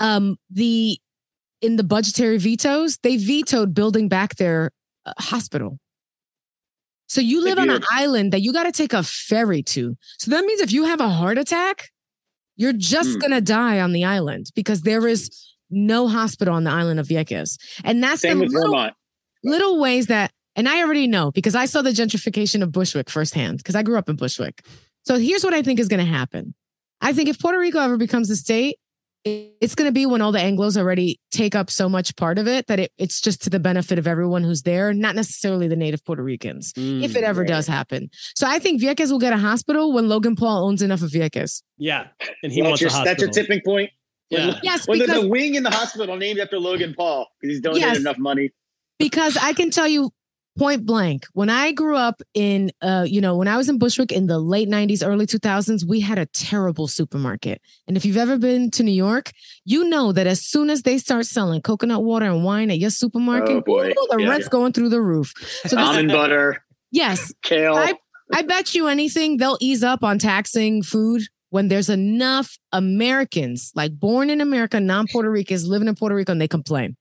um 0.00 0.36
the 0.50 0.98
in 1.60 1.76
the 1.76 1.84
budgetary 1.84 2.38
vetoes, 2.38 2.98
they 3.02 3.16
vetoed 3.16 3.74
building 3.74 4.08
back 4.08 4.36
their 4.36 4.72
uh, 5.06 5.12
hospital. 5.18 5.78
So 7.06 7.20
you 7.20 7.44
live 7.44 7.58
on 7.58 7.68
an 7.68 7.84
island 7.90 8.32
that 8.32 8.40
you 8.40 8.54
got 8.54 8.62
to 8.64 8.72
take 8.72 8.94
a 8.94 9.02
ferry 9.02 9.62
to. 9.64 9.96
So 10.18 10.30
that 10.30 10.44
means 10.46 10.60
if 10.60 10.72
you 10.72 10.84
have 10.86 11.00
a 11.00 11.10
heart 11.10 11.36
attack, 11.36 11.90
you're 12.56 12.72
just 12.72 13.20
going 13.20 13.32
to 13.32 13.42
die 13.42 13.80
on 13.80 13.92
the 13.92 14.04
island 14.04 14.46
because 14.54 14.80
there 14.80 15.06
is 15.06 15.30
no 15.70 16.08
hospital 16.08 16.54
on 16.54 16.64
the 16.64 16.70
island 16.70 16.98
of 17.00 17.06
Vieques. 17.06 17.58
And 17.84 18.02
that's 18.02 18.22
Same 18.22 18.38
the 18.38 18.44
with 18.44 18.54
little, 18.54 18.70
Vermont. 18.70 18.94
Little 19.44 19.80
ways 19.80 20.06
that, 20.06 20.32
and 20.56 20.68
I 20.68 20.82
already 20.82 21.06
know 21.06 21.30
because 21.30 21.54
I 21.54 21.64
saw 21.66 21.82
the 21.82 21.90
gentrification 21.90 22.62
of 22.62 22.72
Bushwick 22.72 23.10
firsthand 23.10 23.58
because 23.58 23.74
I 23.74 23.82
grew 23.82 23.98
up 23.98 24.08
in 24.08 24.16
Bushwick. 24.16 24.64
So 25.04 25.18
here's 25.18 25.44
what 25.44 25.54
I 25.54 25.62
think 25.62 25.80
is 25.80 25.88
going 25.88 26.04
to 26.04 26.10
happen. 26.10 26.54
I 27.00 27.12
think 27.12 27.28
if 27.28 27.38
Puerto 27.38 27.58
Rico 27.58 27.80
ever 27.80 27.96
becomes 27.96 28.30
a 28.30 28.36
state, 28.36 28.76
it's 29.24 29.74
going 29.76 29.88
to 29.88 29.92
be 29.92 30.04
when 30.04 30.20
all 30.20 30.32
the 30.32 30.40
Anglos 30.40 30.76
already 30.76 31.20
take 31.30 31.54
up 31.54 31.70
so 31.70 31.88
much 31.88 32.16
part 32.16 32.38
of 32.38 32.48
it 32.48 32.66
that 32.66 32.80
it, 32.80 32.92
it's 32.98 33.20
just 33.20 33.42
to 33.42 33.50
the 33.50 33.60
benefit 33.60 33.98
of 33.98 34.06
everyone 34.08 34.42
who's 34.42 34.62
there, 34.62 34.92
not 34.92 35.14
necessarily 35.14 35.68
the 35.68 35.76
native 35.76 36.04
Puerto 36.04 36.22
Ricans, 36.22 36.72
if 36.76 37.12
mm, 37.12 37.16
it 37.16 37.22
ever 37.22 37.42
right. 37.42 37.48
does 37.48 37.68
happen. 37.68 38.10
So 38.34 38.48
I 38.48 38.58
think 38.58 38.82
Vieques 38.82 39.12
will 39.12 39.20
get 39.20 39.32
a 39.32 39.38
hospital 39.38 39.92
when 39.92 40.08
Logan 40.08 40.34
Paul 40.34 40.66
owns 40.66 40.82
enough 40.82 41.02
of 41.02 41.10
Vieques. 41.10 41.62
Yeah, 41.78 42.08
and 42.42 42.52
he 42.52 42.62
Well, 42.62 42.72
wants 42.72 42.82
that's, 42.82 42.94
a 42.94 42.98
your, 42.98 43.04
that's 43.04 43.22
your 43.22 43.30
tipping 43.30 43.60
point. 43.64 43.90
Yeah. 44.30 44.58
Yes, 44.62 44.88
Well, 44.88 44.98
the, 44.98 45.04
because 45.04 45.22
the 45.22 45.28
wing 45.28 45.54
in 45.54 45.62
the 45.62 45.70
hospital 45.70 46.16
named 46.16 46.40
after 46.40 46.58
Logan 46.58 46.94
Paul 46.96 47.28
because 47.40 47.54
he's 47.54 47.60
donated 47.60 47.82
Yes. 47.82 47.98
enough 47.98 48.18
money. 48.18 48.50
Because 48.98 49.36
I 49.36 49.52
can 49.52 49.70
tell 49.70 49.88
you 49.88 50.10
point 50.58 50.84
blank 50.84 51.24
when 51.32 51.48
I 51.48 51.72
grew 51.72 51.96
up 51.96 52.20
in 52.34 52.70
uh 52.82 53.06
you 53.08 53.22
know 53.22 53.38
when 53.38 53.48
I 53.48 53.56
was 53.56 53.70
in 53.70 53.78
Bushwick 53.78 54.12
in 54.12 54.26
the 54.26 54.38
late 54.38 54.68
90s 54.68 55.02
early 55.06 55.24
2000s 55.26 55.88
we 55.88 55.98
had 56.00 56.18
a 56.18 56.26
terrible 56.26 56.86
supermarket 56.86 57.62
and 57.88 57.96
if 57.96 58.04
you've 58.04 58.18
ever 58.18 58.36
been 58.36 58.70
to 58.72 58.82
New 58.82 58.92
York 58.92 59.30
you 59.64 59.88
know 59.88 60.12
that 60.12 60.26
as 60.26 60.44
soon 60.44 60.68
as 60.68 60.82
they 60.82 60.98
start 60.98 61.24
selling 61.24 61.62
coconut 61.62 62.04
water 62.04 62.26
and 62.26 62.44
wine 62.44 62.70
at 62.70 62.78
your 62.78 62.90
supermarket 62.90 63.56
Oh, 63.56 63.60
boy. 63.62 63.94
the 64.10 64.16
Yeah. 64.20 64.28
rent's 64.28 64.48
going 64.48 64.74
through 64.74 64.90
the 64.90 65.00
roof 65.00 65.32
so 65.66 65.78
Almond 65.78 66.08
butter, 66.08 66.62
yes 66.90 67.32
kale. 67.42 67.74
I 67.74 67.94
I 68.34 68.42
bet 68.42 68.74
you 68.74 68.88
anything 68.88 69.38
they'll 69.38 69.56
ease 69.58 69.82
up 69.82 70.04
on 70.04 70.18
taxing 70.18 70.82
food 70.82 71.22
when 71.48 71.68
there's 71.68 71.88
enough 71.88 72.58
Americans 72.72 73.72
like 73.74 73.98
born 73.98 74.28
in 74.28 74.42
America 74.42 74.80
non-Puerto 74.80 75.30
Ricans 75.30 75.66
living 75.66 75.88
in 75.88 75.94
Puerto 75.94 76.14
Rico 76.14 76.32
and 76.32 76.40
they 76.42 76.48
complain 76.48 76.94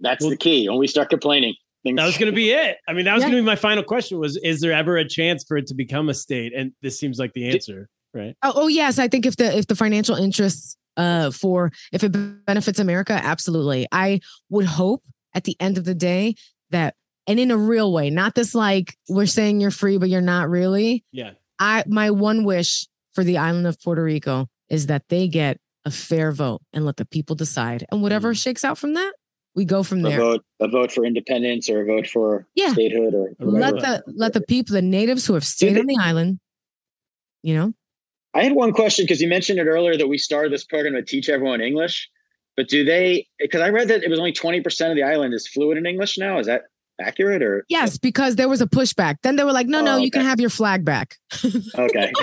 That's 0.00 0.22
Well- 0.22 0.30
the 0.30 0.36
key. 0.36 0.68
When 0.68 0.78
we 0.78 0.86
start 0.86 1.10
complaining, 1.10 1.54
things 1.82 1.96
That 1.96 2.06
was 2.06 2.16
going 2.18 2.30
to 2.32 2.36
be 2.36 2.50
it. 2.50 2.78
I 2.88 2.92
mean, 2.92 3.04
that 3.04 3.14
was 3.14 3.22
Yeah. 3.22 3.28
going 3.30 3.36
to 3.36 3.42
be 3.42 3.46
my 3.46 3.56
final 3.56 3.82
question: 3.84 4.18
was 4.18 4.36
is 4.38 4.60
there 4.60 4.72
ever 4.72 4.96
a 4.96 5.08
chance 5.08 5.44
for 5.44 5.56
it 5.56 5.66
to 5.68 5.74
become 5.74 6.08
a 6.08 6.14
state? 6.14 6.52
And 6.54 6.72
this 6.82 6.98
seems 6.98 7.18
like 7.18 7.32
the 7.34 7.48
answer, 7.48 7.88
right? 8.14 8.34
Oh, 8.42 8.52
oh 8.56 8.68
yes, 8.68 8.98
I 8.98 9.08
think 9.08 9.26
if 9.26 9.36
the 9.36 9.56
if 9.56 9.66
the 9.66 9.76
financial 9.76 10.16
interests 10.16 10.76
uh 10.96 11.30
for 11.30 11.72
if 11.92 12.02
it 12.04 12.10
benefits 12.46 12.78
America, 12.78 13.12
absolutely. 13.12 13.86
I 13.92 14.20
would 14.50 14.66
hope 14.66 15.02
at 15.34 15.44
the 15.44 15.56
end 15.60 15.76
of 15.78 15.84
the 15.84 15.94
day 15.94 16.34
that 16.70 16.94
and 17.26 17.38
in 17.40 17.50
a 17.50 17.56
real 17.56 17.92
way, 17.92 18.10
not 18.10 18.34
this 18.34 18.54
like 18.54 18.96
we're 19.08 19.26
saying 19.26 19.60
you're 19.60 19.70
free 19.70 19.98
but 19.98 20.08
you're 20.08 20.20
not 20.20 20.48
really. 20.48 21.04
Yeah. 21.12 21.32
I 21.58 21.84
my 21.86 22.10
one 22.10 22.44
wish 22.44 22.86
for 23.12 23.24
the 23.24 23.36
island 23.38 23.66
of 23.66 23.80
Puerto 23.82 24.02
Rico 24.02 24.48
is 24.70 24.86
that 24.86 25.02
they 25.08 25.28
get 25.28 25.58
a 25.84 25.90
fair 25.90 26.32
vote 26.32 26.62
and 26.72 26.84
let 26.86 26.96
the 26.96 27.04
people 27.04 27.36
decide. 27.36 27.84
And 27.92 28.00
whatever 28.02 28.32
Mm. 28.32 28.42
shakes 28.42 28.64
out 28.64 28.78
from 28.78 28.94
that, 28.94 29.12
we 29.54 29.64
go 29.64 29.82
from 29.82 30.04
a 30.04 30.08
there. 30.08 30.18
vote, 30.18 30.44
a 30.60 30.68
vote 30.68 30.90
for 30.92 31.04
independence 31.04 31.68
or 31.70 31.82
a 31.82 31.86
vote 31.86 32.06
for 32.06 32.46
Yeah. 32.54 32.72
statehood 32.72 33.14
or 33.14 33.30
Let 33.38 33.74
the 33.76 34.02
let 34.14 34.32
the 34.32 34.40
people, 34.40 34.74
the 34.74 34.82
natives 34.82 35.26
who 35.26 35.34
have 35.34 35.44
stayed 35.46 35.74
they- 35.76 35.80
on 35.80 35.86
the 35.86 35.98
island, 36.00 36.40
you 37.42 37.54
know, 37.54 37.72
I 38.34 38.42
had 38.42 38.52
one 38.54 38.72
question 38.72 39.04
because 39.04 39.20
you 39.22 39.28
mentioned 39.28 39.58
it 39.60 39.66
earlier 39.66 39.96
that 39.96 40.08
we 40.08 40.18
started 40.18 40.52
this 40.52 40.64
program 40.64 40.94
to 40.94 41.02
teach 41.02 41.28
everyone 41.28 41.60
English. 41.60 42.08
But 42.56 42.68
do 42.68 42.84
they? 42.84 43.26
Because 43.38 43.60
I 43.60 43.68
read 43.70 43.88
that 43.88 44.02
it 44.02 44.10
was 44.10 44.18
only 44.18 44.32
twenty 44.32 44.60
percent 44.60 44.90
of 44.90 44.96
the 44.96 45.02
island 45.04 45.34
is 45.34 45.46
fluent 45.46 45.78
in 45.78 45.86
English 45.86 46.18
now. 46.18 46.38
Is 46.38 46.46
that 46.46 46.62
accurate 47.00 47.42
or 47.42 47.64
yes, 47.68 47.98
because 47.98 48.36
there 48.36 48.48
was 48.48 48.60
a 48.60 48.66
pushback. 48.66 49.16
Then 49.24 49.34
they 49.36 49.42
were 49.44 49.52
like, 49.52 49.66
no, 49.66 49.80
no, 49.82 49.94
Oh, 49.94 49.98
you 49.98 50.10
can 50.10 50.22
have 50.22 50.38
your 50.40 50.50
flag 50.50 50.84
back. 50.84 51.16
okay? 51.76 52.12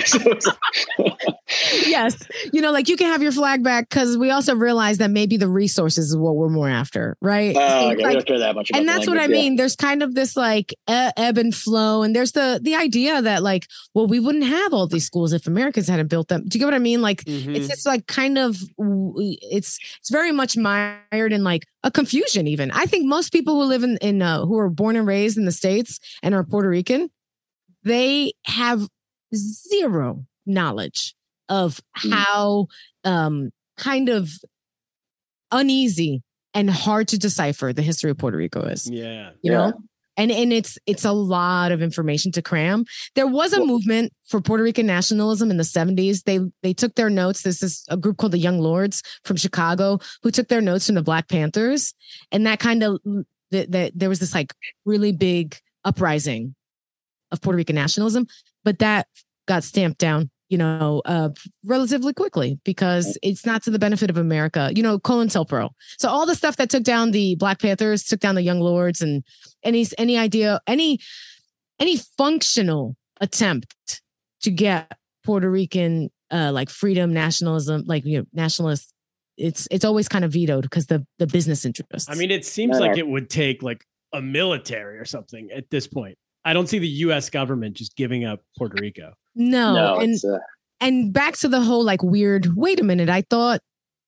So 1.72 1.76
it's- 1.78 1.88
yes. 1.88 2.28
You 2.52 2.60
know, 2.60 2.70
like 2.72 2.88
you 2.88 2.96
can 2.96 3.06
have 3.08 3.22
your 3.22 3.32
flag 3.32 3.62
back 3.62 3.88
because 3.88 4.16
we 4.18 4.30
also 4.30 4.54
realize 4.54 4.98
that 4.98 5.10
maybe 5.10 5.36
the 5.36 5.48
resources 5.48 6.10
is 6.10 6.16
what 6.16 6.36
we're 6.36 6.48
more 6.48 6.68
after, 6.68 7.16
right? 7.20 7.54
Oh, 7.56 7.60
okay. 7.60 7.90
it's 7.92 7.96
we 7.98 8.04
like- 8.04 8.12
don't 8.14 8.26
care 8.26 8.38
that 8.38 8.54
much. 8.54 8.70
About 8.70 8.78
and 8.80 8.88
the 8.88 8.92
that's 8.92 9.06
what 9.06 9.18
I 9.18 9.22
yeah. 9.22 9.26
mean. 9.28 9.56
There's 9.56 9.76
kind 9.76 10.02
of 10.02 10.14
this 10.14 10.36
like 10.36 10.72
e- 10.72 10.76
ebb 11.16 11.38
and 11.38 11.54
flow, 11.54 12.02
and 12.02 12.14
there's 12.14 12.32
the 12.32 12.60
the 12.62 12.74
idea 12.74 13.22
that 13.22 13.42
like, 13.42 13.66
well, 13.94 14.06
we 14.06 14.20
wouldn't 14.20 14.44
have 14.44 14.72
all 14.74 14.86
these 14.86 15.06
schools 15.06 15.32
if 15.32 15.46
Americans 15.46 15.88
hadn't 15.88 16.08
built 16.08 16.28
them. 16.28 16.44
Do 16.46 16.56
you 16.58 16.60
get 16.60 16.66
what 16.66 16.74
I 16.74 16.78
mean? 16.78 17.00
Like, 17.02 17.24
Mm-hmm. 17.24 17.54
it's 17.56 17.68
just 17.68 17.86
like 17.86 18.06
kind 18.06 18.36
of 18.38 18.56
it's 19.16 19.78
it's 20.00 20.10
very 20.10 20.32
much 20.32 20.56
mired 20.56 21.32
in 21.32 21.42
like 21.44 21.66
a 21.82 21.90
confusion. 21.90 22.46
Even 22.46 22.70
I 22.72 22.86
think 22.86 23.06
most 23.06 23.32
people 23.32 23.54
who 23.60 23.64
live 23.68 23.82
in 23.82 23.96
in 23.98 24.22
uh, 24.22 24.44
who 24.44 24.58
are 24.58 24.68
born 24.70 24.96
and 24.96 25.06
raised 25.06 25.38
in 25.38 25.44
the 25.44 25.52
states 25.52 25.98
and 26.22 26.34
are 26.34 26.44
Puerto 26.44 26.68
Rican, 26.68 27.10
they 27.84 28.32
have 28.46 28.86
zero 29.34 30.24
knowledge 30.46 31.14
of 31.52 31.80
Mm. 32.04 32.12
how 32.14 32.66
um 33.04 33.50
kind 33.76 34.08
of 34.08 34.30
uneasy 35.50 36.22
and 36.54 36.70
hard 36.70 37.08
to 37.08 37.18
decipher 37.18 37.72
the 37.72 37.82
history 37.82 38.10
of 38.10 38.18
Puerto 38.18 38.36
Rico 38.36 38.62
is. 38.62 38.88
Yeah. 38.90 39.30
You 39.42 39.52
Yeah. 39.52 39.58
know? 39.58 39.72
And 40.16 40.30
and 40.30 40.52
it's 40.52 40.78
it's 40.86 41.06
a 41.06 41.12
lot 41.12 41.72
of 41.72 41.80
information 41.80 42.32
to 42.32 42.42
cram. 42.42 42.84
There 43.14 43.26
was 43.26 43.52
a 43.54 43.58
Well- 43.58 43.66
movement 43.66 44.12
for 44.26 44.40
Puerto 44.42 44.62
Rican 44.62 44.86
nationalism 44.86 45.50
in 45.50 45.56
the 45.56 45.64
70s. 45.64 46.22
They 46.24 46.38
they 46.62 46.74
took 46.74 46.94
their 46.94 47.08
notes. 47.10 47.42
This 47.42 47.62
is 47.62 47.84
a 47.88 47.96
group 47.96 48.18
called 48.18 48.32
the 48.32 48.38
Young 48.38 48.58
Lords 48.60 49.02
from 49.24 49.36
Chicago 49.38 49.98
who 50.22 50.30
took 50.30 50.48
their 50.48 50.60
notes 50.60 50.86
from 50.86 50.96
the 50.96 51.02
Black 51.02 51.28
Panthers. 51.28 51.94
And 52.30 52.46
that 52.46 52.60
kind 52.60 52.82
of 52.82 53.00
that 53.52 53.72
that 53.72 53.92
there 53.94 54.08
was 54.10 54.18
this 54.20 54.34
like 54.34 54.52
really 54.84 55.12
big 55.12 55.56
uprising 55.84 56.54
of 57.30 57.40
Puerto 57.40 57.56
Rican 57.56 57.76
nationalism, 57.76 58.26
but 58.64 58.78
that 58.80 59.06
got 59.48 59.64
stamped 59.64 59.98
down, 59.98 60.30
you 60.52 60.58
know, 60.58 61.00
uh, 61.06 61.30
relatively 61.64 62.12
quickly 62.12 62.60
because 62.62 63.18
it's 63.22 63.46
not 63.46 63.62
to 63.62 63.70
the 63.70 63.78
benefit 63.78 64.10
of 64.10 64.18
America. 64.18 64.70
You 64.76 64.82
know, 64.82 64.98
COINTELPRO. 64.98 65.70
So 65.98 66.10
all 66.10 66.26
the 66.26 66.34
stuff 66.34 66.56
that 66.58 66.68
took 66.68 66.82
down 66.82 67.12
the 67.12 67.36
Black 67.36 67.58
Panthers, 67.58 68.04
took 68.04 68.20
down 68.20 68.34
the 68.34 68.42
Young 68.42 68.60
Lords, 68.60 69.00
and 69.00 69.24
any 69.64 69.86
any 69.96 70.18
idea, 70.18 70.60
any 70.66 71.00
any 71.80 71.96
functional 71.96 72.96
attempt 73.22 74.02
to 74.42 74.50
get 74.50 74.92
Puerto 75.24 75.50
Rican 75.50 76.10
uh, 76.30 76.52
like 76.52 76.68
freedom, 76.68 77.14
nationalism, 77.14 77.84
like 77.86 78.04
you 78.04 78.18
know, 78.18 78.24
nationalists. 78.34 78.92
It's 79.38 79.66
it's 79.70 79.86
always 79.86 80.06
kind 80.06 80.24
of 80.26 80.32
vetoed 80.32 80.64
because 80.64 80.86
the 80.86 81.06
the 81.18 81.26
business 81.26 81.64
interests. 81.64 82.10
I 82.10 82.14
mean, 82.14 82.30
it 82.30 82.44
seems 82.44 82.78
Yeah. 82.78 82.88
like 82.88 82.98
it 82.98 83.06
would 83.06 83.30
take 83.30 83.62
like 83.62 83.86
a 84.12 84.20
military 84.20 84.98
or 84.98 85.06
something 85.06 85.50
at 85.50 85.70
this 85.70 85.86
point. 85.86 86.18
I 86.44 86.52
don't 86.52 86.68
see 86.68 86.78
the 86.78 86.88
U.S. 86.88 87.30
government 87.30 87.76
just 87.76 87.96
giving 87.96 88.24
up 88.24 88.40
Puerto 88.58 88.76
Rico. 88.80 89.12
no, 89.34 89.74
no, 89.74 90.00
and 90.00 90.16
uh, 90.24 90.38
and 90.80 91.12
back 91.12 91.36
to 91.38 91.48
the 91.48 91.60
whole 91.60 91.84
like 91.84 92.02
weird 92.02 92.48
wait 92.56 92.80
a 92.80 92.82
minute 92.84 93.08
i 93.08 93.22
thought 93.30 93.60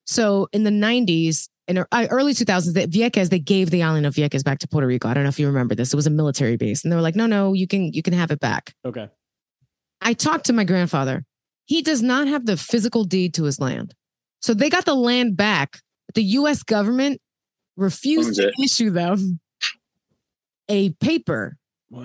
So 0.06 0.48
in 0.52 0.64
the 0.64 0.70
90s 0.70 1.48
and 1.66 1.78
uh, 1.78 2.06
early 2.10 2.34
2000s, 2.34 2.74
the 2.74 2.86
Vieques 2.86 3.30
they 3.30 3.38
gave 3.38 3.70
the 3.70 3.82
island 3.82 4.04
of 4.04 4.14
Vieques 4.14 4.44
back 4.44 4.58
to 4.58 4.68
Puerto 4.68 4.86
Rico. 4.86 5.08
I 5.08 5.14
don't 5.14 5.22
know 5.22 5.30
if 5.30 5.38
you 5.38 5.46
remember 5.46 5.74
this. 5.74 5.92
It 5.94 5.96
was 5.96 6.06
a 6.06 6.10
military 6.10 6.56
base, 6.58 6.84
and 6.84 6.92
they 6.92 6.96
were 6.96 7.00
like, 7.02 7.16
"No, 7.16 7.26
no, 7.26 7.54
you 7.54 7.66
can 7.66 7.90
you 7.92 8.02
can 8.02 8.12
have 8.12 8.30
it 8.30 8.38
back." 8.38 8.74
Okay. 8.84 9.08
I 10.02 10.12
talked 10.12 10.44
to 10.46 10.52
my 10.52 10.64
grandfather. 10.64 11.24
He 11.64 11.80
does 11.80 12.02
not 12.02 12.26
have 12.28 12.44
the 12.44 12.58
physical 12.58 13.04
deed 13.04 13.32
to 13.34 13.44
his 13.44 13.58
land. 13.58 13.94
So 14.40 14.52
they 14.52 14.68
got 14.68 14.84
the 14.84 14.94
land 14.94 15.38
back. 15.38 15.78
But 16.06 16.16
the 16.16 16.24
US 16.24 16.62
government 16.62 17.22
refused 17.78 18.34
to 18.34 18.48
it. 18.48 18.54
issue 18.62 18.90
them 18.90 19.40
a 20.68 20.90
paper. 21.00 21.56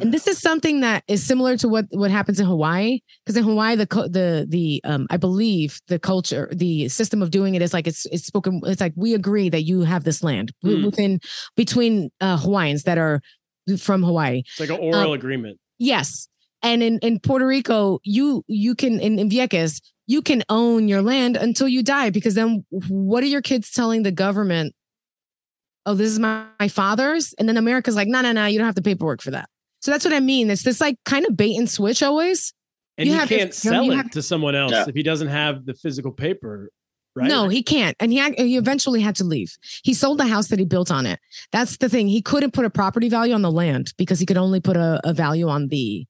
And 0.01 0.13
this 0.13 0.27
is 0.27 0.37
something 0.39 0.81
that 0.81 1.03
is 1.07 1.25
similar 1.25 1.57
to 1.57 1.67
what 1.67 1.85
what 1.91 2.11
happens 2.11 2.39
in 2.39 2.45
Hawaii 2.45 2.99
because 3.25 3.35
in 3.37 3.43
Hawaii 3.43 3.75
the 3.75 3.85
the 3.85 4.45
the 4.47 4.81
um 4.83 5.07
I 5.09 5.17
believe 5.17 5.79
the 5.87 5.99
culture 5.99 6.49
the 6.53 6.87
system 6.89 7.21
of 7.21 7.31
doing 7.31 7.55
it 7.55 7.61
is 7.61 7.73
like 7.73 7.87
it's 7.87 8.05
it's 8.07 8.25
spoken 8.25 8.61
it's 8.65 8.81
like 8.81 8.93
we 8.95 9.13
agree 9.13 9.49
that 9.49 9.63
you 9.63 9.81
have 9.81 10.03
this 10.03 10.23
land 10.23 10.51
Hmm. 10.61 10.85
within 10.85 11.19
between 11.55 12.09
uh 12.21 12.37
Hawaiians 12.37 12.83
that 12.83 12.97
are 12.97 13.21
from 13.77 14.03
Hawaii. 14.03 14.43
It's 14.45 14.59
like 14.59 14.69
an 14.69 14.79
oral 14.79 15.11
Um, 15.11 15.13
agreement. 15.13 15.59
Yes. 15.77 16.27
And 16.61 16.83
in, 16.83 16.99
in 16.99 17.19
Puerto 17.19 17.45
Rico, 17.45 17.99
you 18.03 18.43
you 18.47 18.75
can 18.75 18.99
in, 18.99 19.17
in 19.19 19.29
Vieques, 19.29 19.81
you 20.07 20.21
can 20.21 20.43
own 20.49 20.87
your 20.87 21.01
land 21.01 21.37
until 21.37 21.67
you 21.67 21.83
die 21.83 22.09
because 22.09 22.35
then 22.35 22.65
what 22.89 23.23
are 23.23 23.27
your 23.27 23.41
kids 23.41 23.71
telling 23.71 24.03
the 24.03 24.11
government? 24.11 24.73
Oh, 25.85 25.93
this 25.95 26.09
is 26.11 26.19
my, 26.19 26.45
my 26.59 26.67
father's. 26.67 27.33
And 27.39 27.47
then 27.47 27.57
America's 27.57 27.95
like, 27.95 28.07
no, 28.07 28.21
no, 28.21 28.31
no, 28.33 28.45
you 28.45 28.57
don't 28.59 28.65
have 28.65 28.75
the 28.75 28.81
paperwork 28.81 29.21
for 29.21 29.31
that. 29.31 29.49
So 29.82 29.91
that's 29.91 30.03
what 30.05 30.13
I 30.13 30.19
mean. 30.19 30.49
It's 30.49 30.63
this 30.63 30.82
like 30.82 30.97
kind 31.05 31.25
of 31.25 31.36
bait 31.38 31.55
and 31.57 31.69
switch 31.69 32.03
always. 32.03 32.53
And 32.97 33.07
you 33.07 33.13
you, 33.13 33.19
have 33.19 33.30
to- 33.30 33.38
can't 33.38 33.49
you 33.49 33.53
sell 33.53 33.84
you 33.84 33.91
it 33.93 33.95
have- 33.95 34.11
to 34.11 34.21
someone 34.21 34.55
else 34.55 34.71
Yeah. 34.71 34.86
if 34.88 34.95
he 34.95 35.03
doesn't 35.03 35.30
have 35.30 35.65
the 35.65 35.73
physical 35.73 36.11
paper, 36.11 36.69
right? 37.15 37.30
No, 37.30 37.47
he 37.47 37.63
can't. 37.63 37.95
And 37.99 38.11
he, 38.11 38.19
he 38.36 38.57
eventually 38.57 38.99
had 39.01 39.15
to 39.17 39.23
leave. 39.23 39.55
He 39.84 39.93
sold 39.93 40.17
the 40.17 40.27
house 40.27 40.49
that 40.49 40.59
he 40.59 40.65
built 40.65 40.91
on 40.91 41.05
it. 41.05 41.19
That's 41.53 41.77
the 41.77 41.88
thing. 41.88 42.07
He 42.09 42.21
couldn't 42.21 42.51
put 42.51 42.65
a 42.65 42.69
property 42.69 43.07
value 43.07 43.34
on 43.34 43.41
the 43.41 43.51
land 43.51 43.93
because 43.97 44.19
he 44.19 44.25
could 44.25 44.38
only 44.38 44.59
put 44.59 44.75
a, 44.75 44.99
a 45.05 45.13
value 45.13 45.47
on 45.47 45.69
the 45.69 46.05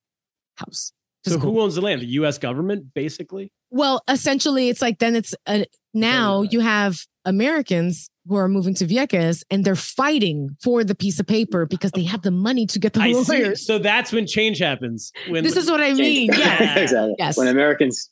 house. 0.55 0.91
So 1.25 1.31
Physical. 1.31 1.51
who 1.53 1.61
owns 1.61 1.75
the 1.75 1.81
land? 1.81 2.01
The 2.01 2.05
U.S. 2.07 2.37
government, 2.37 2.93
basically. 2.95 3.51
Well, 3.71 4.01
essentially, 4.07 4.69
it's 4.69 4.81
like 4.81 4.97
then 4.99 5.15
it's 5.15 5.35
uh, 5.45 5.65
now 5.93 6.41
you 6.43 6.61
have 6.61 7.05
Americans 7.25 8.09
who 8.29 8.35
are 8.35 8.47
moving 8.47 8.73
to 8.75 8.85
Vieques 8.85 9.43
and 9.49 9.65
they're 9.65 9.75
fighting 9.75 10.55
for 10.63 10.83
the 10.83 10.95
piece 10.95 11.19
of 11.19 11.27
paper 11.27 11.65
because 11.65 11.91
they 11.91 12.03
have 12.03 12.21
the 12.21 12.31
money 12.31 12.65
to 12.67 12.79
get 12.79 12.93
the 12.93 13.01
I 13.01 13.11
see. 13.11 13.33
lawyers. 13.33 13.65
So 13.65 13.79
that's 13.79 14.11
when 14.13 14.25
change 14.27 14.59
happens. 14.59 15.11
When 15.27 15.43
This 15.43 15.57
is 15.57 15.69
what 15.69 15.81
I 15.81 15.93
mean. 15.93 16.29
Yeah. 16.31 16.77
exactly. 16.79 17.15
Yes. 17.17 17.37
When 17.37 17.47
Americans, 17.47 18.09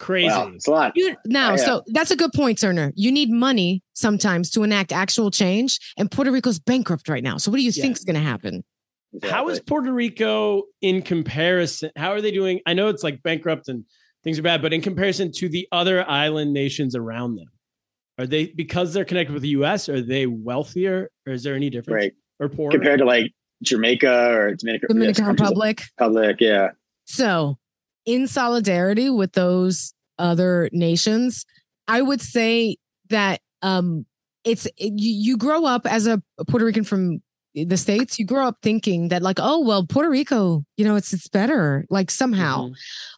crazy. 0.00 0.28
wow, 0.28 0.50
it's 0.54 0.66
a 0.66 0.70
lot. 0.70 0.92
You, 0.96 1.16
now, 1.24 1.50
Yeah. 1.50 1.56
so 1.56 1.82
that's 1.86 2.10
a 2.10 2.16
good 2.16 2.32
point, 2.34 2.60
Turner. 2.60 2.92
You 2.96 3.10
need 3.12 3.30
money 3.30 3.82
sometimes 3.94 4.50
to 4.50 4.62
enact 4.64 4.92
actual 4.92 5.30
change, 5.30 5.78
and 5.96 6.10
Puerto 6.10 6.32
Rico's 6.32 6.58
bankrupt 6.58 7.08
right 7.08 7.22
now. 7.22 7.36
So, 7.38 7.50
what 7.50 7.56
do 7.58 7.62
you 7.62 7.70
Yeah. 7.74 7.82
think 7.82 7.96
is 7.96 8.04
going 8.04 8.16
to 8.16 8.20
happen? 8.20 8.64
How 9.22 9.48
is 9.48 9.60
Puerto 9.60 9.92
Rico 9.92 10.64
in 10.82 11.00
comparison? 11.00 11.90
How 11.96 12.10
are 12.10 12.20
they 12.20 12.32
doing? 12.32 12.60
I 12.66 12.74
know 12.74 12.88
it's 12.88 13.04
like 13.04 13.22
bankrupt 13.22 13.68
and 13.68 13.84
things 14.24 14.38
are 14.40 14.42
bad, 14.42 14.60
but 14.60 14.72
in 14.72 14.80
comparison 14.80 15.30
to 15.36 15.48
the 15.48 15.68
other 15.70 16.08
island 16.10 16.52
nations 16.52 16.96
around 16.96 17.36
them, 17.36 17.46
are 18.18 18.26
they 18.26 18.46
because 18.46 18.92
they're 18.92 19.04
connected 19.04 19.32
with 19.32 19.42
the 19.42 19.48
U.S. 19.50 19.88
Are 19.88 20.00
they 20.00 20.26
wealthier, 20.26 21.10
or 21.26 21.32
is 21.32 21.42
there 21.42 21.54
any 21.54 21.70
difference? 21.70 21.94
right 21.94 22.12
Or 22.40 22.48
poorer? 22.48 22.70
compared 22.70 23.00
to 23.00 23.04
like 23.04 23.32
Jamaica 23.62 24.30
or 24.34 24.54
Dominican, 24.54 24.88
Dominican 24.88 25.24
yes, 25.24 25.32
Republic. 25.32 25.82
Republic? 25.98 26.36
Yeah, 26.40 26.70
So, 27.06 27.58
in 28.06 28.26
solidarity 28.28 29.10
with 29.10 29.32
those 29.32 29.94
other 30.18 30.68
nations, 30.72 31.44
I 31.88 32.02
would 32.02 32.20
say 32.20 32.76
that 33.10 33.40
um, 33.62 34.06
it's 34.44 34.66
it, 34.66 34.92
you, 34.96 35.12
you 35.32 35.36
grow 35.36 35.64
up 35.64 35.86
as 35.86 36.06
a 36.06 36.22
Puerto 36.48 36.66
Rican 36.66 36.84
from 36.84 37.20
the 37.54 37.76
states. 37.76 38.18
You 38.18 38.26
grow 38.26 38.46
up 38.46 38.58
thinking 38.62 39.08
that 39.08 39.22
like, 39.22 39.38
oh 39.40 39.60
well, 39.60 39.86
Puerto 39.86 40.10
Rico, 40.10 40.64
you 40.76 40.84
know, 40.84 40.96
it's 40.96 41.12
it's 41.12 41.28
better 41.28 41.86
like 41.90 42.10
somehow. 42.10 42.68
Mhm. 42.68 42.74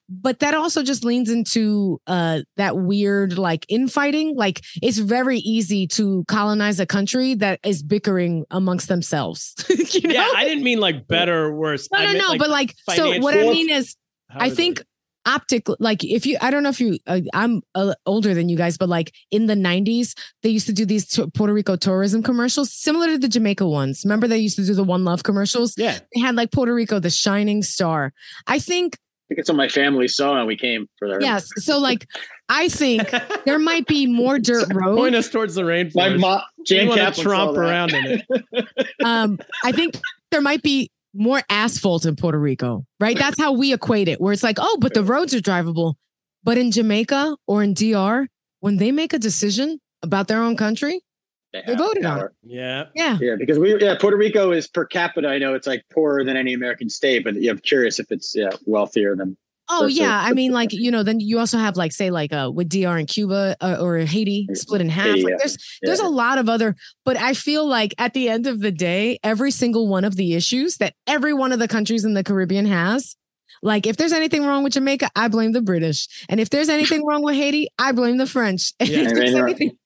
But 0.09 0.39
that 0.39 0.55
also 0.55 0.85
just 0.85 1.05
leans 1.05 1.29
into 1.31 2.01
uh, 2.07 2.43
that 2.57 2.77
weird 2.77 3.39
like 3.39 3.67
infighting. 3.69 4.37
Like 4.37 4.63
it's 4.81 4.99
very 4.99 5.39
easy 5.39 5.89
to 5.89 6.25
colonize 6.29 6.79
a 6.79 6.87
country 6.87 7.35
that 7.35 7.59
is 7.65 7.83
bickering 7.83 8.45
amongst 8.51 8.87
themselves. 8.89 9.55
you 9.69 10.09
know? 10.09 10.15
Yeah, 10.15 10.31
I 10.37 10.45
didn't 10.45 10.63
mean 10.63 10.79
like 10.79 11.09
better 11.09 11.47
or 11.47 11.57
worse. 11.57 11.89
no, 11.91 11.99
I 11.99 12.13
no, 12.13 12.33
no. 12.33 12.39
but 12.39 12.51
like, 12.51 12.75
so 12.95 13.19
what 13.19 13.37
I 13.37 13.43
mean 13.43 13.69
is, 13.69 13.97
I 14.31 14.51
think 14.51 14.79
they? 14.79 14.85
Think 15.27 15.37
optic 15.37 15.67
like 15.81 16.05
if 16.05 16.25
you 16.27 16.37
i 16.41 16.51
don't 16.51 16.63
know 16.63 16.69
if 16.69 16.81
you 16.81 16.99
uh, 17.07 17.21
i'm 17.35 17.63
uh, 17.75 17.95
older 18.07 18.35
than 18.35 18.49
you 18.49 18.57
guys 18.57 18.77
but 18.79 18.89
like 18.89 19.13
in 19.31 19.47
the 19.47 19.55
90s 19.55 20.15
they 20.43 20.49
used 20.49 20.67
to 20.67 20.73
do 20.73 20.85
these 20.87 21.07
to- 21.09 21.29
puerto 21.31 21.53
rico 21.53 21.77
tourism 21.77 22.23
commercials 22.23 22.73
similar 22.73 23.07
to 23.09 23.19
the 23.19 23.29
jamaica 23.29 23.67
ones 23.67 24.03
remember 24.05 24.27
they 24.29 24.39
used 24.39 24.57
to 24.57 24.65
do 24.65 24.75
the 24.75 24.85
one 24.85 25.05
love 25.05 25.23
commercials 25.23 25.75
Yeah, 25.77 25.99
they 26.15 26.21
had 26.21 26.35
like 26.37 26.53
puerto 26.53 26.73
rico 26.75 26.99
the 27.01 27.11
shining 27.11 27.63
star 27.63 28.13
i 28.47 28.59
think 28.59 28.97
I 29.29 29.35
think 29.35 29.41
it's 29.41 29.49
what 29.49 29.57
my 29.57 29.69
family 29.69 30.07
saw 30.07 30.39
and 30.39 30.47
we 30.47 30.57
came 30.57 30.89
for 30.99 31.09
their. 31.09 31.21
yes 31.21 31.49
so 31.57 31.79
like 31.89 32.07
i 32.49 32.69
think 32.69 33.11
there 33.45 33.59
might 33.59 33.87
be 33.87 34.07
more 34.07 34.39
dirt 34.39 34.69
roads. 34.73 34.97
point 34.99 35.15
us 35.17 35.29
towards 35.29 35.57
the 35.57 35.63
rainforest. 35.63 35.95
My 35.97 36.17
mom, 36.17 36.41
We 36.59 36.65
Jan 36.65 36.87
want 36.89 36.99
to 37.01 37.05
Kaplan 37.07 37.25
saw 37.25 37.31
tromp 37.31 37.57
around 37.59 37.93
in 37.95 38.23
it. 38.31 38.87
um 39.05 39.39
i 39.65 39.73
think 39.73 39.99
there 40.31 40.41
might 40.41 40.63
be 40.63 40.91
more 41.17 41.43
asphalt 41.51 42.05
in 42.05 42.15
puerto 42.15 42.39
rico 42.39 42.85
right 43.01 43.19
that's 43.19 43.41
how 43.41 43.53
we 43.53 43.73
equate 43.73 44.09
it 44.09 44.21
where 44.21 44.33
it's 44.33 44.43
like 44.43 44.59
oh 44.61 44.77
but 44.81 44.95
the 44.95 45.03
roads 45.03 45.35
are 45.35 45.41
drivable 45.41 45.95
but 46.45 46.59
in 46.59 46.71
jamaica 46.71 47.37
or 47.47 47.63
in 47.63 47.75
dr 47.75 48.29
when 48.61 48.77
they 48.77 48.93
make 48.93 49.13
a 49.13 49.19
decision 49.19 49.81
about 50.03 50.29
their 50.29 50.43
own 50.43 50.57
country 50.57 51.01
They 51.53 51.63
They 51.65 51.73
have 51.73 51.79
voted 51.79 52.05
on 52.05 52.19
power. 52.19 52.33
Yeah, 52.43 52.85
yeah 52.95 53.19
Yeah, 53.21 53.37
because 53.39 53.59
we 53.59 53.81
yeah 53.81 53.97
Puerto 53.99 54.17
Rico 54.17 54.53
is 54.53 54.69
per 54.69 54.85
capita. 54.85 55.29
I 55.29 55.39
know 55.39 55.55
it's 55.55 55.67
like 55.67 55.85
poorer 55.93 56.23
than 56.25 56.37
any 56.37 56.53
American 56.53 56.91
state, 56.91 57.25
but 57.25 57.41
yeah, 57.41 57.53
I'm 57.53 57.59
curious 57.59 57.99
if 57.99 58.11
it's 58.11 58.35
yeah 58.37 58.51
wealthier 58.67 59.17
than. 59.17 59.37
Oh 59.69 59.87
yeah 59.87 60.21
i 60.25 60.33
mean 60.33 60.53
like 60.53 60.73
you 60.73 60.91
know 60.91 61.03
then 61.03 61.19
you 61.21 61.39
also 61.39 61.59
have 61.59 61.77
like 61.77 61.93
say 61.93 62.11
like 62.11 62.33
uh 62.33 62.51
with 62.53 62.69
dr 62.69 62.97
and 62.97 63.09
cuba 63.09 63.57
uh, 63.61 63.77
or 63.81 63.99
haiti 63.99 64.47
split 64.53 64.81
in 64.81 64.89
half 64.89 65.07
Haiti, 65.07 65.23
like 65.23 65.31
yeah. 65.33 65.37
there's 65.39 65.59
there's 65.83 66.01
a 66.01 66.09
lot 66.09 66.39
of 66.39 66.49
other 66.49 66.77
but 67.05 67.17
i 67.17 67.35
feel 67.35 67.67
like 67.67 67.95
at 67.99 68.15
the 68.15 68.29
end 68.29 68.47
of 68.47 68.61
the 68.61 68.71
day 68.71 69.19
every 69.23 69.51
single 69.51 69.89
one 69.89 70.05
of 70.05 70.17
the 70.17 70.35
issues 70.35 70.77
that 70.77 70.95
every 71.07 71.33
one 71.35 71.53
of 71.53 71.59
the 71.59 71.69
countries 71.69 72.05
in 72.05 72.15
the 72.15 72.23
caribbean 72.25 72.67
has 72.67 73.17
like 73.63 73.87
if 73.87 73.97
there's 73.97 74.13
anything 74.13 74.45
wrong 74.45 74.63
with 74.63 74.73
jamaica 74.75 75.09
i 75.17 75.27
blame 75.29 75.53
the 75.53 75.63
british 75.63 76.07
and 76.29 76.39
if 76.41 76.51
there's 76.51 76.69
anything 76.69 77.05
wrong 77.05 77.23
with 77.23 77.35
haiti 77.35 77.69
i 77.79 77.91
blame 77.93 78.19
the 78.19 78.27
french 78.27 78.73
Yeah. 78.81 79.05
there's 79.05 79.33
then- 79.33 79.37
anything- 79.43 79.79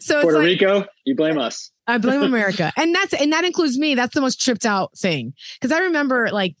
so 0.00 0.20
Puerto 0.20 0.38
like 0.40 0.46
Rico, 0.46 0.84
you 1.06 1.14
blame 1.16 1.38
us. 1.38 1.70
I 1.86 1.96
blame 1.96 2.22
America. 2.32 2.70
and 2.76 2.94
that's 2.94 3.14
and 3.14 3.32
that 3.32 3.44
includes 3.44 3.78
me. 3.78 3.94
That's 3.94 4.14
the 4.14 4.20
most 4.20 4.38
tripped 4.38 4.66
out 4.66 4.90
thing. 4.98 5.32
Cause 5.62 5.72
I 5.72 5.78
remember 5.78 6.28
like 6.30 6.54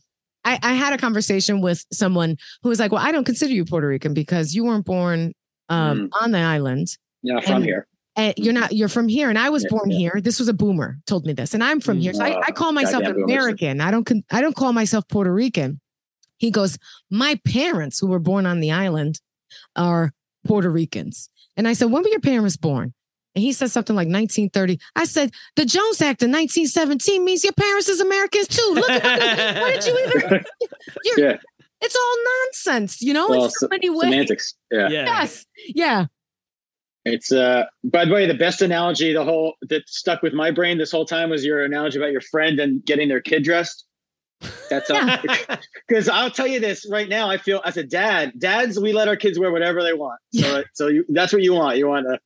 I, 0.44 0.58
I 0.62 0.74
had 0.74 0.92
a 0.92 0.98
conversation 0.98 1.60
with 1.60 1.84
someone 1.92 2.36
who 2.62 2.68
was 2.68 2.78
like, 2.78 2.92
Well, 2.92 3.04
I 3.04 3.12
don't 3.12 3.24
consider 3.24 3.52
you 3.52 3.64
Puerto 3.64 3.86
Rican 3.86 4.14
because 4.14 4.54
you 4.54 4.64
weren't 4.64 4.84
born 4.84 5.32
um, 5.68 6.08
mm. 6.08 6.08
on 6.20 6.32
the 6.32 6.38
island. 6.38 6.88
Yeah, 7.22 7.40
from 7.40 7.56
And- 7.56 7.64
here. 7.64 7.86
And 8.16 8.32
you're 8.36 8.52
not 8.52 8.72
you're 8.72 8.88
from 8.88 9.08
here. 9.08 9.28
And 9.28 9.36
I 9.36 9.48
was 9.50 9.64
Yeah, 9.64 9.70
born 9.70 9.90
yeah. 9.90 9.98
here. 9.98 10.20
This 10.22 10.38
was 10.38 10.46
a 10.46 10.54
boomer 10.54 10.98
told 11.04 11.26
me 11.26 11.32
this. 11.32 11.52
And 11.52 11.64
I'm 11.64 11.80
from 11.80 11.98
here. 11.98 12.12
So 12.14 12.22
I, 12.22 12.38
I 12.38 12.50
mm. 12.52 12.54
call 12.54 12.70
myself. 12.70 13.02
American. 13.02 13.80
I 13.80 13.90
don't 13.90 14.04
con- 14.04 14.22
I 14.30 14.40
don't 14.40 14.54
call 14.54 14.72
myself 14.72 15.08
Puerto 15.08 15.32
Rican. 15.32 15.80
He 16.38 16.52
goes, 16.52 16.78
My 17.10 17.40
parents 17.44 17.98
who 17.98 18.06
were 18.06 18.20
born 18.20 18.46
on 18.46 18.60
the 18.60 18.70
island 18.70 19.20
are 19.74 20.12
Puerto 20.46 20.70
Ricans. 20.70 21.28
And 21.56 21.66
I 21.66 21.72
said, 21.72 21.90
When 21.90 22.02
were 22.04 22.08
your 22.08 22.20
parents 22.20 22.56
born? 22.56 22.94
And 23.34 23.42
he 23.42 23.52
said 23.52 23.70
something 23.70 23.96
like 23.96 24.06
1930. 24.06 24.78
I 24.94 25.04
said, 25.04 25.32
the 25.56 25.64
Jones 25.64 26.00
Act 26.00 26.22
of 26.22 26.30
1917 26.30 27.24
means 27.24 27.42
your 27.42 27.52
parents 27.52 27.88
is 27.88 28.00
Americans 28.00 28.48
too. 28.48 28.70
Look, 28.74 28.88
at 28.88 29.02
look. 29.02 29.62
what 29.62 29.74
did 29.74 29.86
you 29.86 30.06
even? 30.06 30.44
You're, 31.04 31.30
Yeah, 31.30 31.36
It's 31.80 31.96
all 31.96 32.16
nonsense, 32.44 33.02
you 33.02 33.12
know, 33.12 33.28
well, 33.28 33.44
in 33.46 33.50
so 33.50 33.68
many 33.68 33.90
ways. 33.90 34.02
semantics. 34.02 34.54
Yeah. 34.70 34.88
yeah. 34.88 35.04
Yes. 35.04 35.46
Yeah. 35.74 36.06
It's 37.04 37.32
uh 37.32 37.64
by 37.82 38.04
the 38.04 38.14
way, 38.14 38.26
the 38.26 38.34
best 38.34 38.62
analogy 38.62 39.12
the 39.12 39.24
whole 39.24 39.54
that 39.68 39.86
stuck 39.88 40.22
with 40.22 40.32
my 40.32 40.50
brain 40.50 40.78
this 40.78 40.90
whole 40.90 41.04
time 41.04 41.30
was 41.30 41.44
your 41.44 41.62
analogy 41.62 41.98
about 41.98 42.12
your 42.12 42.22
friend 42.22 42.58
and 42.58 42.84
getting 42.84 43.08
their 43.08 43.20
kid 43.20 43.44
dressed. 43.44 43.84
That's 44.70 44.90
because 45.88 46.08
I'll 46.08 46.30
tell 46.30 46.46
you 46.46 46.60
this 46.60 46.86
right 46.90 47.08
now. 47.08 47.30
I 47.30 47.36
feel 47.38 47.60
as 47.64 47.76
a 47.76 47.82
dad, 47.84 48.32
dads 48.38 48.78
we 48.78 48.92
let 48.92 49.08
our 49.08 49.16
kids 49.16 49.38
wear 49.38 49.50
whatever 49.52 49.82
they 49.82 49.92
want. 49.92 50.18
So, 50.32 50.64
so 50.74 50.88
you, 50.88 51.04
that's 51.08 51.32
what 51.32 51.42
you 51.42 51.54
want. 51.54 51.78
You 51.78 51.88
want 51.88 52.06
uh, 52.06 52.16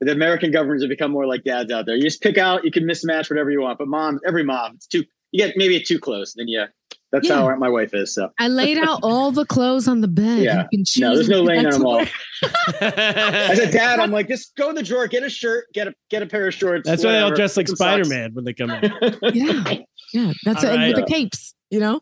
the 0.00 0.12
American 0.12 0.50
governments 0.50 0.84
to 0.84 0.88
become 0.88 1.10
more 1.10 1.26
like 1.26 1.44
dads 1.44 1.70
out 1.72 1.86
there. 1.86 1.96
You 1.96 2.02
just 2.02 2.22
pick 2.22 2.38
out, 2.38 2.64
you 2.64 2.70
can 2.70 2.84
mismatch 2.84 3.28
whatever 3.30 3.50
you 3.50 3.60
want. 3.60 3.78
But 3.78 3.88
mom, 3.88 4.20
every 4.26 4.44
mom, 4.44 4.72
it's 4.76 4.86
too 4.86 5.04
you 5.32 5.44
get 5.46 5.56
maybe 5.56 5.80
too 5.80 5.98
close. 5.98 6.34
Then 6.34 6.48
yeah, 6.48 6.66
that's 7.12 7.28
Yeah. 7.28 7.36
how 7.36 7.54
my 7.56 7.68
wife 7.68 7.94
is. 7.94 8.14
So 8.14 8.30
I 8.38 8.48
laid 8.48 8.78
out 8.78 9.00
all 9.04 9.30
the 9.30 9.44
clothes 9.46 9.86
on 9.86 10.00
the 10.00 10.08
bed. 10.08 10.42
Yeah. 10.42 10.62
You 10.62 10.78
can 10.78 10.84
choose. 10.84 11.00
no, 11.00 11.14
there's 11.14 11.28
no 11.28 11.42
laying 11.42 11.66
on 11.66 11.72
them 11.72 11.86
all. 11.86 12.00
As 12.80 13.58
a 13.58 13.70
dad, 13.70 14.00
I'm 14.00 14.10
like, 14.10 14.28
just 14.28 14.56
go 14.56 14.68
in 14.70 14.74
the 14.74 14.82
drawer, 14.82 15.06
get 15.06 15.22
a 15.22 15.30
shirt, 15.30 15.66
get 15.72 15.88
a 15.88 15.94
get 16.10 16.22
a 16.22 16.26
pair 16.26 16.48
of 16.48 16.54
shorts. 16.54 16.88
That's 16.88 17.04
why 17.04 17.12
they 17.12 17.20
all 17.20 17.34
dress 17.34 17.56
like 17.56 17.68
Spider 17.68 18.08
Man 18.08 18.34
when 18.34 18.44
they 18.44 18.54
come 18.54 18.70
in. 18.70 18.92
Yeah. 19.32 19.74
Yeah. 20.12 20.32
That's 20.44 20.64
All 20.64 20.70
it. 20.70 20.80
And 20.80 20.94
with 20.94 20.96
the 21.06 21.12
capes, 21.12 21.54
you 21.70 21.80
know? 21.80 22.00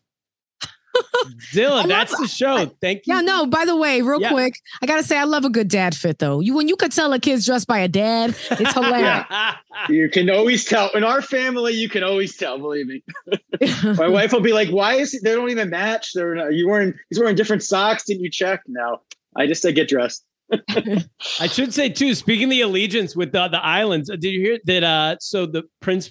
Dylan, 1.54 1.84
I 1.84 1.86
that's 1.86 2.12
love- 2.12 2.22
the 2.22 2.28
show. 2.28 2.70
Thank 2.80 3.06
you. 3.06 3.14
Yeah, 3.14 3.20
no, 3.20 3.46
by 3.46 3.64
the 3.64 3.76
way, 3.76 4.02
real 4.02 4.20
Yeah. 4.20 4.30
quick, 4.32 4.54
I 4.82 4.86
gotta 4.86 5.02
say 5.04 5.16
I 5.16 5.24
love 5.24 5.44
a 5.44 5.50
good 5.50 5.68
dad 5.68 5.94
fit 5.94 6.18
though. 6.18 6.40
You 6.40 6.54
when 6.56 6.66
you 6.68 6.74
could 6.76 6.90
tell 6.90 7.12
a 7.12 7.20
kid's 7.20 7.46
dressed 7.46 7.68
by 7.68 7.78
a 7.78 7.86
dad, 7.88 8.34
it's 8.50 8.72
hilarious. 8.74 9.24
You 9.88 10.08
can 10.08 10.28
always 10.28 10.64
tell. 10.64 10.90
In 10.94 11.04
our 11.04 11.22
family, 11.22 11.72
you 11.74 11.88
can 11.88 12.02
always 12.02 12.36
tell. 12.36 12.58
Believe 12.58 12.86
me. 12.86 13.02
My 13.96 14.08
wife 14.08 14.32
will 14.32 14.40
be 14.40 14.52
like, 14.52 14.70
"Why 14.70 14.94
is 14.94 15.12
he, 15.12 15.18
they 15.22 15.34
don't 15.34 15.50
even 15.50 15.70
match? 15.70 16.12
They're 16.14 16.34
not, 16.34 16.54
you 16.54 16.68
wearing 16.68 16.94
he's 17.10 17.18
wearing 17.20 17.36
different 17.36 17.62
socks. 17.62 18.04
Didn't 18.04 18.24
you 18.24 18.30
check?" 18.30 18.62
No, 18.66 19.00
I 19.36 19.46
just 19.46 19.62
said 19.62 19.74
get 19.76 19.88
dressed. 19.88 20.24
I 21.40 21.46
should 21.46 21.72
say 21.74 21.90
too. 21.90 22.14
Speaking 22.14 22.44
of 22.44 22.50
the 22.50 22.62
allegiance 22.62 23.14
with 23.14 23.32
the, 23.32 23.46
the 23.48 23.64
islands, 23.64 24.10
uh, 24.10 24.16
did 24.16 24.30
you 24.30 24.40
hear 24.40 24.58
that? 24.64 24.82
Uh, 24.82 25.16
so 25.20 25.46
the 25.46 25.62
Prince 25.80 26.10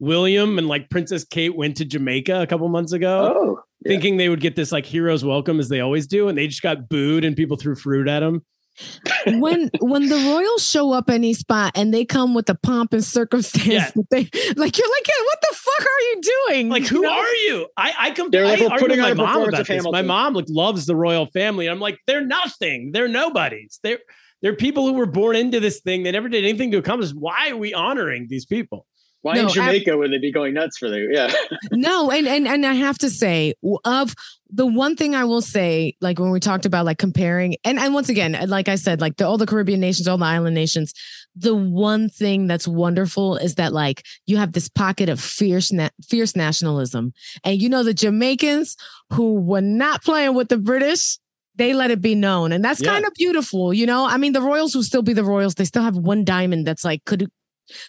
William 0.00 0.58
and 0.58 0.66
like 0.66 0.90
Princess 0.90 1.24
Kate 1.24 1.54
went 1.54 1.76
to 1.76 1.84
Jamaica 1.84 2.40
a 2.42 2.46
couple 2.46 2.68
months 2.68 2.92
ago, 2.92 3.32
Oh, 3.36 3.62
yeah. 3.84 3.90
thinking 3.92 4.16
they 4.16 4.28
would 4.28 4.40
get 4.40 4.56
this 4.56 4.72
like 4.72 4.86
hero's 4.86 5.24
welcome 5.24 5.60
as 5.60 5.68
they 5.68 5.80
always 5.80 6.06
do, 6.06 6.28
and 6.28 6.36
they 6.36 6.46
just 6.48 6.62
got 6.62 6.88
booed 6.88 7.24
and 7.24 7.36
people 7.36 7.56
threw 7.56 7.74
fruit 7.76 8.08
at 8.08 8.20
them. 8.20 8.44
when 9.26 9.68
when 9.80 10.08
the 10.08 10.16
royals 10.16 10.66
show 10.66 10.92
up 10.92 11.10
any 11.10 11.34
spot 11.34 11.72
and 11.74 11.92
they 11.92 12.04
come 12.04 12.32
with 12.34 12.46
the 12.46 12.54
pomp 12.54 12.94
and 12.94 13.04
circumstance 13.04 13.66
Yeah. 13.66 13.90
that 13.94 14.06
they 14.10 14.22
like 14.56 14.78
you're 14.78 14.88
like 14.90 15.06
hey, 15.06 15.22
what 15.24 15.38
the 15.42 15.54
fuck 15.56 15.86
are 15.86 16.00
you 16.00 16.20
doing 16.48 16.68
Like, 16.70 16.86
who 16.86 16.96
You 16.96 17.02
know? 17.02 17.10
are 17.12 17.34
you? 17.34 17.66
I 17.76 17.92
I 17.98 18.10
come. 18.12 18.30
They're 18.30 18.44
like, 18.46 18.60
we're 18.60 18.66
argue 18.70 18.74
with 18.74 18.80
putting 18.82 18.98
my 19.00 19.06
on 19.06 19.12
a 19.12 19.14
mom 19.16 19.26
performance 19.26 19.68
about 19.68 19.82
this. 19.82 19.92
My 19.92 20.02
mom 20.02 20.34
like 20.34 20.46
loves 20.48 20.86
the 20.86 20.96
royal 20.96 21.26
family. 21.26 21.66
I'm 21.68 21.80
like, 21.80 21.98
they're 22.06 22.24
nothing. 22.24 22.92
They're 22.92 23.08
nobodies. 23.08 23.80
They're 23.82 23.98
they're 24.40 24.56
people 24.56 24.86
who 24.86 24.94
were 24.94 25.04
born 25.06 25.36
into 25.36 25.60
this 25.60 25.80
thing. 25.80 26.02
They 26.04 26.12
never 26.12 26.28
did 26.30 26.44
anything 26.44 26.70
to 26.70 26.78
accomplish. 26.78 27.10
Why 27.10 27.50
are 27.50 27.56
we 27.58 27.74
honoring 27.74 28.28
these 28.30 28.46
people? 28.46 28.86
Why 29.22 29.34
No, 29.34 29.42
in 29.42 29.48
Jamaica 29.50 29.96
would 29.98 30.10
they 30.12 30.18
be 30.18 30.32
going 30.32 30.54
nuts 30.54 30.78
for 30.78 30.88
the 30.88 31.08
yeah? 31.12 31.32
no 31.72 32.10
and 32.10 32.26
and 32.26 32.48
and 32.48 32.64
i 32.64 32.72
have 32.72 32.96
to 32.98 33.10
say 33.10 33.54
of 33.84 34.14
the 34.48 34.66
one 34.66 34.96
thing 34.96 35.14
i 35.14 35.24
will 35.24 35.42
say 35.42 35.94
like 36.00 36.18
when 36.18 36.30
we 36.30 36.40
talked 36.40 36.64
about 36.66 36.86
like 36.86 36.98
comparing 36.98 37.56
and 37.64 37.78
and 37.78 37.92
once 37.94 38.08
again 38.08 38.34
uh, 38.34 38.46
like 38.48 38.68
i 38.68 38.74
said 38.76 39.00
like 39.00 39.16
the, 39.18 39.26
all 39.26 39.36
the 39.38 39.46
caribbean 39.46 39.78
nations 39.80 40.08
all 40.08 40.16
the 40.18 40.24
island 40.24 40.54
nations 40.54 40.92
the 41.36 41.54
one 41.54 42.08
thing 42.08 42.46
that's 42.46 42.66
wonderful 42.66 43.36
is 43.36 43.54
that 43.56 43.72
like 43.72 44.04
you 44.26 44.36
have 44.38 44.52
this 44.52 44.68
pocket 44.68 45.08
of 45.08 45.20
fierce 45.20 45.70
na- 45.70 45.90
fierce 46.08 46.34
nationalism 46.34 47.12
and 47.44 47.60
you 47.60 47.68
know 47.68 47.82
the 47.84 47.94
jamaicans 47.94 48.76
who 49.12 49.34
were 49.34 49.60
not 49.60 50.02
playing 50.02 50.34
with 50.34 50.48
the 50.48 50.58
british 50.58 51.18
they 51.56 51.74
let 51.74 51.90
it 51.90 52.00
be 52.00 52.14
known 52.14 52.52
and 52.52 52.64
that's 52.64 52.80
Yeah. 52.80 52.92
kind 52.92 53.04
of 53.04 53.12
beautiful 53.14 53.72
you 53.74 53.84
know 53.86 54.06
i 54.06 54.16
mean 54.16 54.32
the 54.32 54.40
royals 54.42 54.74
will 54.74 54.82
still 54.82 55.02
be 55.02 55.12
the 55.12 55.24
royals 55.24 55.54
they 55.56 55.64
still 55.66 55.82
have 55.82 55.96
one 55.96 56.24
diamond 56.24 56.66
that's 56.66 56.84
like 56.84 57.04
could 57.04 57.30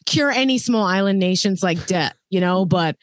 cure 0.05 0.31
any 0.31 0.57
small 0.57 0.85
island 0.85 1.19
nations 1.19 1.63
like 1.63 1.85
debt 1.87 2.15
you 2.29 2.39
know 2.39 2.65
but 2.65 2.95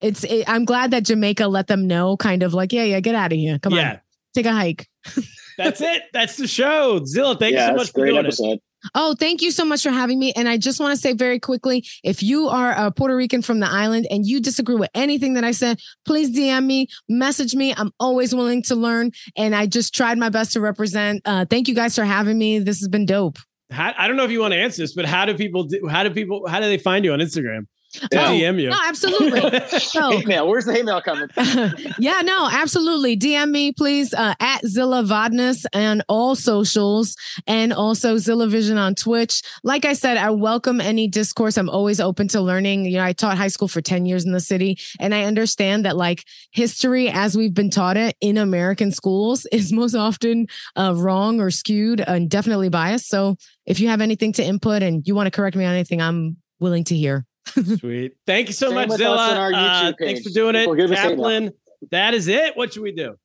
it's 0.00 0.24
it, 0.24 0.48
i'm 0.48 0.64
glad 0.64 0.90
that 0.90 1.04
jamaica 1.04 1.46
let 1.46 1.66
them 1.66 1.86
know 1.86 2.16
kind 2.16 2.42
of 2.42 2.54
like 2.54 2.72
yeah 2.72 2.84
yeah 2.84 3.00
get 3.00 3.14
out 3.14 3.32
of 3.32 3.38
here 3.38 3.58
come 3.58 3.72
yeah, 3.72 3.92
on 3.92 4.00
take 4.34 4.46
a 4.46 4.52
hike 4.52 4.88
that's 5.58 5.80
it. 5.80 6.02
That's 6.12 6.36
the 6.36 6.46
show. 6.46 7.04
Zilla, 7.04 7.36
thank 7.36 7.54
yeah, 7.54 7.66
you 7.66 7.72
so 7.72 7.76
much 7.76 7.88
a 7.88 7.92
for 7.92 8.00
great 8.00 8.10
doing 8.10 8.24
it. 8.24 8.26
episode. 8.26 8.58
Oh, 8.96 9.14
thank 9.16 9.42
you 9.42 9.52
so 9.52 9.64
much 9.64 9.84
for 9.84 9.90
having 9.90 10.18
me. 10.18 10.32
And 10.32 10.48
I 10.48 10.56
just 10.56 10.80
want 10.80 10.92
to 10.92 11.00
say 11.00 11.12
very 11.12 11.38
quickly 11.38 11.86
if 12.02 12.20
you 12.20 12.48
are 12.48 12.72
a 12.72 12.90
Puerto 12.90 13.14
Rican 13.14 13.40
from 13.40 13.60
the 13.60 13.68
island 13.68 14.08
and 14.10 14.26
you 14.26 14.40
disagree 14.40 14.74
with 14.74 14.90
anything 14.92 15.34
that 15.34 15.44
I 15.44 15.52
said, 15.52 15.78
please 16.04 16.36
DM 16.36 16.66
me, 16.66 16.88
message 17.08 17.54
me. 17.54 17.72
I'm 17.76 17.92
always 18.00 18.34
willing 18.34 18.62
to 18.64 18.74
learn. 18.74 19.12
And 19.36 19.54
I 19.54 19.66
just 19.66 19.94
tried 19.94 20.18
my 20.18 20.30
best 20.30 20.52
to 20.54 20.60
represent. 20.60 21.22
Uh, 21.24 21.44
thank 21.48 21.68
you 21.68 21.76
guys 21.76 21.94
for 21.94 22.04
having 22.04 22.38
me. 22.38 22.58
This 22.58 22.80
has 22.80 22.88
been 22.88 23.06
dope. 23.06 23.38
How, 23.72 23.94
I 23.96 24.06
don't 24.06 24.16
know 24.16 24.24
if 24.24 24.30
you 24.30 24.40
want 24.40 24.52
to 24.52 24.58
answer 24.58 24.82
this, 24.82 24.94
but 24.94 25.04
how 25.04 25.24
do 25.24 25.34
people 25.34 25.68
how 25.90 26.02
do 26.04 26.10
people 26.10 26.46
how 26.46 26.60
do 26.60 26.66
they 26.66 26.78
find 26.78 27.04
you 27.04 27.12
on 27.12 27.18
Instagram? 27.18 27.66
To 27.92 28.08
Yeah. 28.12 28.28
DM 28.28 28.60
you. 28.60 28.70
No, 28.70 28.78
absolutely. 28.86 29.40
So, 29.78 30.10
Hate 30.12 30.26
mail. 30.26 30.48
Where's 30.48 30.64
the 30.64 30.72
hate 30.72 30.84
mail 30.84 31.00
coming? 31.02 31.28
yeah, 31.98 32.22
no, 32.22 32.48
absolutely. 32.50 33.16
DM 33.16 33.50
me, 33.50 33.72
please, 33.72 34.14
uh, 34.14 34.34
at 34.40 34.64
Zilla 34.66 35.02
Vodness 35.02 35.66
and 35.72 36.02
all 36.08 36.34
socials, 36.34 37.14
and 37.46 37.72
also 37.72 38.16
Zilla 38.16 38.46
Vision 38.46 38.78
on 38.78 38.94
Twitch. 38.94 39.42
Like 39.62 39.84
I 39.84 39.92
said, 39.92 40.16
I 40.16 40.30
welcome 40.30 40.80
any 40.80 41.08
discourse. 41.08 41.58
I'm 41.58 41.68
always 41.68 42.00
open 42.00 42.28
to 42.28 42.40
learning. 42.40 42.86
You 42.86 42.98
know, 42.98 43.04
I 43.04 43.12
taught 43.12 43.36
high 43.36 43.48
school 43.48 43.68
for 43.68 43.80
10 43.82 44.06
years 44.06 44.24
in 44.24 44.32
the 44.32 44.40
city, 44.40 44.78
and 44.98 45.14
I 45.14 45.24
understand 45.24 45.84
that 45.84 45.96
like 45.96 46.24
history, 46.52 47.08
as 47.10 47.36
we've 47.36 47.54
been 47.54 47.70
taught 47.70 47.96
it 47.96 48.16
in 48.20 48.38
American 48.38 48.92
schools, 48.92 49.46
is 49.52 49.72
most 49.72 49.94
often 49.94 50.46
uh, 50.76 50.94
wrong 50.96 51.40
or 51.40 51.50
skewed 51.50 52.00
and 52.00 52.30
definitely 52.30 52.68
biased. 52.70 53.08
So 53.08 53.36
if 53.66 53.80
you 53.80 53.88
have 53.88 54.00
anything 54.00 54.32
to 54.34 54.44
input 54.44 54.82
and 54.82 55.06
you 55.06 55.14
want 55.14 55.26
to 55.26 55.30
correct 55.30 55.56
me 55.56 55.64
on 55.64 55.74
anything, 55.74 56.00
I'm 56.00 56.36
willing 56.60 56.84
to 56.84 56.96
hear. 56.96 57.26
Sweet. 57.46 58.14
Thank 58.26 58.48
you 58.48 58.54
so 58.54 58.72
much, 58.72 58.90
Zilla. 58.90 59.50
Uh, 59.52 59.92
thanks 59.98 60.22
for 60.22 60.30
doing 60.30 60.54
it, 60.54 60.60
People 60.60 60.74
give 60.76 60.90
us 60.90 60.98
hate 60.98 61.16
mail. 61.16 61.16
Kaplan. 61.16 61.50
That 61.90 62.14
is 62.14 62.28
it. 62.28 62.56
What 62.56 62.72
should 62.72 62.82
we 62.82 62.92
do? 62.92 63.16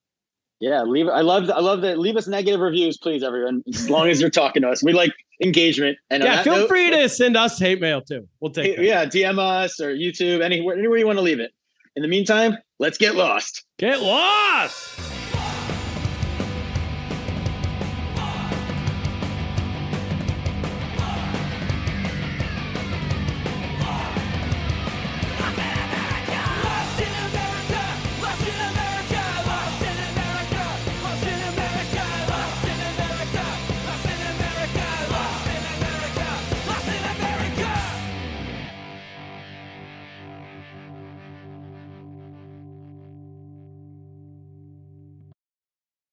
Yeah, 0.59 0.81
leave. 0.81 1.07
I 1.07 1.21
love. 1.21 1.49
I 1.51 1.59
love 1.59 1.81
that. 1.81 1.99
Leave 1.99 2.17
us 2.17 2.27
negative 2.27 2.59
reviews, 2.59 2.97
please, 2.97 3.21
everyone. 3.21 3.63
As 3.73 3.89
long 3.89 4.07
as 4.09 4.19
you're 4.19 4.31
talking 4.31 4.63
to 4.63 4.69
us, 4.69 4.83
we 4.83 4.91
like 4.91 5.11
engagement. 5.43 5.97
And 6.09 6.23
yeah, 6.23 6.41
feel 6.41 6.55
note, 6.55 6.67
free 6.67 6.89
to 6.89 7.07
send 7.09 7.37
us 7.37 7.59
hate 7.59 7.79
mail 7.79 8.01
too. 8.01 8.27
We'll 8.39 8.51
take 8.51 8.75
that. 8.75 8.83
Yeah, 8.83 9.05
DM 9.05 9.37
us 9.37 9.79
or 9.79 9.95
YouTube, 9.95 10.41
anywhere, 10.41 10.75
anywhere 10.77 10.97
you 10.97 11.05
want 11.05 11.19
to 11.19 11.23
leave 11.23 11.39
it. 11.39 11.51
In 11.95 12.01
the 12.01 12.07
meantime, 12.07 12.57
let's 12.79 12.97
get 12.97 13.15
lost. 13.15 13.65
Get 13.77 14.01
lost. 14.01 14.99